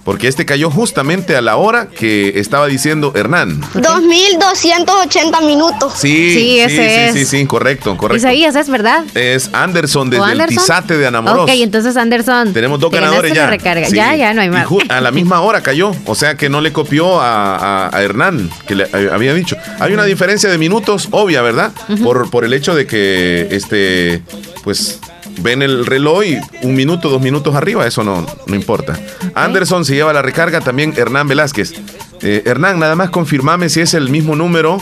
Porque 0.07 0.29
este 0.29 0.45
cayó 0.45 0.71
justamente 0.71 1.35
a 1.35 1.41
la 1.41 1.57
hora 1.57 1.89
que 1.89 2.39
estaba 2.39 2.67
diciendo 2.67 3.11
Hernán. 3.13 3.59
2280 3.73 5.41
minutos. 5.41 5.91
Sí, 5.97 6.07
Sí, 6.33 6.39
sí, 6.39 6.59
ese 6.61 6.75
sí, 6.75 6.81
es. 6.81 7.13
sí, 7.13 7.25
sí, 7.39 7.45
correcto, 7.45 7.97
correcto. 7.97 8.17
Isaías, 8.25 8.55
¿es 8.55 8.69
verdad? 8.69 9.03
Es 9.15 9.49
Anderson 9.53 10.07
¿O 10.07 10.11
desde 10.11 10.31
el? 10.31 10.45
Tizate 10.47 10.97
de 10.97 11.07
Anamoros. 11.07 11.43
Ok, 11.43 11.49
entonces 11.55 11.97
Anderson. 11.97 12.53
Tenemos 12.53 12.79
dos 12.79 12.89
te 12.89 13.01
ganadores 13.01 13.33
ya. 13.33 13.47
recarga. 13.49 13.89
Sí. 13.89 13.97
Ya, 13.97 14.15
ya, 14.15 14.33
no 14.33 14.39
hay 14.41 14.49
más. 14.49 14.65
a 14.87 15.01
la 15.01 15.11
misma 15.11 15.41
hora 15.41 15.61
cayó. 15.61 15.91
O 16.05 16.15
sea 16.15 16.35
que 16.35 16.47
no 16.47 16.61
le 16.61 16.71
copió 16.71 17.19
a, 17.19 17.57
a- 17.57 17.89
a 17.97 18.01
Hernán, 18.01 18.49
que 18.65 18.75
le 18.75 18.83
eh, 18.85 19.09
había 19.11 19.33
dicho. 19.33 19.57
Hay 19.81 19.91
una 19.91 20.05
diferencia 20.05 20.49
de 20.49 20.57
minutos 20.57 21.09
obvia, 21.11 21.41
¿verdad? 21.41 21.73
por, 22.01 22.29
por 22.29 22.45
el 22.45 22.53
hecho 22.53 22.75
de 22.75 22.87
que, 22.87 23.49
este, 23.51 24.21
pues, 24.63 25.01
ven 25.37 25.61
el 25.61 25.85
reloj 25.85 26.23
y 26.25 26.37
un 26.63 26.75
minuto, 26.75 27.09
dos 27.09 27.21
minutos 27.21 27.55
arriba, 27.55 27.85
eso 27.85 28.03
no, 28.03 28.25
no 28.45 28.55
importa. 28.55 28.99
Anderson 29.35 29.85
se 29.85 29.95
lleva 29.95 30.13
la 30.13 30.21
recarga, 30.21 30.61
también 30.61 30.93
Hernán 30.95 31.27
Velázquez. 31.27 31.73
Eh, 32.21 32.43
Hernán, 32.45 32.79
nada 32.79 32.95
más 32.95 33.09
confirmame 33.09 33.69
si 33.69 33.81
es 33.81 33.93
el 33.93 34.09
mismo 34.09 34.35
número 34.35 34.79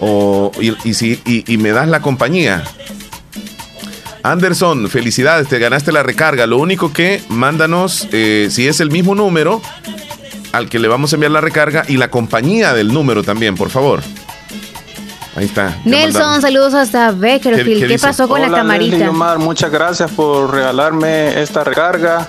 O, 0.00 0.52
y, 0.60 0.74
y 0.88 0.94
si, 0.94 1.20
y, 1.26 1.52
y 1.52 1.58
me 1.58 1.72
das 1.72 1.88
la 1.88 2.00
compañía. 2.00 2.62
Anderson, 4.22 4.88
felicidades, 4.88 5.48
te 5.48 5.58
ganaste 5.58 5.90
la 5.90 6.02
recarga. 6.02 6.46
Lo 6.46 6.58
único 6.58 6.92
que 6.92 7.20
mándanos, 7.28 8.08
eh, 8.12 8.48
si 8.50 8.68
es 8.68 8.80
el 8.80 8.90
mismo 8.90 9.14
número 9.14 9.60
al 10.52 10.68
que 10.68 10.78
le 10.78 10.88
vamos 10.88 11.12
a 11.12 11.16
enviar 11.16 11.32
la 11.32 11.40
recarga 11.40 11.84
y 11.88 11.96
la 11.96 12.10
compañía 12.10 12.74
del 12.74 12.92
número 12.92 13.22
también, 13.22 13.54
por 13.54 13.70
favor. 13.70 14.00
Ahí 15.38 15.44
está. 15.46 15.78
Nelson, 15.84 16.40
saludos 16.42 16.74
hasta 16.74 17.12
Bakersfield. 17.12 17.56
¿Qué- 17.64 17.74
¿Qué, 17.74 17.80
qué 17.80 17.86
dice? 17.92 18.06
pasó 18.06 18.26
con 18.28 18.40
la 18.40 18.48
Hola, 18.48 18.62
Leslie 18.64 18.90
camarita? 18.90 19.10
Omar, 19.10 19.38
muchas 19.38 19.70
gracias 19.70 20.10
por 20.10 20.50
regalarme 20.52 21.40
esta 21.40 21.62
recarga. 21.62 22.28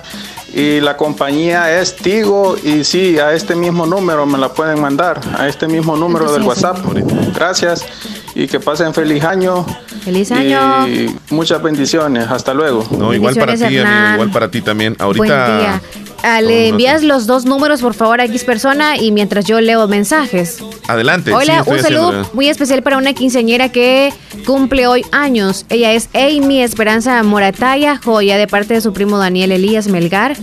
Y 0.53 0.79
la 0.79 0.95
compañía 0.97 1.79
es 1.79 1.95
Tigo 1.95 2.55
y 2.63 2.83
sí, 2.83 3.19
a 3.19 3.33
este 3.33 3.55
mismo 3.55 3.85
número 3.85 4.25
me 4.25 4.37
la 4.37 4.49
pueden 4.53 4.79
mandar, 4.81 5.19
a 5.37 5.47
este 5.47 5.67
mismo 5.67 5.95
número 5.95 6.31
del 6.31 6.41
WhatsApp. 6.43 6.77
Gracias 7.35 7.85
y 8.39 8.47
que 8.47 8.59
pasen 8.59 8.93
feliz 8.93 9.23
año. 9.23 9.65
Feliz 10.03 10.31
año. 10.31 10.87
Y 10.87 11.13
muchas 11.29 11.61
bendiciones. 11.61 12.27
Hasta 12.29 12.53
luego. 12.53 12.87
No, 12.97 13.13
igual 13.13 13.35
para 13.35 13.55
ti, 13.55 13.63
amigo, 13.65 14.13
igual 14.13 14.31
para 14.31 14.49
ti 14.49 14.61
también. 14.61 14.95
Ahorita. 14.97 15.47
Buen 15.47 15.59
día. 15.59 15.81
Ah, 16.23 16.41
le 16.41 16.69
envías 16.69 17.03
los 17.03 17.27
dos 17.27 17.45
números, 17.45 17.81
por 17.81 17.93
favor, 17.93 18.19
a 18.19 18.25
X 18.25 18.43
persona 18.43 18.97
y 18.97 19.11
mientras 19.11 19.45
yo 19.45 19.61
leo 19.61 19.87
mensajes. 19.87 20.59
Adelante. 20.87 21.33
Hola, 21.33 21.63
un 21.65 21.79
saludo 21.79 22.29
muy 22.33 22.49
especial 22.49 22.81
para 22.83 22.97
una 22.97 23.13
quinceañera 23.13 23.69
que 23.69 24.13
cumple 24.45 24.87
hoy 24.87 25.05
años. 25.11 25.65
Ella 25.69 25.93
es 25.93 26.09
Amy 26.13 26.61
Esperanza 26.61 27.21
Morataya, 27.23 27.99
joya 28.03 28.37
de 28.37 28.47
parte 28.47 28.73
de 28.73 28.81
su 28.81 28.91
primo 28.93 29.17
Daniel 29.17 29.51
Elías 29.51 29.87
Melgar. 29.87 30.35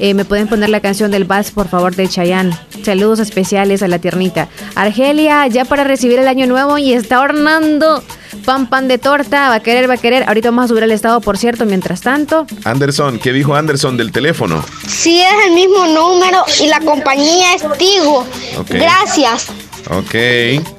Eh, 0.00 0.14
Me 0.14 0.24
pueden 0.24 0.48
poner 0.48 0.70
la 0.70 0.80
canción 0.80 1.10
del 1.10 1.24
Vals, 1.24 1.50
por 1.50 1.68
favor, 1.68 1.94
de 1.94 2.08
Chayanne. 2.08 2.56
Saludos 2.82 3.18
especiales 3.20 3.82
a 3.82 3.88
la 3.88 3.98
tiernita. 3.98 4.48
Argelia, 4.74 5.46
ya 5.46 5.66
para 5.66 5.84
recibir 5.84 6.18
el 6.18 6.26
año 6.26 6.46
nuevo 6.46 6.78
y 6.78 6.92
está 6.94 7.20
hornando 7.20 8.02
pan 8.46 8.68
pan 8.68 8.88
de 8.88 8.96
torta. 8.96 9.50
Va 9.50 9.56
a 9.56 9.60
querer, 9.60 9.88
va 9.88 9.94
a 9.94 9.98
querer. 9.98 10.24
Ahorita 10.26 10.48
vamos 10.48 10.64
a 10.64 10.68
subir 10.68 10.82
al 10.84 10.90
estado, 10.90 11.20
por 11.20 11.36
cierto, 11.36 11.66
mientras 11.66 12.00
tanto. 12.00 12.46
Anderson, 12.64 13.18
¿qué 13.18 13.32
dijo 13.32 13.54
Anderson 13.54 13.98
del 13.98 14.10
teléfono? 14.10 14.64
Si 14.88 15.20
es 15.20 15.34
el 15.46 15.52
mismo 15.54 15.86
número 15.86 16.44
y 16.62 16.66
la 16.68 16.80
compañía 16.80 17.54
es 17.54 17.62
Tigo. 17.78 18.24
Gracias. 18.68 19.48
Ok, 19.88 20.14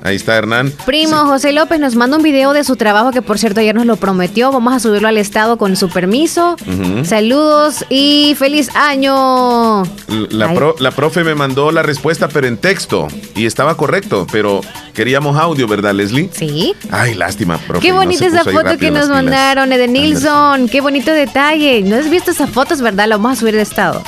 ahí 0.04 0.16
está 0.16 0.38
Hernán. 0.38 0.72
Primo 0.86 1.18
José 1.26 1.52
López 1.52 1.80
nos 1.80 1.96
manda 1.96 2.16
un 2.18 2.24
video 2.24 2.54
de 2.54 2.64
su 2.64 2.76
trabajo 2.76 3.12
que 3.12 3.22
por 3.22 3.38
cierto 3.40 3.60
ayer 3.60 3.76
nos 3.76 3.86
lo 3.86 3.96
prometió. 3.98 4.52
Vamos 4.52 4.74
a 4.74 4.80
subirlo 4.80 5.08
al 5.08 5.18
estado 5.18 5.58
con 5.58 5.76
su 5.76 5.90
permiso. 5.90 6.56
Saludos 7.04 7.84
y 7.90 8.36
feliz 8.38 8.70
año. 8.76 9.84
La, 10.30 10.50
Ay. 10.50 10.56
pro- 10.56 10.76
la 10.80 10.92
profe 10.92 11.24
me 11.24 11.36
mandó 11.36 11.72
la 11.72 11.84
respuesta, 11.84 12.28
pero 12.30 12.48
en 12.48 12.58
texto. 12.58 13.08
Y 13.36 13.46
estaba 13.46 13.76
correcto, 13.76 14.28
pero 14.32 14.62
queríamos 14.94 15.38
audio, 15.38 15.68
¿verdad, 15.68 15.94
Leslie? 15.94 16.30
Sí. 16.32 16.74
Ay, 16.92 17.14
lástima, 17.16 17.58
profe. 17.58 17.82
Qué 17.86 17.90
no 17.92 17.98
bonita 17.98 18.20
se 18.20 18.28
esa 18.28 18.44
foto 18.44 18.78
que 18.78 18.92
nos 18.92 19.10
mandaron, 19.10 19.74
Eden 19.74 19.94
Nilsson. 19.94 20.70
Qué 20.70 20.80
bonito 20.80 21.12
detalle. 21.12 21.82
¿No 21.82 21.98
has 21.98 22.10
visto 22.10 22.32
esas 22.32 22.50
fotos, 22.50 22.82
verdad? 22.82 23.08
La 23.08 23.18
vamos 23.18 23.34
a 23.34 23.40
subir 23.42 23.56
al 23.56 23.62
estado. 23.62 24.02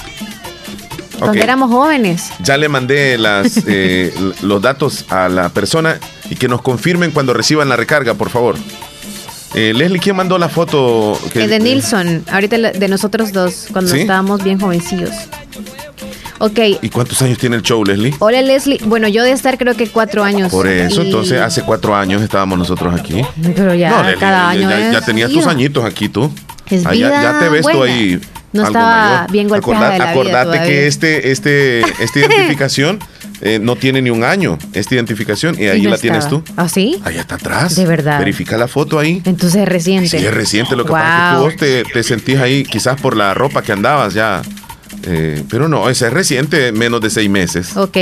Cuando 1.24 1.40
Ok. 1.40 1.44
éramos 1.44 1.72
jóvenes. 1.72 2.30
Ya 2.44 2.58
le 2.58 2.70
mandé 2.70 3.18
las, 3.18 3.58
eh, 3.68 4.14
los 4.42 4.62
datos 4.62 5.06
a 5.10 5.30
la 5.30 5.50
persona 5.50 5.98
y 6.30 6.36
que 6.36 6.48
nos 6.48 6.62
confirmen 6.62 7.12
cuando 7.12 7.34
reciban 7.34 7.70
la 7.70 7.76
recarga, 7.76 8.14
por 8.14 8.30
favor. 8.30 8.56
Eh, 9.56 9.72
Leslie, 9.76 10.00
¿quién 10.00 10.16
mandó 10.16 10.38
la 10.38 10.50
foto? 10.50 11.20
que- 11.32 11.44
Eden 11.44 11.64
Nilsson, 11.64 12.24
ahorita 12.32 12.58
de 12.58 12.88
nosotros 12.88 13.32
dos, 13.32 13.68
cuando 13.72 13.92
¿Sí? 13.92 14.02
estábamos 14.02 14.44
bien 14.44 14.60
jovencillos. 14.60 15.12
Ok. 16.40 16.60
¿Y 16.82 16.90
cuántos 16.90 17.22
años 17.22 17.38
tiene 17.38 17.56
el 17.56 17.62
show, 17.62 17.84
Leslie? 17.86 18.14
Hola 18.20 18.42
Leslie. 18.42 18.80
Bueno, 18.86 19.08
yo 19.08 19.24
de 19.24 19.32
estar 19.32 19.58
creo 19.58 19.76
que 19.76 19.88
cuatro 19.88 20.24
años. 20.24 20.52
Por 20.52 20.68
eso, 20.68 21.04
Y- 21.04 21.06
entonces 21.06 21.40
hace 21.40 21.62
cuatro 21.62 21.96
años 21.96 22.22
estábamos 22.22 22.58
nosotros 22.60 22.94
aquí. 23.00 23.22
Pero 23.56 23.74
ya 23.76 23.92
No, 23.92 24.04
Leslie, 24.04 24.20
cada 24.20 24.50
año 24.50 24.70
ya, 24.70 25.02
tenías 25.02 25.30
vida. 25.30 25.40
tus 25.42 25.50
añitos 25.50 25.86
aquí 25.86 26.10
tú. 26.10 26.30
Es 26.70 26.86
Ah, 26.86 26.94
ya, 26.96 27.10
ya 27.10 27.20
vida 27.20 27.40
te 27.40 27.50
ves 27.50 27.66
tú 27.66 27.84
ahí. 27.84 28.20
No 28.54 28.64
estaba 28.64 29.14
mayor. 29.20 29.32
bien 29.32 29.48
golpeada 29.50 29.92
de 29.92 30.00
la 30.00 30.06
vida 30.06 30.12
Acordate 30.12 30.60
que 30.68 30.88
este, 30.88 31.32
este, 31.32 31.80
esta 32.04 32.20
identificación 32.20 33.00
eh, 33.42 33.60
no 33.62 33.76
tiene 33.76 34.02
ni 34.02 34.10
un 34.10 34.24
año. 34.24 34.58
Esta 34.74 34.96
identificación 34.96 35.56
y 35.60 35.66
ahí 35.66 35.80
Y 35.80 35.84
no 35.84 35.90
la 35.90 35.98
tienes 35.98 36.28
tú. 36.30 36.44
¿Ah, 36.56 36.70
sí? 36.70 37.02
Allá 37.04 37.22
está 37.22 37.36
atrás. 37.36 37.76
De 37.76 37.86
verdad. 37.86 38.20
Verifica 38.20 38.58
la 38.58 38.68
foto 38.68 39.00
ahí. 39.00 39.22
Entonces 39.26 39.62
es 39.62 39.68
reciente. 39.68 40.08
Sí, 40.10 40.18
es 40.26 40.34
reciente. 40.34 40.76
Lo 40.76 40.86
que 40.86 40.92
pasa 40.92 41.26
es 41.26 41.32
que 41.32 41.36
Wow. 41.38 41.44
vos 41.46 41.56
te, 41.58 41.84
te 41.84 42.04
sentís 42.04 42.38
ahí 42.40 42.64
quizás 42.64 43.00
por 43.02 43.18
la 43.18 43.34
ropa 43.34 43.62
que 43.62 43.72
andabas 43.74 44.14
ya. 44.14 44.42
Eh, 45.06 45.44
pero 45.50 45.68
no, 45.68 45.90
esa 45.90 46.08
es 46.08 46.14
reciente, 46.14 46.72
menos 46.72 47.02
de 47.02 47.10
seis 47.10 47.30
meses. 47.30 47.76
Ok. 47.76 47.98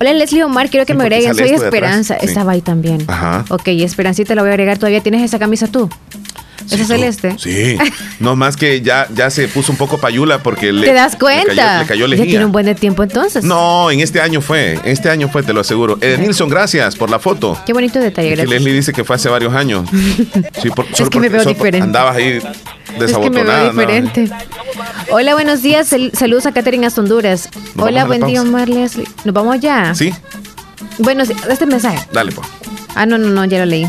Hola 0.00 0.12
Leslie 0.12 0.44
Omar, 0.44 0.70
quiero 0.70 0.86
que 0.86 0.92
Sí, 0.92 0.96
me 0.96 1.02
agreguen. 1.04 1.34
Soy. 1.34 1.48
Esperanza. 1.50 2.16
Sí. 2.20 2.26
Estaba 2.26 2.52
ahí 2.52 2.60
también. 2.62 3.02
Ajá. 3.08 3.44
Ok, 3.48 3.66
Esperancita 3.68 4.34
la 4.36 4.42
voy 4.42 4.50
a 4.50 4.52
agregar. 4.54 4.78
¿Todavía 4.78 5.00
tienes 5.02 5.22
esa 5.22 5.38
camisa 5.40 5.66
tú? 5.66 5.90
¿Esa 6.70 6.84
celeste? 6.84 7.36
Sí. 7.38 7.76
no 8.20 8.36
más 8.36 8.56
que 8.56 8.80
ya, 8.80 9.06
ya 9.14 9.30
se 9.30 9.48
puso 9.48 9.72
un 9.72 9.78
poco 9.78 9.98
payula 9.98 10.42
porque 10.42 10.72
le. 10.72 10.86
¿Te 10.86 10.92
das 10.92 11.12
le 11.14 11.18
cuenta? 11.18 11.84
cayó- 11.86 12.06
Le 12.06 12.16
cayó, 12.16 12.24
ya 12.24 12.28
tiene 12.30 12.44
un 12.44 12.52
buen 12.52 12.66
de 12.66 12.74
tiempo 12.74 13.02
entonces. 13.02 13.44
No, 13.44 13.90
en 13.90 14.00
este 14.00 14.20
año 14.20 14.40
fue. 14.40 14.78
Este 14.84 15.08
año 15.10 15.28
fue, 15.28 15.42
te 15.42 15.52
lo 15.52 15.60
aseguro. 15.60 15.98
Eh, 16.00 16.16
Nilsson, 16.18 16.48
gracias 16.48 16.96
por 16.96 17.10
la 17.10 17.18
foto. 17.18 17.58
Qué 17.66 17.72
bonito 17.72 17.98
detalle, 17.98 18.28
Es 18.28 18.34
que 18.34 18.42
gracias. 18.42 18.50
Leslie 18.62 18.72
dice 18.74 18.92
que 18.92 19.04
fue 19.04 19.16
hace 19.16 19.28
varios 19.28 19.54
años. 19.54 19.88
Sí, 20.62 20.70
por- 20.70 20.86
que 20.86 21.20
me 21.20 21.28
veo 21.28 21.44
diferente. 21.44 21.82
Andabas 21.84 22.16
ahí 22.16 22.38
Es 22.38 22.42
que 22.42 22.48
me 22.92 22.98
desabotonada. 22.98 23.62
veo 23.62 23.72
¿no? 23.72 23.80
diferente. 23.80 24.28
Hola, 25.10 25.34
buenos 25.34 25.62
días. 25.62 25.88
Sal- 25.88 26.10
saludos 26.14 26.46
a 26.46 26.52
Catherine 26.52 26.86
hasta 26.86 27.00
Honduras. 27.00 27.48
Nos 27.74 27.86
Hola, 27.86 28.04
buen 28.04 28.24
día. 28.26 28.42
Omar 28.42 28.68
Leslie. 28.68 29.06
¿Nos 29.24 29.34
vamos 29.34 29.60
ya? 29.60 29.94
Sí, 29.94 30.12
Bueno, 30.98 31.22
este 31.22 31.66
mensaje. 31.66 31.98
dale, 32.12 32.32
pues. 32.32 32.46
Ah, 32.94 33.06
no, 33.06 33.16
no, 33.18 33.28
no, 33.28 33.44
ya 33.44 33.58
lo 33.58 33.66
leí. 33.66 33.86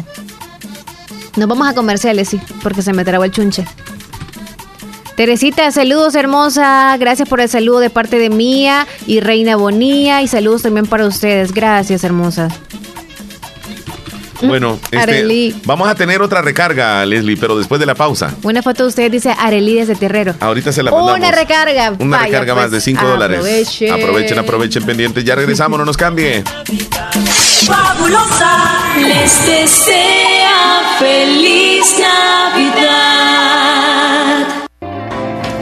Nos 1.40 1.48
vamos 1.48 1.70
a 1.70 1.74
comerciales, 1.74 2.28
sí, 2.28 2.40
porque 2.62 2.82
se 2.82 2.92
me 2.92 3.06
trabó 3.06 3.24
el 3.24 3.32
chunche. 3.32 3.66
Teresita, 5.16 5.72
saludos 5.72 6.16
hermosa. 6.16 6.96
Gracias 6.98 7.28
por 7.28 7.40
el 7.40 7.48
saludo 7.48 7.80
de 7.80 7.90
parte 7.90 8.20
de 8.20 8.30
Mía 8.30 8.86
y 9.08 9.22
Reina 9.22 9.56
Bonía. 9.56 10.22
Y 10.22 10.28
saludos 10.28 10.64
también 10.64 10.86
para 10.86 11.06
ustedes. 11.06 11.54
Gracias, 11.54 12.04
hermosa. 12.04 12.50
Bueno, 14.42 14.80
este, 14.84 14.98
Arely. 14.98 15.56
vamos 15.66 15.90
a 15.90 15.96
tener 15.96 16.22
otra 16.22 16.42
recarga, 16.42 17.06
Leslie, 17.06 17.38
pero 17.38 17.58
después 17.58 17.80
de 17.80 17.86
la 17.86 17.96
pausa. 17.96 18.34
Una 18.44 18.62
foto 18.62 18.84
de 18.84 18.90
ustedes 18.90 19.12
dice 19.12 19.36
Arelí 19.38 19.76
desde 19.76 19.96
Terrero. 19.96 20.36
Ahorita 20.40 20.72
se 20.72 20.84
la 20.84 20.92
mandamos. 20.92 21.20
Una 21.20 21.32
recarga. 21.32 21.94
Una 22.00 22.18
Vaya, 22.18 22.32
recarga 22.40 22.54
pues, 22.54 22.64
más 22.66 22.72
de 22.72 22.82
5 22.82 23.06
dólares. 23.06 23.40
aprovechen. 23.40 23.94
Aprovechen, 23.94 24.40
aprovechen 24.40 24.86
pendientes. 24.86 25.24
Ya 25.26 25.36
regresamos, 25.36 25.80
no 25.80 25.86
nos 25.86 25.98
cambie. 25.98 26.44
Fabulosa 27.70 28.54
les 28.98 29.46
desea 29.46 30.98
feliz 31.00 31.96
Navidad. 32.00 33.49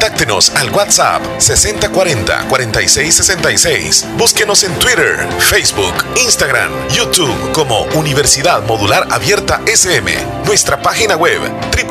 Contáctenos 0.00 0.48
al 0.56 0.70
WhatsApp 0.70 1.20
6040 1.36 2.48
4666. 2.48 4.06
Búsquenos 4.16 4.64
en 4.64 4.72
Twitter, 4.78 5.28
Facebook, 5.38 5.92
Instagram, 6.16 6.72
YouTube 6.88 7.52
como 7.52 7.82
Universidad 7.92 8.64
Modular 8.64 9.06
Abierta 9.10 9.60
SM. 9.66 10.10
Nuestra 10.46 10.80
página 10.80 11.16
web 11.16 11.42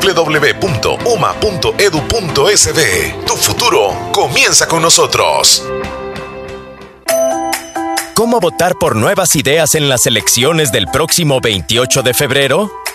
www.uma.edu.sb. 0.02 0.74
Tu 3.26 3.36
futuro 3.36 4.10
comienza 4.10 4.66
con 4.66 4.82
nosotros. 4.82 5.62
¿Cómo 8.14 8.40
votar 8.40 8.74
por 8.74 8.96
nuevas 8.96 9.36
ideas 9.36 9.76
en 9.76 9.88
las 9.88 10.06
elecciones 10.06 10.72
del 10.72 10.88
próximo 10.88 11.40
28 11.40 12.02
de 12.02 12.12
febrero? 12.12 12.79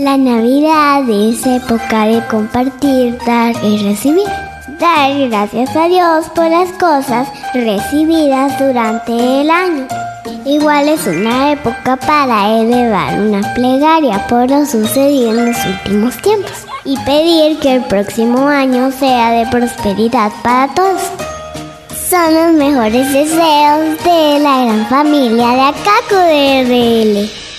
La 0.00 0.16
Navidad 0.16 1.02
es 1.10 1.44
época 1.44 2.06
de 2.06 2.26
compartir, 2.28 3.18
dar 3.26 3.54
y 3.62 3.84
recibir. 3.84 4.24
Dar 4.78 5.28
gracias 5.28 5.76
a 5.76 5.88
Dios 5.88 6.24
por 6.34 6.48
las 6.48 6.70
cosas 6.72 7.28
recibidas 7.52 8.58
durante 8.58 9.42
el 9.42 9.50
año. 9.50 9.86
Igual 10.46 10.88
es 10.88 11.06
una 11.06 11.52
época 11.52 11.96
para 11.96 12.48
elevar 12.48 13.20
una 13.20 13.42
plegaria 13.52 14.26
por 14.26 14.48
lo 14.48 14.64
sucedido 14.64 15.32
en 15.32 15.46
los 15.48 15.66
últimos 15.66 16.16
tiempos 16.22 16.64
y 16.86 16.96
pedir 17.00 17.58
que 17.58 17.74
el 17.74 17.84
próximo 17.84 18.48
año 18.48 18.90
sea 18.92 19.32
de 19.32 19.50
prosperidad 19.50 20.32
para 20.42 20.72
todos. 20.72 21.02
Son 22.08 22.34
los 22.34 22.52
mejores 22.54 23.12
deseos 23.12 24.02
de 24.02 24.38
la 24.38 24.64
gran 24.64 24.86
familia 24.86 25.48
de 25.48 25.60
Acaco 25.60 26.16
de 26.16 26.64
RL. 26.64 27.49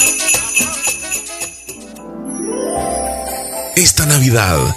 Esta 3.74 4.06
Navidad, 4.06 4.76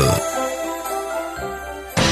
Nacional. 0.00 0.39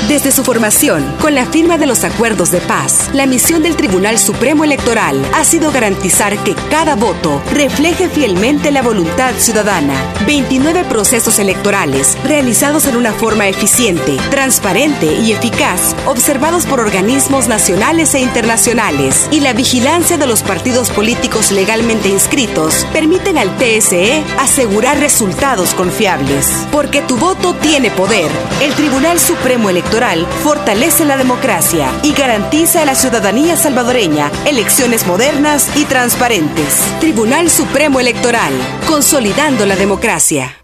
Desde 0.08 0.32
su 0.32 0.42
formación, 0.42 1.04
con 1.20 1.34
la 1.34 1.44
firma 1.44 1.76
de 1.76 1.84
los 1.84 2.02
acuerdos 2.02 2.50
de 2.50 2.62
paz, 2.62 3.10
la 3.12 3.26
misión 3.26 3.62
del 3.62 3.76
Tribunal 3.76 4.18
Supremo 4.18 4.64
Electoral 4.64 5.22
ha 5.34 5.44
sido 5.44 5.70
garantizar 5.70 6.34
que 6.44 6.54
cada 6.70 6.96
voto 6.96 7.42
refleje 7.52 8.08
fielmente 8.08 8.70
la 8.70 8.80
voluntad 8.80 9.34
ciudadana. 9.36 9.92
29 10.26 10.84
procesos 10.84 11.38
electorales 11.38 12.16
realizados 12.24 12.86
en 12.86 12.96
una 12.96 13.12
forma 13.12 13.48
eficiente, 13.48 14.16
transparente 14.30 15.12
y 15.12 15.32
eficaz, 15.32 15.94
observados 16.06 16.64
por 16.64 16.80
organismos 16.80 17.46
nacionales 17.46 18.14
e 18.14 18.20
internacionales, 18.20 19.28
y 19.30 19.40
la 19.40 19.52
vigilancia 19.52 20.16
de 20.16 20.26
los 20.26 20.42
partidos 20.42 20.88
políticos 20.88 21.52
legalmente 21.52 22.08
inscritos 22.08 22.86
permiten 22.94 23.36
al 23.36 23.54
TSE 23.58 24.24
asegurar 24.38 25.00
resultados 25.00 25.74
confiables. 25.74 26.50
Porque 26.72 27.02
tu 27.02 27.18
voto 27.18 27.52
tiene 27.56 27.90
poder. 27.90 28.30
El 28.62 28.72
Tribunal 28.72 29.20
Supremo 29.20 29.68
Electoral 29.68 29.97
fortalece 30.44 31.04
la 31.04 31.16
democracia 31.16 31.90
y 32.04 32.12
garantiza 32.12 32.82
a 32.82 32.84
la 32.84 32.94
ciudadanía 32.94 33.56
salvadoreña 33.56 34.30
elecciones 34.46 35.06
modernas 35.06 35.76
y 35.76 35.84
transparentes. 35.86 36.76
Tribunal 37.00 37.50
Supremo 37.50 37.98
Electoral, 37.98 38.52
consolidando 38.86 39.66
la 39.66 39.74
democracia. 39.74 40.56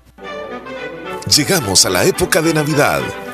Llegamos 1.37 1.85
a 1.85 1.91
la 1.91 2.05
época 2.05 2.43
de 2.43 2.55
Navidad. 2.55 3.03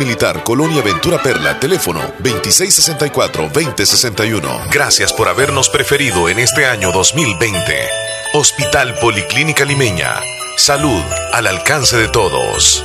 Militar, 0.00 0.42
Colonia 0.42 0.82
Ventura 0.82 1.22
Perla, 1.22 1.60
teléfono 1.60 2.00
2664-2061. 2.22 4.72
Gracias 4.72 5.12
por 5.12 5.28
habernos 5.28 5.68
preferido 5.68 6.28
en 6.28 6.40
este 6.40 6.66
año 6.66 6.90
2020. 6.90 7.88
Hospital 8.32 8.96
Policlínica 9.00 9.64
Limeña. 9.64 10.16
Salud 10.56 11.04
al 11.32 11.46
alcance 11.46 11.96
de 11.98 12.08
todos. 12.08 12.84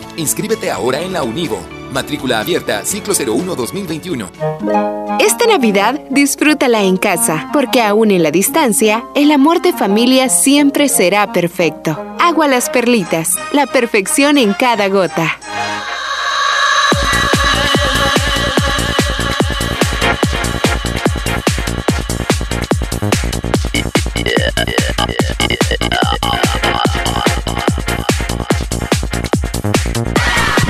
Inscríbete 0.17 0.71
ahora 0.71 1.01
en 1.01 1.13
la 1.13 1.23
Univo. 1.23 1.59
Matrícula 1.91 2.39
abierta, 2.39 2.85
ciclo 2.85 3.13
01-2021. 3.13 5.17
Esta 5.19 5.45
Navidad 5.45 5.99
disfrútala 6.09 6.83
en 6.83 6.97
casa, 6.97 7.49
porque 7.51 7.81
aún 7.81 8.11
en 8.11 8.23
la 8.23 8.31
distancia, 8.31 9.03
el 9.13 9.31
amor 9.31 9.61
de 9.61 9.73
familia 9.73 10.29
siempre 10.29 10.87
será 10.87 11.33
perfecto. 11.33 12.15
Agua 12.19 12.47
las 12.47 12.69
perlitas, 12.69 13.35
la 13.51 13.67
perfección 13.67 14.37
en 14.37 14.53
cada 14.53 14.87
gota. 14.87 15.37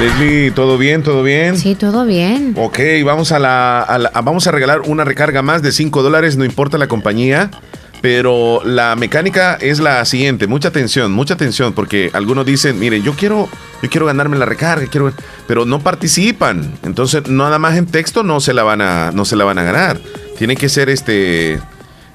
Leslie, 0.01 0.49
¿todo 0.49 0.79
bien? 0.79 1.03
¿Todo 1.03 1.21
bien? 1.21 1.55
Sí, 1.57 1.75
todo 1.75 2.05
bien. 2.05 2.55
Ok, 2.57 2.79
vamos 3.05 3.31
a, 3.31 3.37
la, 3.37 3.81
a 3.83 3.99
la- 3.99 4.09
a- 4.11 4.21
vamos 4.21 4.47
a 4.47 4.51
regalar 4.51 4.81
una 4.81 5.03
recarga 5.03 5.43
más 5.43 5.61
de 5.61 5.71
5 5.71 6.01
dólares, 6.01 6.37
no 6.37 6.43
importa 6.45 6.79
la 6.79 6.87
compañía. 6.87 7.51
Pero 8.01 8.61
la 8.65 8.95
mecánica 8.95 9.59
es 9.61 9.79
la 9.79 10.03
siguiente, 10.05 10.47
mucha 10.47 10.69
atención, 10.69 11.11
mucha 11.11 11.35
atención, 11.35 11.73
porque 11.73 12.09
algunos 12.13 12.47
dicen, 12.47 12.79
miren, 12.79 13.03
yo 13.03 13.13
quiero, 13.13 13.47
yo 13.83 13.89
quiero 13.91 14.07
ganarme 14.07 14.39
la 14.39 14.45
recarga, 14.45 14.87
quiero, 14.87 15.13
pero 15.47 15.65
no 15.65 15.81
participan. 15.81 16.73
Entonces, 16.81 17.27
nada 17.27 17.59
más 17.59 17.77
en 17.77 17.85
texto 17.85 18.23
no 18.23 18.39
se 18.39 18.55
la 18.55 18.63
van 18.63 18.81
a, 18.81 19.11
no 19.11 19.23
se 19.23 19.35
la 19.35 19.43
van 19.45 19.59
a 19.59 19.63
ganar. 19.63 19.99
Tiene 20.39 20.55
que 20.55 20.67
ser 20.67 20.89
este 20.89 21.59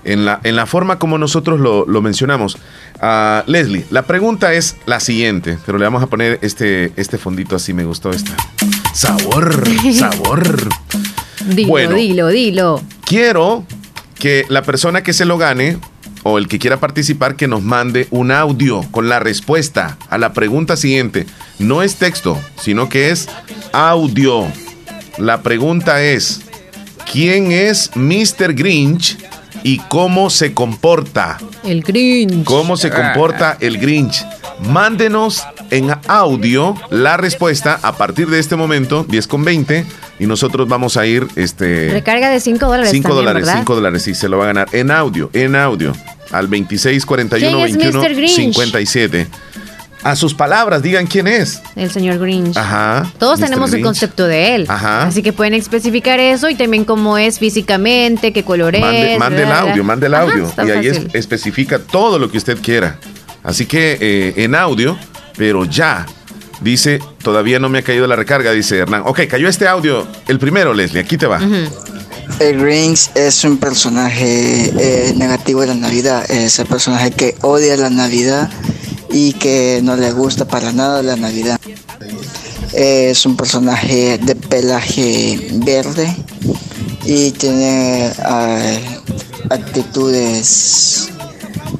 en 0.06 0.24
la, 0.24 0.40
en 0.44 0.56
la 0.56 0.66
forma 0.66 0.98
como 0.98 1.18
nosotros 1.18 1.60
lo, 1.60 1.84
lo 1.86 2.00
mencionamos. 2.02 2.56
Ah, 3.00 3.44
Leslie, 3.46 3.84
la 3.90 4.02
pregunta 4.02 4.52
es 4.54 4.76
la 4.86 5.00
siguiente, 5.00 5.58
pero 5.66 5.78
le 5.78 5.84
vamos 5.84 6.02
a 6.02 6.06
poner 6.06 6.38
este, 6.42 6.92
este 6.96 7.18
fondito 7.18 7.56
así, 7.56 7.74
me 7.74 7.84
gustó 7.84 8.10
esta. 8.10 8.34
Sabor, 8.94 9.62
sabor. 9.94 10.68
Dilo, 11.46 11.68
Bueno. 11.68 11.94
dilo, 11.94 12.28
dilo. 12.28 12.82
Quiero 13.04 13.64
que 14.18 14.46
la 14.48 14.62
persona 14.62 15.02
que 15.02 15.12
se 15.12 15.24
lo 15.26 15.36
gane 15.38 15.78
o 16.22 16.38
el 16.38 16.48
que 16.48 16.58
quiera 16.58 16.80
participar 16.80 17.36
que 17.36 17.46
nos 17.46 17.62
mande 17.62 18.08
un 18.10 18.32
audio 18.32 18.82
con 18.90 19.08
la 19.08 19.20
respuesta 19.20 19.98
a 20.08 20.18
la 20.18 20.32
pregunta 20.32 20.76
siguiente. 20.76 21.26
No 21.58 21.82
es 21.82 21.96
texto, 21.96 22.38
sino 22.60 22.88
que 22.88 23.10
es 23.10 23.28
audio. 23.72 24.46
La 25.18 25.42
pregunta 25.42 26.02
es, 26.02 26.40
¿quién 27.12 27.52
es 27.52 27.90
Mr. 27.94 28.54
Grinch 28.54 29.18
y 29.66 29.78
cómo 29.88 30.30
se 30.30 30.54
comporta? 30.54 31.38
El 31.64 31.82
Grinch. 31.82 32.44
¿Cómo 32.44 32.76
se 32.76 32.88
comporta 32.88 33.56
el 33.58 33.78
Grinch? 33.78 34.24
Mándenos 34.60 35.42
en 35.70 35.90
audio 36.06 36.76
la 36.90 37.16
respuesta 37.16 37.80
a 37.82 37.96
partir 37.96 38.28
de 38.28 38.38
este 38.38 38.54
momento, 38.54 39.04
10 39.08 39.26
con 39.26 39.44
20, 39.44 39.84
y 40.20 40.26
nosotros 40.26 40.68
vamos 40.68 40.96
a 40.96 41.04
ir, 41.04 41.26
este... 41.34 41.88
Recarga 41.90 42.30
de 42.30 42.38
5 42.38 42.64
dólares. 42.64 42.90
5 42.92 43.02
también, 43.02 43.16
dólares, 43.16 43.42
¿verdad? 43.44 43.58
5 43.58 43.74
dólares, 43.74 44.02
sí, 44.02 44.14
se 44.14 44.28
lo 44.28 44.38
va 44.38 44.44
a 44.44 44.46
ganar 44.46 44.68
en 44.70 44.92
audio, 44.92 45.30
en 45.32 45.56
audio, 45.56 45.92
al 46.30 46.46
26 46.46 47.04
41 47.04 47.58
¿Quién 47.58 47.68
es 47.68 47.76
21 47.76 48.02
Mr. 48.02 48.14
Grinch? 48.14 48.36
57. 48.36 49.26
A 50.02 50.14
sus 50.14 50.34
palabras, 50.34 50.82
digan 50.82 51.06
quién 51.06 51.26
es. 51.26 51.60
El 51.74 51.90
señor 51.90 52.18
Grinch. 52.18 52.56
Ajá. 52.56 53.10
Todos 53.18 53.40
Mr. 53.40 53.46
tenemos 53.46 53.72
el 53.72 53.82
concepto 53.82 54.26
de 54.28 54.54
él. 54.54 54.66
Ajá. 54.68 55.02
Así 55.04 55.22
que 55.22 55.32
pueden 55.32 55.54
especificar 55.54 56.20
eso 56.20 56.48
y 56.48 56.54
también 56.54 56.84
cómo 56.84 57.18
es 57.18 57.38
físicamente, 57.40 58.32
qué 58.32 58.44
color 58.44 58.78
Mande, 58.78 59.14
es. 59.14 59.18
mande 59.18 59.42
el 59.42 59.50
audio, 59.52 59.74
bla. 59.74 59.82
mande 59.82 60.06
el 60.06 60.14
audio. 60.14 60.52
y 60.64 60.70
ahí 60.70 60.86
es- 60.88 61.00
especifica 61.12 61.78
todo 61.80 62.18
lo 62.18 62.30
que 62.30 62.38
usted 62.38 62.58
quiera. 62.62 62.98
Así 63.42 63.66
que 63.66 63.98
eh, 64.00 64.34
en 64.44 64.54
audio, 64.54 64.96
pero 65.36 65.64
ya. 65.64 66.06
Dice, 66.60 67.00
todavía 67.22 67.58
no 67.58 67.68
me 67.68 67.80
ha 67.80 67.82
caído 67.82 68.06
la 68.06 68.16
recarga, 68.16 68.50
dice 68.52 68.78
Hernán. 68.78 69.02
Ok, 69.04 69.20
cayó 69.28 69.46
este 69.48 69.68
audio. 69.68 70.06
El 70.26 70.38
primero, 70.38 70.72
Leslie, 70.72 71.02
aquí 71.02 71.18
te 71.18 71.26
va. 71.26 71.38
El 72.40 72.58
Grinch 72.60 73.10
es 73.14 73.44
un 73.44 73.58
personaje 73.58 74.72
eh, 74.78 75.14
negativo 75.16 75.60
de 75.60 75.66
la 75.68 75.74
Navidad, 75.74 76.30
es 76.30 76.58
el 76.58 76.66
personaje 76.66 77.10
que 77.10 77.34
odia 77.42 77.76
la 77.76 77.90
Navidad 77.90 78.48
y 79.18 79.32
que 79.32 79.80
no 79.82 79.96
le 79.96 80.12
gusta 80.12 80.46
para 80.46 80.72
nada 80.72 81.02
la 81.02 81.16
Navidad. 81.16 81.58
Es 82.74 83.24
un 83.24 83.34
personaje 83.34 84.18
de 84.18 84.34
pelaje 84.34 85.48
verde 85.54 86.14
y 87.06 87.30
tiene 87.30 88.10
ah, 88.22 88.58
actitudes 89.48 91.08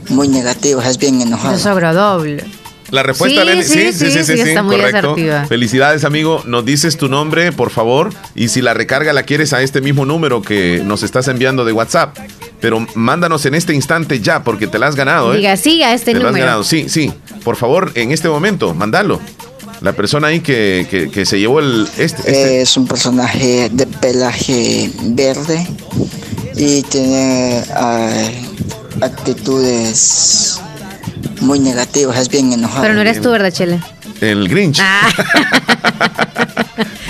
muy 0.08 0.28
negativas, 0.28 0.86
es 0.86 0.96
bien 0.96 1.20
enojado. 1.20 1.52
Desagradable. 1.54 2.42
La 2.90 3.02
respuesta, 3.02 3.40
Sí, 3.42 3.46
Leslie. 3.48 3.92
sí, 3.92 4.10
sí, 4.10 4.24
sí, 4.24 4.32
está 4.40 4.62
muy 4.62 4.76
correcto. 4.76 5.12
asertiva. 5.12 5.44
Felicidades, 5.46 6.04
amigo. 6.04 6.42
Nos 6.46 6.64
dices 6.64 6.96
tu 6.96 7.08
nombre, 7.08 7.50
por 7.50 7.70
favor. 7.70 8.14
Y 8.36 8.48
si 8.48 8.62
la 8.62 8.74
recarga 8.74 9.12
la 9.12 9.24
quieres 9.24 9.52
a 9.52 9.60
este 9.60 9.80
mismo 9.80 10.06
número 10.06 10.40
que 10.40 10.80
nos 10.84 11.02
estás 11.02 11.26
enviando 11.28 11.64
de 11.64 11.72
WhatsApp. 11.72 12.16
Pero 12.60 12.86
mándanos 12.94 13.44
en 13.44 13.54
este 13.56 13.74
instante 13.74 14.20
ya, 14.20 14.44
porque 14.44 14.68
te 14.68 14.78
la 14.78 14.86
has 14.86 14.94
ganado, 14.94 15.34
¿eh? 15.34 15.38
Diga 15.38 15.56
sí 15.56 15.82
a 15.82 15.92
este 15.94 16.12
Te 16.12 16.18
lo 16.20 16.26
has 16.26 16.32
número. 16.32 16.46
ganado, 16.46 16.64
sí, 16.64 16.88
sí. 16.88 17.12
Por 17.46 17.54
favor, 17.54 17.92
en 17.94 18.10
este 18.10 18.28
momento, 18.28 18.74
mandalo. 18.74 19.20
La 19.80 19.92
persona 19.92 20.26
ahí 20.26 20.40
que, 20.40 20.84
que- 20.90 21.08
que 21.12 21.24
se 21.24 21.38
llevó 21.38 21.60
el. 21.60 21.86
Este, 21.96 22.18
este. 22.22 22.60
Es 22.62 22.76
un 22.76 22.88
personaje 22.88 23.68
de 23.72 23.86
pelaje 23.86 24.90
verde 25.02 25.64
y 26.56 26.82
tiene 26.82 27.62
ah, 27.72 28.10
actitudes 29.00 30.58
muy 31.40 31.60
negativas, 31.60 32.18
es 32.18 32.28
bien 32.28 32.52
enojado. 32.52 32.82
Pero 32.82 32.94
no 32.94 33.00
eres 33.02 33.20
tú, 33.20 33.30
¿verdad, 33.30 33.52
Chele? 33.52 33.78
El 34.20 34.48
Grinch. 34.48 34.80
Ah, 34.82 35.08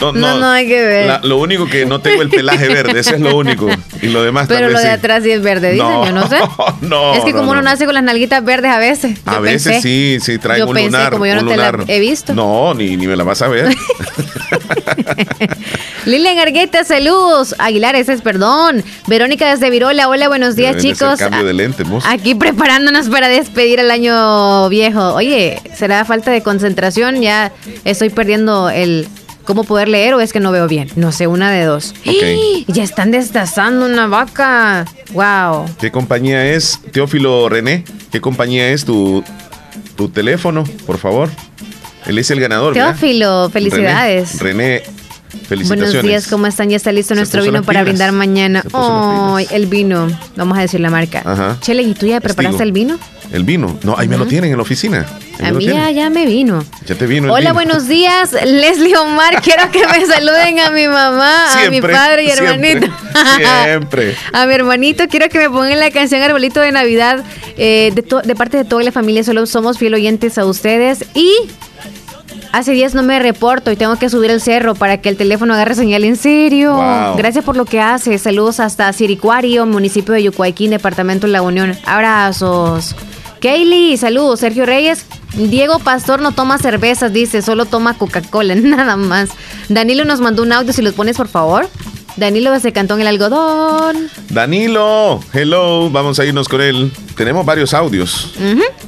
No, 0.01 0.13
no, 0.13 0.39
no 0.39 0.49
hay 0.51 0.67
que 0.67 0.83
ver. 0.83 1.07
La- 1.07 1.21
lo 1.23 1.39
único 1.39 1.67
que 1.67 1.87
no 1.87 2.01
tengo 2.01 2.23
el 2.23 2.29
pelaje 2.29 2.69
verde, 2.69 3.01
eso 3.01 3.15
es 3.15 3.21
lo 3.21 3.37
único. 3.37 3.69
Y 4.03 4.09
lo 4.09 4.23
demás 4.23 4.47
Pero 4.47 4.67
tal 4.67 4.73
lo 4.75 4.79
de 4.79 4.85
sí. 4.85 4.91
atrás 4.91 5.23
sí 5.25 5.31
es 5.31 5.43
verde, 5.43 5.73
dicen, 5.73 5.87
No, 5.89 6.05
yo 6.07 6.13
no 6.13 6.29
sé. 6.29 6.37
no, 6.83 7.15
es 7.15 7.25
que 7.25 7.33
como 7.33 7.51
uno 7.53 7.63
no. 7.63 7.71
nace 7.71 7.87
con 7.87 7.95
las 7.95 8.03
nalguitas 8.05 8.45
verdes 8.45 8.71
a 8.71 8.79
veces. 8.79 9.19
A 9.25 9.39
veces 9.41 9.73
pensé. 9.73 9.81
sí, 9.83 10.19
sí, 10.21 10.39
traen 10.39 10.61
Yo 10.61 10.67
un 10.69 10.75
pensé, 10.75 10.91
lunar. 10.91 11.13
como 11.13 11.27
yo 11.27 11.35
no 11.41 11.49
te 11.49 11.57
la 11.57 11.73
he 11.89 11.99
visto. 12.01 12.35
No, 12.35 12.75
ni, 12.75 12.97
ni 12.97 13.07
me 13.07 13.17
la 13.17 13.25
vas 13.25 13.41
a 13.43 13.49
ver. 13.49 13.75
Lilian 16.05 16.39
Argueta, 16.39 16.85
saludos. 16.85 17.55
Aguilar, 17.59 17.97
ese 17.97 18.13
es 18.13 18.23
perdón. 18.23 18.85
Verónica 19.07 19.49
desde 19.51 19.71
Virola, 19.71 20.09
hola, 20.09 20.29
buenos 20.29 20.57
días, 20.57 20.77
chicos. 20.77 21.19
Cambio 21.19 21.45
de 21.45 21.53
lente. 21.53 21.83
Aquí 22.05 22.35
preparándonos 22.35 23.09
para 23.09 23.29
despedir 23.29 23.81
el 23.81 23.91
año 23.91 24.69
viejo. 24.69 25.15
Oye, 25.15 25.61
¿será 25.75 26.05
falta 26.05 26.31
de 26.31 26.43
concentración? 26.43 27.21
Ya 27.23 27.53
estoy 27.85 28.11
perdiendo 28.11 28.71
el 28.71 29.09
cómo 29.47 29.65
poder 29.65 29.89
leer 29.89 30.13
o 30.13 30.21
es 30.21 30.35
que 30.35 30.41
no 30.41 30.53
veo 30.53 30.69
bien. 30.69 30.91
No 30.97 31.13
sé, 31.13 31.27
una 31.27 31.51
de 31.51 31.65
dos. 31.65 31.95
¡Ih! 32.05 32.67
Ya 32.69 32.83
están 32.83 33.11
destazando 33.11 33.87
una 33.87 34.07
vaca. 34.07 34.85
Wow. 35.13 35.65
¿Qué 35.81 35.91
compañía 35.91 36.47
es? 36.53 36.81
Teófilo 36.93 37.49
René, 37.49 37.85
¿qué 38.13 38.21
compañía 38.21 38.69
es 38.69 38.85
tu, 38.85 39.25
tu 39.97 40.11
teléfono, 40.11 40.65
por 40.85 40.99
favor? 40.99 41.31
Él 42.07 42.19
es 42.19 42.31
el 42.31 42.41
ganador, 42.41 42.75
¿verdad? 42.75 42.91
Teófilo, 42.91 43.49
felicidades. 43.51 44.39
René, 44.39 44.83
René, 44.83 44.96
felicitaciones. 45.49 45.93
Buenos 45.93 46.03
días, 46.03 46.27
¿cómo 46.29 46.47
están? 46.47 46.71
Ya 46.71 46.77
está 46.77 46.93
listo 46.93 47.15
nuestro 47.15 47.43
vino 47.43 47.63
para 47.63 47.83
brindar 47.83 48.13
mañana. 48.13 48.63
Ay, 48.73 49.47
el 49.51 49.67
vino. 49.67 50.09
Vamos 50.37 50.59
a 50.59 50.63
decir 50.63 50.81
la 50.81 50.91
marca. 50.91 51.23
Ajá. 51.25 51.59
Chele, 51.61 51.83
¿y 51.83 51.95
tú 51.95 52.07
ya 52.07 52.21
preparaste 52.21 52.63
el 52.63 52.73
vino? 52.73 52.99
El 53.33 53.45
vino. 53.45 53.79
No, 53.83 53.97
ahí 53.99 54.09
me 54.09 54.17
lo 54.17 54.27
tienen 54.27 54.51
en 54.51 54.57
la 54.57 54.63
oficina. 54.63 55.07
Ahí 55.41 55.47
A 55.49 55.53
mí 55.53 55.67
ya, 55.67 56.11
me 56.11 56.27
vino. 56.27 56.65
Ya 56.87 56.95
te 56.95 57.07
vino 57.07 57.27
el 57.27 57.31
Hola, 57.33 57.51
vino. 57.51 57.55
buenos 57.55 57.89
días. 57.89 58.33
Leslie 58.45 58.97
Omar, 58.97 59.43
quiero 59.43 59.71
que 59.71 59.87
me 59.87 60.07
saluden 60.15 60.61
a 60.61 60.71
mi 60.71 60.87
mamá, 60.87 61.53
a 61.53 61.71
mi 61.71 61.81
padre 61.81 62.25
y 62.25 62.31
hermanito. 62.31 62.87
Siempre. 63.65 64.17
A 64.33 64.47
mi 64.47 64.55
hermanito, 64.55 65.09
quiero 65.09 65.29
que 65.29 65.39
me 65.39 65.51
pongan 65.51 65.79
la 65.81 65.91
canción 65.91 66.23
Arbolito 66.23 66.61
de 66.61 66.73
Navidad 66.73 67.25
eh, 67.57 67.93
de 67.95 68.35
parte 68.35 68.57
de 68.59 68.65
toda 68.65 68.83
la 68.83 68.93
familia. 68.93 69.25
Solo 69.25 69.47
somos 69.47 69.79
fiel 69.79 69.95
oyentes 69.95 70.39
a 70.39 70.45
ustedes. 70.45 71.05
Y 71.15 71.33
hace 72.53 72.73
días 72.73 72.95
no 72.95 73.03
me 73.03 73.19
reporto 73.19 73.71
y 73.71 73.77
tengo 73.77 73.97
que 73.97 74.09
subir 74.11 74.31
el 74.31 74.41
cerro 74.41 74.75
para 74.75 75.01
que 75.01 75.09
el 75.09 75.17
teléfono 75.17 75.55
agarre 75.55 75.75
señal. 75.75 76.05
En 76.05 76.17
serio. 76.17 76.75
Wow. 76.75 77.17
Gracias 77.17 77.45
por 77.45 77.57
lo 77.57 77.65
que 77.65 77.81
hace. 77.81 78.19
Saludos 78.19 78.61
hasta 78.61 78.93
Siricuario, 78.93 79.67
municipio 79.67 80.15
de 80.15 80.23
Yucuayquín, 80.25 80.71
departamento 80.71 81.27
de 81.27 81.33
La 81.33 81.43
Unión. 81.43 81.77
Abrazos. 81.85 82.95
Kaylee, 83.41 83.97
saludos. 83.97 84.41
Sergio 84.41 84.67
Reyes. 84.67 85.07
Diego 85.35 85.79
Pastor 85.81 86.21
no 86.23 86.33
toma 86.33 86.57
cervezas, 86.57 87.13
dice, 87.13 87.43
solo 87.43 87.67
toma 87.67 87.99
Coca-Cola, 87.99 88.55
nada 88.57 88.97
más. 88.97 89.29
Danilo 89.69 90.05
nos 90.07 90.21
mandó 90.21 90.43
un 90.43 90.53
audio, 90.53 90.73
si 90.73 90.81
los 90.81 90.95
pones, 90.95 91.17
por 91.19 91.29
favor. 91.29 91.69
Danilo 92.17 92.51
desde 92.53 92.73
Cantón 92.73 93.03
El 93.03 93.07
Algodón. 93.09 94.09
Danilo, 94.31 95.21
hello, 95.35 95.91
vamos 95.91 96.19
a 96.19 96.25
irnos 96.25 96.49
con 96.49 96.63
él. 96.63 96.91
Tenemos 97.15 97.45
varios 97.45 97.75
audios. 97.75 98.33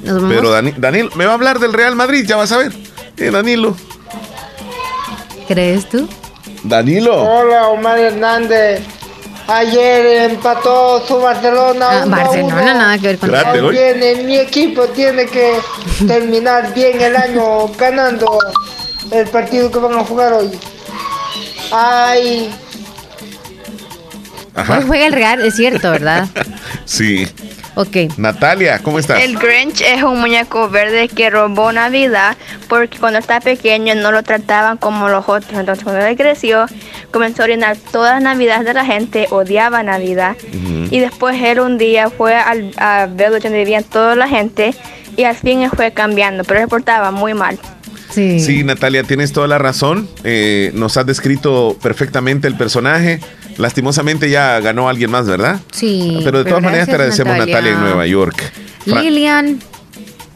Pero 0.03 0.51
Dani- 0.51 0.75
Danilo, 0.79 1.11
me 1.17 1.27
va 1.27 1.33
a 1.33 1.35
hablar 1.35 1.59
del 1.59 1.75
Real 1.75 1.95
Madrid, 1.95 2.25
ya 2.27 2.37
vas 2.37 2.51
a 2.53 2.57
ver. 2.57 2.73
Eh, 3.19 3.31
Danilo. 3.31 3.77
¿Crees 5.47 5.89
tú? 5.89 6.09
Danilo. 6.63 7.23
Hola, 7.23 7.69
Omar 7.69 7.99
Hernández. 7.99 8.83
Ayer 9.47 10.31
empató 10.31 11.05
su 11.07 11.19
Barcelona. 11.19 11.87
Ah, 11.91 12.03
uno 12.05 12.17
Barcelona, 12.17 12.63
uno. 12.63 12.75
nada 12.75 12.99
que 12.99 13.07
ver 13.07 13.19
con 13.19 13.35
eso. 13.35 14.23
mi 14.25 14.37
equipo 14.37 14.85
tiene 14.89 15.25
que 15.27 15.55
terminar 16.07 16.75
bien 16.75 17.01
el 17.01 17.17
año 17.17 17.69
ganando 17.79 18.39
el 19.11 19.27
partido 19.29 19.71
que 19.71 19.79
van 19.79 19.95
a 19.95 20.05
jugar 20.05 20.35
hoy. 20.35 20.51
Ay, 21.73 22.55
Hoy 24.69 24.83
juega 24.87 25.07
el 25.07 25.13
Real, 25.13 25.41
es 25.45 25.55
cierto, 25.57 25.91
¿verdad? 25.91 26.29
Sí. 26.85 27.29
Ok. 27.79 28.19
Natalia, 28.19 28.81
¿cómo 28.81 28.99
estás? 28.99 29.23
El 29.23 29.39
Grinch 29.39 29.83
es 29.83 30.03
un 30.03 30.19
muñeco 30.19 30.69
verde 30.69 31.07
que 31.07 31.31
robó 31.31 31.71
Navidad 31.71 32.37
porque 32.69 32.99
cuando 32.99 33.21
estaba 33.21 33.39
pequeño 33.39 33.95
no 33.95 34.11
lo 34.11 34.25
trataban 34.25 34.79
como 34.79 35.09
los 35.09 35.29
otros. 35.29 35.57
Entonces 35.57 35.85
cuando 35.85 36.05
él 36.05 36.17
creció 36.17 36.67
comenzó 37.13 37.43
a 37.43 37.45
orinar 37.45 37.77
todas 37.93 38.15
las 38.15 38.23
navidades 38.25 38.65
de 38.65 38.75
la 38.75 38.85
gente, 38.85 39.29
odiaba 39.31 39.85
Navidad. 39.85 40.37
Y 40.91 40.99
después 40.99 41.41
él 41.41 41.61
un 41.61 41.79
día 41.79 42.11
fue 42.11 42.35
al, 42.35 42.73
a 42.79 43.07
ver 43.09 43.31
donde 43.31 43.51
vivían 43.51 43.85
toda 43.85 44.17
la 44.17 44.27
gente 44.27 44.75
y 45.17 45.23
al 45.23 45.37
fin 45.37 45.61
él 45.61 45.71
fue 45.73 45.93
cambiando, 45.93 46.43
pero 46.43 46.59
él 46.59 46.65
se 46.65 46.69
portaba 46.69 47.13
muy 47.13 47.35
mal. 47.35 47.61
Sí. 48.11 48.41
Sí, 48.41 48.65
Natalia, 48.65 49.05
tienes 49.05 49.33
toda 49.33 49.47
la 49.47 49.59
razón. 49.59 50.09
Eh, 50.25 50.73
nos 50.75 50.97
has 50.97 51.07
descrito 51.07 51.77
perfectamente 51.81 52.49
el 52.49 52.57
personaje. 52.57 53.21
Lastimosamente 53.59 54.31
ya 54.31 54.61
ganó 54.61 54.89
alguien 54.89 55.11
más, 55.11 55.27
¿verdad? 55.27 55.61
Sí. 55.73 56.21
Pero 56.25 56.39
de 56.43 56.49
todas 56.49 56.63
maneras 56.63 56.87
te 56.87 56.93
agradecemos, 56.93 57.37
Natalia. 57.37 57.73
en 57.73 57.81
Nueva 57.81 58.07
York. 58.07 58.41
Fra- 58.87 59.03
Lilian. 59.03 59.59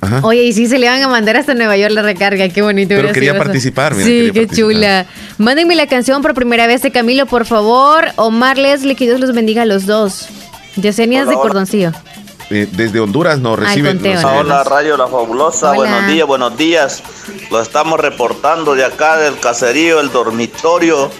Ajá. 0.01 0.20
Oye, 0.24 0.43
y 0.43 0.53
sí 0.53 0.66
se 0.66 0.81
le 0.81 0.89
van 0.89 1.01
a 1.01 1.07
mandar 1.09 1.36
hasta 1.36 1.55
Nueva 1.55 1.77
York 1.77 1.93
la 1.94 2.03
recarga, 2.03 2.49
qué 2.49 2.61
bonito. 2.61 2.94
Pero 2.97 3.12
quería 3.12 3.39
participar, 3.39 3.94
mira, 3.94 4.05
Sí, 4.05 4.12
quería 4.12 4.32
qué 4.32 4.40
participar. 4.47 4.73
chula. 4.73 5.07
Mándenme 5.39 5.77
la 5.77 5.86
canción 5.86 6.20
por 6.23 6.35
primera 6.35 6.66
vez 6.66 6.82
de 6.82 6.90
Camilo, 6.90 7.27
por 7.27 7.47
favor. 7.47 8.07
Omar 8.16 8.59
Leslie, 8.59 8.97
que 8.97 9.05
Dios 9.05 9.20
los 9.20 9.32
bendiga 9.32 9.62
a 9.62 9.66
los 9.66 9.86
dos. 9.86 10.27
Yesenias 10.74 11.28
de 11.28 11.35
hola. 11.35 11.43
Cordoncillo. 11.43 11.93
Eh, 12.54 12.68
desde 12.70 13.00
Honduras 13.00 13.38
nos 13.38 13.58
recibe. 13.58 13.88
conteo, 13.94 14.20
nos- 14.20 14.24
Hola 14.24 14.62
Radio 14.64 14.98
La 14.98 15.06
Fabulosa, 15.08 15.70
Hola. 15.70 15.76
buenos 15.76 16.06
días, 16.06 16.26
buenos 16.26 16.56
días. 16.58 17.02
Lo 17.50 17.62
estamos 17.62 17.98
reportando 17.98 18.74
de 18.74 18.84
acá 18.84 19.16
del 19.16 19.38
caserío, 19.38 20.00
el 20.00 20.12
dormitorio 20.12 21.10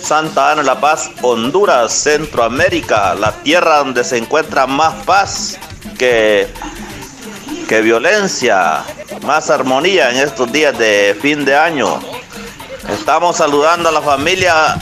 Santa 0.00 0.52
Ana 0.52 0.62
La 0.62 0.78
Paz, 0.80 1.10
Honduras, 1.22 1.92
Centroamérica, 1.92 3.16
la 3.16 3.32
tierra 3.32 3.78
donde 3.78 4.04
se 4.04 4.16
encuentra 4.18 4.68
más 4.68 4.94
paz 5.04 5.58
que, 5.98 6.46
que 7.68 7.80
violencia, 7.80 8.84
más 9.26 9.50
armonía 9.50 10.10
en 10.12 10.18
estos 10.18 10.52
días 10.52 10.78
de 10.78 11.18
fin 11.20 11.44
de 11.44 11.56
año. 11.56 11.98
Estamos 12.88 13.38
saludando 13.38 13.88
a 13.88 13.92
la 13.92 14.02
familia 14.02 14.76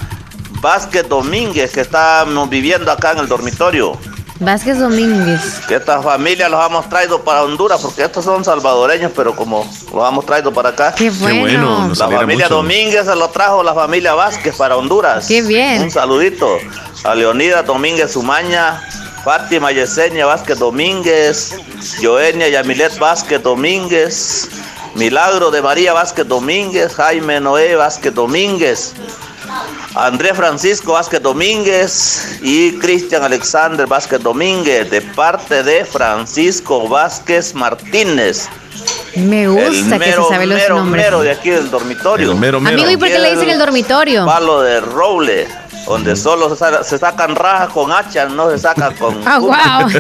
Vázquez 0.61 1.09
Domínguez 1.09 1.73
que 1.73 1.81
estamos 1.81 2.51
viviendo 2.51 2.93
acá 2.93 3.13
en 3.13 3.21
el 3.21 3.29
dormitorio. 3.29 3.99
Vázquez 4.45 4.79
Domínguez. 4.79 5.61
Que 5.67 5.77
esta 5.77 6.03
familia 6.03 6.49
los 6.49 6.65
hemos 6.65 6.89
traído 6.89 7.23
para 7.23 7.43
Honduras 7.43 7.81
porque 7.81 8.03
estos 8.03 8.25
son 8.25 8.45
salvadoreños, 8.45 9.13
pero 9.15 9.35
como 9.35 9.69
los 9.93 10.09
hemos 10.09 10.27
traído 10.27 10.53
para 10.53 10.71
acá. 10.71 10.95
Qué 10.95 11.11
bueno. 11.11 11.41
bueno, 11.41 11.89
la 11.89 12.09
familia 12.09 12.47
mucho. 12.47 12.57
Domínguez 12.57 13.07
se 13.07 13.17
lo 13.17 13.29
trajo 13.31 13.63
la 13.63 13.75
familia 13.75 14.15
Vázquez 14.15 14.55
para 14.57 14.77
Honduras. 14.77 15.27
Qué 15.27 15.43
bien. 15.43 15.83
Un 15.83 15.91
saludito 15.91 16.59
a 17.05 17.15
Leonida 17.15 17.63
Domínguez 17.63 18.13
Sumaña, 18.13 18.83
Fátima 19.25 19.73
Yesenia 19.73 20.27
Vázquez 20.27 20.59
Domínguez, 20.59 21.55
Joenia 22.03 22.49
Yamilet 22.49 22.99
Vázquez 22.99 23.43
Domínguez, 23.43 24.49
Milagro 24.95 25.51
de 25.51 25.63
María 25.63 25.93
Vázquez 25.93 26.29
Domínguez, 26.29 26.95
Jaime 26.95 27.41
Noé 27.41 27.75
Vázquez 27.75 28.15
Domínguez. 28.15 28.95
Andrés 29.95 30.33
Francisco 30.37 30.93
Vázquez 30.93 31.23
Domínguez 31.23 32.39
y 32.43 32.73
Cristian 32.79 33.23
Alexander 33.23 33.87
Vázquez 33.87 34.21
Domínguez 34.23 34.91
de 34.91 35.01
parte 35.01 35.63
de 35.63 35.85
Francisco 35.85 36.89
Vázquez 36.89 37.55
Martínez. 37.55 38.49
Me 39.17 39.47
gusta 39.47 39.97
el 39.97 40.03
que 40.03 40.13
se 40.13 40.23
sabe 40.29 40.47
los 40.47 40.59
mero, 40.59 40.77
nombres. 40.77 41.05
mero 41.05 41.23
de 41.23 41.31
aquí 41.31 41.51
del 41.51 41.71
dormitorio. 41.71 42.33
El 42.33 42.39
mero, 42.39 42.61
mero. 42.61 42.77
Amigo, 42.77 42.91
¿y 42.91 42.97
por 42.97 43.09
qué 43.09 43.19
le 43.19 43.31
dicen 43.31 43.51
el 43.51 43.59
dormitorio? 43.59 44.27
Palo 44.27 44.61
de 44.63 44.81
roble, 44.81 45.47
donde 45.87 46.17
solo 46.17 46.49
se, 46.51 46.57
sa- 46.57 46.83
se 46.85 46.99
sacan 46.99 47.35
rajas 47.37 47.69
con 47.71 47.93
hachas, 47.93 48.31
no 48.31 48.51
se 48.51 48.59
sacan 48.59 48.95
con... 48.95 49.21
Ah, 49.27 49.39
wow. 49.39 49.91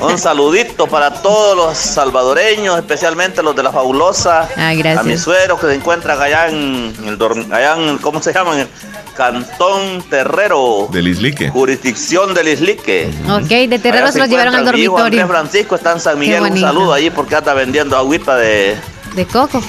Un 0.08 0.18
saludito 0.18 0.86
para 0.86 1.12
todos 1.22 1.56
los 1.56 1.76
salvadoreños, 1.78 2.76
especialmente 2.78 3.42
los 3.42 3.54
de 3.54 3.62
la 3.62 3.70
fabulosa. 3.72 4.48
Ah, 4.56 4.72
gracias. 4.74 4.98
A 4.98 5.02
mis 5.02 5.20
sueros 5.20 5.60
que 5.60 5.66
se 5.66 5.74
encuentran 5.74 6.20
allá 6.20 6.48
en 6.48 6.94
el 7.06 7.18
allá 7.52 7.76
en, 7.76 7.98
¿cómo 7.98 8.20
se 8.22 8.32
llama? 8.32 8.54
En 8.54 8.60
el 8.60 8.68
Cantón 9.16 10.02
Terrero, 10.08 10.88
Del 10.92 11.08
Islique. 11.08 11.50
jurisdicción 11.50 12.34
del 12.34 12.48
Islique. 12.48 13.10
ok, 13.28 13.48
de 13.48 13.78
terrero 13.78 14.04
Allá 14.04 14.12
se 14.12 14.18
los 14.20 14.28
llevaron 14.28 14.54
al 14.54 14.60
encuentra 14.60 14.76
mi 14.76 14.82
hijo 14.84 14.92
dormitorio. 14.96 15.22
Andrés 15.24 15.38
Francisco 15.40 15.74
está 15.74 15.92
en 15.92 16.00
San 16.00 16.18
Miguel. 16.18 16.42
Un 16.42 16.60
saludo 16.60 16.92
ahí 16.92 17.10
porque 17.10 17.34
anda 17.34 17.52
vendiendo 17.54 17.96
agüita 17.96 18.36
de, 18.36 18.76
De 19.18 19.26
coco. 19.26 19.60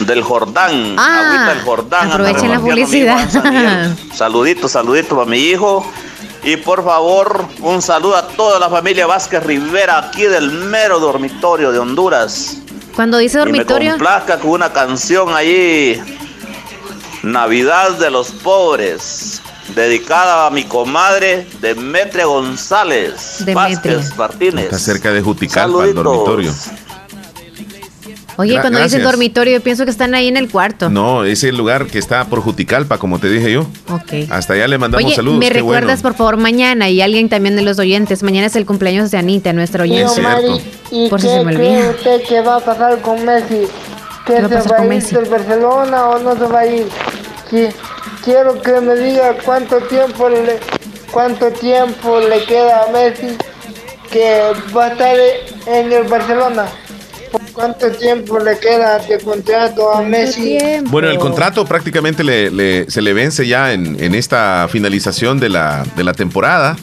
del 0.00 0.22
Jordán. 0.22 0.96
Ah, 0.98 1.26
agüita 1.26 1.54
del 1.54 1.62
Jordán. 1.62 2.10
aprovechen 2.10 2.50
la 2.50 2.58
publicidad. 2.58 3.28
Miguel. 3.44 3.96
Saludito, 4.14 4.66
saludito 4.66 5.14
para 5.14 5.28
mi 5.28 5.36
hijo. 5.40 5.84
Y 6.42 6.56
por 6.56 6.82
favor, 6.82 7.44
un 7.60 7.82
saludo 7.82 8.16
a 8.16 8.26
toda 8.28 8.58
la 8.58 8.70
familia 8.70 9.06
Vázquez 9.06 9.42
Rivera 9.44 9.98
aquí 9.98 10.22
del 10.22 10.50
mero 10.52 10.98
dormitorio 11.00 11.70
de 11.70 11.80
Honduras. 11.80 12.56
Cuando 12.96 13.18
dice 13.18 13.36
Y 13.36 13.40
me 13.40 13.50
dormitorio, 13.50 13.90
complazca 13.90 14.38
con 14.38 14.52
una 14.52 14.72
canción 14.72 15.34
allí, 15.34 16.00
Navidad 17.22 17.90
de 17.98 18.10
los 18.10 18.30
Pobres, 18.30 19.42
dedicada 19.74 20.46
a 20.46 20.50
mi 20.50 20.64
comadre 20.64 21.46
Demetria 21.60 22.24
González 22.24 23.44
Demetria. 23.44 23.96
Vázquez 23.98 24.16
Martínez. 24.16 24.64
Está 24.64 24.78
cerca 24.78 25.12
de 25.12 25.20
Juticalpa, 25.20 25.84
el 25.84 25.94
Saluditos. 25.94 26.04
dormitorio. 26.04 26.54
Oye, 28.40 28.54
Gra- 28.56 28.60
cuando 28.62 28.78
dicen 28.78 28.98
gracias. 28.98 29.12
dormitorio, 29.12 29.52
yo 29.58 29.62
pienso 29.62 29.84
que 29.84 29.90
están 29.90 30.14
ahí 30.14 30.28
en 30.28 30.36
el 30.36 30.50
cuarto. 30.50 30.90
No, 30.90 31.24
es 31.24 31.44
el 31.44 31.56
lugar 31.56 31.86
que 31.86 31.98
está 31.98 32.24
por 32.26 32.40
Juticalpa, 32.40 32.98
como 32.98 33.18
te 33.18 33.28
dije 33.30 33.52
yo. 33.52 33.60
Ok. 33.90 34.28
Hasta 34.30 34.54
allá 34.54 34.66
le 34.68 34.78
mandamos 34.78 35.04
Oye, 35.06 35.14
saludos. 35.14 35.38
me 35.38 35.48
qué 35.48 35.54
recuerdas 35.54 36.02
bueno. 36.02 36.16
por 36.16 36.18
favor 36.18 36.36
mañana 36.36 36.88
y 36.90 37.00
alguien 37.00 37.28
también 37.28 37.56
de 37.56 37.62
los 37.62 37.78
oyentes. 37.78 38.22
Mañana 38.22 38.46
es 38.48 38.56
el 38.56 38.66
cumpleaños 38.66 39.10
de 39.10 39.18
Anita, 39.18 39.52
nuestra 39.52 39.84
oyente. 39.84 40.20
Mari, 40.20 40.60
¿y 40.90 41.08
Por 41.08 41.20
si 41.20 41.26
qué 41.28 41.32
se 41.34 41.44
me 41.44 41.54
olvida. 41.56 41.90
usted 41.90 42.22
que 42.28 42.40
va 42.40 42.56
a 42.56 42.60
pasar 42.60 43.00
con 43.00 43.24
Messi? 43.24 43.66
¿Que 44.26 44.34
¿Qué 44.34 44.40
va 44.42 44.46
a 44.46 44.48
se 44.48 44.54
pasar 44.56 44.72
va 44.72 44.76
con 44.76 44.90
a 44.90 44.94
ir 44.94 45.02
Messi? 45.02 45.14
del 45.14 45.24
Barcelona 45.26 46.08
o 46.10 46.18
no 46.18 46.34
se 46.36 46.44
va 46.46 46.60
a 46.60 46.66
ir? 46.66 46.86
Qui- 47.50 47.72
Quiero 48.24 48.60
que 48.60 48.80
me 48.82 48.94
diga 48.96 49.34
cuánto 49.44 49.78
tiempo 49.78 50.28
le, 50.28 50.58
cuánto 51.10 51.50
tiempo 51.52 52.20
le 52.20 52.44
queda 52.44 52.84
a 52.84 52.92
Messi 52.92 53.36
que 54.12 54.40
va 54.76 54.86
a 54.86 54.88
estar 54.92 55.16
en 55.66 55.92
el 55.92 56.02
Barcelona. 56.04 56.66
¿Cuánto 57.52 57.90
tiempo 57.90 58.38
le 58.38 58.58
queda 58.58 58.98
de 58.98 59.18
contrato 59.18 59.92
a 59.92 60.02
Messi? 60.02 60.58
Bueno, 60.86 61.08
el 61.10 61.18
contrato 61.18 61.64
prácticamente 61.64 62.24
le- 62.24 62.50
le- 62.50 62.90
se 62.90 63.02
le 63.02 63.12
vence 63.12 63.46
ya 63.46 63.72
en, 63.72 64.02
en 64.02 64.14
esta 64.14 64.66
finalización 64.70 65.38
de 65.40 65.48
la, 65.50 65.84
de 65.96 66.04
la 66.04 66.12
temporada. 66.14 66.76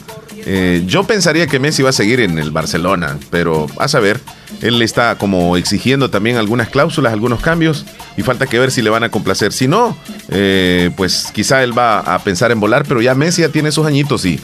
Eh, 0.46 0.84
yo 0.86 1.04
pensaría 1.04 1.46
que 1.46 1.58
Messi 1.58 1.82
va 1.82 1.90
a 1.90 1.92
seguir 1.92 2.20
en 2.20 2.38
el 2.38 2.50
Barcelona, 2.52 3.18
pero 3.30 3.66
a 3.78 3.88
saber, 3.88 4.20
él 4.62 4.80
está 4.80 5.16
como 5.18 5.56
exigiendo 5.56 6.10
también 6.10 6.36
algunas 6.36 6.68
cláusulas, 6.68 7.12
algunos 7.12 7.40
cambios, 7.40 7.84
y 8.16 8.22
falta 8.22 8.46
que 8.46 8.58
ver 8.58 8.70
si 8.70 8.80
le 8.80 8.88
van 8.88 9.02
a 9.04 9.10
complacer. 9.10 9.52
Si 9.52 9.68
no, 9.68 9.96
eh, 10.30 10.90
pues 10.96 11.30
quizá 11.34 11.62
él 11.62 11.76
va 11.76 11.98
a 12.00 12.18
pensar 12.20 12.50
en 12.52 12.60
volar, 12.60 12.84
pero 12.88 13.02
ya 13.02 13.14
Messi 13.14 13.42
ya 13.42 13.48
tiene 13.50 13.72
sus 13.72 13.86
añitos 13.86 14.24
y 14.24 14.40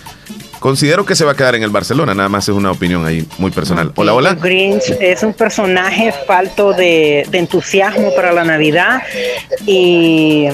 considero 0.64 1.04
que 1.04 1.14
se 1.14 1.26
va 1.26 1.32
a 1.32 1.34
quedar 1.34 1.56
en 1.56 1.62
el 1.62 1.68
Barcelona, 1.68 2.14
nada 2.14 2.30
más 2.30 2.48
es 2.48 2.54
una 2.54 2.70
opinión 2.70 3.04
ahí 3.04 3.28
muy 3.36 3.50
personal. 3.50 3.92
Hola, 3.96 4.14
hola. 4.14 4.34
Grinch 4.34 4.96
es 4.98 5.22
un 5.22 5.34
personaje 5.34 6.10
falto 6.26 6.72
de, 6.72 7.28
entusiasmo 7.32 8.14
para 8.16 8.32
la 8.32 8.44
Navidad 8.44 9.02
y 9.66 10.48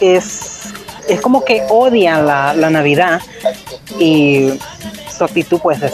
es, 0.00 0.72
es 1.06 1.20
como 1.20 1.44
que 1.44 1.62
odia 1.68 2.22
la, 2.22 2.54
la 2.54 2.70
Navidad 2.70 3.20
y 3.98 4.58
su 5.16 5.24
actitud 5.24 5.58
pues 5.62 5.80
es 5.82 5.92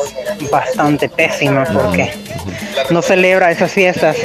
bastante 0.51 1.09
pésima 1.09 1.65
porque 1.65 2.12
no 2.90 3.03
celebra 3.03 3.51
esas 3.51 3.70
fiestas. 3.73 4.16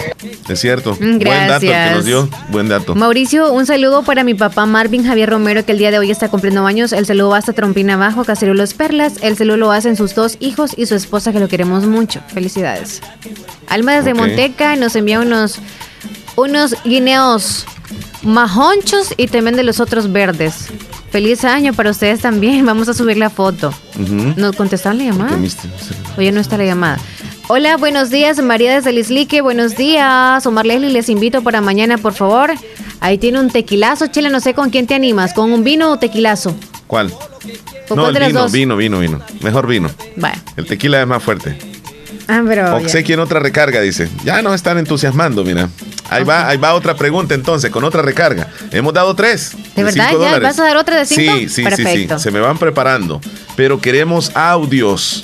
Es 0.50 0.60
cierto. 0.60 0.96
Mm, 1.00 1.20
Buen 1.20 1.48
dato 1.48 1.54
el 1.56 1.60
que 1.60 1.68
gracias. 1.68 1.96
nos 1.96 2.06
dio. 2.06 2.30
Buen 2.50 2.68
dato. 2.70 2.96
Mauricio, 2.96 3.52
un 3.54 3.66
saludo 3.66 4.04
para 4.04 4.24
mi 4.24 4.34
papá 4.34 4.66
Marvin 4.66 5.06
Javier 5.06 5.30
Romero, 5.30 5.66
que 5.66 5.74
el 5.74 5.78
día 5.78 5.92
de 5.92 6.00
hoy 6.00 6.10
está 6.12 6.30
cumpliendo 6.30 6.66
años. 6.66 6.94
El 6.94 7.06
saludo 7.06 7.30
va 7.30 7.38
hasta 7.38 7.54
Trompina 7.54 7.96
Abajo, 7.96 8.24
Caserío 8.24 8.54
Los 8.54 8.74
Perlas. 8.74 9.14
El 9.22 9.38
saludo 9.38 9.58
lo 9.58 9.72
hacen 9.72 9.96
sus 9.96 10.16
dos 10.16 10.38
hijos 10.40 10.72
y 10.78 10.86
su 10.86 10.96
esposa, 10.96 11.32
que 11.32 11.40
lo 11.40 11.48
queremos 11.48 11.86
mucho. 11.86 12.22
Felicidades. 12.34 13.02
Alma 13.68 13.96
desde 13.96 14.12
Ok. 14.14 14.18
Monteca 14.20 14.76
nos 14.78 14.96
envía 14.96 15.20
unos, 15.20 15.60
unos 16.36 16.76
guineos 16.84 17.66
majonchos 18.24 19.14
y 19.18 19.28
también 19.28 19.56
de 19.56 19.64
los 19.64 19.80
otros 19.80 20.12
verdes. 20.12 20.68
Feliz 21.12 21.44
año 21.46 21.74
para 21.74 21.92
ustedes 21.92 22.20
también. 22.22 22.66
Vamos 22.66 22.90
a 22.90 22.94
subir 22.94 23.18
la 23.18 23.30
foto. 23.30 23.74
Ujú. 24.00 24.34
¿No 24.36 24.54
contestaron 24.54 24.98
la 24.98 25.06
llamada? 25.06 25.38
Oye, 26.18 26.32
no 26.32 26.40
está 26.40 26.58
la 26.58 26.66
llamada. 26.66 26.98
Hola, 27.50 27.78
buenos 27.78 28.10
días, 28.10 28.42
María 28.42 28.74
desde 28.76 28.92
Lislique, 28.92 29.40
buenos 29.42 29.78
días. 29.78 30.46
Omar 30.46 30.66
Leslie, 30.66 30.90
les 30.92 31.08
invito 31.08 31.44
para 31.44 31.62
mañana, 31.62 31.98
por 31.98 32.14
favor. 32.14 32.52
Ahí 33.00 33.18
tiene 33.18 33.40
un 33.40 33.50
tequilazo, 33.50 34.08
Chile, 34.08 34.30
no 34.30 34.42
sé 34.42 34.54
con 34.54 34.70
quién 34.70 34.86
te 34.86 34.96
animas, 34.96 35.34
con 35.34 35.54
un 35.54 35.64
vino 35.64 35.92
o 35.94 35.98
tequilazo. 35.98 36.54
¿Cuál? 36.88 37.10
¿Con 37.88 37.96
No, 37.98 38.04
cuál 38.04 38.16
el 38.18 38.22
las 38.22 38.28
vino, 38.30 38.42
dos? 38.42 38.52
vino, 38.52 38.76
vino, 38.76 39.00
vino. 39.00 39.22
Mejor 39.42 39.66
vino. 39.66 39.90
El 40.58 40.66
tequila 40.66 41.00
es 41.02 41.08
más 41.08 41.24
fuerte. 41.24 41.58
Ah, 42.28 42.44
pero. 42.46 42.76
Obsequio 42.76 43.14
en 43.14 43.22
otra 43.22 43.40
recarga, 43.40 43.80
dice. 43.80 44.10
Ya 44.26 44.42
nos 44.42 44.54
están 44.56 44.78
entusiasmando, 44.78 45.46
mira. 45.46 45.70
Ahí 46.10 46.24
va, 46.24 46.48
ahí 46.48 46.58
va 46.58 46.74
otra 46.74 46.96
pregunta 46.96 47.34
entonces, 47.34 47.70
con 47.72 47.84
otra 47.84 48.02
recarga. 48.02 48.48
Hemos 48.72 48.94
dado 48.94 49.16
tres. 49.16 49.52
¿De 49.76 49.84
verdad? 49.84 50.08
cinco 50.10 50.22
¿Ya 50.24 50.28
dólares. 50.30 50.42
vas 50.44 50.60
a 50.60 50.64
dar 50.64 50.78
otra 50.78 50.98
de 51.00 51.06
cinco? 51.06 51.34
Sí, 51.38 51.50
sí, 51.50 51.66
sí, 51.76 51.84
sí. 51.86 52.08
Se 52.18 52.32
me 52.32 52.40
van 52.40 52.58
preparando. 52.58 53.20
Pero 53.56 53.80
queremos 53.82 54.32
audios. 54.36 55.24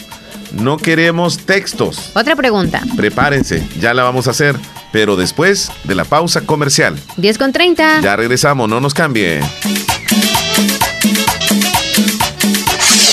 No 0.52 0.78
queremos 0.78 1.40
textos. 1.40 2.12
Otra 2.14 2.36
pregunta. 2.36 2.82
Prepárense, 2.96 3.68
ya 3.80 3.94
la 3.94 4.04
vamos 4.04 4.28
a 4.28 4.32
hacer. 4.32 4.56
Pero 4.92 5.16
después 5.16 5.72
de 5.86 5.96
la 5.96 6.04
pausa 6.06 6.42
comercial. 6.42 6.96
10 7.18 7.38
con 7.40 7.52
30. 7.52 8.02
Ya 8.02 8.16
regresamos, 8.16 8.70
no 8.70 8.80
nos 8.80 8.94
cambie. 8.94 9.40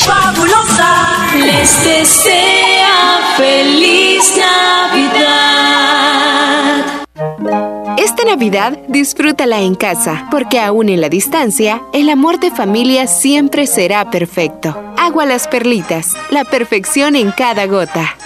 Fabulosa 0.05 1.31
les 1.37 1.85
desea 1.85 3.35
feliz 3.37 4.33
Navidad. 4.37 5.60
Esta 8.01 8.25
Navidad 8.25 8.79
disfrútala 8.89 9.61
en 9.61 9.75
casa, 9.75 10.27
porque 10.31 10.59
aún 10.59 10.89
en 10.89 11.03
la 11.03 11.11
distancia, 11.11 11.83
el 11.93 12.09
amor 12.09 12.41
de 12.41 12.51
familia 12.51 13.07
siempre 13.07 13.67
será 13.67 14.11
perfecto. 14.11 14.75
Agua 14.97 15.27
las 15.27 15.47
perlitas, 15.47 16.15
la 16.31 16.45
perfección 16.45 17.15
en 17.15 17.31
cada 17.31 17.67
gota. 17.67 18.17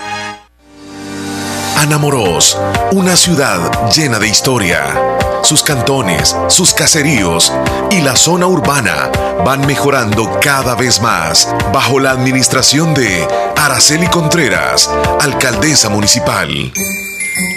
Anamorós, 1.76 2.56
una 2.92 3.16
ciudad 3.16 3.90
llena 3.90 4.20
de 4.20 4.28
historia. 4.28 4.94
Sus 5.42 5.64
cantones, 5.64 6.36
sus 6.46 6.72
caseríos 6.72 7.52
y 7.90 8.00
la 8.00 8.14
zona 8.14 8.46
urbana 8.46 9.10
van 9.44 9.66
mejorando 9.66 10.38
cada 10.40 10.76
vez 10.76 11.02
más 11.02 11.52
bajo 11.72 11.98
la 11.98 12.12
administración 12.12 12.94
de 12.94 13.26
Araceli 13.56 14.06
Contreras, 14.06 14.88
alcaldesa 15.20 15.88
municipal. 15.88 16.72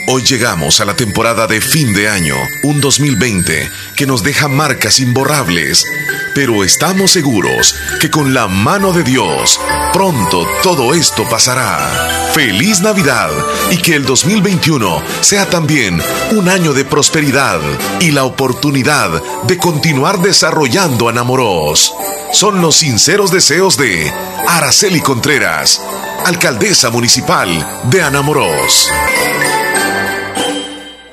Hoy 0.07 0.23
llegamos 0.23 0.79
a 0.79 0.85
la 0.85 0.95
temporada 0.95 1.45
de 1.45 1.61
fin 1.61 1.93
de 1.93 2.09
año, 2.09 2.35
un 2.63 2.81
2020 2.81 3.69
que 3.95 4.07
nos 4.07 4.23
deja 4.23 4.47
marcas 4.47 4.99
imborrables, 4.99 5.85
pero 6.33 6.63
estamos 6.63 7.11
seguros 7.11 7.75
que 7.99 8.09
con 8.09 8.33
la 8.33 8.47
mano 8.47 8.91
de 8.91 9.03
Dios 9.03 9.59
pronto 9.93 10.47
todo 10.63 10.95
esto 10.95 11.27
pasará. 11.29 12.31
Feliz 12.33 12.81
Navidad 12.81 13.29
y 13.69 13.77
que 13.77 13.95
el 13.95 14.05
2021 14.05 15.01
sea 15.21 15.47
también 15.47 16.01
un 16.31 16.49
año 16.49 16.73
de 16.73 16.85
prosperidad 16.85 17.59
y 17.99 18.11
la 18.11 18.23
oportunidad 18.23 19.21
de 19.43 19.57
continuar 19.57 20.21
desarrollando 20.21 21.09
Anamoros. 21.09 21.93
Son 22.31 22.61
los 22.61 22.77
sinceros 22.77 23.31
deseos 23.31 23.77
de 23.77 24.11
Araceli 24.47 25.01
Contreras, 25.01 25.81
alcaldesa 26.25 26.89
municipal 26.89 27.81
de 27.89 28.01
Anamoros. 28.01 28.89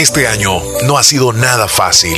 Este 0.00 0.26
año 0.26 0.62
no 0.86 0.96
ha 0.96 1.02
sido 1.02 1.34
nada 1.34 1.68
fácil. 1.68 2.16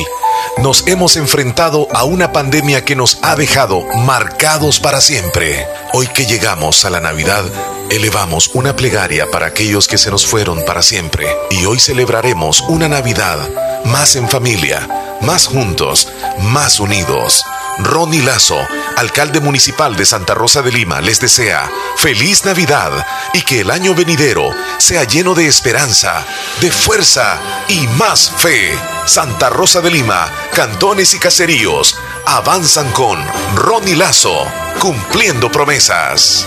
Nos 0.59 0.87
hemos 0.87 1.17
enfrentado 1.17 1.89
a 1.93 2.05
una 2.05 2.31
pandemia 2.31 2.85
que 2.85 2.95
nos 2.95 3.19
ha 3.23 3.35
dejado 3.35 3.83
marcados 4.07 4.79
para 4.79 5.01
siempre. 5.01 5.67
Hoy 5.93 6.07
que 6.07 6.25
llegamos 6.25 6.85
a 6.85 6.91
la 6.91 7.01
Navidad, 7.01 7.45
elevamos 7.91 8.53
una 8.55 8.77
plegaria 8.77 9.29
para 9.33 9.47
aquellos 9.47 9.89
que 9.89 9.99
se 9.99 10.13
nos 10.13 10.25
fueron 10.25 10.65
para 10.65 10.81
siempre. 10.81 11.27
Y 11.51 11.65
hoy 11.65 11.81
celebraremos 11.81 12.61
una 12.69 12.87
Navidad 12.87 13.51
más 13.85 14.15
en 14.15 14.29
familia, 14.29 15.19
más 15.21 15.49
juntos, 15.49 16.07
más 16.39 16.79
unidos. 16.79 17.43
Ronnie 17.79 18.23
Lazo, 18.23 18.67
alcalde 18.97 19.41
municipal 19.41 19.97
de 19.97 20.05
Santa 20.05 20.35
Rosa 20.35 20.63
de 20.63 20.73
Lima, 20.73 21.01
les 21.01 21.21
desea 21.21 21.71
feliz 21.97 22.45
Navidad 22.45 23.07
y 23.33 23.43
que 23.43 23.61
el 23.61 23.71
año 23.71 23.95
venidero 23.95 24.51
sea 24.79 25.05
lleno 25.05 25.35
de 25.35 25.47
esperanza, 25.47 26.25
de 26.61 26.71
fuerza 26.71 27.41
y 27.69 27.87
más 27.89 28.31
fe. 28.31 28.79
Santa 29.07 29.49
Rosa 29.49 29.81
de 29.81 29.91
Lima, 29.91 30.31
cantones 30.53 31.15
y 31.15 31.19
caseríos 31.19 31.99
avanzan 32.27 32.91
con 32.93 33.25
Ronnie 33.57 33.97
Lazo, 33.97 34.47
cumpliendo 34.79 35.51
promesas. 35.51 36.47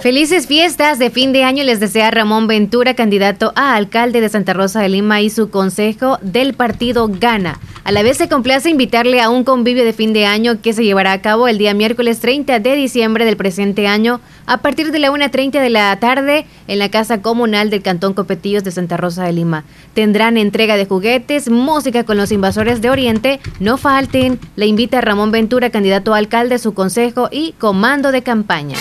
Felices 0.00 0.46
fiestas 0.46 1.00
de 1.00 1.10
fin 1.10 1.32
de 1.32 1.42
año 1.42 1.64
les 1.64 1.80
desea 1.80 2.12
Ramón 2.12 2.46
Ventura, 2.46 2.94
candidato 2.94 3.52
a 3.56 3.74
alcalde 3.74 4.20
de 4.20 4.28
Santa 4.28 4.52
Rosa 4.52 4.80
de 4.80 4.88
Lima 4.88 5.20
y 5.22 5.28
su 5.28 5.50
consejo 5.50 6.18
del 6.22 6.54
partido 6.54 7.08
Gana. 7.08 7.58
A 7.82 7.90
la 7.90 8.04
vez 8.04 8.16
se 8.16 8.28
complace 8.28 8.70
invitarle 8.70 9.20
a 9.20 9.28
un 9.28 9.42
convivio 9.42 9.84
de 9.84 9.92
fin 9.92 10.12
de 10.12 10.24
año 10.24 10.62
que 10.62 10.72
se 10.72 10.84
llevará 10.84 11.10
a 11.10 11.20
cabo 11.20 11.48
el 11.48 11.58
día 11.58 11.74
miércoles 11.74 12.20
30 12.20 12.60
de 12.60 12.76
diciembre 12.76 13.24
del 13.24 13.36
presente 13.36 13.88
año 13.88 14.20
a 14.46 14.58
partir 14.58 14.92
de 14.92 15.00
la 15.00 15.10
1.30 15.10 15.60
de 15.60 15.70
la 15.70 15.98
tarde 15.98 16.46
en 16.68 16.78
la 16.78 16.90
Casa 16.90 17.20
Comunal 17.20 17.68
del 17.68 17.82
Cantón 17.82 18.14
Copetillos 18.14 18.62
de 18.62 18.70
Santa 18.70 18.96
Rosa 18.96 19.24
de 19.24 19.32
Lima. 19.32 19.64
Tendrán 19.94 20.36
entrega 20.36 20.76
de 20.76 20.86
juguetes, 20.86 21.50
música 21.50 22.04
con 22.04 22.16
los 22.16 22.30
invasores 22.30 22.80
de 22.80 22.90
Oriente. 22.90 23.40
No 23.58 23.76
falten. 23.78 24.38
Le 24.54 24.66
invita 24.66 24.98
a 24.98 25.00
Ramón 25.00 25.32
Ventura, 25.32 25.70
candidato 25.70 26.14
a 26.14 26.18
alcalde, 26.18 26.58
su 26.58 26.72
consejo 26.72 27.28
y 27.32 27.52
comando 27.58 28.12
de 28.12 28.22
campaña. 28.22 28.76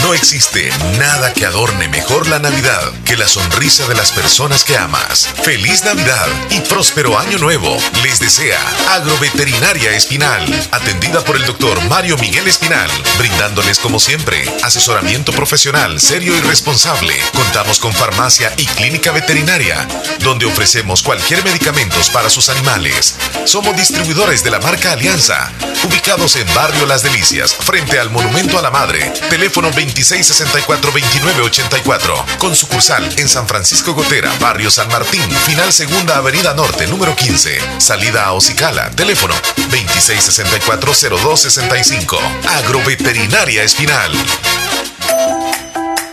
No 0.00 0.14
existe 0.14 0.70
nada 0.98 1.32
que 1.32 1.46
adorne 1.46 1.88
mejor 1.88 2.26
la 2.28 2.38
Navidad 2.38 2.92
que 3.04 3.16
la 3.16 3.28
sonrisa 3.28 3.86
de 3.86 3.94
las 3.94 4.10
personas 4.12 4.64
que 4.64 4.76
amas. 4.76 5.28
Feliz 5.42 5.84
Navidad 5.84 6.28
y 6.50 6.60
próspero 6.60 7.18
año 7.18 7.38
nuevo. 7.38 7.76
Les 8.02 8.18
desea 8.18 8.58
Agroveterinaria 8.90 9.90
Espinal, 9.92 10.42
atendida 10.70 11.22
por 11.24 11.36
el 11.36 11.44
doctor 11.44 11.80
Mario 11.88 12.16
Miguel 12.18 12.48
Espinal, 12.48 12.90
brindándoles 13.18 13.78
como 13.78 14.00
siempre 14.00 14.44
asesoramiento 14.62 15.32
profesional 15.32 16.00
serio 16.00 16.36
y 16.36 16.40
responsable. 16.40 17.14
Contamos 17.34 17.78
con 17.78 17.92
farmacia 17.92 18.52
y 18.56 18.64
clínica 18.66 19.12
veterinaria, 19.12 19.86
donde 20.20 20.46
ofrecemos 20.46 21.02
cualquier 21.02 21.44
medicamentos 21.44 22.08
para 22.10 22.30
sus 22.30 22.48
animales. 22.48 23.16
Somos 23.44 23.76
distribuidores 23.76 24.42
de 24.42 24.50
la 24.50 24.60
marca 24.60 24.92
Alianza, 24.92 25.50
ubicados 25.84 26.36
en 26.36 26.52
Barrio 26.54 26.86
Las 26.86 27.02
Delicias, 27.02 27.54
frente 27.54 27.98
al 27.98 28.10
Monumento 28.10 28.58
a 28.58 28.62
la 28.62 28.70
Madre. 28.70 29.12
Teléfono 29.30 29.70
2664-2984. 29.86 32.38
Con 32.38 32.54
sucursal 32.54 33.12
en 33.18 33.28
San 33.28 33.48
Francisco 33.48 33.94
Gotera, 33.94 34.30
Barrio 34.40 34.70
San 34.70 34.88
Martín, 34.88 35.22
Final 35.46 35.72
Segunda 35.72 36.16
Avenida 36.16 36.52
Norte, 36.54 36.86
número 36.86 37.16
15. 37.16 37.58
Salida 37.78 38.26
a 38.26 38.32
Ocicala. 38.32 38.90
Teléfono 38.90 39.34
2664-0265. 39.56 42.18
Agroveterinaria 42.58 43.62
Espinal. 43.62 44.12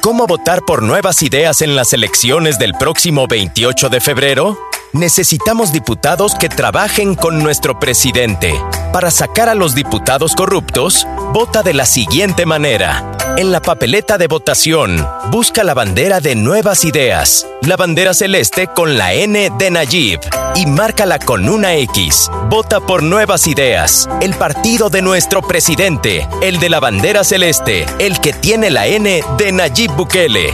¿Cómo 0.01 0.27
votar 0.27 0.61
por 0.63 0.81
nuevas 0.81 1.21
ideas 1.23 1.61
en 1.61 1.75
las 1.75 1.91
elecciones 1.93 2.57
del 2.57 2.73
próximo 2.73 3.27
28 3.27 3.89
de 3.89 3.99
febrero? 3.99 4.57
Necesitamos 4.93 5.71
diputados 5.71 6.33
que 6.33 6.49
trabajen 6.49 7.13
con 7.15 7.43
nuestro 7.43 7.79
presidente. 7.79 8.59
Para 8.91 9.11
sacar 9.11 9.49
a 9.49 9.55
los 9.55 9.75
diputados 9.75 10.33
corruptos, 10.35 11.05
vota 11.31 11.61
de 11.61 11.75
la 11.75 11.85
siguiente 11.85 12.47
manera. 12.47 13.18
En 13.37 13.51
la 13.51 13.61
papeleta 13.61 14.17
de 14.17 14.27
votación, 14.27 15.07
busca 15.31 15.63
la 15.63 15.73
bandera 15.73 16.19
de 16.19 16.35
Nuevas 16.35 16.83
Ideas, 16.83 17.47
la 17.61 17.77
bandera 17.77 18.13
celeste 18.13 18.67
con 18.67 18.97
la 18.97 19.13
N 19.13 19.51
de 19.57 19.71
Nayib 19.71 20.19
y 20.55 20.65
márcala 20.65 21.19
con 21.19 21.47
una 21.47 21.75
X. 21.75 22.29
Vota 22.49 22.79
por 22.81 23.01
Nuevas 23.01 23.47
Ideas, 23.47 24.09
el 24.21 24.33
partido 24.33 24.89
de 24.89 25.01
nuestro 25.01 25.41
presidente, 25.41 26.27
el 26.41 26.59
de 26.59 26.69
la 26.69 26.79
bandera 26.79 27.23
celeste, 27.23 27.85
el 27.99 28.19
que 28.19 28.33
tiene 28.33 28.69
la 28.69 28.87
N 28.87 29.23
de 29.37 29.51
Nayib 29.51 29.91
Bukele. 29.93 30.53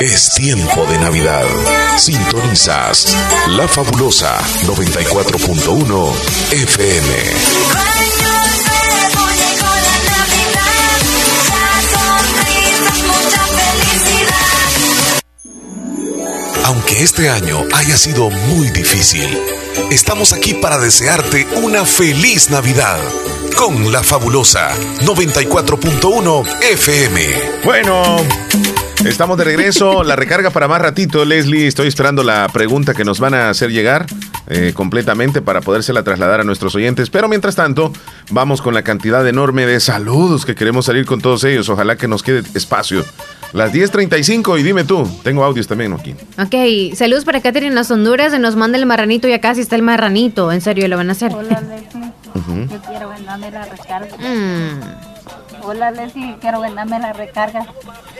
Es 0.00 0.32
tiempo 0.34 0.86
de 0.86 0.98
Navidad. 0.98 1.44
Sintonizas 1.98 3.16
La 3.48 3.66
Fabulosa 3.66 4.38
94.1 4.66 6.12
FM. 6.52 7.14
Aunque 16.64 17.02
este 17.02 17.28
año 17.28 17.64
haya 17.74 17.96
sido 17.96 18.30
muy 18.30 18.70
difícil, 18.70 19.36
estamos 19.90 20.32
aquí 20.32 20.54
para 20.54 20.78
desearte 20.78 21.48
una 21.56 21.84
feliz 21.84 22.48
Navidad 22.50 23.00
con 23.56 23.90
La 23.90 24.04
Fabulosa 24.04 24.70
94.1 25.00 26.62
FM. 26.62 27.60
Bueno, 27.64 28.18
Estamos 29.04 29.38
de 29.38 29.44
regreso. 29.44 30.02
La 30.02 30.16
recarga 30.16 30.50
para 30.50 30.66
más 30.66 30.82
ratito, 30.82 31.24
Leslie. 31.24 31.66
Estoy 31.66 31.86
esperando 31.86 32.24
la 32.24 32.48
pregunta 32.52 32.94
que 32.94 33.04
nos 33.04 33.20
van 33.20 33.32
a 33.32 33.48
hacer 33.48 33.70
llegar 33.70 34.06
eh, 34.48 34.72
completamente 34.74 35.40
para 35.40 35.60
podérsela 35.60 36.02
trasladar 36.02 36.40
a 36.40 36.44
nuestros 36.44 36.74
oyentes. 36.74 37.08
Pero 37.08 37.28
mientras 37.28 37.54
tanto, 37.54 37.92
vamos 38.30 38.60
con 38.60 38.74
la 38.74 38.82
cantidad 38.82 39.26
enorme 39.26 39.66
de 39.66 39.78
saludos 39.78 40.44
que 40.44 40.54
queremos 40.54 40.86
salir 40.86 41.06
con 41.06 41.20
todos 41.20 41.44
ellos. 41.44 41.68
Ojalá 41.68 41.96
que 41.96 42.08
nos 42.08 42.22
quede 42.22 42.42
espacio. 42.54 43.04
Las 43.52 43.72
10.35 43.72 44.60
y 44.60 44.62
dime 44.62 44.84
tú, 44.84 45.08
tengo 45.22 45.42
audios 45.42 45.66
también 45.66 45.94
aquí. 45.94 46.14
Ok, 46.36 46.94
saludos 46.94 47.24
para 47.24 47.40
Catherine 47.40 47.68
en 47.68 47.74
las 47.74 47.90
Honduras, 47.90 48.38
nos 48.38 48.56
manda 48.56 48.76
el 48.76 48.84
marranito 48.84 49.26
y 49.26 49.32
acá 49.32 49.54
sí 49.54 49.62
está 49.62 49.74
el 49.74 49.82
marranito. 49.82 50.52
En 50.52 50.60
serio, 50.60 50.86
lo 50.86 50.96
van 50.96 51.08
a 51.08 51.12
hacer. 51.12 51.32
Hola, 51.34 51.62
Leslie. 51.62 52.12
Yo 52.66 52.80
quiero 52.82 53.08
ganarme 53.08 53.50
la 53.50 53.64
recarga. 53.64 54.16
Mm. 54.18 55.17
Hola, 55.62 55.90
Leslie. 55.90 56.36
Quiero 56.40 56.60
ganarme 56.60 56.98
la 56.98 57.12
recarga. 57.12 57.66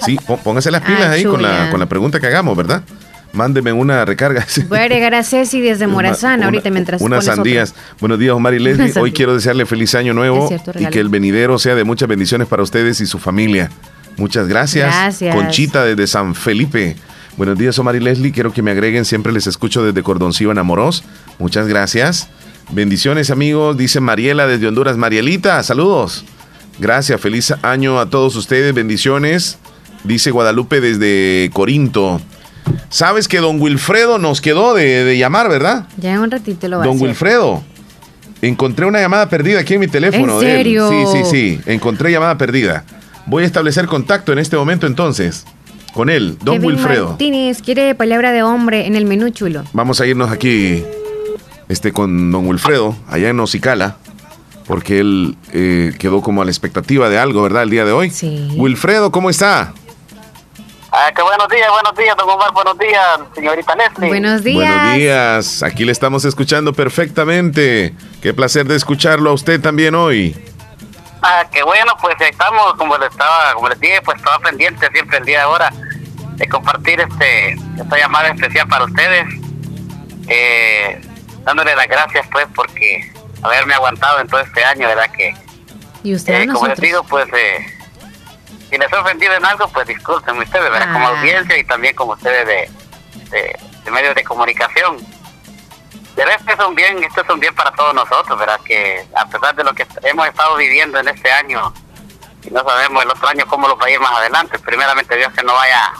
Sí, 0.04 0.18
pó- 0.26 0.36
póngase 0.38 0.70
las 0.70 0.82
pilas 0.82 1.02
Ah, 1.06 1.10
ahí 1.12 1.24
con 1.24 1.42
la, 1.42 1.70
con 1.70 1.80
la 1.80 1.86
pregunta 1.86 2.20
que 2.20 2.26
hagamos, 2.26 2.56
¿verdad? 2.56 2.82
Mándeme 3.32 3.72
una 3.72 4.04
recarga. 4.04 4.46
Voy 4.68 4.78
a 4.78 4.82
agregar 4.82 5.14
a 5.14 5.22
Ceci 5.22 5.60
desde 5.60 5.86
Morazán 5.86 6.38
Una- 6.38 6.46
ahorita 6.46 6.70
mientras 6.70 7.00
Unas 7.02 7.24
sandías. 7.26 7.74
Buenos 8.00 8.18
días, 8.18 8.34
Omar 8.34 8.54
y 8.54 8.58
Leslie. 8.58 8.92
Hoy 9.00 9.12
quiero 9.12 9.34
desearle 9.34 9.66
feliz 9.66 9.94
año 9.94 10.14
nuevo 10.14 10.48
cierto, 10.48 10.72
y 10.78 10.86
que 10.86 11.00
el 11.00 11.08
venidero 11.08 11.58
sea 11.58 11.74
de 11.74 11.84
muchas 11.84 12.08
bendiciones 12.08 12.48
para 12.48 12.62
ustedes 12.62 13.00
y 13.00 13.06
su 13.06 13.18
familia. 13.18 13.70
Muchas 14.16 14.48
gracias. 14.48 14.86
Gracias. 14.94 15.34
Conchita 15.34 15.84
desde 15.84 16.06
San 16.06 16.34
Felipe. 16.34 16.96
Buenos 17.36 17.56
días, 17.56 17.78
Omar 17.78 17.94
y 17.96 18.00
Leslie. 18.00 18.32
Quiero 18.32 18.52
que 18.52 18.62
me 18.62 18.72
agreguen. 18.72 19.04
Siempre 19.04 19.32
les 19.32 19.46
escucho 19.46 19.84
desde 19.84 20.02
Cordoncillo 20.02 20.50
en 20.50 20.58
Amorós. 20.58 21.04
Muchas 21.38 21.68
gracias. 21.68 22.28
Bendiciones, 22.70 23.30
amigos. 23.30 23.76
Dice 23.76 24.00
Mariela 24.00 24.46
desde 24.46 24.66
Honduras. 24.66 24.96
Marielita, 24.96 25.62
saludos. 25.62 26.24
Gracias. 26.78 27.20
Feliz 27.20 27.52
año 27.62 27.98
a 27.98 28.08
todos 28.10 28.36
ustedes. 28.36 28.74
Bendiciones. 28.74 29.58
Dice 30.04 30.30
Guadalupe 30.30 30.80
desde 30.80 31.50
Corinto. 31.52 32.20
Sabes 32.88 33.28
que 33.28 33.38
don 33.38 33.60
Wilfredo 33.60 34.18
nos 34.18 34.40
quedó 34.40 34.74
de, 34.74 35.04
de 35.04 35.18
llamar, 35.18 35.48
¿verdad? 35.48 35.86
Ya 35.96 36.14
en 36.14 36.20
un 36.20 36.30
ratito 36.30 36.68
lo 36.68 36.78
va 36.78 36.84
a 36.84 36.86
Don 36.86 36.96
hacer. 36.96 37.08
Wilfredo, 37.08 37.62
encontré 38.42 38.86
una 38.86 39.00
llamada 39.00 39.28
perdida 39.28 39.60
aquí 39.60 39.74
en 39.74 39.80
mi 39.80 39.88
teléfono. 39.88 40.34
¿En 40.34 40.40
de 40.40 40.50
él. 40.52 40.56
serio? 40.58 40.90
Sí, 40.90 41.04
sí, 41.12 41.30
sí. 41.30 41.60
Encontré 41.66 42.10
llamada 42.10 42.36
perdida. 42.38 42.84
Voy 43.26 43.42
a 43.42 43.46
establecer 43.46 43.86
contacto 43.86 44.32
en 44.32 44.38
este 44.38 44.56
momento 44.56 44.86
entonces 44.86 45.44
con 45.92 46.10
él, 46.10 46.38
Don 46.42 46.56
Kevin 46.56 46.70
Wilfredo. 46.70 47.08
Martínez 47.08 47.60
quiere 47.62 47.94
palabra 47.94 48.30
de 48.32 48.42
hombre 48.42 48.86
en 48.86 48.94
el 48.94 49.04
menú 49.04 49.30
chulo. 49.30 49.64
Vamos 49.72 50.00
a 50.00 50.06
irnos 50.06 50.30
aquí 50.30 50.84
este, 51.68 51.92
con 51.92 52.30
Don 52.30 52.46
Wilfredo, 52.46 52.96
allá 53.08 53.30
en 53.30 53.40
Ocicala, 53.40 53.96
porque 54.68 55.00
él 55.00 55.36
eh, 55.54 55.94
quedó 55.98 56.20
como 56.20 56.42
a 56.42 56.44
la 56.44 56.50
expectativa 56.50 57.08
de 57.08 57.18
algo, 57.18 57.42
¿verdad? 57.42 57.62
El 57.62 57.70
día 57.70 57.86
de 57.86 57.92
hoy. 57.92 58.10
Sí. 58.10 58.50
Wilfredo, 58.54 59.10
¿cómo 59.10 59.30
está? 59.30 59.72
Ah, 60.92 61.10
que 61.16 61.22
buenos 61.22 61.48
días, 61.48 61.70
buenos 61.70 61.94
días, 61.96 62.14
don 62.18 62.28
Omar, 62.28 62.52
buenos 62.52 62.78
días, 62.78 63.20
señorita 63.34 63.74
Leslie. 63.74 64.08
Buenos 64.08 64.44
días. 64.44 64.74
Buenos 64.74 64.94
días. 64.94 65.62
Aquí 65.62 65.86
le 65.86 65.92
estamos 65.92 66.26
escuchando 66.26 66.74
perfectamente. 66.74 67.94
Qué 68.20 68.34
placer 68.34 68.66
de 68.66 68.76
escucharlo 68.76 69.30
a 69.30 69.32
usted 69.32 69.58
también 69.58 69.94
hoy. 69.94 70.36
Ah, 71.22 71.46
que 71.50 71.62
bueno, 71.62 71.92
pues 72.02 72.16
estamos, 72.20 72.74
como 72.76 72.98
les 72.98 73.10
estaba, 73.10 73.54
como 73.54 73.70
les 73.70 73.80
dije, 73.80 74.02
pues 74.04 74.18
estaba 74.18 74.38
pendiente 74.38 74.86
siempre 74.92 75.16
el 75.16 75.24
día 75.24 75.38
de 75.38 75.44
ahora 75.44 75.72
de 76.36 76.46
compartir 76.46 77.00
este 77.00 77.52
esta 77.52 77.98
llamada 77.98 78.28
especial 78.28 78.68
para 78.68 78.84
ustedes, 78.84 79.26
eh, 80.28 81.00
dándole 81.44 81.74
las 81.74 81.88
gracias 81.88 82.26
pues 82.30 82.46
porque 82.54 83.17
haberme 83.42 83.74
aguantado 83.74 84.20
en 84.20 84.28
todo 84.28 84.40
este 84.40 84.64
año, 84.64 84.88
verdad 84.88 85.10
que 85.16 85.34
Y 86.02 86.14
usted 86.14 86.34
a 86.34 86.42
Eh, 86.42 86.46
como 86.48 86.66
les 86.68 86.78
digo, 86.80 87.02
pues 87.04 87.26
eh, 87.34 87.66
si 88.70 88.76
les 88.78 88.92
he 88.92 88.96
ofendido 88.96 89.34
en 89.34 89.44
algo, 89.44 89.68
pues 89.68 89.86
discúlpenme 89.86 90.44
ustedes, 90.44 90.70
¿verdad? 90.70 90.92
Como 90.92 91.06
Ah. 91.08 91.18
audiencia 91.18 91.56
y 91.56 91.64
también 91.64 91.94
como 91.96 92.12
ustedes 92.12 92.46
de, 92.46 92.70
de, 93.30 93.58
de 93.84 93.90
medios 93.90 94.14
de 94.14 94.24
comunicación. 94.24 94.96
Pero 96.14 96.30
este 96.30 96.52
es 96.52 96.58
un 96.58 96.74
bien, 96.74 97.02
esto 97.04 97.20
es 97.22 97.28
un 97.30 97.38
bien 97.40 97.54
para 97.54 97.70
todos 97.72 97.94
nosotros, 97.94 98.38
¿verdad? 98.38 98.60
Que 98.64 99.06
a 99.14 99.24
pesar 99.26 99.54
de 99.54 99.62
lo 99.64 99.72
que 99.72 99.86
hemos 100.02 100.26
estado 100.26 100.56
viviendo 100.56 100.98
en 100.98 101.08
este 101.08 101.30
año, 101.30 101.72
y 102.42 102.50
no 102.50 102.62
sabemos 102.64 103.04
el 103.04 103.10
otro 103.10 103.28
año 103.28 103.44
cómo 103.46 103.68
lo 103.68 103.76
va 103.76 103.86
a 103.86 103.90
ir 103.90 104.00
más 104.00 104.12
adelante, 104.12 104.58
primeramente 104.58 105.16
Dios 105.16 105.32
que 105.32 105.42
no 105.44 105.54
vaya 105.54 105.92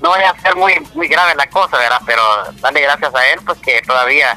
no 0.00 0.10
vaya 0.10 0.30
a 0.30 0.40
ser 0.40 0.56
muy 0.56 0.74
muy 0.94 1.06
grave 1.06 1.34
la 1.36 1.48
cosa, 1.48 1.76
¿verdad? 1.78 2.00
Pero 2.04 2.22
darle 2.60 2.80
gracias 2.80 3.14
a 3.14 3.26
Él, 3.28 3.40
pues 3.46 3.58
que 3.60 3.80
todavía 3.82 4.36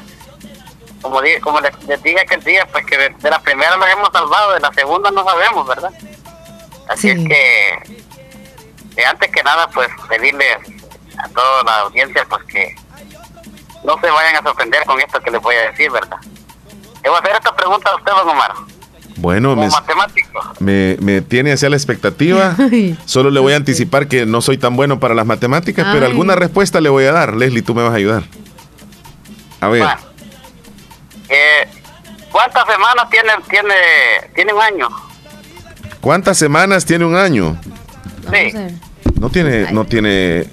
como, 1.08 1.22
di- 1.22 1.40
como 1.40 1.60
les, 1.60 1.72
les 1.84 2.02
dije 2.02 2.20
aquel 2.20 2.42
día, 2.42 2.66
pues 2.70 2.84
que 2.86 2.96
de, 2.98 3.08
de 3.10 3.30
la 3.30 3.40
primera 3.40 3.76
nos 3.76 3.88
hemos 3.88 4.10
salvado, 4.12 4.52
de 4.54 4.60
la 4.60 4.72
segunda 4.72 5.10
no 5.10 5.24
sabemos, 5.24 5.66
¿verdad? 5.66 5.90
Así 6.88 7.08
es 7.10 7.18
que, 7.26 9.04
antes 9.04 9.30
que 9.30 9.42
nada, 9.42 9.68
pues 9.68 9.88
pedirles 10.08 10.56
a 11.18 11.28
toda 11.28 11.62
la 11.64 11.80
audiencia, 11.80 12.24
pues 12.28 12.42
que 12.44 12.74
no 13.84 13.98
se 14.00 14.10
vayan 14.10 14.36
a 14.36 14.42
sorprender 14.42 14.84
con 14.84 15.00
esto 15.00 15.20
que 15.20 15.30
les 15.30 15.40
voy 15.42 15.54
a 15.56 15.70
decir, 15.70 15.90
¿verdad? 15.90 16.18
Le 17.02 17.08
voy 17.10 17.16
a 17.16 17.20
hacer 17.20 17.32
esta 17.36 17.54
pregunta 17.54 17.90
a 17.90 17.96
usted, 17.96 18.12
don 18.12 18.28
Omar, 18.28 18.52
Bueno, 19.16 19.50
como 19.50 19.62
me, 19.62 19.68
matemático. 19.70 20.40
me, 20.60 20.96
me 21.00 21.20
tiene 21.22 21.52
hacia 21.52 21.68
la 21.70 21.76
expectativa. 21.76 22.56
Solo 23.04 23.30
le 23.30 23.38
voy 23.40 23.52
a 23.52 23.56
anticipar 23.56 24.08
que 24.08 24.26
no 24.26 24.40
soy 24.40 24.58
tan 24.58 24.76
bueno 24.76 24.98
para 25.00 25.14
las 25.14 25.26
matemáticas, 25.26 25.86
pero 25.92 26.06
alguna 26.06 26.34
respuesta 26.34 26.80
le 26.80 26.88
voy 26.88 27.04
a 27.04 27.12
dar. 27.12 27.34
Leslie, 27.36 27.62
tú 27.62 27.74
me 27.74 27.82
vas 27.82 27.92
a 27.92 27.96
ayudar. 27.96 28.24
A 29.60 29.68
ver, 29.68 29.82
Bueno, 29.82 30.00
eh, 31.28 31.68
¿Cuántas 32.30 32.66
semanas 32.66 33.08
tiene, 33.10 33.32
tiene, 33.48 33.74
tiene 34.34 34.52
un 34.52 34.60
año? 34.62 34.88
¿cuántas 36.00 36.36
semanas 36.38 36.84
tiene 36.84 37.04
un 37.04 37.16
año? 37.16 37.58
Sí. 38.32 38.52
No 39.20 39.30
tiene, 39.30 39.72
no 39.72 39.84
tiene. 39.84 40.48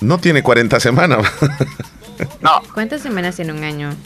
No 0.00 0.18
tiene 0.18 0.42
40 0.42 0.80
semanas. 0.80 1.26
No, 2.42 2.60
¿Cuántas 2.74 3.00
semanas 3.00 3.36
tiene 3.36 3.50
un 3.54 3.64
año? 3.64 3.96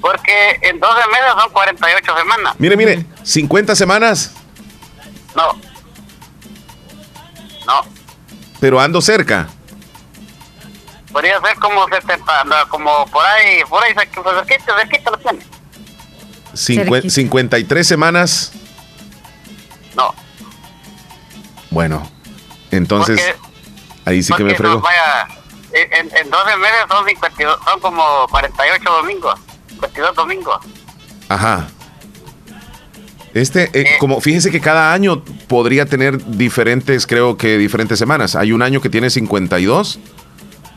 porque 0.00 0.60
en 0.62 0.78
12 0.78 0.94
meses 1.08 1.26
son 1.40 1.50
48 1.50 2.16
semanas. 2.18 2.54
mire, 2.58 2.76
mire, 2.76 3.04
50 3.24 3.74
semanas, 3.74 4.30
No. 5.34 5.54
No. 7.66 7.80
pero 8.60 8.78
ando 8.80 9.00
cerca. 9.00 9.48
Podría 11.14 11.40
ser 11.40 11.54
como 11.60 11.86
70, 11.88 12.44
no, 12.44 12.54
como 12.68 13.06
por 13.06 13.24
ahí, 13.24 13.60
por 13.70 13.82
ahí, 13.84 13.94
cerquita, 13.94 14.30
cerquita, 14.44 14.76
cerquita 14.80 15.10
lo 15.12 15.16
tiene. 15.18 15.38
Cincue- 16.54 16.90
Cerquita. 17.02 17.10
53 17.14 17.86
semanas. 17.86 18.52
No. 19.96 20.12
Bueno, 21.70 22.10
entonces 22.72 23.20
Porque- 23.20 23.36
ahí 24.10 24.22
sí 24.24 24.32
que 24.34 24.42
me 24.44 24.56
fregó. 24.56 24.74
no, 24.74 24.80
vaya, 24.80 25.28
en, 25.72 26.10
en 26.16 26.30
12 26.30 26.56
meses 26.56 26.78
son 26.90 27.06
52, 27.06 27.58
son 27.64 27.80
como 27.80 28.26
48 28.30 28.90
domingos, 28.90 29.40
52 29.70 30.14
domingos. 30.16 30.58
Ajá. 31.28 31.68
Este, 33.34 33.70
eh, 33.72 33.96
como 33.98 34.20
fíjense 34.20 34.50
que 34.50 34.60
cada 34.60 34.92
año 34.92 35.24
podría 35.48 35.86
tener 35.86 36.24
diferentes, 36.36 37.06
creo 37.06 37.36
que 37.36 37.56
diferentes 37.58 37.98
semanas. 38.00 38.34
Hay 38.36 38.52
un 38.52 38.62
año 38.62 38.80
que 38.80 38.88
tiene 38.88 39.10
52 39.10 39.98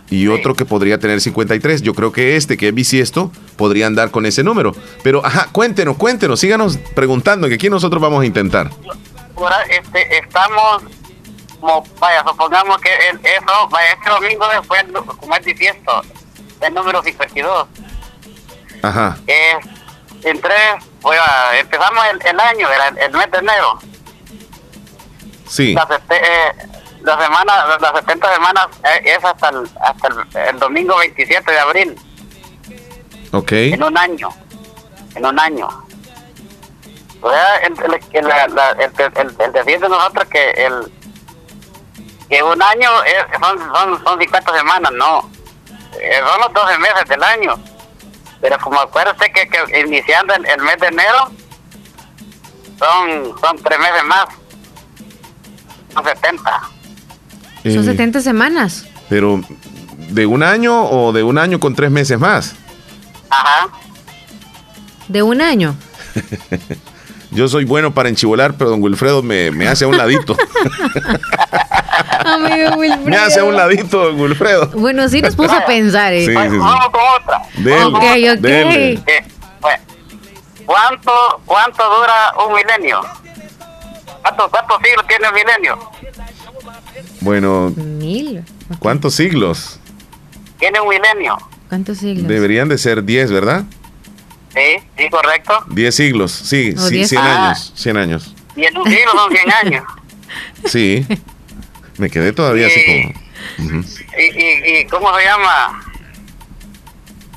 y 0.10 0.28
otro 0.30 0.56
que 0.56 0.64
podría 0.66 0.98
tener 1.00 1.20
53. 1.22 1.82
Yo 1.82 1.94
creo 1.94 2.12
que 2.12 2.36
este, 2.38 2.56
que 2.58 2.70
es 2.70 2.74
bisiesto, 2.74 3.32
podría 3.58 3.88
andar 3.88 4.10
con 4.12 4.26
ese 4.26 4.44
número. 4.44 4.74
Pero, 5.04 5.26
ajá, 5.26 5.50
cuéntenos, 5.52 5.98
cuéntenos, 5.98 6.40
síganos 6.40 6.78
preguntando, 6.96 7.48
que 7.50 7.56
aquí 7.56 7.70
nosotros 7.70 8.02
vamos 8.02 8.22
a 8.22 8.26
intentar. 8.26 8.70
Ahora, 9.36 9.62
este, 9.64 10.18
estamos, 10.20 10.84
como, 11.60 11.84
vaya, 12.00 12.24
supongamos 12.28 12.78
que 12.80 12.90
el, 13.10 13.18
eso, 13.26 13.68
vaya, 13.70 13.92
este 13.94 14.10
domingo 14.10 14.46
después, 14.50 14.84
como 15.20 15.36
es 15.36 15.46
bisiesto, 15.46 16.02
el 16.62 16.74
número 16.74 17.04
52. 17.04 17.68
Ajá. 18.84 19.18
Eh, 19.28 19.54
en 20.24 20.40
tres, 20.42 20.58
bueno, 21.02 21.22
empezamos 21.60 22.04
el, 22.14 22.26
el 22.28 22.40
año, 22.40 22.68
era 22.72 22.88
el, 22.88 22.98
el 22.98 23.12
mes 23.12 23.30
de 23.32 23.38
enero. 23.40 23.80
Sí. 25.48 25.74
La, 25.74 25.88
sete- 25.88 26.22
eh, 26.22 26.52
la 27.08 27.24
semana, 27.24 27.78
las 27.80 27.92
70 28.00 28.34
semanas 28.34 28.68
eh, 28.84 29.02
es 29.18 29.24
hasta 29.24 29.50
el, 29.50 29.70
hasta 29.82 30.08
el, 30.08 30.48
el 30.50 30.60
domingo 30.60 30.98
27 30.98 31.52
de 31.52 31.60
abril, 31.60 31.96
Ok. 33.32 33.52
en 33.54 33.84
un 33.84 33.98
año. 33.98 34.30
En 35.16 35.26
un 35.26 35.40
año. 35.40 35.68
O 37.22 37.32
sea, 37.32 37.56
el, 37.58 37.74
el, 37.94 38.00
que 38.10 38.22
la- 38.22 38.48
la- 38.50 38.72
el, 38.72 39.54
decir 39.54 39.80
de 39.80 39.90
nosotros 39.90 40.26
que 40.30 40.52
el 40.52 40.92
que 42.30 42.44
un 42.44 42.62
año 42.62 42.90
es- 43.04 43.40
son, 43.42 43.58
son, 43.74 44.04
son 44.04 44.20
50 44.20 44.54
semanas, 44.58 44.92
no. 44.94 45.30
Eh, 46.00 46.20
son 46.24 46.42
los 46.42 46.54
12 46.54 46.78
meses 46.78 47.06
del 47.08 47.24
año. 47.24 47.56
Pero 48.42 48.60
como 48.60 48.80
acuérdate 48.80 49.32
que, 49.32 49.48
que 49.50 49.80
iniciando 49.80 50.36
el, 50.36 50.46
el 50.46 50.62
mes 50.62 50.78
de 50.78 50.88
enero, 50.88 51.32
son, 52.78 53.40
son 53.40 53.58
tres 53.64 53.80
meses 53.80 54.04
más. 54.04 54.26
Son 55.94 56.04
70. 56.04 56.62
Son 57.64 57.72
Eh, 57.82 57.84
70 57.84 58.22
semanas. 58.22 58.86
Pero, 59.10 59.42
¿de 60.10 60.26
un 60.26 60.44
año 60.44 60.84
o 60.86 61.12
de 61.14 61.24
un 61.24 61.38
año 61.38 61.60
con 61.60 61.76
tres 61.76 61.92
meses 61.92 62.20
más? 62.20 62.56
Ajá. 63.30 63.68
De 65.08 65.22
un 65.24 65.42
año. 65.42 65.76
Yo 67.32 67.48
soy 67.50 67.66
bueno 67.66 67.94
para 67.94 68.10
enchivolar, 68.10 68.56
pero 68.56 68.70
don 68.70 68.82
Wilfredo 68.82 69.22
me, 69.22 69.52
me 69.52 69.68
hace 69.68 69.84
a 69.86 69.88
un 69.88 69.98
ladito. 69.98 70.36
Amigo 72.26 72.78
Wilfredo. 72.78 73.06
Me 73.10 73.18
hace 73.18 73.40
a 73.40 73.44
un 73.44 73.56
ladito, 73.56 74.06
don 74.06 74.20
Wilfredo. 74.20 74.68
Bueno, 74.70 75.08
sí 75.10 75.22
nos 75.22 75.36
puso 75.36 75.54
a 75.54 75.66
pensar, 75.66 76.14
¿eh? 76.14 76.26
Sí, 76.26 76.32
sí, 76.32 76.38
sí. 76.50 76.58
Vamos 76.58 76.88
con 76.90 77.02
otra. 77.22 77.42
Dele, 77.58 77.84
Ok, 77.84 77.96
ok. 78.38 78.42
dele. 78.42 78.92
Eh, 78.94 79.26
¿cuánto, 80.66 81.12
¿Cuánto 81.46 81.84
dura 81.84 82.34
un 82.48 82.54
milenio? 82.56 83.02
¿Cuántos, 84.22 84.50
¿Cuántos 84.50 84.78
siglos 84.84 85.06
tiene 85.08 85.28
un 85.28 85.34
milenio? 85.34 85.92
Bueno, 87.22 87.72
Mil. 87.76 88.44
¿cuántos 88.80 89.16
siglos? 89.16 89.80
Tiene 90.60 90.80
un 90.80 90.90
milenio. 90.90 91.38
¿Cuántos 91.70 91.98
siglos? 92.00 92.28
Deberían 92.28 92.70
de 92.70 92.78
ser 92.78 93.04
10, 93.04 93.32
¿verdad? 93.32 93.64
Sí, 94.54 94.84
sí, 94.98 95.10
correcto. 95.10 95.54
10 95.70 95.96
siglos, 95.96 96.32
sí, 96.32 96.74
O 96.78 96.82
sí 96.88 96.96
10. 96.96 97.10
100 97.10 97.22
Ah. 97.22 97.46
años, 97.48 97.72
100 97.76 97.98
años. 97.98 98.34
Y 98.56 98.64
en 98.66 98.78
un 98.78 98.86
siglo 98.90 99.12
son 99.14 99.32
100 99.32 99.52
años. 99.66 99.84
Sí. 100.66 101.06
Me 101.98 102.10
quedé 102.10 102.32
todavía 102.34 102.68
así 102.68 102.82
como... 102.86 103.68
Ujú. 103.80 103.88
¿Y, 104.20 104.24
y, 104.24 104.80
y 104.82 104.86
cómo 104.86 105.16
se 105.18 105.24
llama? 105.24 105.82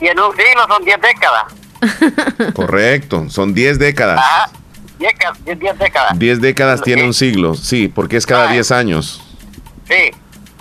Y 0.01 0.07
en 0.09 0.19
un 0.19 0.33
siglo 0.37 0.67
son 0.69 0.85
10 0.85 0.99
décadas. 1.01 2.53
Correcto, 2.55 3.27
son 3.31 3.55
10 3.55 3.79
décadas. 3.79 4.19
Ajá. 4.19 4.51
10, 4.99 5.13
ca- 5.19 5.33
10 5.45 5.59
10 5.61 5.79
décadas. 5.79 6.19
10 6.19 6.41
décadas 6.41 6.83
tiene 6.83 7.05
un 7.05 7.15
siglo, 7.15 7.55
sí, 7.55 7.89
porque 7.89 8.17
es 8.17 8.27
cada 8.27 8.51
10 8.53 8.71
años. 8.73 9.23
Sí. 9.91 10.11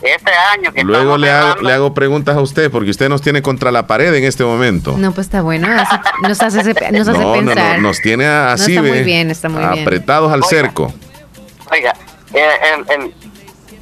Este 0.02 0.32
año 0.54 0.72
que 0.72 0.82
Luego 0.84 1.18
le 1.18 1.30
hago, 1.30 1.62
le 1.62 1.74
hago 1.74 1.94
preguntas 1.94 2.36
a 2.38 2.40
usted, 2.40 2.72
porque 2.72 2.90
usted 2.90 3.10
nos 3.10 3.22
tiene 3.22 3.42
contra 3.42 3.70
la 3.70 3.86
pared 3.86 4.14
en 4.14 4.24
este 4.24 4.46
momento. 4.46 4.96
No, 4.98 5.12
pues 5.12 5.28
está 5.28 5.42
bueno. 5.42 5.68
así 5.70 5.96
Nos 6.24 6.42
hace, 6.42 6.74
nos 6.92 7.08
hace 7.10 7.20
no, 7.20 7.34
pensar. 7.34 7.76
no, 7.76 7.82
nos 7.90 8.00
tiene 8.00 8.26
así, 8.26 8.72
está 8.72 8.82
muy 8.82 8.92
ve, 8.92 9.04
bien, 9.04 9.30
está 9.30 9.50
muy 9.50 9.62
bien. 9.62 9.82
apretados 9.82 10.32
al 10.32 10.44
cerco. 10.46 10.94
Oiga, 11.70 11.94
eh, 12.34 12.48
el- 12.78 13.02
el- 13.04 13.14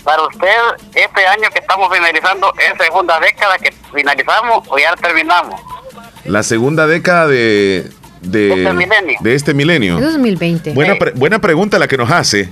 para 0.03 0.23
usted, 0.25 0.47
este 0.95 1.27
año 1.27 1.49
que 1.53 1.59
estamos 1.59 1.87
finalizando, 1.93 2.51
¿es 2.57 2.83
segunda 2.83 3.19
década 3.19 3.57
que 3.59 3.71
finalizamos 3.93 4.67
o 4.69 4.77
ya 4.79 4.95
terminamos? 4.95 5.59
La 6.25 6.41
segunda 6.43 6.87
década 6.87 7.27
de, 7.27 7.91
de, 8.21 8.63
Este 8.63 8.73
milenio. 8.73 9.17
de 9.21 9.35
este 9.35 9.53
milenio. 9.53 9.97
Es 9.99 10.03
2020. 10.05 10.73
Buena, 10.73 10.95
pre- 10.95 11.11
buena 11.11 11.39
pregunta 11.39 11.77
la 11.77 11.87
que 11.87 11.97
nos 11.97 12.09
hace. 12.09 12.49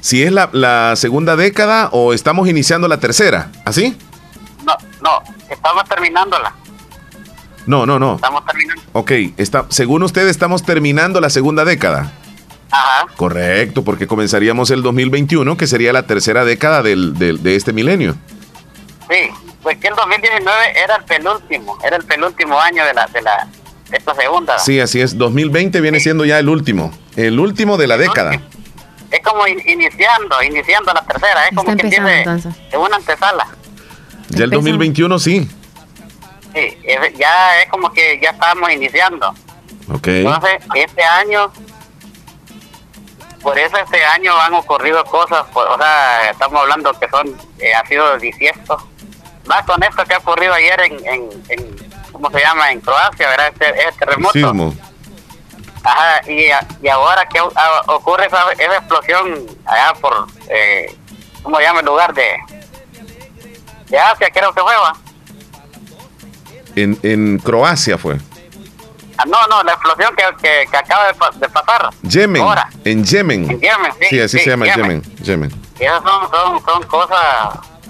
Si 0.00 0.22
es 0.22 0.32
la, 0.32 0.48
la 0.52 0.94
segunda 0.96 1.36
década 1.36 1.88
o 1.92 2.12
estamos 2.12 2.48
iniciando 2.48 2.88
la 2.88 2.98
tercera, 2.98 3.50
¿así? 3.64 3.96
No, 4.64 4.74
no, 5.02 5.22
estamos 5.50 5.84
terminándola. 5.88 6.54
No, 7.66 7.84
no, 7.86 7.98
no. 7.98 8.14
Estamos 8.16 8.44
terminando. 8.46 8.82
Ok, 8.92 9.10
está, 9.36 9.66
según 9.70 10.02
usted 10.02 10.28
estamos 10.28 10.62
terminando 10.64 11.20
la 11.20 11.30
segunda 11.30 11.64
década. 11.64 12.12
Ajá, 12.70 13.06
Correcto, 13.16 13.82
porque 13.84 14.06
comenzaríamos 14.06 14.70
el 14.70 14.82
2021, 14.82 15.56
que 15.56 15.66
sería 15.66 15.92
la 15.92 16.04
tercera 16.04 16.44
década 16.44 16.82
del, 16.82 17.14
del- 17.18 17.42
de 17.42 17.56
este 17.56 17.72
milenio. 17.72 18.14
sí. 19.08 19.30
Pues 19.62 19.78
que 19.78 19.88
el 19.88 19.96
2019 19.96 20.54
era 20.80 20.94
el 20.94 21.02
penúltimo, 21.02 21.76
era 21.84 21.96
el 21.96 22.04
penúltimo 22.04 22.60
año 22.60 22.84
de 22.84 22.94
la 22.94 23.06
de 23.08 23.20
la 23.20 23.48
de 23.90 23.96
esta 23.96 24.14
segunda. 24.14 24.60
Sí, 24.60 24.78
así 24.78 25.00
es. 25.00 25.18
2020 25.18 25.80
viene 25.80 25.98
siendo 25.98 26.24
ya 26.24 26.38
el 26.38 26.48
último. 26.48 26.92
El 27.16 27.40
último 27.40 27.76
de 27.76 27.88
la 27.88 27.96
década. 27.96 28.40
Es 29.10 29.20
como 29.22 29.46
in- 29.46 29.62
iniciando, 29.66 30.42
iniciando 30.42 30.92
la 30.92 31.02
tercera, 31.04 31.46
es 31.48 31.54
como 31.56 31.70
que 31.76 31.88
tiene 31.90 32.22
en 32.72 32.80
una 32.80 32.96
antesala. 32.96 33.46
Ya 34.30 34.44
el 34.44 34.50
2021 34.50 35.18
sí. 35.18 35.48
Sí, 36.54 36.78
es- 36.84 37.16
ya 37.18 37.60
es 37.62 37.68
como 37.70 37.92
que 37.92 38.18
ya 38.22 38.30
estamos 38.30 38.70
iniciando. 38.72 39.28
Ok. 39.92 40.06
Entonces, 40.08 40.58
este 40.74 41.02
año, 41.04 41.52
por 43.42 43.56
eso 43.58 43.76
este 43.76 44.04
año 44.04 44.32
han 44.40 44.54
ocurrido 44.54 45.04
cosas, 45.04 45.44
pues, 45.52 45.66
o 45.68 45.76
sea, 45.78 46.30
estamos 46.30 46.60
hablando 46.60 46.92
que 46.98 47.08
son, 47.08 47.28
eh, 47.60 47.72
ha 47.74 47.86
sido 47.86 48.18
disiesto. 48.18 48.76
Más 49.46 49.64
con 49.64 49.80
esto 49.84 50.04
que 50.04 50.14
ha 50.14 50.18
ocurrido 50.18 50.52
ayer 50.54 50.80
en, 50.80 51.06
en, 51.06 51.28
en 51.50 51.76
¿cómo 52.10 52.28
se 52.30 52.40
llama? 52.40 52.72
En 52.72 52.80
Croacia, 52.80 53.28
¿verdad? 53.28 53.48
Este, 53.52 53.68
este 53.88 53.98
terremoto. 54.04 54.32
Sismo. 54.32 54.74
Ajá, 55.86 56.20
y, 56.28 56.46
y 56.84 56.88
ahora 56.88 57.26
que 57.28 57.40
o- 57.40 57.52
a- 57.54 57.92
ocurre 57.94 58.26
esa, 58.26 58.50
esa 58.52 58.76
explosión 58.76 59.46
allá 59.64 59.92
por, 60.00 60.26
eh, 60.48 60.92
¿cómo 61.42 61.56
se 61.58 61.62
llama 61.62 61.80
el 61.80 61.86
lugar 61.86 62.12
de, 62.12 62.36
de 63.88 63.98
Asia? 63.98 64.28
Creo 64.32 64.52
que 64.52 64.60
fue, 64.62 64.74
¿va? 64.76 64.92
En, 66.74 66.98
en 67.02 67.38
Croacia 67.38 67.96
fue. 67.98 68.16
Ah, 69.18 69.24
no, 69.26 69.46
no, 69.48 69.62
la 69.62 69.72
explosión 69.72 70.14
que, 70.14 70.24
que, 70.42 70.66
que 70.70 70.76
acaba 70.76 71.06
de, 71.06 71.14
pa- 71.14 71.30
de 71.30 71.48
pasar. 71.48 71.88
Yemen. 72.02 72.42
Ahora. 72.42 72.68
En 72.84 73.02
Yemen. 73.04 73.50
En 73.50 73.60
Yemen, 73.60 73.92
sí, 74.10 74.20
así 74.20 74.38
sí, 74.38 74.44
se 74.44 74.50
llama 74.50 74.66
Yemen. 74.66 75.02
Yemen. 75.22 75.50
Yemen. 75.50 75.62
Y 75.80 75.84
esas 75.84 76.02
son, 76.02 76.30
son, 76.30 76.64
son 76.64 76.82
cosas, 76.84 77.18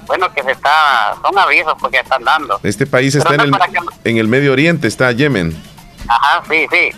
bueno, 0.06 0.32
que 0.32 0.42
se 0.44 0.52
está, 0.52 1.16
son 1.22 1.36
avisos 1.38 1.74
porque 1.80 1.98
están 1.98 2.22
dando. 2.22 2.60
Este 2.62 2.86
país 2.86 3.16
Pero 3.16 3.30
está 3.30 3.42
en 3.42 3.54
el, 3.54 3.58
que- 4.02 4.10
en 4.10 4.18
el 4.18 4.28
Medio 4.28 4.52
Oriente, 4.52 4.86
está 4.86 5.10
Yemen. 5.12 5.60
Ajá, 6.06 6.42
sí, 6.48 6.66
sí. 6.70 6.90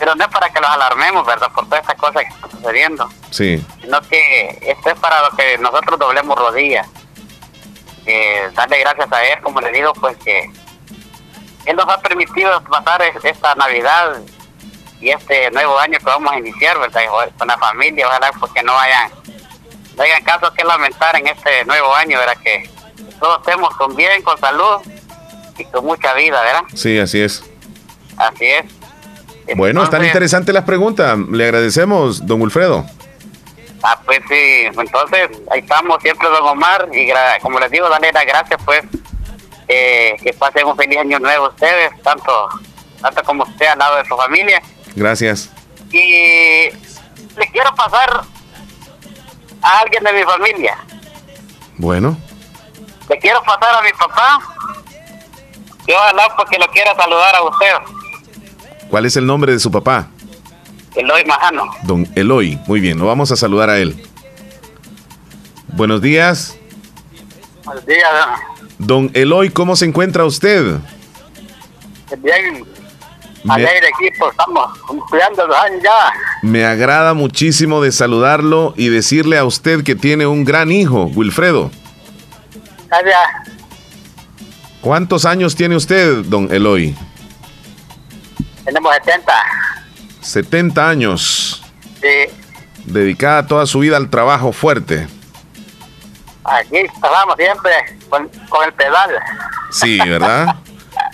Pero 0.00 0.14
no 0.16 0.24
es 0.24 0.30
para 0.30 0.48
que 0.50 0.58
los 0.60 0.68
alarmemos, 0.70 1.24
¿verdad? 1.26 1.52
Por 1.54 1.66
todas 1.66 1.82
estas 1.82 1.96
cosas 1.96 2.22
que 2.24 2.28
están 2.34 2.50
sucediendo. 2.50 3.08
Sí. 3.30 3.64
Sino 3.82 4.00
que 4.02 4.58
esto 4.62 4.90
es 4.90 4.98
para 4.98 5.22
lo 5.22 5.30
que 5.36 5.56
nosotros 5.58 5.98
doblemos 5.98 6.36
rodillas. 6.36 6.88
Eh, 8.06 8.50
darle 8.54 8.80
gracias 8.80 9.12
a 9.12 9.22
Él, 9.24 9.40
como 9.42 9.60
le 9.60 9.70
digo, 9.70 9.92
pues 9.92 10.16
que 10.24 10.50
Él 11.66 11.76
nos 11.76 11.86
ha 11.88 11.98
permitido 12.00 12.60
pasar 12.64 13.02
es- 13.02 13.24
esta 13.24 13.54
Navidad 13.54 14.16
y 15.00 15.10
este 15.10 15.50
nuevo 15.50 15.78
año 15.78 15.98
que 15.98 16.04
vamos 16.06 16.32
a 16.32 16.38
iniciar, 16.38 16.78
¿verdad? 16.78 17.02
Con 17.38 17.46
la 17.48 17.58
familia, 17.58 18.08
ojalá 18.08 18.32
pues 18.40 18.50
que 18.52 18.62
no 18.62 18.76
hayan, 18.78 19.10
no 19.96 20.02
hayan 20.02 20.24
casos 20.24 20.50
que 20.52 20.64
lamentar 20.64 21.14
en 21.16 21.26
este 21.26 21.64
nuevo 21.66 21.94
año, 21.94 22.18
¿verdad? 22.18 22.36
Que 22.42 22.68
todos 23.20 23.38
estemos 23.40 23.76
con 23.76 23.94
bien, 23.94 24.22
con 24.22 24.38
salud 24.40 24.80
y 25.58 25.64
con 25.66 25.84
mucha 25.84 26.14
vida, 26.14 26.40
¿verdad? 26.40 26.62
Sí, 26.74 26.98
así 26.98 27.20
es. 27.20 27.44
Así 28.16 28.46
es. 28.46 28.64
Bueno, 29.56 29.82
están 29.82 29.96
Entonces- 30.00 30.08
interesantes 30.08 30.54
las 30.54 30.64
preguntas. 30.64 31.18
Le 31.30 31.44
agradecemos, 31.44 32.26
don 32.26 32.40
Wilfredo. 32.42 32.84
Ah, 33.82 33.98
pues 34.04 34.20
sí, 34.28 34.64
entonces 34.66 35.30
ahí 35.50 35.60
estamos 35.60 36.02
siempre, 36.02 36.28
don 36.28 36.46
Omar, 36.48 36.88
y 36.92 37.08
como 37.40 37.58
les 37.58 37.70
digo, 37.70 37.88
darle 37.88 38.12
las 38.12 38.26
gracias, 38.26 38.60
pues, 38.64 38.82
eh, 39.68 40.16
que 40.22 40.32
pasen 40.34 40.66
un 40.66 40.76
feliz 40.76 40.98
año 40.98 41.18
nuevo 41.18 41.48
ustedes, 41.48 41.90
tanto, 42.02 42.48
tanto 43.00 43.22
como 43.22 43.44
usted 43.44 43.66
al 43.68 43.78
lado 43.78 43.96
de 43.96 44.04
su 44.04 44.16
familia. 44.16 44.60
Gracias. 44.94 45.48
Y 45.90 46.68
le 47.36 47.50
quiero 47.52 47.74
pasar 47.74 48.22
a 49.62 49.78
alguien 49.80 50.04
de 50.04 50.12
mi 50.12 50.22
familia. 50.24 50.76
Bueno, 51.78 52.16
Le 53.08 53.18
quiero 53.18 53.42
pasar 53.42 53.74
a 53.74 53.82
mi 53.82 53.90
papá, 53.92 54.38
que 55.86 55.94
ojalá 55.94 56.28
porque 56.36 56.58
lo 56.58 56.66
quiera 56.68 56.94
saludar 56.94 57.34
a 57.34 57.42
usted, 57.42 57.72
¿cuál 58.90 59.06
es 59.06 59.16
el 59.16 59.26
nombre 59.26 59.52
de 59.52 59.58
su 59.60 59.70
papá? 59.70 60.08
Eloy 60.96 61.24
Majano. 61.24 61.70
Don 61.84 62.06
Eloy. 62.16 62.58
Muy 62.66 62.80
bien, 62.80 62.98
lo 62.98 63.06
vamos 63.06 63.30
a 63.32 63.36
saludar 63.36 63.70
a 63.70 63.78
él. 63.78 63.96
Buenos 65.68 66.02
días. 66.02 66.56
Buenos 67.64 67.86
días, 67.86 68.10
Don 68.78 69.10
Eloy, 69.14 69.50
¿cómo 69.50 69.76
se 69.76 69.84
encuentra 69.84 70.24
usted? 70.24 70.78
bien, 72.18 72.64
Me, 73.44 73.54
alegre 73.54 73.88
equipo, 73.88 74.28
estamos 74.30 74.78
cumpliendo 74.80 75.46
los 75.46 75.56
años 75.56 75.80
ya. 75.82 76.12
me 76.42 76.64
agrada 76.64 77.14
muchísimo 77.14 77.80
de 77.82 77.92
saludarlo 77.92 78.74
y 78.76 78.88
decirle 78.88 79.38
a 79.38 79.44
usted 79.44 79.84
que 79.84 79.94
tiene 79.94 80.26
un 80.26 80.44
gran 80.44 80.72
hijo, 80.72 81.04
Wilfredo. 81.14 81.70
Gracias. 82.88 83.16
¿Cuántos 84.80 85.24
años 85.26 85.54
tiene 85.54 85.76
usted, 85.76 86.24
don 86.24 86.52
Eloy? 86.52 86.96
Tenemos 88.64 88.94
70. 89.04 89.32
70 90.20 90.88
años. 90.88 91.62
Sí, 92.00 92.32
Dedicada 92.84 93.46
toda 93.46 93.66
su 93.66 93.80
vida 93.80 93.96
al 93.96 94.08
trabajo 94.10 94.52
fuerte. 94.52 95.06
aquí 96.44 96.78
trabajamos 97.00 97.36
siempre 97.36 97.72
con, 98.08 98.28
con 98.48 98.64
el 98.64 98.72
pedal. 98.72 99.10
Sí, 99.70 99.98
¿verdad? 99.98 100.56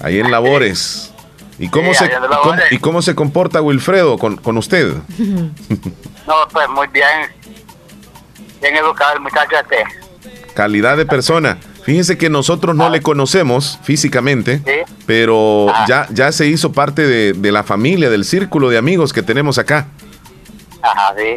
Ahí 0.00 0.20
en 0.20 0.30
labores. 0.30 1.12
¿Y 1.58 1.68
cómo, 1.68 1.92
Sí, 1.92 1.98
se, 1.98 2.04
ahí 2.04 2.10
en 2.12 2.24
y 2.24 2.28
labores. 2.28 2.42
cómo, 2.64 2.76
y 2.76 2.78
cómo 2.78 3.02
se 3.02 3.14
comporta 3.14 3.60
Wilfredo 3.62 4.18
con, 4.18 4.36
con 4.36 4.56
usted? 4.58 4.94
No, 5.18 6.34
pues 6.52 6.68
muy 6.68 6.86
bien. 6.88 7.06
Bien 8.60 8.76
educado 8.76 9.14
el 9.14 9.20
muchacho 9.20 9.56
este. 9.60 9.84
Calidad 10.54 10.96
de 10.96 11.04
persona. 11.06 11.58
Fíjense 11.86 12.18
que 12.18 12.28
nosotros 12.28 12.74
no 12.74 12.90
le 12.90 13.00
conocemos 13.00 13.78
físicamente, 13.84 14.60
Sí. 14.66 14.92
pero 15.06 15.68
Ah. 15.72 15.86
ya, 15.88 16.08
ya 16.10 16.32
se 16.32 16.48
hizo 16.48 16.72
parte 16.72 17.06
de, 17.06 17.32
de 17.32 17.52
la 17.52 17.62
familia, 17.62 18.10
del 18.10 18.24
círculo 18.24 18.68
de 18.68 18.76
amigos 18.76 19.12
que 19.12 19.22
tenemos 19.22 19.56
acá. 19.56 19.86
Ajá, 20.82 21.14
sí. 21.16 21.36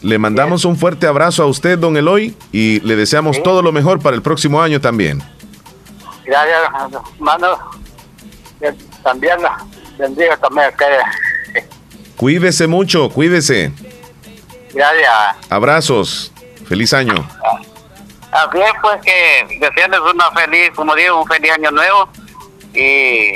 Le 0.00 0.18
mandamos 0.18 0.64
un 0.64 0.76
fuerte 0.76 1.06
abrazo 1.06 1.42
a 1.42 1.46
usted, 1.46 1.78
don 1.78 1.96
Eloy, 1.98 2.34
y 2.50 2.80
le 2.80 2.96
deseamos 2.96 3.42
todo 3.42 3.60
lo 3.60 3.72
mejor 3.72 4.00
para 4.00 4.16
el 4.16 4.22
próximo 4.22 4.62
año 4.62 4.80
también. 4.80 5.22
Gracias, 6.24 6.58
hermano. 7.14 7.58
Que 8.58 8.72
También 9.02 9.36
bendiga 9.98 10.36
también. 10.38 10.70
Cuídese 12.16 12.66
mucho, 12.66 13.10
cuídese. 13.10 13.70
Gracias. 14.74 15.10
Abrazos. 15.50 16.32
Feliz 16.66 16.94
año. 16.94 17.28
Así 18.36 18.58
es, 18.58 18.72
pues 18.82 19.00
que 19.02 19.58
desearles 19.60 20.00
una 20.00 20.30
feliz, 20.32 20.70
como 20.74 20.94
digo, 20.94 21.22
un 21.22 21.26
feliz 21.26 21.52
año 21.52 21.70
nuevo 21.70 22.08
y 22.74 23.32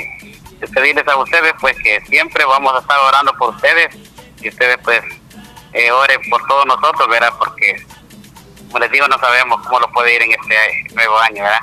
pedirles 0.75 1.07
a 1.07 1.17
ustedes 1.17 1.53
pues 1.59 1.75
que 1.81 2.01
siempre 2.01 2.45
vamos 2.45 2.75
a 2.75 2.79
estar 2.79 2.99
orando 2.99 3.33
por 3.33 3.49
ustedes 3.55 3.95
y 4.41 4.49
ustedes 4.49 4.77
pues 4.83 5.01
eh, 5.73 5.91
oren 5.91 6.19
por 6.29 6.45
todos 6.47 6.65
nosotros, 6.67 7.07
¿verdad? 7.09 7.33
Porque, 7.39 7.83
como 8.67 8.79
les 8.79 8.91
digo, 8.91 9.07
no 9.07 9.17
sabemos 9.17 9.61
cómo 9.65 9.79
lo 9.79 9.91
puede 9.91 10.15
ir 10.15 10.21
en 10.21 10.31
este 10.33 10.93
nuevo 10.93 11.17
año, 11.17 11.43
¿verdad? 11.43 11.61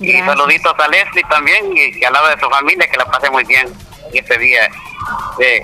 Y 0.00 0.12
saluditos 0.18 0.74
a 0.78 0.88
Leslie 0.88 1.24
también 1.28 1.76
y, 1.76 2.04
al 2.04 2.12
lado 2.12 2.28
de 2.28 2.40
su 2.40 2.50
familia, 2.50 2.90
que 2.90 2.96
la 2.96 3.06
pase 3.06 3.30
muy 3.30 3.44
bien 3.44 3.66
en 4.10 4.18
este 4.18 4.38
día 4.38 4.68
eh, 5.38 5.62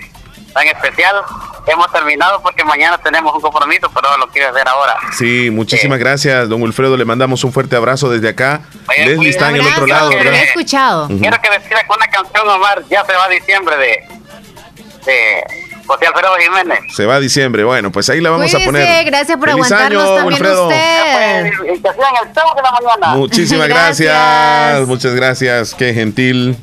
tan 0.55 0.67
especial. 0.69 1.25
Hemos 1.67 1.93
terminado 1.93 2.43
porque 2.43 2.65
mañana 2.65 2.99
tenemos 2.99 3.33
un 3.35 3.41
compromiso, 3.41 3.89
pero 3.95 4.17
lo 4.19 4.27
quiero 4.29 4.49
hacer 4.51 4.67
ahora. 4.67 4.97
Sí, 5.17 5.49
muchísimas 5.51 5.99
gracias, 5.99 6.49
don 6.49 6.61
Wilfredo. 6.63 6.97
Le 6.97 7.05
mandamos 7.05 7.45
un 7.45 7.53
fuerte 7.53 7.77
abrazo 7.77 8.11
desde 8.11 8.29
acá. 8.29 8.63
Vaya, 8.87 9.07
Leslie 9.07 9.31
está 9.31 9.51
en 9.51 9.57
el 9.57 9.67
otro 9.67 9.87
lado, 9.87 10.11
he 10.11 10.43
escuchado. 10.45 11.07
Quiero 11.09 11.41
que 11.41 11.51
decida 11.51 11.87
con 11.87 11.97
una 11.99 12.07
canción, 12.09 12.49
Omar. 12.49 12.83
Ya 12.91 13.05
se 13.05 13.13
va 13.13 13.29
diciembre 13.29 13.77
de, 13.77 14.05
de 15.07 15.45
José 15.87 16.07
Alfredo 16.07 16.35
Jiménez. 16.37 16.81
Se 16.95 17.07
va 17.07 17.15
a 17.17 17.21
diciembre. 17.21 17.63
Bueno, 17.65 17.93
pues 17.93 18.09
ahí 18.11 18.21
la 18.21 18.31
vamos 18.31 18.53
a 18.55 18.59
poner. 18.59 19.05
gracias 19.05 19.39
por 19.39 19.51
Feliz 19.51 19.71
aguantarnos 19.71 20.03
año, 20.03 20.15
también 20.17 20.27
Wilfredo. 20.43 20.69
usted. 20.69 21.47
Y 21.47 21.81
que 21.81 21.89
sean 21.93 22.15
el 22.23 22.35
show 22.35 22.57
de 22.57 22.63
la 22.63 22.73
mañana. 22.73 23.15
Muchísimas 23.17 23.69
gracias. 23.69 24.13
Gracias. 24.13 24.89
Muchas 24.89 25.15
gracias. 25.15 25.75
Qué 25.75 25.95
gentil 25.95 26.57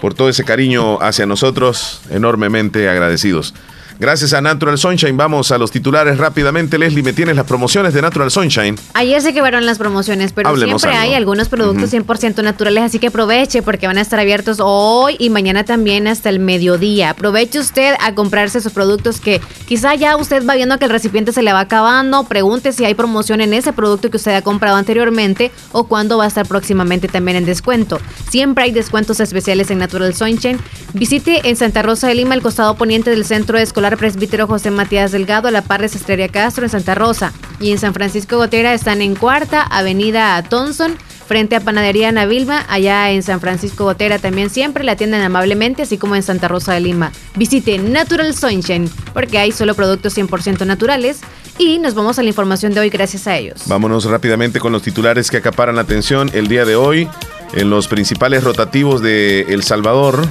por 0.00 0.14
todo 0.14 0.28
ese 0.28 0.44
cariño 0.44 1.00
hacia 1.00 1.26
nosotros. 1.26 2.02
Enormemente 2.10 2.88
agradecidos. 2.88 3.54
Gracias 3.98 4.34
a 4.34 4.42
Natural 4.42 4.76
Sunshine. 4.76 5.16
Vamos 5.16 5.50
a 5.52 5.58
los 5.58 5.70
titulares 5.70 6.18
rápidamente. 6.18 6.78
Leslie, 6.78 7.02
¿me 7.02 7.14
tienes 7.14 7.34
las 7.34 7.46
promociones 7.46 7.94
de 7.94 8.02
Natural 8.02 8.30
Sunshine? 8.30 8.76
Ayer 8.92 9.22
se 9.22 9.32
quebraron 9.32 9.64
las 9.64 9.78
promociones, 9.78 10.32
pero 10.32 10.50
Hablemos 10.50 10.82
siempre 10.82 10.98
algo. 10.98 11.10
hay 11.10 11.16
algunos 11.16 11.48
productos 11.48 11.94
100% 11.94 12.42
naturales, 12.42 12.84
así 12.84 12.98
que 12.98 13.06
aproveche 13.06 13.62
porque 13.62 13.86
van 13.86 13.96
a 13.96 14.02
estar 14.02 14.20
abiertos 14.20 14.58
hoy 14.60 15.16
y 15.18 15.30
mañana 15.30 15.64
también 15.64 16.08
hasta 16.08 16.28
el 16.28 16.40
mediodía. 16.40 17.10
Aproveche 17.10 17.58
usted 17.58 17.94
a 18.00 18.14
comprarse 18.14 18.58
esos 18.58 18.72
productos 18.72 19.18
que 19.18 19.40
quizá 19.66 19.94
ya 19.94 20.16
usted 20.16 20.46
va 20.46 20.56
viendo 20.56 20.78
que 20.78 20.84
el 20.84 20.90
recipiente 20.90 21.32
se 21.32 21.42
le 21.42 21.54
va 21.54 21.60
acabando. 21.60 22.24
Pregunte 22.24 22.72
si 22.72 22.84
hay 22.84 22.94
promoción 22.94 23.40
en 23.40 23.54
ese 23.54 23.72
producto 23.72 24.10
que 24.10 24.18
usted 24.18 24.34
ha 24.34 24.42
comprado 24.42 24.76
anteriormente 24.76 25.50
o 25.72 25.84
cuándo 25.84 26.18
va 26.18 26.24
a 26.24 26.28
estar 26.28 26.46
próximamente 26.46 27.08
también 27.08 27.38
en 27.38 27.46
descuento. 27.46 27.98
Siempre 28.28 28.64
hay 28.64 28.72
descuentos 28.72 29.20
especiales 29.20 29.70
en 29.70 29.78
Natural 29.78 30.14
Sunshine. 30.14 30.58
Visite 30.92 31.48
en 31.48 31.56
Santa 31.56 31.80
Rosa 31.80 32.08
de 32.08 32.14
Lima 32.14 32.34
el 32.34 32.42
costado 32.42 32.74
poniente 32.76 33.08
del 33.08 33.24
Centro 33.24 33.56
Escolar 33.56 33.85
Presbítero 33.94 34.48
José 34.48 34.72
Matías 34.72 35.12
Delgado 35.12 35.46
a 35.46 35.52
la 35.52 35.62
par 35.62 35.82
de 35.82 35.88
Sastrería 35.88 36.28
Castro 36.28 36.64
en 36.64 36.70
Santa 36.70 36.96
Rosa. 36.96 37.32
Y 37.60 37.70
en 37.70 37.78
San 37.78 37.94
Francisco 37.94 38.36
Gotera 38.38 38.74
están 38.74 39.00
en 39.02 39.14
Cuarta, 39.14 39.62
Avenida 39.62 40.42
Thompson, 40.42 40.96
frente 41.26 41.56
a 41.56 41.60
Panadería 41.60 42.10
Navilma, 42.12 42.64
allá 42.68 43.10
en 43.10 43.22
San 43.22 43.40
Francisco 43.40 43.84
Gotera 43.84 44.18
también 44.18 44.50
siempre 44.50 44.84
la 44.84 44.92
atienden 44.92 45.20
amablemente, 45.22 45.82
así 45.82 45.98
como 45.98 46.16
en 46.16 46.22
Santa 46.22 46.48
Rosa 46.48 46.74
de 46.74 46.80
Lima. 46.80 47.12
Visite 47.36 47.78
Natural 47.78 48.34
Sunshine, 48.34 48.90
porque 49.12 49.38
hay 49.38 49.52
solo 49.52 49.74
productos 49.74 50.16
100% 50.16 50.66
naturales. 50.66 51.20
Y 51.58 51.78
nos 51.78 51.94
vamos 51.94 52.18
a 52.18 52.22
la 52.22 52.28
información 52.28 52.74
de 52.74 52.80
hoy 52.80 52.90
gracias 52.90 53.26
a 53.26 53.36
ellos. 53.36 53.62
Vámonos 53.66 54.04
rápidamente 54.04 54.60
con 54.60 54.72
los 54.72 54.82
titulares 54.82 55.30
que 55.30 55.38
acaparan 55.38 55.76
la 55.76 55.82
atención 55.82 56.30
el 56.34 56.48
día 56.48 56.64
de 56.64 56.76
hoy. 56.76 57.08
En 57.54 57.70
los 57.70 57.88
principales 57.88 58.44
rotativos 58.44 59.00
de 59.00 59.42
El 59.48 59.62
Salvador, 59.62 60.26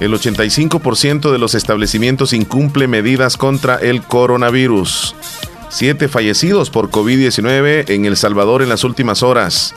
el 0.00 0.14
85% 0.14 1.30
de 1.30 1.38
los 1.38 1.54
establecimientos 1.54 2.32
incumple 2.32 2.88
medidas 2.88 3.36
contra 3.36 3.76
el 3.76 4.02
coronavirus. 4.02 5.14
Siete 5.68 6.08
fallecidos 6.08 6.70
por 6.70 6.90
COVID-19 6.90 7.90
en 7.90 8.06
El 8.06 8.16
Salvador 8.16 8.62
en 8.62 8.70
las 8.70 8.82
últimas 8.82 9.22
horas. 9.22 9.74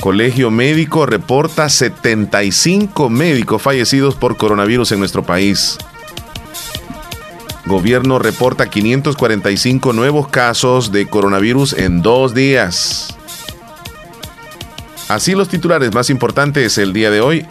Colegio 0.00 0.50
Médico 0.50 1.06
reporta 1.06 1.68
75 1.68 3.08
médicos 3.08 3.62
fallecidos 3.62 4.14
por 4.14 4.36
coronavirus 4.36 4.92
en 4.92 5.00
nuestro 5.00 5.24
país. 5.24 5.78
Gobierno 7.64 8.18
reporta 8.18 8.70
545 8.70 9.92
nuevos 9.92 10.28
casos 10.28 10.92
de 10.92 11.06
coronavirus 11.06 11.72
en 11.72 12.02
dos 12.02 12.34
días. 12.34 13.16
Así 15.08 15.34
los 15.34 15.48
titulares 15.48 15.92
más 15.94 16.10
importantes 16.10 16.76
el 16.76 16.92
día 16.92 17.10
de 17.10 17.22
hoy 17.22 17.46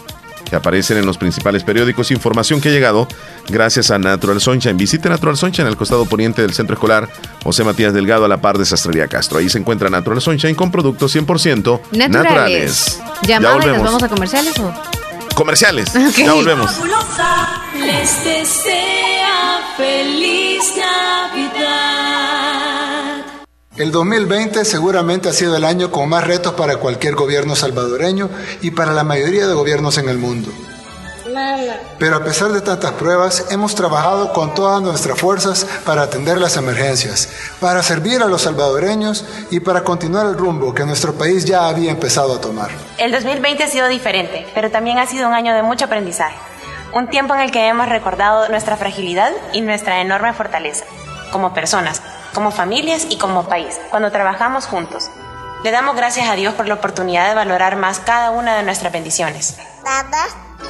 que 0.50 0.56
aparecen 0.56 0.98
en 0.98 1.06
los 1.06 1.18
principales 1.18 1.64
periódicos. 1.64 2.12
Información 2.12 2.62
que 2.62 2.70
ha 2.70 2.72
llegado 2.72 3.08
gracias 3.50 3.92
a 3.92 3.98
Natural 4.00 4.40
Sunshine. 4.40 4.78
Visite 4.78 5.10
Natural 5.10 5.36
Sunshine 5.38 5.68
al 5.68 5.78
costado 5.78 6.06
poniente 6.06 6.42
del 6.42 6.54
centro 6.54 6.74
escolar 6.76 7.10
José 7.44 7.64
Matías 7.64 7.94
Delgado 7.94 8.26
a 8.26 8.28
la 8.28 8.38
par 8.42 8.58
de 8.58 8.66
Sastrería 8.66 9.08
Castro. 9.08 9.40
Ahí 9.40 9.50
se 9.50 9.58
encuentra 9.58 9.90
Natural 9.90 10.22
Sunshine 10.22 10.56
con 10.56 10.72
productos 10.72 11.16
100% 11.16 11.82
Naturales. 11.92 12.10
naturales. 12.10 13.02
Ya 13.24 13.38
y 13.38 13.40
nos 13.42 13.54
volvemos. 13.54 13.84
vamos 13.84 14.04
a 14.04 14.10
comerciales 14.10 14.58
o. 14.60 14.74
Comerciales. 15.36 15.90
Ok. 15.96 16.16
Ya 16.18 16.34
volvemos. 16.34 16.72
Fabulosa 16.72 17.62
les 17.86 18.24
desea 18.24 19.60
feliz 19.78 20.64
Navidad. 20.78 22.07
El 23.78 23.92
2020 23.92 24.66
seguramente 24.66 25.30
ha 25.30 25.34
sido 25.34 25.56
el 25.56 25.64
año 25.64 25.92
con 25.92 26.10
más 26.10 26.26
retos 26.26 26.56
para 26.56 26.78
cualquier 26.78 27.14
gobierno 27.14 27.56
salvadoreño 27.56 28.28
y 28.62 28.72
para 28.72 28.92
la 28.92 29.04
mayoría 29.04 29.46
de 29.46 29.54
gobiernos 29.54 30.00
en 30.00 30.10
el 30.10 30.18
mundo. 30.18 30.52
Pero 32.00 32.16
a 32.16 32.24
pesar 32.24 32.50
de 32.54 32.62
tantas 32.62 32.94
pruebas, 32.94 33.52
hemos 33.52 33.76
trabajado 33.76 34.34
con 34.34 34.56
todas 34.56 34.82
nuestras 34.82 35.20
fuerzas 35.20 35.68
para 35.86 36.02
atender 36.02 36.40
las 36.40 36.58
emergencias, 36.58 37.30
para 37.60 37.84
servir 37.84 38.24
a 38.24 38.26
los 38.26 38.42
salvadoreños 38.42 39.26
y 39.52 39.60
para 39.60 39.84
continuar 39.84 40.26
el 40.26 40.38
rumbo 40.38 40.74
que 40.74 40.84
nuestro 40.84 41.14
país 41.14 41.46
ya 41.46 41.68
había 41.68 41.92
empezado 41.92 42.34
a 42.34 42.42
tomar. 42.42 42.72
El 42.98 43.12
2020 43.12 43.64
ha 43.64 43.68
sido 43.68 43.88
diferente, 43.90 44.48
pero 44.56 44.72
también 44.72 44.98
ha 44.98 45.06
sido 45.06 45.28
un 45.28 45.36
año 45.36 45.54
de 45.54 45.62
mucho 45.62 45.86
aprendizaje. 45.86 46.36
Un 46.94 47.10
tiempo 47.10 47.36
en 47.36 47.42
el 47.42 47.52
que 47.52 47.68
hemos 47.68 47.88
recordado 47.90 48.50
nuestra 48.50 48.76
fragilidad 48.76 49.32
y 49.54 49.62
nuestra 49.62 50.02
enorme 50.02 50.34
fortaleza, 50.34 50.86
como 51.32 51.54
personas, 51.54 52.02
como 52.38 52.52
familias 52.52 53.08
y 53.10 53.18
como 53.18 53.50
país, 53.50 53.80
cuando 53.90 54.12
trabajamos 54.12 54.68
juntos. 54.68 55.10
Le 55.64 55.72
damos 55.72 55.96
gracias 55.96 56.30
a 56.30 56.36
Dios 56.36 56.54
por 56.54 56.68
la 56.68 56.76
oportunidad 56.76 57.28
de 57.30 57.34
valorar 57.34 57.78
más 57.78 57.98
cada 57.98 58.30
una 58.30 58.56
de 58.56 58.62
nuestras 58.62 58.94
bendiciones. 58.94 59.58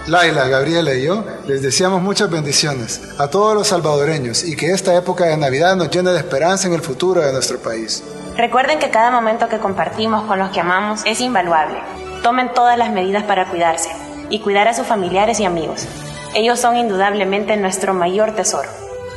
Laila, 0.05 0.47
Gabriela 0.47 0.93
y 0.93 1.03
yo 1.03 1.25
les 1.45 1.61
deseamos 1.61 2.01
muchas 2.01 2.29
bendiciones 2.29 3.01
a 3.17 3.27
todos 3.27 3.53
los 3.53 3.67
salvadoreños 3.67 4.45
y 4.45 4.55
que 4.55 4.71
esta 4.71 4.95
época 4.95 5.25
de 5.25 5.35
Navidad 5.35 5.75
nos 5.75 5.89
llene 5.89 6.11
de 6.11 6.19
esperanza 6.19 6.69
en 6.69 6.73
el 6.73 6.81
futuro 6.81 7.19
de 7.19 7.33
nuestro 7.33 7.59
país. 7.59 8.01
Recuerden 8.37 8.79
que 8.79 8.89
cada 8.89 9.11
momento 9.11 9.49
que 9.49 9.59
compartimos 9.59 10.23
con 10.23 10.39
los 10.39 10.51
que 10.51 10.61
amamos 10.61 11.01
es 11.03 11.19
invaluable. 11.19 11.81
Tomen 12.23 12.53
todas 12.53 12.77
las 12.77 12.93
medidas 12.93 13.23
para 13.23 13.49
cuidarse 13.49 13.89
y 14.29 14.39
cuidar 14.39 14.69
a 14.69 14.73
sus 14.73 14.87
familiares 14.87 15.41
y 15.41 15.43
amigos. 15.43 15.85
Ellos 16.33 16.61
son 16.61 16.77
indudablemente 16.77 17.57
nuestro 17.57 17.93
mayor 17.93 18.35
tesoro. 18.37 18.69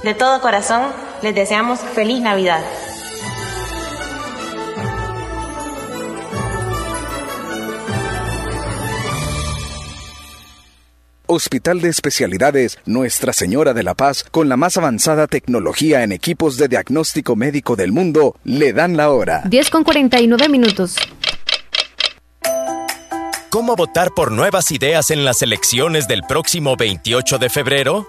De 0.03 0.15
todo 0.15 0.41
corazón, 0.41 0.83
les 1.23 1.35
deseamos 1.35 1.81
feliz 1.81 2.21
Navidad. 2.21 2.63
Hospital 11.27 11.81
de 11.81 11.91
Especialidades 11.91 12.79
Nuestra 12.87 13.33
Señora 13.33 13.73
de 13.73 13.85
la 13.85 13.95
Paz, 13.95 14.25
con 14.29 14.49
la 14.49 14.57
más 14.57 14.77
avanzada 14.77 15.29
tecnología 15.29 16.03
en 16.03 16.11
equipos 16.11 16.57
de 16.57 16.67
diagnóstico 16.67 17.37
médico 17.37 17.77
del 17.77 17.93
mundo, 17.93 18.35
le 18.43 18.73
dan 18.73 18.97
la 18.97 19.11
hora. 19.11 19.43
10 19.45 19.71
con 19.71 19.85
49 19.85 20.49
minutos. 20.49 20.97
¿Cómo 23.49 23.77
votar 23.77 24.11
por 24.11 24.33
nuevas 24.33 24.73
ideas 24.73 25.11
en 25.13 25.25
las 25.25 25.43
elecciones 25.43 26.09
del 26.09 26.23
próximo 26.23 26.77
28 26.77 27.39
de 27.39 27.49
febrero? 27.49 28.09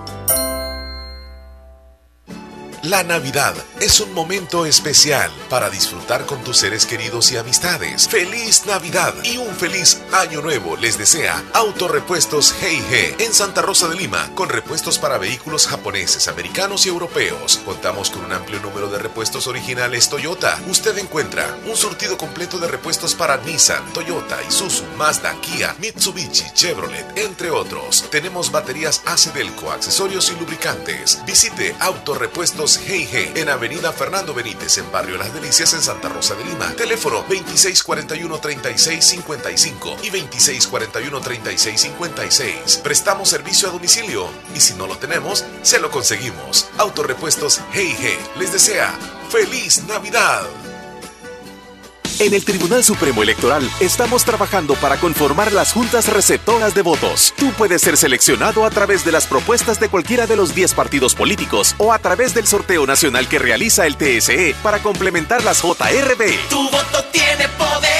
La 2.83 3.03
Navidad 3.03 3.53
es 3.79 3.99
un 3.99 4.11
momento 4.11 4.65
especial 4.65 5.29
para 5.51 5.69
disfrutar 5.69 6.25
con 6.25 6.43
tus 6.43 6.57
seres 6.57 6.87
queridos 6.87 7.31
y 7.31 7.37
amistades. 7.37 8.07
¡Feliz 8.07 8.65
Navidad 8.65 9.13
y 9.23 9.37
un 9.37 9.53
feliz 9.53 10.01
Año 10.11 10.41
Nuevo! 10.41 10.75
Les 10.77 10.97
desea 10.97 11.43
Autorepuestos 11.53 12.55
G&G 12.59 13.21
en 13.21 13.33
Santa 13.35 13.61
Rosa 13.61 13.87
de 13.87 13.97
Lima, 13.97 14.31
con 14.33 14.49
repuestos 14.49 14.97
para 14.97 15.19
vehículos 15.19 15.67
japoneses, 15.67 16.27
americanos 16.27 16.87
y 16.87 16.89
europeos. 16.89 17.61
Contamos 17.63 18.09
con 18.09 18.25
un 18.25 18.33
amplio 18.33 18.59
número 18.61 18.89
de 18.89 18.97
repuestos 18.97 19.45
originales 19.45 20.09
Toyota. 20.09 20.59
Usted 20.67 20.97
encuentra 20.97 21.55
un 21.67 21.77
surtido 21.77 22.17
completo 22.17 22.57
de 22.57 22.67
repuestos 22.67 23.13
para 23.13 23.37
Nissan, 23.37 23.93
Toyota, 23.93 24.41
Isuzu, 24.41 24.85
Mazda, 24.97 25.39
Kia, 25.39 25.75
Mitsubishi, 25.77 26.45
Chevrolet, 26.55 27.15
entre 27.15 27.51
otros. 27.51 28.09
Tenemos 28.09 28.51
baterías 28.51 29.03
Acedelco, 29.05 29.71
accesorios 29.71 30.31
y 30.31 30.39
lubricantes. 30.39 31.21
Visite 31.27 31.75
Autorepuestos 31.79 32.70
G&G 32.79 33.33
en 33.35 33.49
Avenida 33.49 33.91
Fernando 33.91 34.33
Benítez, 34.33 34.77
en 34.77 34.89
Barrio 34.91 35.17
Las 35.17 35.33
Delicias, 35.33 35.73
en 35.73 35.81
Santa 35.81 36.07
Rosa 36.09 36.35
de 36.35 36.45
Lima. 36.45 36.71
Teléfono 36.75 37.25
2641-3655 37.27 39.97
y 40.03 40.11
2641-3656. 40.11 42.81
Prestamos 42.81 43.29
servicio 43.29 43.67
a 43.67 43.71
domicilio 43.71 44.29
y 44.55 44.59
si 44.59 44.73
no 44.75 44.85
lo 44.87 44.97
tenemos, 44.97 45.43
se 45.61 45.79
lo 45.79 45.91
conseguimos. 45.91 46.69
Autorepuestos 46.77 47.59
G&G 47.73 48.17
les 48.37 48.53
desea 48.53 48.97
¡Feliz 49.29 49.83
Navidad! 49.87 50.70
En 52.19 52.33
el 52.33 52.43
Tribunal 52.45 52.83
Supremo 52.83 53.23
Electoral 53.23 53.69
estamos 53.79 54.25
trabajando 54.25 54.75
para 54.75 54.97
conformar 54.97 55.51
las 55.51 55.73
juntas 55.73 56.07
receptoras 56.07 56.75
de 56.75 56.81
votos. 56.81 57.33
Tú 57.37 57.51
puedes 57.53 57.81
ser 57.81 57.97
seleccionado 57.97 58.65
a 58.65 58.69
través 58.69 59.03
de 59.05 59.11
las 59.11 59.27
propuestas 59.27 59.79
de 59.79 59.89
cualquiera 59.89 60.27
de 60.27 60.35
los 60.35 60.53
10 60.53 60.73
partidos 60.73 61.15
políticos 61.15 61.75
o 61.77 61.93
a 61.93 61.99
través 61.99 62.33
del 62.33 62.47
sorteo 62.47 62.85
nacional 62.85 63.27
que 63.27 63.39
realiza 63.39 63.87
el 63.87 63.97
TSE 63.97 64.55
para 64.61 64.79
complementar 64.79 65.43
las 65.43 65.61
JRB. 65.61 66.49
Tu 66.49 66.63
voto 66.69 67.03
tiene 67.11 67.47
poder. 67.57 67.91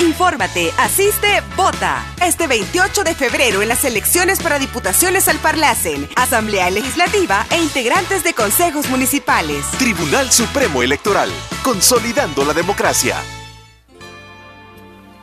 Infórmate, 0.00 0.72
asiste, 0.78 1.42
vota. 1.56 2.04
Este 2.22 2.46
28 2.46 3.04
de 3.04 3.14
febrero 3.14 3.62
en 3.62 3.68
las 3.68 3.84
elecciones 3.84 4.40
para 4.40 4.58
diputaciones 4.58 5.28
al 5.28 5.38
Parlacen, 5.38 6.08
Asamblea 6.16 6.70
Legislativa 6.70 7.46
e 7.50 7.58
integrantes 7.58 8.24
de 8.24 8.32
consejos 8.32 8.88
municipales. 8.88 9.64
Tribunal 9.78 10.30
Supremo 10.32 10.82
Electoral, 10.82 11.30
consolidando 11.62 12.44
la 12.44 12.54
democracia. 12.54 13.16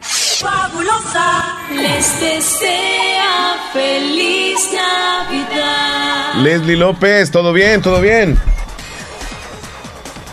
Fabulosa 0.00 1.56
les 1.72 2.20
desea 2.20 3.56
feliz 3.72 4.58
Navidad. 4.72 6.34
Leslie 6.42 6.76
López, 6.76 7.30
¿todo 7.30 7.52
bien? 7.52 7.80
¿Todo 7.82 8.00
bien? 8.00 8.38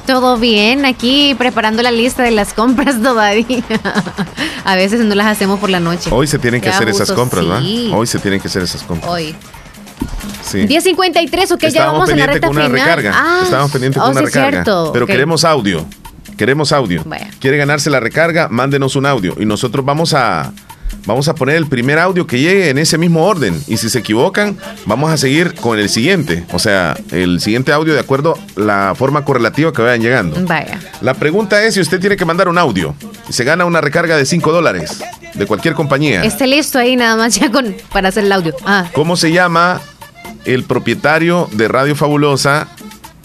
Todo 0.06 0.38
bien, 0.38 0.84
aquí 0.86 1.34
preparando 1.38 1.82
la 1.82 1.92
lista 1.92 2.24
de 2.24 2.32
las 2.32 2.54
compras 2.54 3.02
todavía. 3.02 3.64
A 4.66 4.76
veces 4.76 5.00
no 5.00 5.16
las 5.16 5.28
hacemos 5.28 5.60
por 5.60 5.70
la 5.70 5.80
noche. 5.80 6.10
Hoy 6.12 6.28
se 6.28 6.38
tienen 6.40 6.60
que 6.60 6.70
Qué 6.70 6.76
hacer 6.76 6.90
esas 6.90 7.12
compras, 7.12 7.46
¿verdad? 7.46 7.62
sí. 7.62 7.90
Hoy 7.94 8.06
se 8.06 8.20
tienen 8.20 8.42
que 8.42 8.48
hacer 8.50 8.64
esas 8.64 8.84
compras. 8.84 9.10
Hoy. 9.12 9.34
Sí. 10.44 10.60
10.53, 10.68 11.52
ok, 11.54 11.62
ya 11.62 11.68
Estábamos 11.70 12.00
vamos 12.00 12.10
en 12.10 12.20
la 12.20 12.26
pendientes 12.26 12.34
recta 12.34 12.48
con 12.48 12.58
una 12.58 12.66
final. 12.66 12.80
recarga. 12.82 13.12
Ah, 13.16 13.40
Estábamos 13.44 13.72
pendientes 13.72 14.02
oh, 14.02 14.06
con 14.06 14.12
una 14.12 14.20
sí 14.20 14.26
recarga. 14.26 14.52
cierto. 14.52 14.90
Pero 14.94 15.08
queremos 15.08 15.46
audio. 15.46 15.86
Queremos 16.44 16.74
audio. 16.74 17.02
Bueno. 17.06 17.26
¿Quiere 17.40 17.56
ganarse 17.56 17.90
la 17.90 18.02
recarga? 18.02 18.50
Mándenos 18.50 18.98
un 18.98 19.06
audio. 19.06 19.34
Y 19.40 19.46
nosotros 19.46 19.86
vamos 19.86 20.14
a, 20.14 20.52
vamos 21.06 21.30
a 21.30 21.36
poner 21.36 21.56
el 21.56 21.68
primer 21.68 21.98
audio 22.00 22.28
que 22.28 22.38
llegue 22.38 22.70
en 22.70 22.78
ese 22.78 22.98
mismo 22.98 23.24
orden. 23.26 23.58
Y 23.66 23.78
si 23.78 23.90
se 23.90 24.00
equivocan, 24.00 24.58
vamos 24.86 25.10
a 25.10 25.16
seguir 25.16 25.56
con 25.56 25.80
el 25.80 25.88
siguiente. 25.88 26.44
O 26.52 26.60
sea, 26.60 26.98
el 27.12 27.40
siguiente 27.40 27.72
audio 27.72 27.94
de 27.94 28.02
acuerdo 28.02 28.38
a 28.58 28.60
la 28.60 28.94
forma 28.94 29.24
correlativa 29.24 29.72
que 29.72 29.84
vayan 29.84 30.02
llegando. 30.02 30.46
Vaya. 30.46 30.82
La 31.00 31.14
pregunta 31.14 31.64
es 31.64 31.76
si 31.76 31.80
usted 31.80 32.02
tiene 32.02 32.18
que 32.18 32.26
mandar 32.26 32.50
un 32.50 32.58
audio. 32.58 32.94
Se 33.30 33.46
gana 33.46 33.64
una 33.64 33.80
recarga 33.80 34.18
de 34.18 34.26
5 34.26 34.52
dólares 34.52 35.02
de 35.36 35.46
cualquier 35.46 35.76
compañía. 35.76 36.26
Esté 36.26 36.46
listo 36.46 36.78
ahí 36.78 36.98
nada 36.98 37.16
más 37.16 37.36
ya 37.36 37.50
con 37.50 37.74
para 37.94 38.10
hacer 38.10 38.26
el 38.26 38.32
audio. 38.34 38.54
Ah, 38.66 38.90
¿Cómo 38.92 39.16
se 39.16 39.32
llama 39.32 39.80
el 40.44 40.66
propietario 40.66 41.48
de 41.54 41.70
Radio 41.70 41.96
Fabulosa 41.96 42.68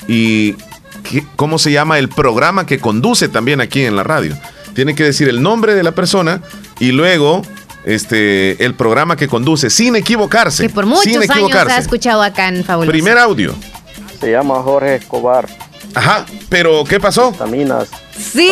y 0.06 0.54
qué- 1.02 1.24
cómo 1.36 1.58
se 1.58 1.70
llama 1.72 1.98
el 1.98 2.08
programa 2.08 2.66
que 2.66 2.78
conduce 2.78 3.28
también 3.28 3.60
aquí 3.60 3.82
en 3.84 3.96
la 3.96 4.02
radio? 4.04 4.36
Tiene 4.74 4.94
que 4.94 5.04
decir 5.04 5.28
el 5.28 5.42
nombre 5.42 5.74
de 5.74 5.82
la 5.82 5.92
persona 5.92 6.40
y 6.78 6.92
luego 6.92 7.42
este 7.84 8.62
el 8.64 8.74
programa 8.74 9.16
que 9.16 9.28
conduce 9.28 9.70
sin 9.70 9.96
equivocarse. 9.96 10.64
que 10.68 10.72
por 10.72 10.86
muchos 10.86 11.04
sin 11.04 11.16
años 11.16 11.30
equivocarse. 11.30 11.72
ha 11.74 11.78
escuchado 11.78 12.22
acá 12.22 12.48
en 12.48 12.64
Fabuloso. 12.64 12.92
Primer 12.92 13.18
audio. 13.18 13.54
Se 14.20 14.30
llama 14.30 14.56
Jorge 14.62 14.96
Escobar. 14.96 15.46
Ajá, 15.94 16.26
pero 16.48 16.84
¿qué 16.84 17.00
pasó? 17.00 17.32
Vitaminas. 17.32 17.88
Sí. 18.14 18.50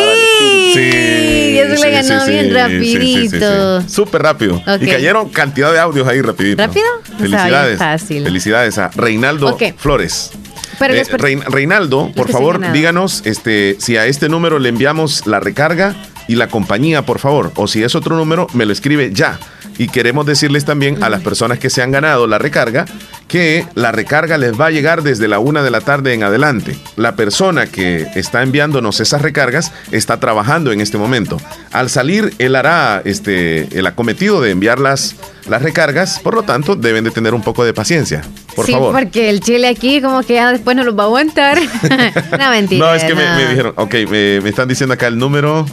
Sí, 0.72 1.58
Eso 1.58 1.76
sí, 1.76 1.82
le 1.82 1.90
ganó 1.90 2.24
sí, 2.24 2.30
bien 2.30 2.44
sí, 2.46 2.50
rapidito. 2.52 3.00
sí, 3.00 3.28
sí, 3.28 3.86
sí. 3.88 3.94
Súper 3.94 4.22
rápido. 4.22 4.56
Ok. 4.56 4.82
Y 4.82 4.86
cayeron 4.86 5.28
cantidad 5.28 5.72
de 5.72 5.78
audios 5.78 6.06
ahí 6.08 6.22
rapidito. 6.22 6.62
¿Rápido? 6.62 6.84
Estaba 7.02 7.18
bien 7.18 7.30
Felicidades. 7.30 7.78
fácil. 7.78 8.24
Felicidades 8.24 8.78
a 8.78 8.88
Reinaldo 8.94 9.48
Ok. 9.48 9.62
Flores. 9.76 10.30
Pero 10.78 10.94
Eh, 10.94 11.04
Rein- 11.18 11.42
Reinaldo, 11.46 12.10
por 12.14 12.30
favor, 12.30 12.60
díganos 12.72 13.22
este, 13.24 13.76
si 13.78 13.96
a 13.96 14.06
este 14.06 14.28
número 14.28 14.58
le 14.58 14.68
enviamos 14.68 15.26
la 15.26 15.40
recarga 15.40 15.94
y 16.28 16.34
la 16.36 16.48
compañía, 16.48 17.02
por 17.06 17.18
favor. 17.18 17.52
O 17.56 17.66
si 17.66 17.82
es 17.82 17.94
otro 17.94 18.16
número, 18.16 18.46
me 18.52 18.66
lo 18.66 18.72
escribe 18.72 19.10
ya. 19.12 19.38
Y 19.78 19.88
queremos 19.88 20.26
decirles 20.26 20.64
también 20.64 21.02
a 21.02 21.08
las 21.08 21.22
personas 21.22 21.58
que 21.58 21.70
se 21.70 21.82
han 21.82 21.90
ganado 21.90 22.26
la 22.26 22.38
recarga 22.38 22.86
que 23.28 23.66
la 23.74 23.92
recarga 23.92 24.38
les 24.38 24.58
va 24.58 24.66
a 24.66 24.70
llegar 24.70 25.02
desde 25.02 25.28
la 25.28 25.38
una 25.38 25.62
de 25.62 25.70
la 25.70 25.80
tarde 25.80 26.14
en 26.14 26.22
adelante. 26.22 26.76
La 26.96 27.16
persona 27.16 27.66
que 27.66 28.06
está 28.14 28.42
enviándonos 28.42 29.00
esas 29.00 29.22
recargas 29.22 29.72
está 29.90 30.20
trabajando 30.20 30.72
en 30.72 30.80
este 30.80 30.98
momento. 30.98 31.40
Al 31.72 31.90
salir, 31.90 32.34
él 32.38 32.54
hará 32.54 33.02
este, 33.04 33.78
el 33.78 33.86
acometido 33.86 34.40
de 34.40 34.50
enviar 34.50 34.78
las, 34.78 35.16
las 35.48 35.62
recargas, 35.62 36.20
por 36.20 36.34
lo 36.34 36.42
tanto, 36.42 36.76
deben 36.76 37.04
de 37.04 37.10
tener 37.10 37.34
un 37.34 37.42
poco 37.42 37.64
de 37.64 37.74
paciencia. 37.74 38.22
Por 38.54 38.66
sí, 38.66 38.72
favor. 38.72 38.92
porque 38.92 39.28
el 39.28 39.40
chile 39.40 39.68
aquí 39.68 40.00
como 40.00 40.22
que 40.22 40.34
ya 40.34 40.52
después 40.52 40.76
no 40.76 40.84
los 40.84 40.96
va 40.96 41.02
a 41.02 41.06
aguantar. 41.06 41.58
no, 42.38 42.50
mentira. 42.50 42.86
No, 42.86 42.94
es 42.94 43.04
que 43.04 43.14
me 43.14 43.48
dijeron, 43.48 43.72
ok, 43.76 43.94
me, 44.08 44.40
me 44.40 44.48
están 44.48 44.68
diciendo 44.68 44.94
acá 44.94 45.08
el 45.08 45.18
número. 45.18 45.66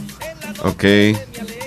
Ok, 0.62 0.84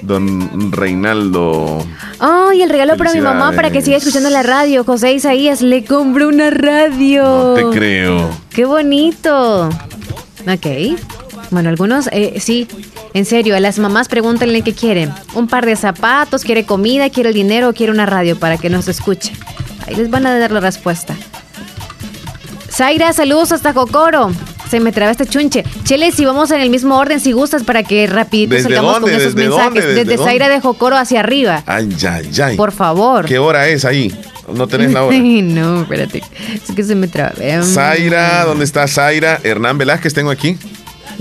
don 0.02 0.72
Reinaldo. 0.72 1.86
Oh, 2.20 2.52
y 2.52 2.62
el 2.62 2.70
regalo 2.70 2.98
para 2.98 3.14
mi 3.14 3.22
mamá 3.22 3.52
para 3.52 3.72
que 3.72 3.82
siga 3.82 3.98
escuchando 3.98 4.30
la 4.30 4.44
radio. 4.44 4.84
José 4.84 5.14
Isaías 5.14 5.62
le 5.62 5.84
compró 5.86 6.30
una 6.30 6.50
radio. 6.50 7.54
Te 7.54 7.64
creo. 7.78 8.30
Qué 8.50 8.66
bonito. 8.66 9.70
Ok. 10.48 10.98
Bueno, 11.50 11.70
algunos, 11.70 12.10
eh, 12.12 12.40
sí, 12.40 12.68
en 13.14 13.26
serio, 13.26 13.56
a 13.56 13.60
las 13.60 13.80
mamás 13.80 14.10
pregúntenle 14.10 14.62
qué 14.62 14.74
quieren. 14.74 15.14
Un 15.34 15.48
par 15.48 15.66
de 15.66 15.76
zapatos, 15.76 16.44
quiere 16.44 16.66
comida, 16.66 17.10
quiere 17.10 17.30
el 17.30 17.36
dinero 17.36 17.70
o 17.70 17.74
quiere 17.74 17.92
una 17.92 18.06
radio 18.06 18.38
para 18.38 18.58
que 18.58 18.70
nos 18.70 18.88
escuche. 18.88 19.32
Ahí 19.86 19.96
les 19.96 20.10
van 20.10 20.26
a 20.28 20.38
dar 20.38 20.52
la 20.52 20.60
respuesta. 20.60 21.16
Zaira, 22.70 23.14
saludos 23.14 23.52
hasta 23.52 23.74
Cocoro. 23.74 24.32
Se 24.70 24.80
me 24.80 24.92
traba 24.92 25.12
este 25.12 25.26
chunche. 25.26 25.64
Chele, 25.84 26.12
si 26.12 26.26
vamos 26.26 26.52
en 26.52 26.60
el 26.62 26.70
mismo 26.70 26.98
orden, 26.98 27.20
si 27.20 27.32
gustas, 27.32 27.64
para 27.64 27.84
que 27.84 28.06
rapidito 28.08 28.56
¿Desde 28.56 28.64
salgamos 28.70 29.00
con 29.00 29.10
esos 29.10 29.36
¿Desde 29.36 29.50
mensajes. 29.50 29.74
dónde? 29.74 29.88
¿Desde 29.96 30.06
Desde? 30.12 30.24
Zaira 30.26 30.50
de 30.50 30.60
Jocoro 30.60 30.98
hacia 30.98 31.22
arriba. 31.22 31.64
Ay, 31.66 31.90
ay, 32.10 32.30
ay. 32.44 32.58
Por 32.58 32.72
favor. 32.72 33.26
¿Qué 33.26 33.40
hora 33.40 33.68
es 33.68 33.86
ahí? 33.86 34.14
No 34.54 34.68
tenés 34.68 34.92
la 34.94 35.04
hora. 35.04 35.18
no, 35.22 35.82
espérate. 35.82 36.22
Es 36.54 36.76
que 36.76 36.84
se 36.84 36.96
me 36.96 37.08
traba. 37.08 37.34
Em, 37.40 37.64
Zaira, 37.64 38.44
¿dónde 38.46 38.66
está 38.66 38.88
Zaira? 38.88 39.40
Hernán 39.44 39.78
Velázquez, 39.78 40.14
tengo 40.14 40.32
aquí. 40.32 40.58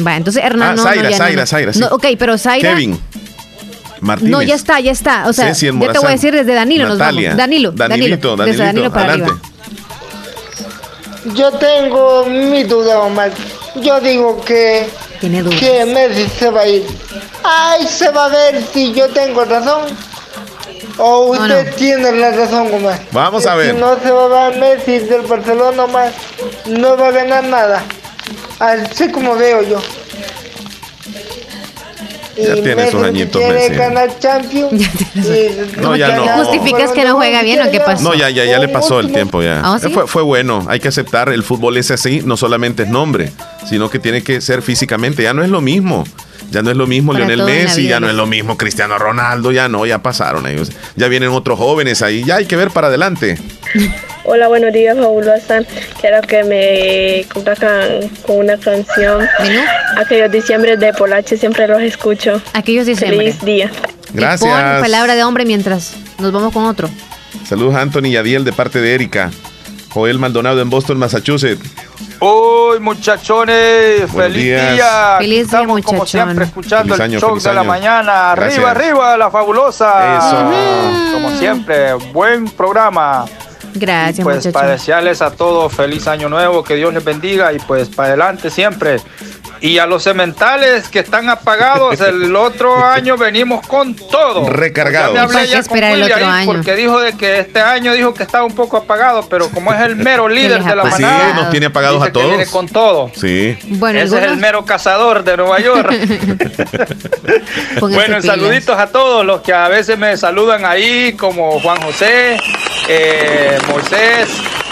Va, 0.04 0.16
entonces 0.16 0.42
Hernán 0.44 0.70
Ah, 0.72 0.74
no, 0.76 0.82
Zaira, 0.82 1.02
no, 1.04 1.10
ya 1.10 1.16
Zaira, 1.16 1.40
no. 1.42 1.46
Zaira, 1.46 1.72
sí. 1.72 1.78
No, 1.80 1.86
ok, 1.88 2.06
pero 2.18 2.38
Zaira. 2.38 2.70
Kevin. 2.70 2.98
Martínez. 4.00 4.30
No, 4.30 4.42
ya 4.42 4.54
está, 4.54 4.78
ya 4.80 4.92
está. 4.92 5.26
O 5.26 5.32
sea, 5.32 5.52
yo 5.52 5.72
te 5.92 5.98
voy 5.98 6.08
a 6.08 6.10
decir 6.10 6.34
desde 6.34 6.52
Danilo 6.52 6.88
Natalia. 6.88 7.30
nos 7.30 7.36
vamos. 7.36 7.36
Danilo, 7.38 7.72
Danilito, 7.72 8.36
Danilo. 8.36 8.44
Desde 8.52 8.64
Danilo 8.64 8.92
para 8.92 9.06
adelante. 9.12 9.32
arriba. 9.32 9.55
Yo 11.34 11.52
tengo 11.52 12.24
mi 12.26 12.62
duda, 12.64 13.00
Omar. 13.00 13.30
Yo 13.76 14.00
digo 14.00 14.40
que, 14.42 14.88
Tiene 15.20 15.42
dudas. 15.42 15.58
que 15.58 15.84
Messi 15.86 16.28
se 16.28 16.50
va 16.50 16.60
a 16.62 16.66
ir. 16.68 16.86
Ay, 17.42 17.86
se 17.86 18.10
va 18.10 18.26
a 18.26 18.28
ver 18.28 18.62
si 18.72 18.92
yo 18.92 19.08
tengo 19.08 19.44
razón. 19.44 19.82
O 20.98 21.26
usted 21.32 21.74
tiene 21.74 22.12
la 22.12 22.30
razón, 22.30 22.72
Omar. 22.72 22.98
Vamos 23.12 23.42
Que 23.42 23.48
a 23.50 23.54
ver. 23.54 23.74
Si 23.74 23.80
no 23.80 23.98
se 24.00 24.10
va 24.10 24.46
a 24.46 24.50
ver 24.50 24.58
Messi 24.58 24.98
del 25.00 25.22
Barcelona, 25.22 25.84
Omar, 25.84 26.12
no 26.66 26.96
va 26.96 27.08
a 27.08 27.12
ganar 27.12 27.44
nada. 27.44 27.82
Así 28.58 29.10
como 29.10 29.34
veo 29.36 29.62
yo. 29.62 29.78
Ya 32.36 32.56
Y 32.56 32.62
tiene 32.62 32.90
sus 32.90 33.02
añitos, 33.02 33.42
Messi. 33.48 33.74
Champions. 34.18 34.72
y 35.14 35.80
No, 35.80 35.96
ya 35.96 36.16
no. 36.16 36.44
¿Justificas 36.44 36.92
que 36.92 37.04
no 37.04 37.16
juega 37.16 37.42
bien 37.42 37.66
o 37.66 37.70
qué 37.70 37.80
pasó? 37.80 38.02
No, 38.02 38.14
ya, 38.14 38.30
ya, 38.30 38.44
ya 38.44 38.58
le 38.58 38.68
pasó 38.68 39.00
el 39.00 39.12
tiempo 39.12 39.42
ya. 39.42 39.60
¿Ah, 39.64 39.78
sí? 39.80 39.88
fue, 39.88 40.06
fue 40.06 40.22
bueno. 40.22 40.64
Hay 40.68 40.80
que 40.80 40.88
aceptar, 40.88 41.30
el 41.30 41.42
fútbol 41.42 41.76
es 41.76 41.90
así, 41.90 42.22
no 42.24 42.36
solamente 42.36 42.82
es 42.84 42.88
nombre, 42.88 43.32
sino 43.68 43.88
que 43.90 43.98
tiene 43.98 44.22
que 44.22 44.40
ser 44.40 44.62
físicamente. 44.62 45.22
Ya 45.22 45.32
no 45.32 45.42
es 45.42 45.48
lo 45.48 45.60
mismo. 45.60 46.04
Ya 46.50 46.62
no 46.62 46.70
es 46.70 46.76
lo 46.76 46.86
mismo 46.86 47.12
Para 47.12 47.26
Lionel 47.26 47.44
Messi, 47.44 47.88
ya 47.88 48.00
no 48.00 48.08
es 48.08 48.14
lo 48.14 48.26
mismo 48.26 48.56
Cristiano 48.56 48.98
Ronaldo, 48.98 49.52
ya 49.52 49.68
no, 49.68 49.84
ya 49.86 50.02
pasaron 50.02 50.46
ellos. 50.46 50.70
Ya 50.94 51.08
vienen 51.08 51.30
otros 51.30 51.58
jóvenes 51.58 52.02
ahí, 52.02 52.24
ya 52.24 52.36
hay 52.36 52.46
que 52.46 52.56
ver 52.56 52.70
para 52.70 52.86
adelante. 52.88 53.38
Hola, 54.24 54.48
buenos 54.48 54.72
días, 54.72 54.96
fabulosa. 54.96 55.60
Quiero 56.00 56.20
que 56.22 56.42
me 56.42 57.24
complazcan 57.32 58.08
con 58.26 58.38
una 58.38 58.56
canción. 58.56 59.28
Aquellos 59.96 60.32
diciembre 60.32 60.76
de 60.76 60.92
Polache, 60.92 61.36
siempre 61.36 61.68
los 61.68 61.80
escucho. 61.80 62.40
Aquellos 62.52 62.86
diciembre. 62.86 63.18
Feliz 63.18 63.44
día. 63.44 63.70
Gracias. 64.12 64.50
Pon 64.50 64.80
palabra 64.80 65.14
de 65.14 65.22
hombre 65.22 65.44
mientras 65.44 65.96
nos 66.18 66.32
vamos 66.32 66.52
con 66.52 66.64
otro. 66.64 66.90
Saludos 67.48 67.76
a 67.76 67.82
Anthony 67.82 68.06
y 68.06 68.16
Adiel 68.16 68.44
de 68.44 68.52
parte 68.52 68.80
de 68.80 68.94
Erika. 68.94 69.30
Joel 69.90 70.18
Maldonado 70.18 70.60
en 70.60 70.70
Boston, 70.70 70.98
Massachusetts. 70.98 71.62
Uy, 72.20 72.80
muchachones, 72.80 74.10
feliz 74.10 74.42
días. 74.44 74.72
día. 74.74 75.14
Feliz 75.18 75.30
día, 75.34 75.42
Estamos 75.60 75.80
como 75.82 75.98
muchachón. 75.98 76.06
siempre 76.26 76.44
escuchando 76.46 76.94
Feliz 76.94 77.00
año, 77.04 77.14
el 77.14 77.20
show 77.20 77.38
de 77.38 77.54
la 77.54 77.62
mañana. 77.62 78.32
Arriba, 78.32 78.46
Gracias. 78.48 78.64
arriba, 78.66 79.16
la 79.16 79.30
fabulosa. 79.30 80.16
Eso. 80.18 81.12
Como 81.14 81.30
siempre, 81.38 81.94
buen 82.12 82.46
programa. 82.48 83.24
Gracias, 83.74 84.24
Pues 84.24 84.36
muchachos. 84.36 84.52
para 84.54 84.68
desearles 84.68 85.20
a 85.20 85.30
todos 85.32 85.70
feliz 85.72 86.06
año 86.08 86.30
nuevo, 86.30 86.64
que 86.64 86.76
Dios 86.76 86.94
les 86.94 87.04
bendiga 87.04 87.52
y 87.52 87.58
pues 87.58 87.88
para 87.90 88.08
adelante 88.08 88.50
siempre. 88.50 89.00
Y 89.60 89.78
a 89.78 89.86
los 89.86 90.02
cementales 90.04 90.88
que 90.88 90.98
están 91.00 91.28
apagados, 91.28 92.00
el 92.00 92.34
otro 92.36 92.84
año 92.84 93.16
venimos 93.16 93.66
con 93.66 93.94
todo. 93.94 94.48
Recargados. 94.50 95.14
Ya 95.14 95.26
me 95.26 95.34
hablé 95.34 95.46
que 95.46 95.52
ya 95.52 95.62
con 95.64 95.82
el 95.82 96.02
otro 96.02 96.26
año. 96.26 96.46
Porque 96.52 96.74
dijo 96.76 97.00
de 97.00 97.16
que 97.16 97.40
este 97.40 97.60
año 97.60 97.92
dijo 97.94 98.12
que 98.14 98.22
estaba 98.22 98.44
un 98.44 98.54
poco 98.54 98.76
apagado, 98.76 99.26
pero 99.28 99.48
como 99.50 99.72
es 99.72 99.80
el 99.80 99.96
mero 100.06 100.28
líder 100.28 100.62
de 100.62 100.76
la 100.76 100.84
sí, 100.92 101.02
manada, 101.02 101.34
nos 101.34 101.50
tiene 101.50 101.66
apagados 101.66 101.96
dice 102.00 102.04
a 102.04 102.06
que 102.08 102.12
todos. 102.12 102.28
viene 102.28 102.46
con 102.46 102.68
todo. 102.68 103.10
Sí. 103.14 103.58
Bueno, 103.64 103.98
Ese 103.98 104.18
es 104.18 104.24
el 104.24 104.36
mero 104.36 104.64
cazador 104.64 105.24
de 105.24 105.36
Nueva 105.36 105.60
York. 105.60 105.90
Bueno, 107.80 108.18
pilas. 108.18 108.24
saluditos 108.24 108.78
a 108.78 108.86
todos 108.88 109.24
los 109.24 109.40
que 109.42 109.52
a 109.52 109.68
veces 109.68 109.98
me 109.98 110.16
saludan 110.16 110.64
ahí, 110.64 111.12
como 111.14 111.60
Juan 111.60 111.80
José, 111.82 112.36
eh, 112.88 113.58
Moisés, 113.68 114.28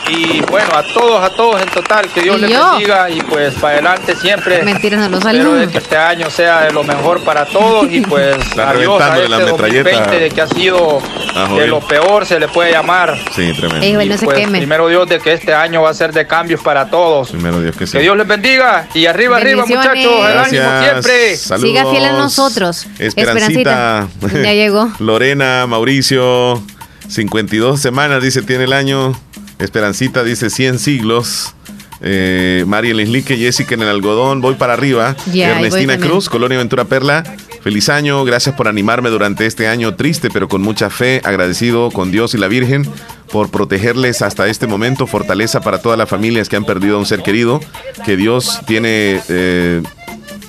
y 0.09 0.40
bueno, 0.43 0.68
a 0.76 0.82
todos, 0.82 1.22
a 1.22 1.31
todos 1.31 1.60
en 1.62 1.68
total, 1.70 2.09
que 2.12 2.22
Dios 2.22 2.40
les 2.40 2.51
yo. 2.51 2.70
bendiga 2.72 3.09
y 3.10 3.20
pues 3.22 3.55
para 3.55 3.74
adelante 3.74 4.14
siempre. 4.16 4.62
Mentiras, 4.62 5.01
no 5.01 5.09
los 5.09 5.20
Espero 5.20 5.39
saludo. 5.44 5.60
de 5.60 5.68
que 5.68 5.78
este 5.78 5.97
año 5.97 6.31
sea 6.31 6.62
de 6.64 6.72
lo 6.72 6.85
mejor 6.85 7.22
para 7.24 7.47
todos 7.47 7.90
y 7.90 8.01
pues 8.02 8.36
adiós 8.59 9.01
a 9.02 9.16
la 9.16 9.39
este 9.39 9.52
metralleta 9.52 9.90
2020 9.90 10.18
de 10.20 10.31
que 10.31 10.40
ha 10.43 10.47
sido 10.48 10.98
a 11.35 11.48
de 11.55 11.66
lo 11.66 11.81
peor 11.81 12.26
se 12.26 12.39
le 12.39 12.48
puede 12.48 12.72
llamar. 12.72 13.16
Sí, 13.35 13.52
tremendo. 13.55 13.85
Ey, 13.85 13.94
Joel, 13.94 14.09
no 14.09 14.14
Y, 14.14 14.18
se 14.18 14.24
pues, 14.26 14.39
queme. 14.39 14.59
primero 14.59 14.89
Dios 14.89 15.09
de 15.09 15.18
que 15.20 15.32
este 15.32 15.55
año 15.55 15.82
va 15.82 15.90
a 15.90 15.94
ser 15.94 16.12
de 16.12 16.26
cambios 16.26 16.60
para 16.60 16.90
todos. 16.90 17.31
Primero 17.31 17.60
Dios 17.60 17.76
que 17.76 17.86
sí. 17.86 17.93
Que 17.93 18.01
Dios 18.01 18.16
les 18.16 18.26
bendiga 18.26 18.86
y 18.94 19.06
arriba, 19.06 19.36
arriba 19.39 19.64
muchachos, 19.66 19.97
el 19.97 20.39
ánimo 20.39 20.62
Gracias. 20.64 20.81
siempre. 21.05 21.36
Saludos. 21.36 21.68
Siga 21.70 21.90
fiel 21.90 22.05
a 22.05 22.12
nosotros. 22.12 22.86
Esperancita. 22.98 24.09
Ya 24.32 24.52
llegó. 24.52 24.90
Lorena, 24.98 25.66
Mauricio, 25.66 26.62
52 27.09 27.81
semanas, 27.81 28.22
dice, 28.22 28.43
tiene 28.43 28.64
el 28.64 28.72
año. 28.72 29.14
Esperancita 29.59 30.24
dice 30.24 30.51
100 30.51 30.78
siglos. 30.78 31.55
Eh, 32.01 32.64
María 32.66 32.93
Leslique, 32.93 33.36
Jessica 33.36 33.74
en 33.74 33.82
el 33.82 33.89
algodón, 33.89 34.40
voy 34.40 34.55
para 34.55 34.74
arriba. 34.74 35.16
Ernestina. 35.32 35.98
Cruz, 35.98 36.28
Colonia 36.28 36.59
Ventura 36.59 36.85
Perla. 36.85 37.24
Feliz 37.62 37.89
año, 37.89 38.24
gracias 38.24 38.55
por 38.55 38.68
animarme 38.68 39.09
durante 39.09 39.47
este 39.47 39.68
año 39.68 39.94
triste, 39.94 40.28
pero 40.31 40.48
con 40.48 40.60
mucha 40.60 40.90
fe, 40.90 41.22
agradecido 41.24 41.90
con 41.90 42.10
Dios 42.10 42.35
y 42.35 42.39
la 42.39 42.47
Virgen 42.47 42.86
por 43.32 43.51
protegerles 43.51 44.20
hasta 44.20 44.47
este 44.48 44.66
momento, 44.66 45.06
fortaleza 45.06 45.62
para 45.62 45.81
todas 45.81 45.97
las 45.97 46.09
familias 46.09 46.51
que 46.51 46.56
han 46.56 46.66
perdido 46.66 46.97
a 46.97 46.98
un 46.98 47.06
ser 47.06 47.22
querido, 47.22 47.60
que 48.05 48.16
Dios 48.16 48.60
tiene 48.66 49.22
eh, 49.31 49.82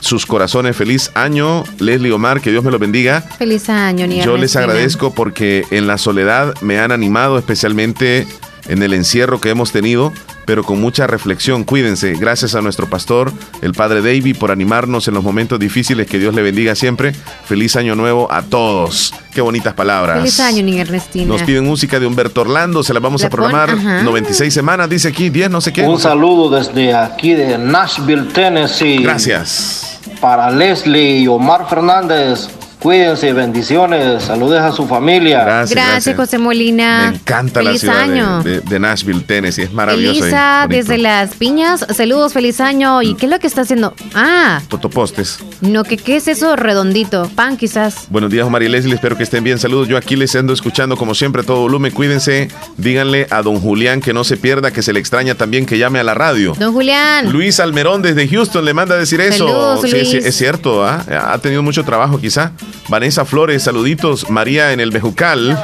sus 0.01 0.25
corazones. 0.25 0.75
Feliz 0.75 1.09
año, 1.15 1.63
Leslie 1.79 2.11
Omar, 2.11 2.41
que 2.41 2.51
Dios 2.51 2.63
me 2.63 2.71
lo 2.71 2.79
bendiga. 2.79 3.21
Feliz 3.21 3.69
año. 3.69 4.05
Yo 4.07 4.35
les 4.35 4.55
agradezco 4.57 5.13
porque 5.13 5.65
en 5.71 5.87
la 5.87 5.97
soledad 5.97 6.53
me 6.61 6.79
han 6.79 6.91
animado, 6.91 7.39
especialmente 7.39 8.27
en 8.67 8.81
el 8.83 8.93
encierro 8.93 9.39
que 9.39 9.49
hemos 9.49 9.71
tenido, 9.71 10.11
pero 10.45 10.63
con 10.63 10.79
mucha 10.81 11.07
reflexión. 11.07 11.63
Cuídense. 11.63 12.13
Gracias 12.13 12.55
a 12.55 12.61
nuestro 12.61 12.89
pastor, 12.89 13.31
el 13.61 13.73
padre 13.73 14.01
David, 14.01 14.37
por 14.37 14.51
animarnos 14.51 15.07
en 15.07 15.13
los 15.13 15.23
momentos 15.23 15.59
difíciles. 15.59 16.07
Que 16.07 16.19
Dios 16.19 16.33
le 16.35 16.41
bendiga 16.41 16.75
siempre. 16.75 17.13
Feliz 17.45 17.75
año 17.75 17.95
nuevo 17.95 18.31
a 18.31 18.41
todos. 18.43 19.13
Qué 19.33 19.41
bonitas 19.41 19.73
palabras. 19.73 20.17
Feliz 20.19 20.39
año, 20.39 20.63
niña 20.63 20.81
Ernestina. 20.81 21.25
Nos 21.27 21.41
piden 21.43 21.65
música 21.65 21.99
de 21.99 22.05
Humberto 22.07 22.41
Orlando, 22.41 22.83
se 22.83 22.93
la 22.93 22.99
vamos 22.99 23.21
La 23.21 23.27
a 23.27 23.29
programar. 23.29 23.69
pon- 23.71 23.79
ajá. 23.79 24.03
96 24.03 24.53
semanas, 24.53 24.89
dice 24.89 25.07
aquí, 25.09 25.29
10, 25.29 25.49
no 25.49 25.61
sé 25.61 25.73
qué. 25.73 25.81
Un 25.83 25.99
saludo 25.99 26.49
desde 26.57 26.93
aquí 26.93 27.33
de 27.33 27.57
Nashville, 27.57 28.23
Tennessee. 28.33 28.99
Gracias. 29.03 29.99
Para 30.21 30.49
Leslie 30.51 31.19
y 31.19 31.27
Omar 31.27 31.67
Fernández. 31.69 32.47
Cuídense, 32.89 33.33
bendiciones. 33.33 34.21
Saludes 34.25 34.61
a 34.61 34.71
su 34.71 34.85
familia. 34.85 35.43
Gracias, 35.43 35.71
Gracias, 35.71 36.15
José 36.15 36.37
Molina. 36.37 37.09
Me 37.09 37.17
encanta 37.17 37.63
la 37.63 37.75
ciudad 37.75 37.95
de- 37.95 38.13
año. 38.13 38.43
de, 38.43 38.59
de 38.61 38.79
Nashville, 38.79 39.21
Tennessee. 39.21 39.63
Es 39.63 39.73
maravilloso. 39.73 40.21
Elisa, 40.23 40.67
desde 40.69 40.99
las 40.99 41.33
piñas, 41.33 41.83
saludos, 41.95 42.33
feliz 42.33 42.61
año. 42.61 43.01
¿Y 43.01 43.15
qué 43.15 43.25
es 43.25 43.31
lo 43.31 43.39
que 43.39 43.47
está 43.47 43.61
haciendo? 43.61 43.95
Ah, 44.13 44.61
Totopostes. 44.67 45.39
no, 45.61 45.83
que 45.83 45.97
qué 45.97 46.17
es 46.17 46.27
eso 46.27 46.55
redondito? 46.55 47.27
Pan, 47.33 47.57
quizás. 47.57 48.05
Buenos 48.11 48.29
días, 48.29 48.47
María 48.51 48.69
Leslie. 48.69 48.93
Espero 48.93 49.17
que 49.17 49.23
estén 49.23 49.43
bien. 49.43 49.57
Saludos. 49.57 49.87
Yo 49.87 49.97
aquí 49.97 50.15
les 50.15 50.35
ando 50.35 50.53
escuchando, 50.53 50.95
como 50.95 51.15
siempre, 51.15 51.41
a 51.41 51.43
todo 51.43 51.61
volumen. 51.61 51.91
Cuídense. 51.91 52.49
Díganle 52.77 53.25
a 53.31 53.41
don 53.41 53.59
Julián 53.61 53.99
que 53.99 54.13
no 54.13 54.23
se 54.23 54.37
pierda, 54.37 54.69
que 54.69 54.83
se 54.83 54.93
le 54.93 54.99
extraña 54.99 55.33
también 55.33 55.65
que 55.65 55.79
llame 55.79 55.97
a 55.97 56.03
la 56.03 56.13
radio. 56.13 56.53
Don 56.59 56.71
Julián. 56.71 57.31
Luis 57.31 57.59
Almerón 57.59 58.03
desde 58.03 58.27
Houston 58.27 58.63
le 58.63 58.75
manda 58.75 58.93
a 58.93 58.99
decir 58.99 59.19
eso. 59.21 59.47
Saludos, 59.47 59.81
Sí, 59.81 59.89
Luis. 59.89 60.09
sí, 60.11 60.17
es 60.17 60.35
cierto, 60.37 60.85
¿ah? 60.85 61.03
ha 61.33 61.39
tenido 61.39 61.63
mucho 61.63 61.83
trabajo 61.83 62.19
quizá. 62.21 62.51
Vanessa 62.87 63.25
Flores, 63.25 63.63
saluditos. 63.63 64.29
María 64.29 64.73
en 64.73 64.79
el 64.79 64.91
Bejucal. 64.91 65.61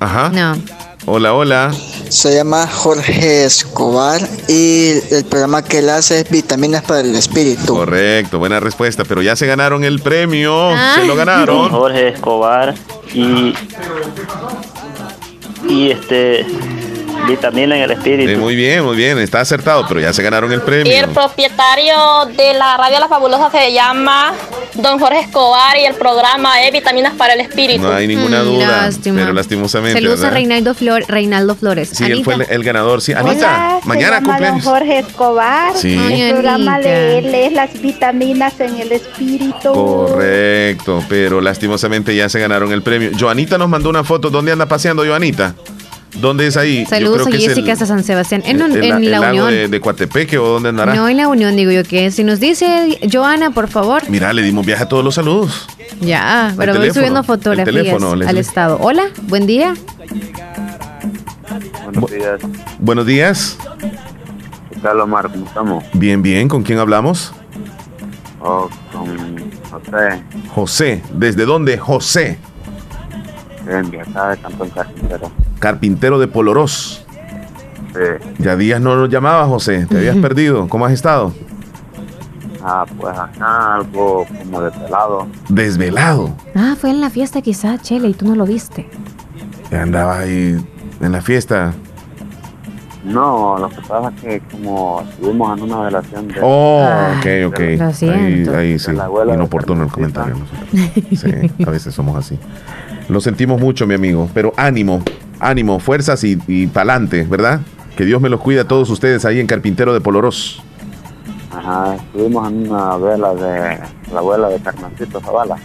Ajá. 0.00 0.28
No. 0.30 0.56
Hola, 1.06 1.32
hola. 1.32 1.72
Se 2.10 2.34
llama 2.34 2.66
Jorge 2.66 3.44
Escobar 3.44 4.20
y 4.46 4.92
el 5.10 5.24
programa 5.24 5.62
que 5.62 5.78
él 5.78 5.88
hace 5.88 6.20
es 6.20 6.30
Vitaminas 6.30 6.82
para 6.82 7.00
el 7.00 7.14
Espíritu. 7.14 7.74
Correcto, 7.74 8.38
buena 8.38 8.60
respuesta. 8.60 9.04
Pero 9.04 9.22
ya 9.22 9.34
se 9.34 9.46
ganaron 9.46 9.84
el 9.84 10.00
premio. 10.00 10.74
Se 10.94 11.06
lo 11.06 11.16
ganaron. 11.16 11.70
Jorge 11.70 12.08
Escobar 12.08 12.74
y 13.14 13.54
y 15.68 15.90
este 15.90 16.46
vitamina 17.26 17.76
en 17.76 17.82
el 17.82 17.90
espíritu. 17.92 18.30
Sí, 18.30 18.36
muy 18.36 18.54
bien, 18.56 18.84
muy 18.84 18.96
bien. 18.96 19.18
Está 19.18 19.40
acertado, 19.40 19.84
pero 19.88 20.00
ya 20.00 20.12
se 20.12 20.22
ganaron 20.22 20.50
el 20.52 20.58
Y 20.58 20.62
premio. 20.62 20.92
el 20.92 21.08
propietario 21.10 21.94
de 22.36 22.54
la 22.54 22.76
radio 22.76 23.00
La 23.00 23.08
Fabulosa 23.08 23.50
se 23.50 23.72
llama 23.72 24.34
Don 24.74 24.98
Jorge 24.98 25.20
Escobar 25.20 25.76
y 25.76 25.84
el 25.86 25.94
programa 25.94 26.62
es 26.62 26.72
Vitaminas 26.72 27.14
para 27.14 27.34
el 27.34 27.40
Espíritu. 27.40 27.82
No 27.82 27.92
hay 27.92 28.06
ninguna 28.06 28.42
Mm, 28.42 28.46
duda. 28.46 28.66
lástima. 28.86 29.20
Pero 29.20 29.32
lastimosamente. 29.32 29.98
Saludos 29.98 30.20
a 30.20 30.22
¿verdad? 30.24 30.34
Reinaldo, 30.36 30.74
Flor, 30.74 31.04
Reinaldo 31.08 31.54
Flores. 31.56 31.90
Sí, 31.92 32.04
él 32.04 32.24
fue 32.24 32.34
el, 32.34 32.46
el 32.48 32.64
ganador. 32.64 33.00
Sí, 33.02 33.12
Anita, 33.12 33.30
Hola, 33.76 33.80
mañana 33.84 34.16
se 34.16 34.22
llama 34.22 34.26
cumpleaños. 34.28 34.64
don 34.64 34.72
Jorge 34.74 34.98
Escobar. 35.00 35.76
Sí. 35.76 35.98
Ay, 35.98 36.20
El 36.22 36.32
programa 36.32 36.78
de 36.80 37.18
él 37.18 37.34
es 37.34 37.52
las 37.52 37.80
vitaminas 37.80 38.58
en 38.60 38.78
el 38.80 38.92
espíritu. 38.92 39.72
Correcto, 39.72 41.04
pero 41.08 41.40
lastimosamente 41.40 42.14
ya 42.14 42.28
se 42.28 42.38
ganaron 42.40 42.72
el 42.72 42.82
premio. 42.82 43.10
Joanita 43.18 43.58
nos 43.58 43.68
mandó 43.68 43.88
una 43.90 44.04
foto. 44.04 44.30
¿Dónde 44.30 44.52
anda 44.52 44.66
paseando 44.66 45.04
Joanita? 45.04 45.54
¿Dónde 46.14 46.46
es 46.46 46.56
ahí? 46.56 46.84
Yo 46.84 46.88
Saludos 46.90 47.16
creo 47.18 47.26
a 47.26 47.30
que 47.30 47.36
es 47.36 47.42
el- 47.44 47.48
Jessica 47.50 47.72
hasta 47.72 47.86
San 47.86 48.02
Sebastián. 48.02 48.42
En, 48.46 48.60
el- 48.62 48.76
en 48.82 48.92
el 49.04 49.10
la 49.10 49.18
lago 49.20 49.30
Unión. 49.30 49.50
de, 49.50 49.68
de 49.68 49.80
Coatepeque 49.80 50.38
o 50.38 50.46
dónde 50.48 50.70
andará. 50.70 50.94
No, 50.94 51.08
en 51.08 51.16
la 51.18 51.28
Unión, 51.28 51.54
digo 51.54 51.70
yo 51.70 51.84
que 51.84 52.10
si 52.10 52.24
nos 52.24 52.40
dice 52.40 52.98
Joana, 53.12 53.50
por 53.50 53.68
favor. 53.68 54.02
Mira, 54.08 54.32
le 54.32 54.42
dimos 54.42 54.64
viaje 54.66 54.84
a 54.84 54.88
todos 54.88 55.04
los 55.04 55.14
saludos. 55.14 55.66
Ya, 56.00 56.54
pero 56.56 56.74
voy 56.76 56.90
subiendo 56.92 57.20
el 57.20 57.26
fotografías 57.26 58.02
al 58.02 58.38
estado. 58.38 58.78
Hola, 58.80 59.04
buen 59.24 59.46
día. 59.46 59.74
Buenos 61.84 62.10
días. 62.10 62.40
Buenos 62.78 63.06
días. 63.06 63.58
¿Qué 64.70 64.80
tal, 64.80 65.00
Omar? 65.00 65.28
¿Cómo 65.30 65.44
estamos? 65.46 65.84
Bien, 65.92 66.22
bien. 66.22 66.48
¿Con 66.48 66.62
quién 66.62 66.78
hablamos? 66.78 67.32
Oh, 68.40 68.68
con 68.92 69.50
José. 69.70 70.22
José, 70.54 71.02
¿desde 71.12 71.44
dónde? 71.44 71.76
José. 71.78 72.38
De 73.66 74.00
acá 74.00 74.30
de 74.30 74.36
Cantón 74.38 74.70
Carpintero. 74.70 75.30
Carpintero 75.58 76.18
de 76.18 76.28
Polorós. 76.28 77.04
Sí. 77.92 78.42
Ya 78.42 78.56
días 78.56 78.80
no 78.80 78.96
nos 78.96 79.08
llamaba, 79.08 79.46
José. 79.46 79.86
Te 79.86 79.98
habías 79.98 80.16
perdido. 80.16 80.68
¿Cómo 80.68 80.86
has 80.86 80.92
estado? 80.92 81.32
Ah, 82.62 82.84
pues 82.98 83.16
acá 83.16 83.76
algo 83.76 84.26
como 84.26 84.60
desvelado. 84.62 85.26
Desvelado. 85.48 86.34
Ah, 86.54 86.74
fue 86.78 86.90
en 86.90 87.00
la 87.00 87.10
fiesta 87.10 87.40
quizá, 87.40 87.78
Chele, 87.78 88.08
y 88.08 88.14
tú 88.14 88.26
no 88.26 88.34
lo 88.34 88.44
viste. 88.44 88.88
Andaba 89.72 90.18
ahí 90.20 90.58
en 91.00 91.12
la 91.12 91.20
fiesta. 91.22 91.72
No, 93.04 93.56
lo 93.58 93.68
que 93.70 93.76
pasa 93.88 94.12
es 94.16 94.20
que 94.20 94.40
como 94.50 95.02
estuvimos 95.08 95.56
en 95.56 95.64
una 95.64 95.84
relación 95.84 96.28
de... 96.28 96.34
Oh, 96.42 96.84
ok, 97.18 97.26
ok. 97.54 97.58
lo 97.78 97.86
Ahí, 97.86 97.94
siento. 97.94 98.56
ahí 98.56 98.78
sí. 98.78 98.90
Inoportuno 99.32 99.84
el 99.84 99.90
comentario. 99.90 100.34
nosotros. 100.34 100.68
Sí, 101.56 101.64
a 101.66 101.70
veces 101.70 101.94
somos 101.94 102.16
así. 102.16 102.38
Lo 103.08 103.20
sentimos 103.20 103.60
mucho, 103.60 103.86
mi 103.86 103.94
amigo. 103.94 104.28
Pero 104.34 104.52
ánimo, 104.56 105.02
ánimo, 105.40 105.78
fuerzas 105.80 106.22
y, 106.24 106.38
y 106.46 106.66
pa'lante, 106.66 107.24
¿verdad? 107.24 107.60
Que 107.96 108.04
Dios 108.04 108.20
me 108.20 108.28
los 108.28 108.40
cuide 108.40 108.60
a 108.60 108.64
todos 108.68 108.90
ustedes 108.90 109.24
ahí 109.24 109.40
en 109.40 109.46
Carpintero 109.46 109.92
de 109.92 110.00
Polorós. 110.00 110.62
Ajá, 111.52 111.96
estuvimos 111.96 112.48
en 112.50 112.70
una 112.70 112.96
vela 112.96 113.34
de 113.34 113.78
la 114.12 114.18
abuela 114.20 114.48
de 114.48 114.58
Carmencito 114.60 115.20
Zavala. 115.20 115.56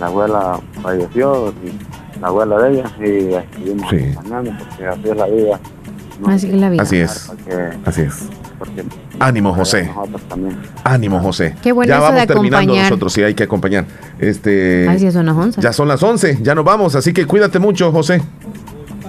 La 0.00 0.06
abuela 0.06 0.58
falleció, 0.82 1.54
y 1.62 2.20
la 2.20 2.28
abuela 2.28 2.58
de 2.58 2.72
ella, 2.72 2.84
y 2.98 3.34
estuvimos 3.34 3.90
Sí. 3.90 3.96
acompañando 4.12 4.52
porque 4.58 4.86
así 4.86 5.08
es 5.08 5.16
la 5.16 5.26
vida. 5.26 5.60
Así 6.26 6.50
que 6.50 6.56
la 6.56 6.70
vida. 6.70 6.82
Así 6.82 6.96
es. 6.96 7.24
Porque, 7.28 7.70
Así 7.84 8.00
es. 8.02 8.28
Porque 8.64 8.84
Ánimo, 9.18 9.52
José. 9.52 9.90
también. 10.28 10.56
Ánimo, 10.84 11.20
José. 11.20 11.56
Qué 11.62 11.72
bueno 11.72 11.88
ya 11.88 11.96
eso 11.96 12.02
vamos 12.04 12.20
de 12.20 12.26
terminando 12.28 12.58
acompañar. 12.58 12.84
nosotros, 12.90 13.12
sí, 13.12 13.22
hay 13.22 13.34
que 13.34 13.42
acompañar. 13.42 13.86
Este, 14.20 14.86
Ay, 14.88 15.00
sí, 15.00 15.10
son 15.10 15.26
las 15.26 15.36
11. 15.36 15.60
ya 15.60 15.72
son 15.72 15.88
las 15.88 16.00
11, 16.02 16.38
ya 16.42 16.54
nos 16.54 16.64
vamos, 16.64 16.94
así 16.94 17.12
que 17.12 17.26
cuídate 17.26 17.58
mucho, 17.58 17.90
José. 17.90 18.22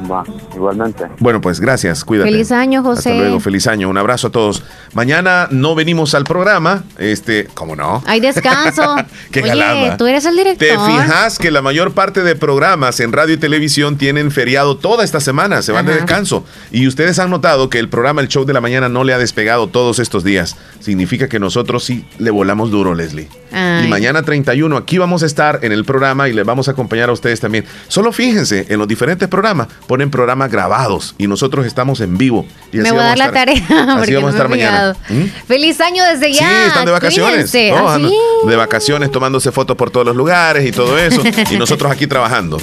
Va, 0.10 0.24
igualmente. 0.56 1.06
Bueno, 1.20 1.42
pues 1.42 1.60
gracias, 1.60 2.04
cuídate. 2.04 2.32
Feliz 2.32 2.52
año, 2.52 2.84
José. 2.84 3.12
Hasta 3.12 3.22
luego, 3.22 3.40
feliz 3.40 3.68
año, 3.68 3.90
un 3.90 3.98
abrazo 3.98 4.28
a 4.28 4.32
todos. 4.32 4.64
Mañana 4.94 5.48
no 5.52 5.76
venimos 5.76 6.14
al 6.16 6.24
programa, 6.24 6.84
este, 6.98 7.48
¿cómo 7.54 7.76
no? 7.76 8.04
Hay 8.06 8.20
descanso. 8.20 8.96
Qué 9.32 9.42
Oye, 9.42 9.50
galama. 9.50 9.98
tú 9.98 10.06
eres 10.08 10.26
el 10.26 10.36
director. 10.36 10.68
¿Te 10.68 10.78
fijas 10.78 11.40
que 11.40 11.52
la 11.52 11.62
mayor 11.62 11.94
parte 11.94 12.24
de 12.24 12.36
programas 12.36 13.00
en 13.00 13.12
radio 13.12 13.36
y 13.36 13.38
televisión 13.38 13.98
tienen 13.98 14.32
feriado 14.32 14.78
toda 14.78 15.04
esta 15.04 15.20
semana? 15.20 15.62
Se 15.62 15.72
van 15.72 15.86
de 15.86 15.96
descanso. 15.96 16.46
Y 16.72 16.88
ustedes 16.88 17.20
han 17.20 17.30
notado 17.30 17.70
que 17.70 17.80
el 17.80 17.90
programa 17.90 18.22
El 18.22 18.28
Show 18.28 18.46
de 18.46 18.54
la 18.54 18.62
Mañana 18.62 18.90
no 18.90 19.04
le 19.04 19.14
ha 19.14 19.18
despegado 19.18 19.68
todos 19.68 20.00
estos 20.00 20.24
días. 20.24 20.56
Significa 20.80 21.28
que 21.28 21.40
nosotros 21.40 21.84
sí 21.84 22.06
le 22.20 22.32
volamos 22.32 22.72
duro, 22.72 22.94
Leslie. 22.94 23.30
Ay. 23.54 23.86
Y 23.86 23.88
mañana 23.88 24.22
31 24.24 24.76
aquí 24.78 24.98
vamos 24.98 25.24
a 25.24 25.26
estar 25.26 25.60
en 25.62 25.72
el 25.72 25.86
programa 25.86 26.28
y 26.30 26.34
les 26.34 26.46
vamos 26.46 26.68
a 26.68 26.72
acompañar 26.72 27.10
a 27.10 27.14
ustedes 27.14 27.40
también. 27.40 27.66
Solo 27.88 28.12
fíjense, 28.12 28.66
en 28.70 28.80
los 28.80 28.88
diferentes 28.88 29.28
programas 29.28 29.68
ponen 29.88 30.10
programas 30.10 30.52
grabados 30.52 31.16
y 31.18 31.28
nosotros 31.28 31.66
estamos 31.66 32.00
en 32.02 32.18
vivo. 32.18 32.46
Y 32.72 32.78
Me 32.78 32.84
así 32.84 32.92
voy 32.92 33.00
a 33.00 33.04
dar 33.04 33.18
la 33.18 33.26
estar- 33.26 33.34
tarea 33.46 33.64
Así 33.70 33.98
porque 33.98 34.16
vamos 34.16 34.30
a 34.30 34.32
estar 34.34 34.50
me 34.50 34.56
he 34.56 34.66
mañana. 34.66 34.96
¿Mm? 35.10 35.24
Feliz 35.48 35.80
año 35.82 36.04
desde 36.04 36.34
ya. 36.34 36.40
Sí, 36.48 36.68
están 36.68 36.86
de 36.86 36.92
vacaciones. 36.92 37.54
No, 37.54 37.90
¿Ah, 37.90 37.96
andan 37.96 38.12
de 38.48 38.56
vacaciones 38.56 39.12
tomándose 39.12 39.52
fotos 39.52 39.78
por 39.78 39.92
todos 39.92 40.06
los 40.06 40.16
lugares 40.16 40.66
y 40.68 40.72
todo 40.72 40.98
eso. 40.98 41.22
y 41.52 41.58
nosotros 41.58 41.92
aquí 41.92 42.08
trabajando. 42.08 42.58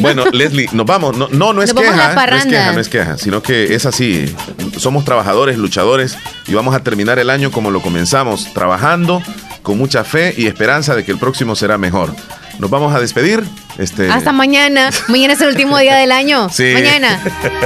Bueno, 0.00 0.24
Leslie, 0.32 0.68
nos 0.72 0.86
vamos. 0.86 1.16
No, 1.16 1.28
no, 1.30 1.52
no 1.52 1.62
es 1.62 1.74
Nos 1.74 1.82
queja. 1.84 2.14
No 2.14 2.36
es 2.36 2.46
queja, 2.46 2.72
no 2.72 2.80
es 2.80 2.88
queja, 2.88 3.18
sino 3.18 3.42
que 3.42 3.74
es 3.74 3.86
así. 3.86 4.34
Somos 4.76 5.04
trabajadores, 5.04 5.58
luchadores 5.58 6.16
y 6.46 6.54
vamos 6.54 6.74
a 6.74 6.80
terminar 6.82 7.18
el 7.18 7.30
año 7.30 7.50
como 7.50 7.70
lo 7.70 7.80
comenzamos, 7.80 8.52
trabajando 8.52 9.22
con 9.62 9.78
mucha 9.78 10.04
fe 10.04 10.34
y 10.36 10.46
esperanza 10.46 10.94
de 10.94 11.04
que 11.04 11.12
el 11.12 11.18
próximo 11.18 11.56
será 11.56 11.78
mejor. 11.78 12.14
Nos 12.58 12.68
vamos 12.70 12.94
a 12.94 13.00
despedir. 13.00 13.42
Este, 13.78 14.10
Hasta 14.10 14.30
mañana. 14.32 14.90
Mañana 15.08 15.32
es 15.32 15.40
el 15.40 15.48
último 15.48 15.78
día 15.78 15.96
del 15.96 16.12
año. 16.12 16.48
Sí. 16.52 16.72
Mañana. 16.74 17.18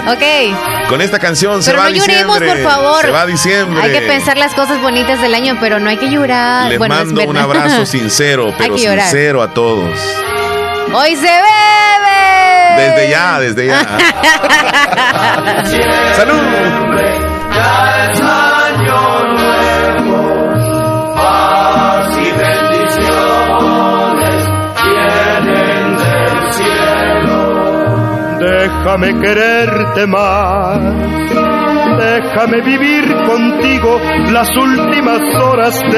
Ok. 0.09 0.89
Con 0.89 1.02
esta 1.02 1.18
canción 1.18 1.60
se 1.62 1.73
Pero 1.73 1.82
va 1.82 1.90
no 1.90 1.97
lloremos, 1.97 2.39
diciembre. 2.39 2.62
por 2.62 2.73
favor. 2.73 3.05
Se 3.05 3.10
va 3.10 3.27
diciembre. 3.27 3.82
Hay 3.82 3.90
que 3.93 4.02
pensar 4.02 4.39
las 4.39 4.55
cosas 4.55 4.81
bonitas 4.81 5.20
del 5.20 5.35
año, 5.35 5.56
pero 5.60 5.81
no 5.81 5.90
hay 5.90 5.97
que 5.97 6.09
llorar. 6.09 6.68
Les 6.68 6.78
bueno, 6.78 6.94
mando 6.94 7.24
un 7.24 7.36
abrazo 7.36 7.85
sincero, 7.97 8.55
pero 8.56 8.78
sincero 8.78 9.43
a 9.43 9.52
todos. 9.52 9.98
Hoy 10.93 11.16
se 11.16 11.23
bebe. 11.23 12.77
Desde 12.77 13.10
ya, 13.10 13.40
desde 13.40 13.66
ya. 13.66 13.81
¡Salud! 16.16 16.40
Déjame 28.66 29.14
quererte 29.20 30.09
más, 30.09 30.80
déjame 31.98 32.60
vivir 32.62 33.14
contigo 33.24 34.01
las 34.32 34.48
últimas 34.56 35.20
horas 35.40 35.80
de 35.82 35.88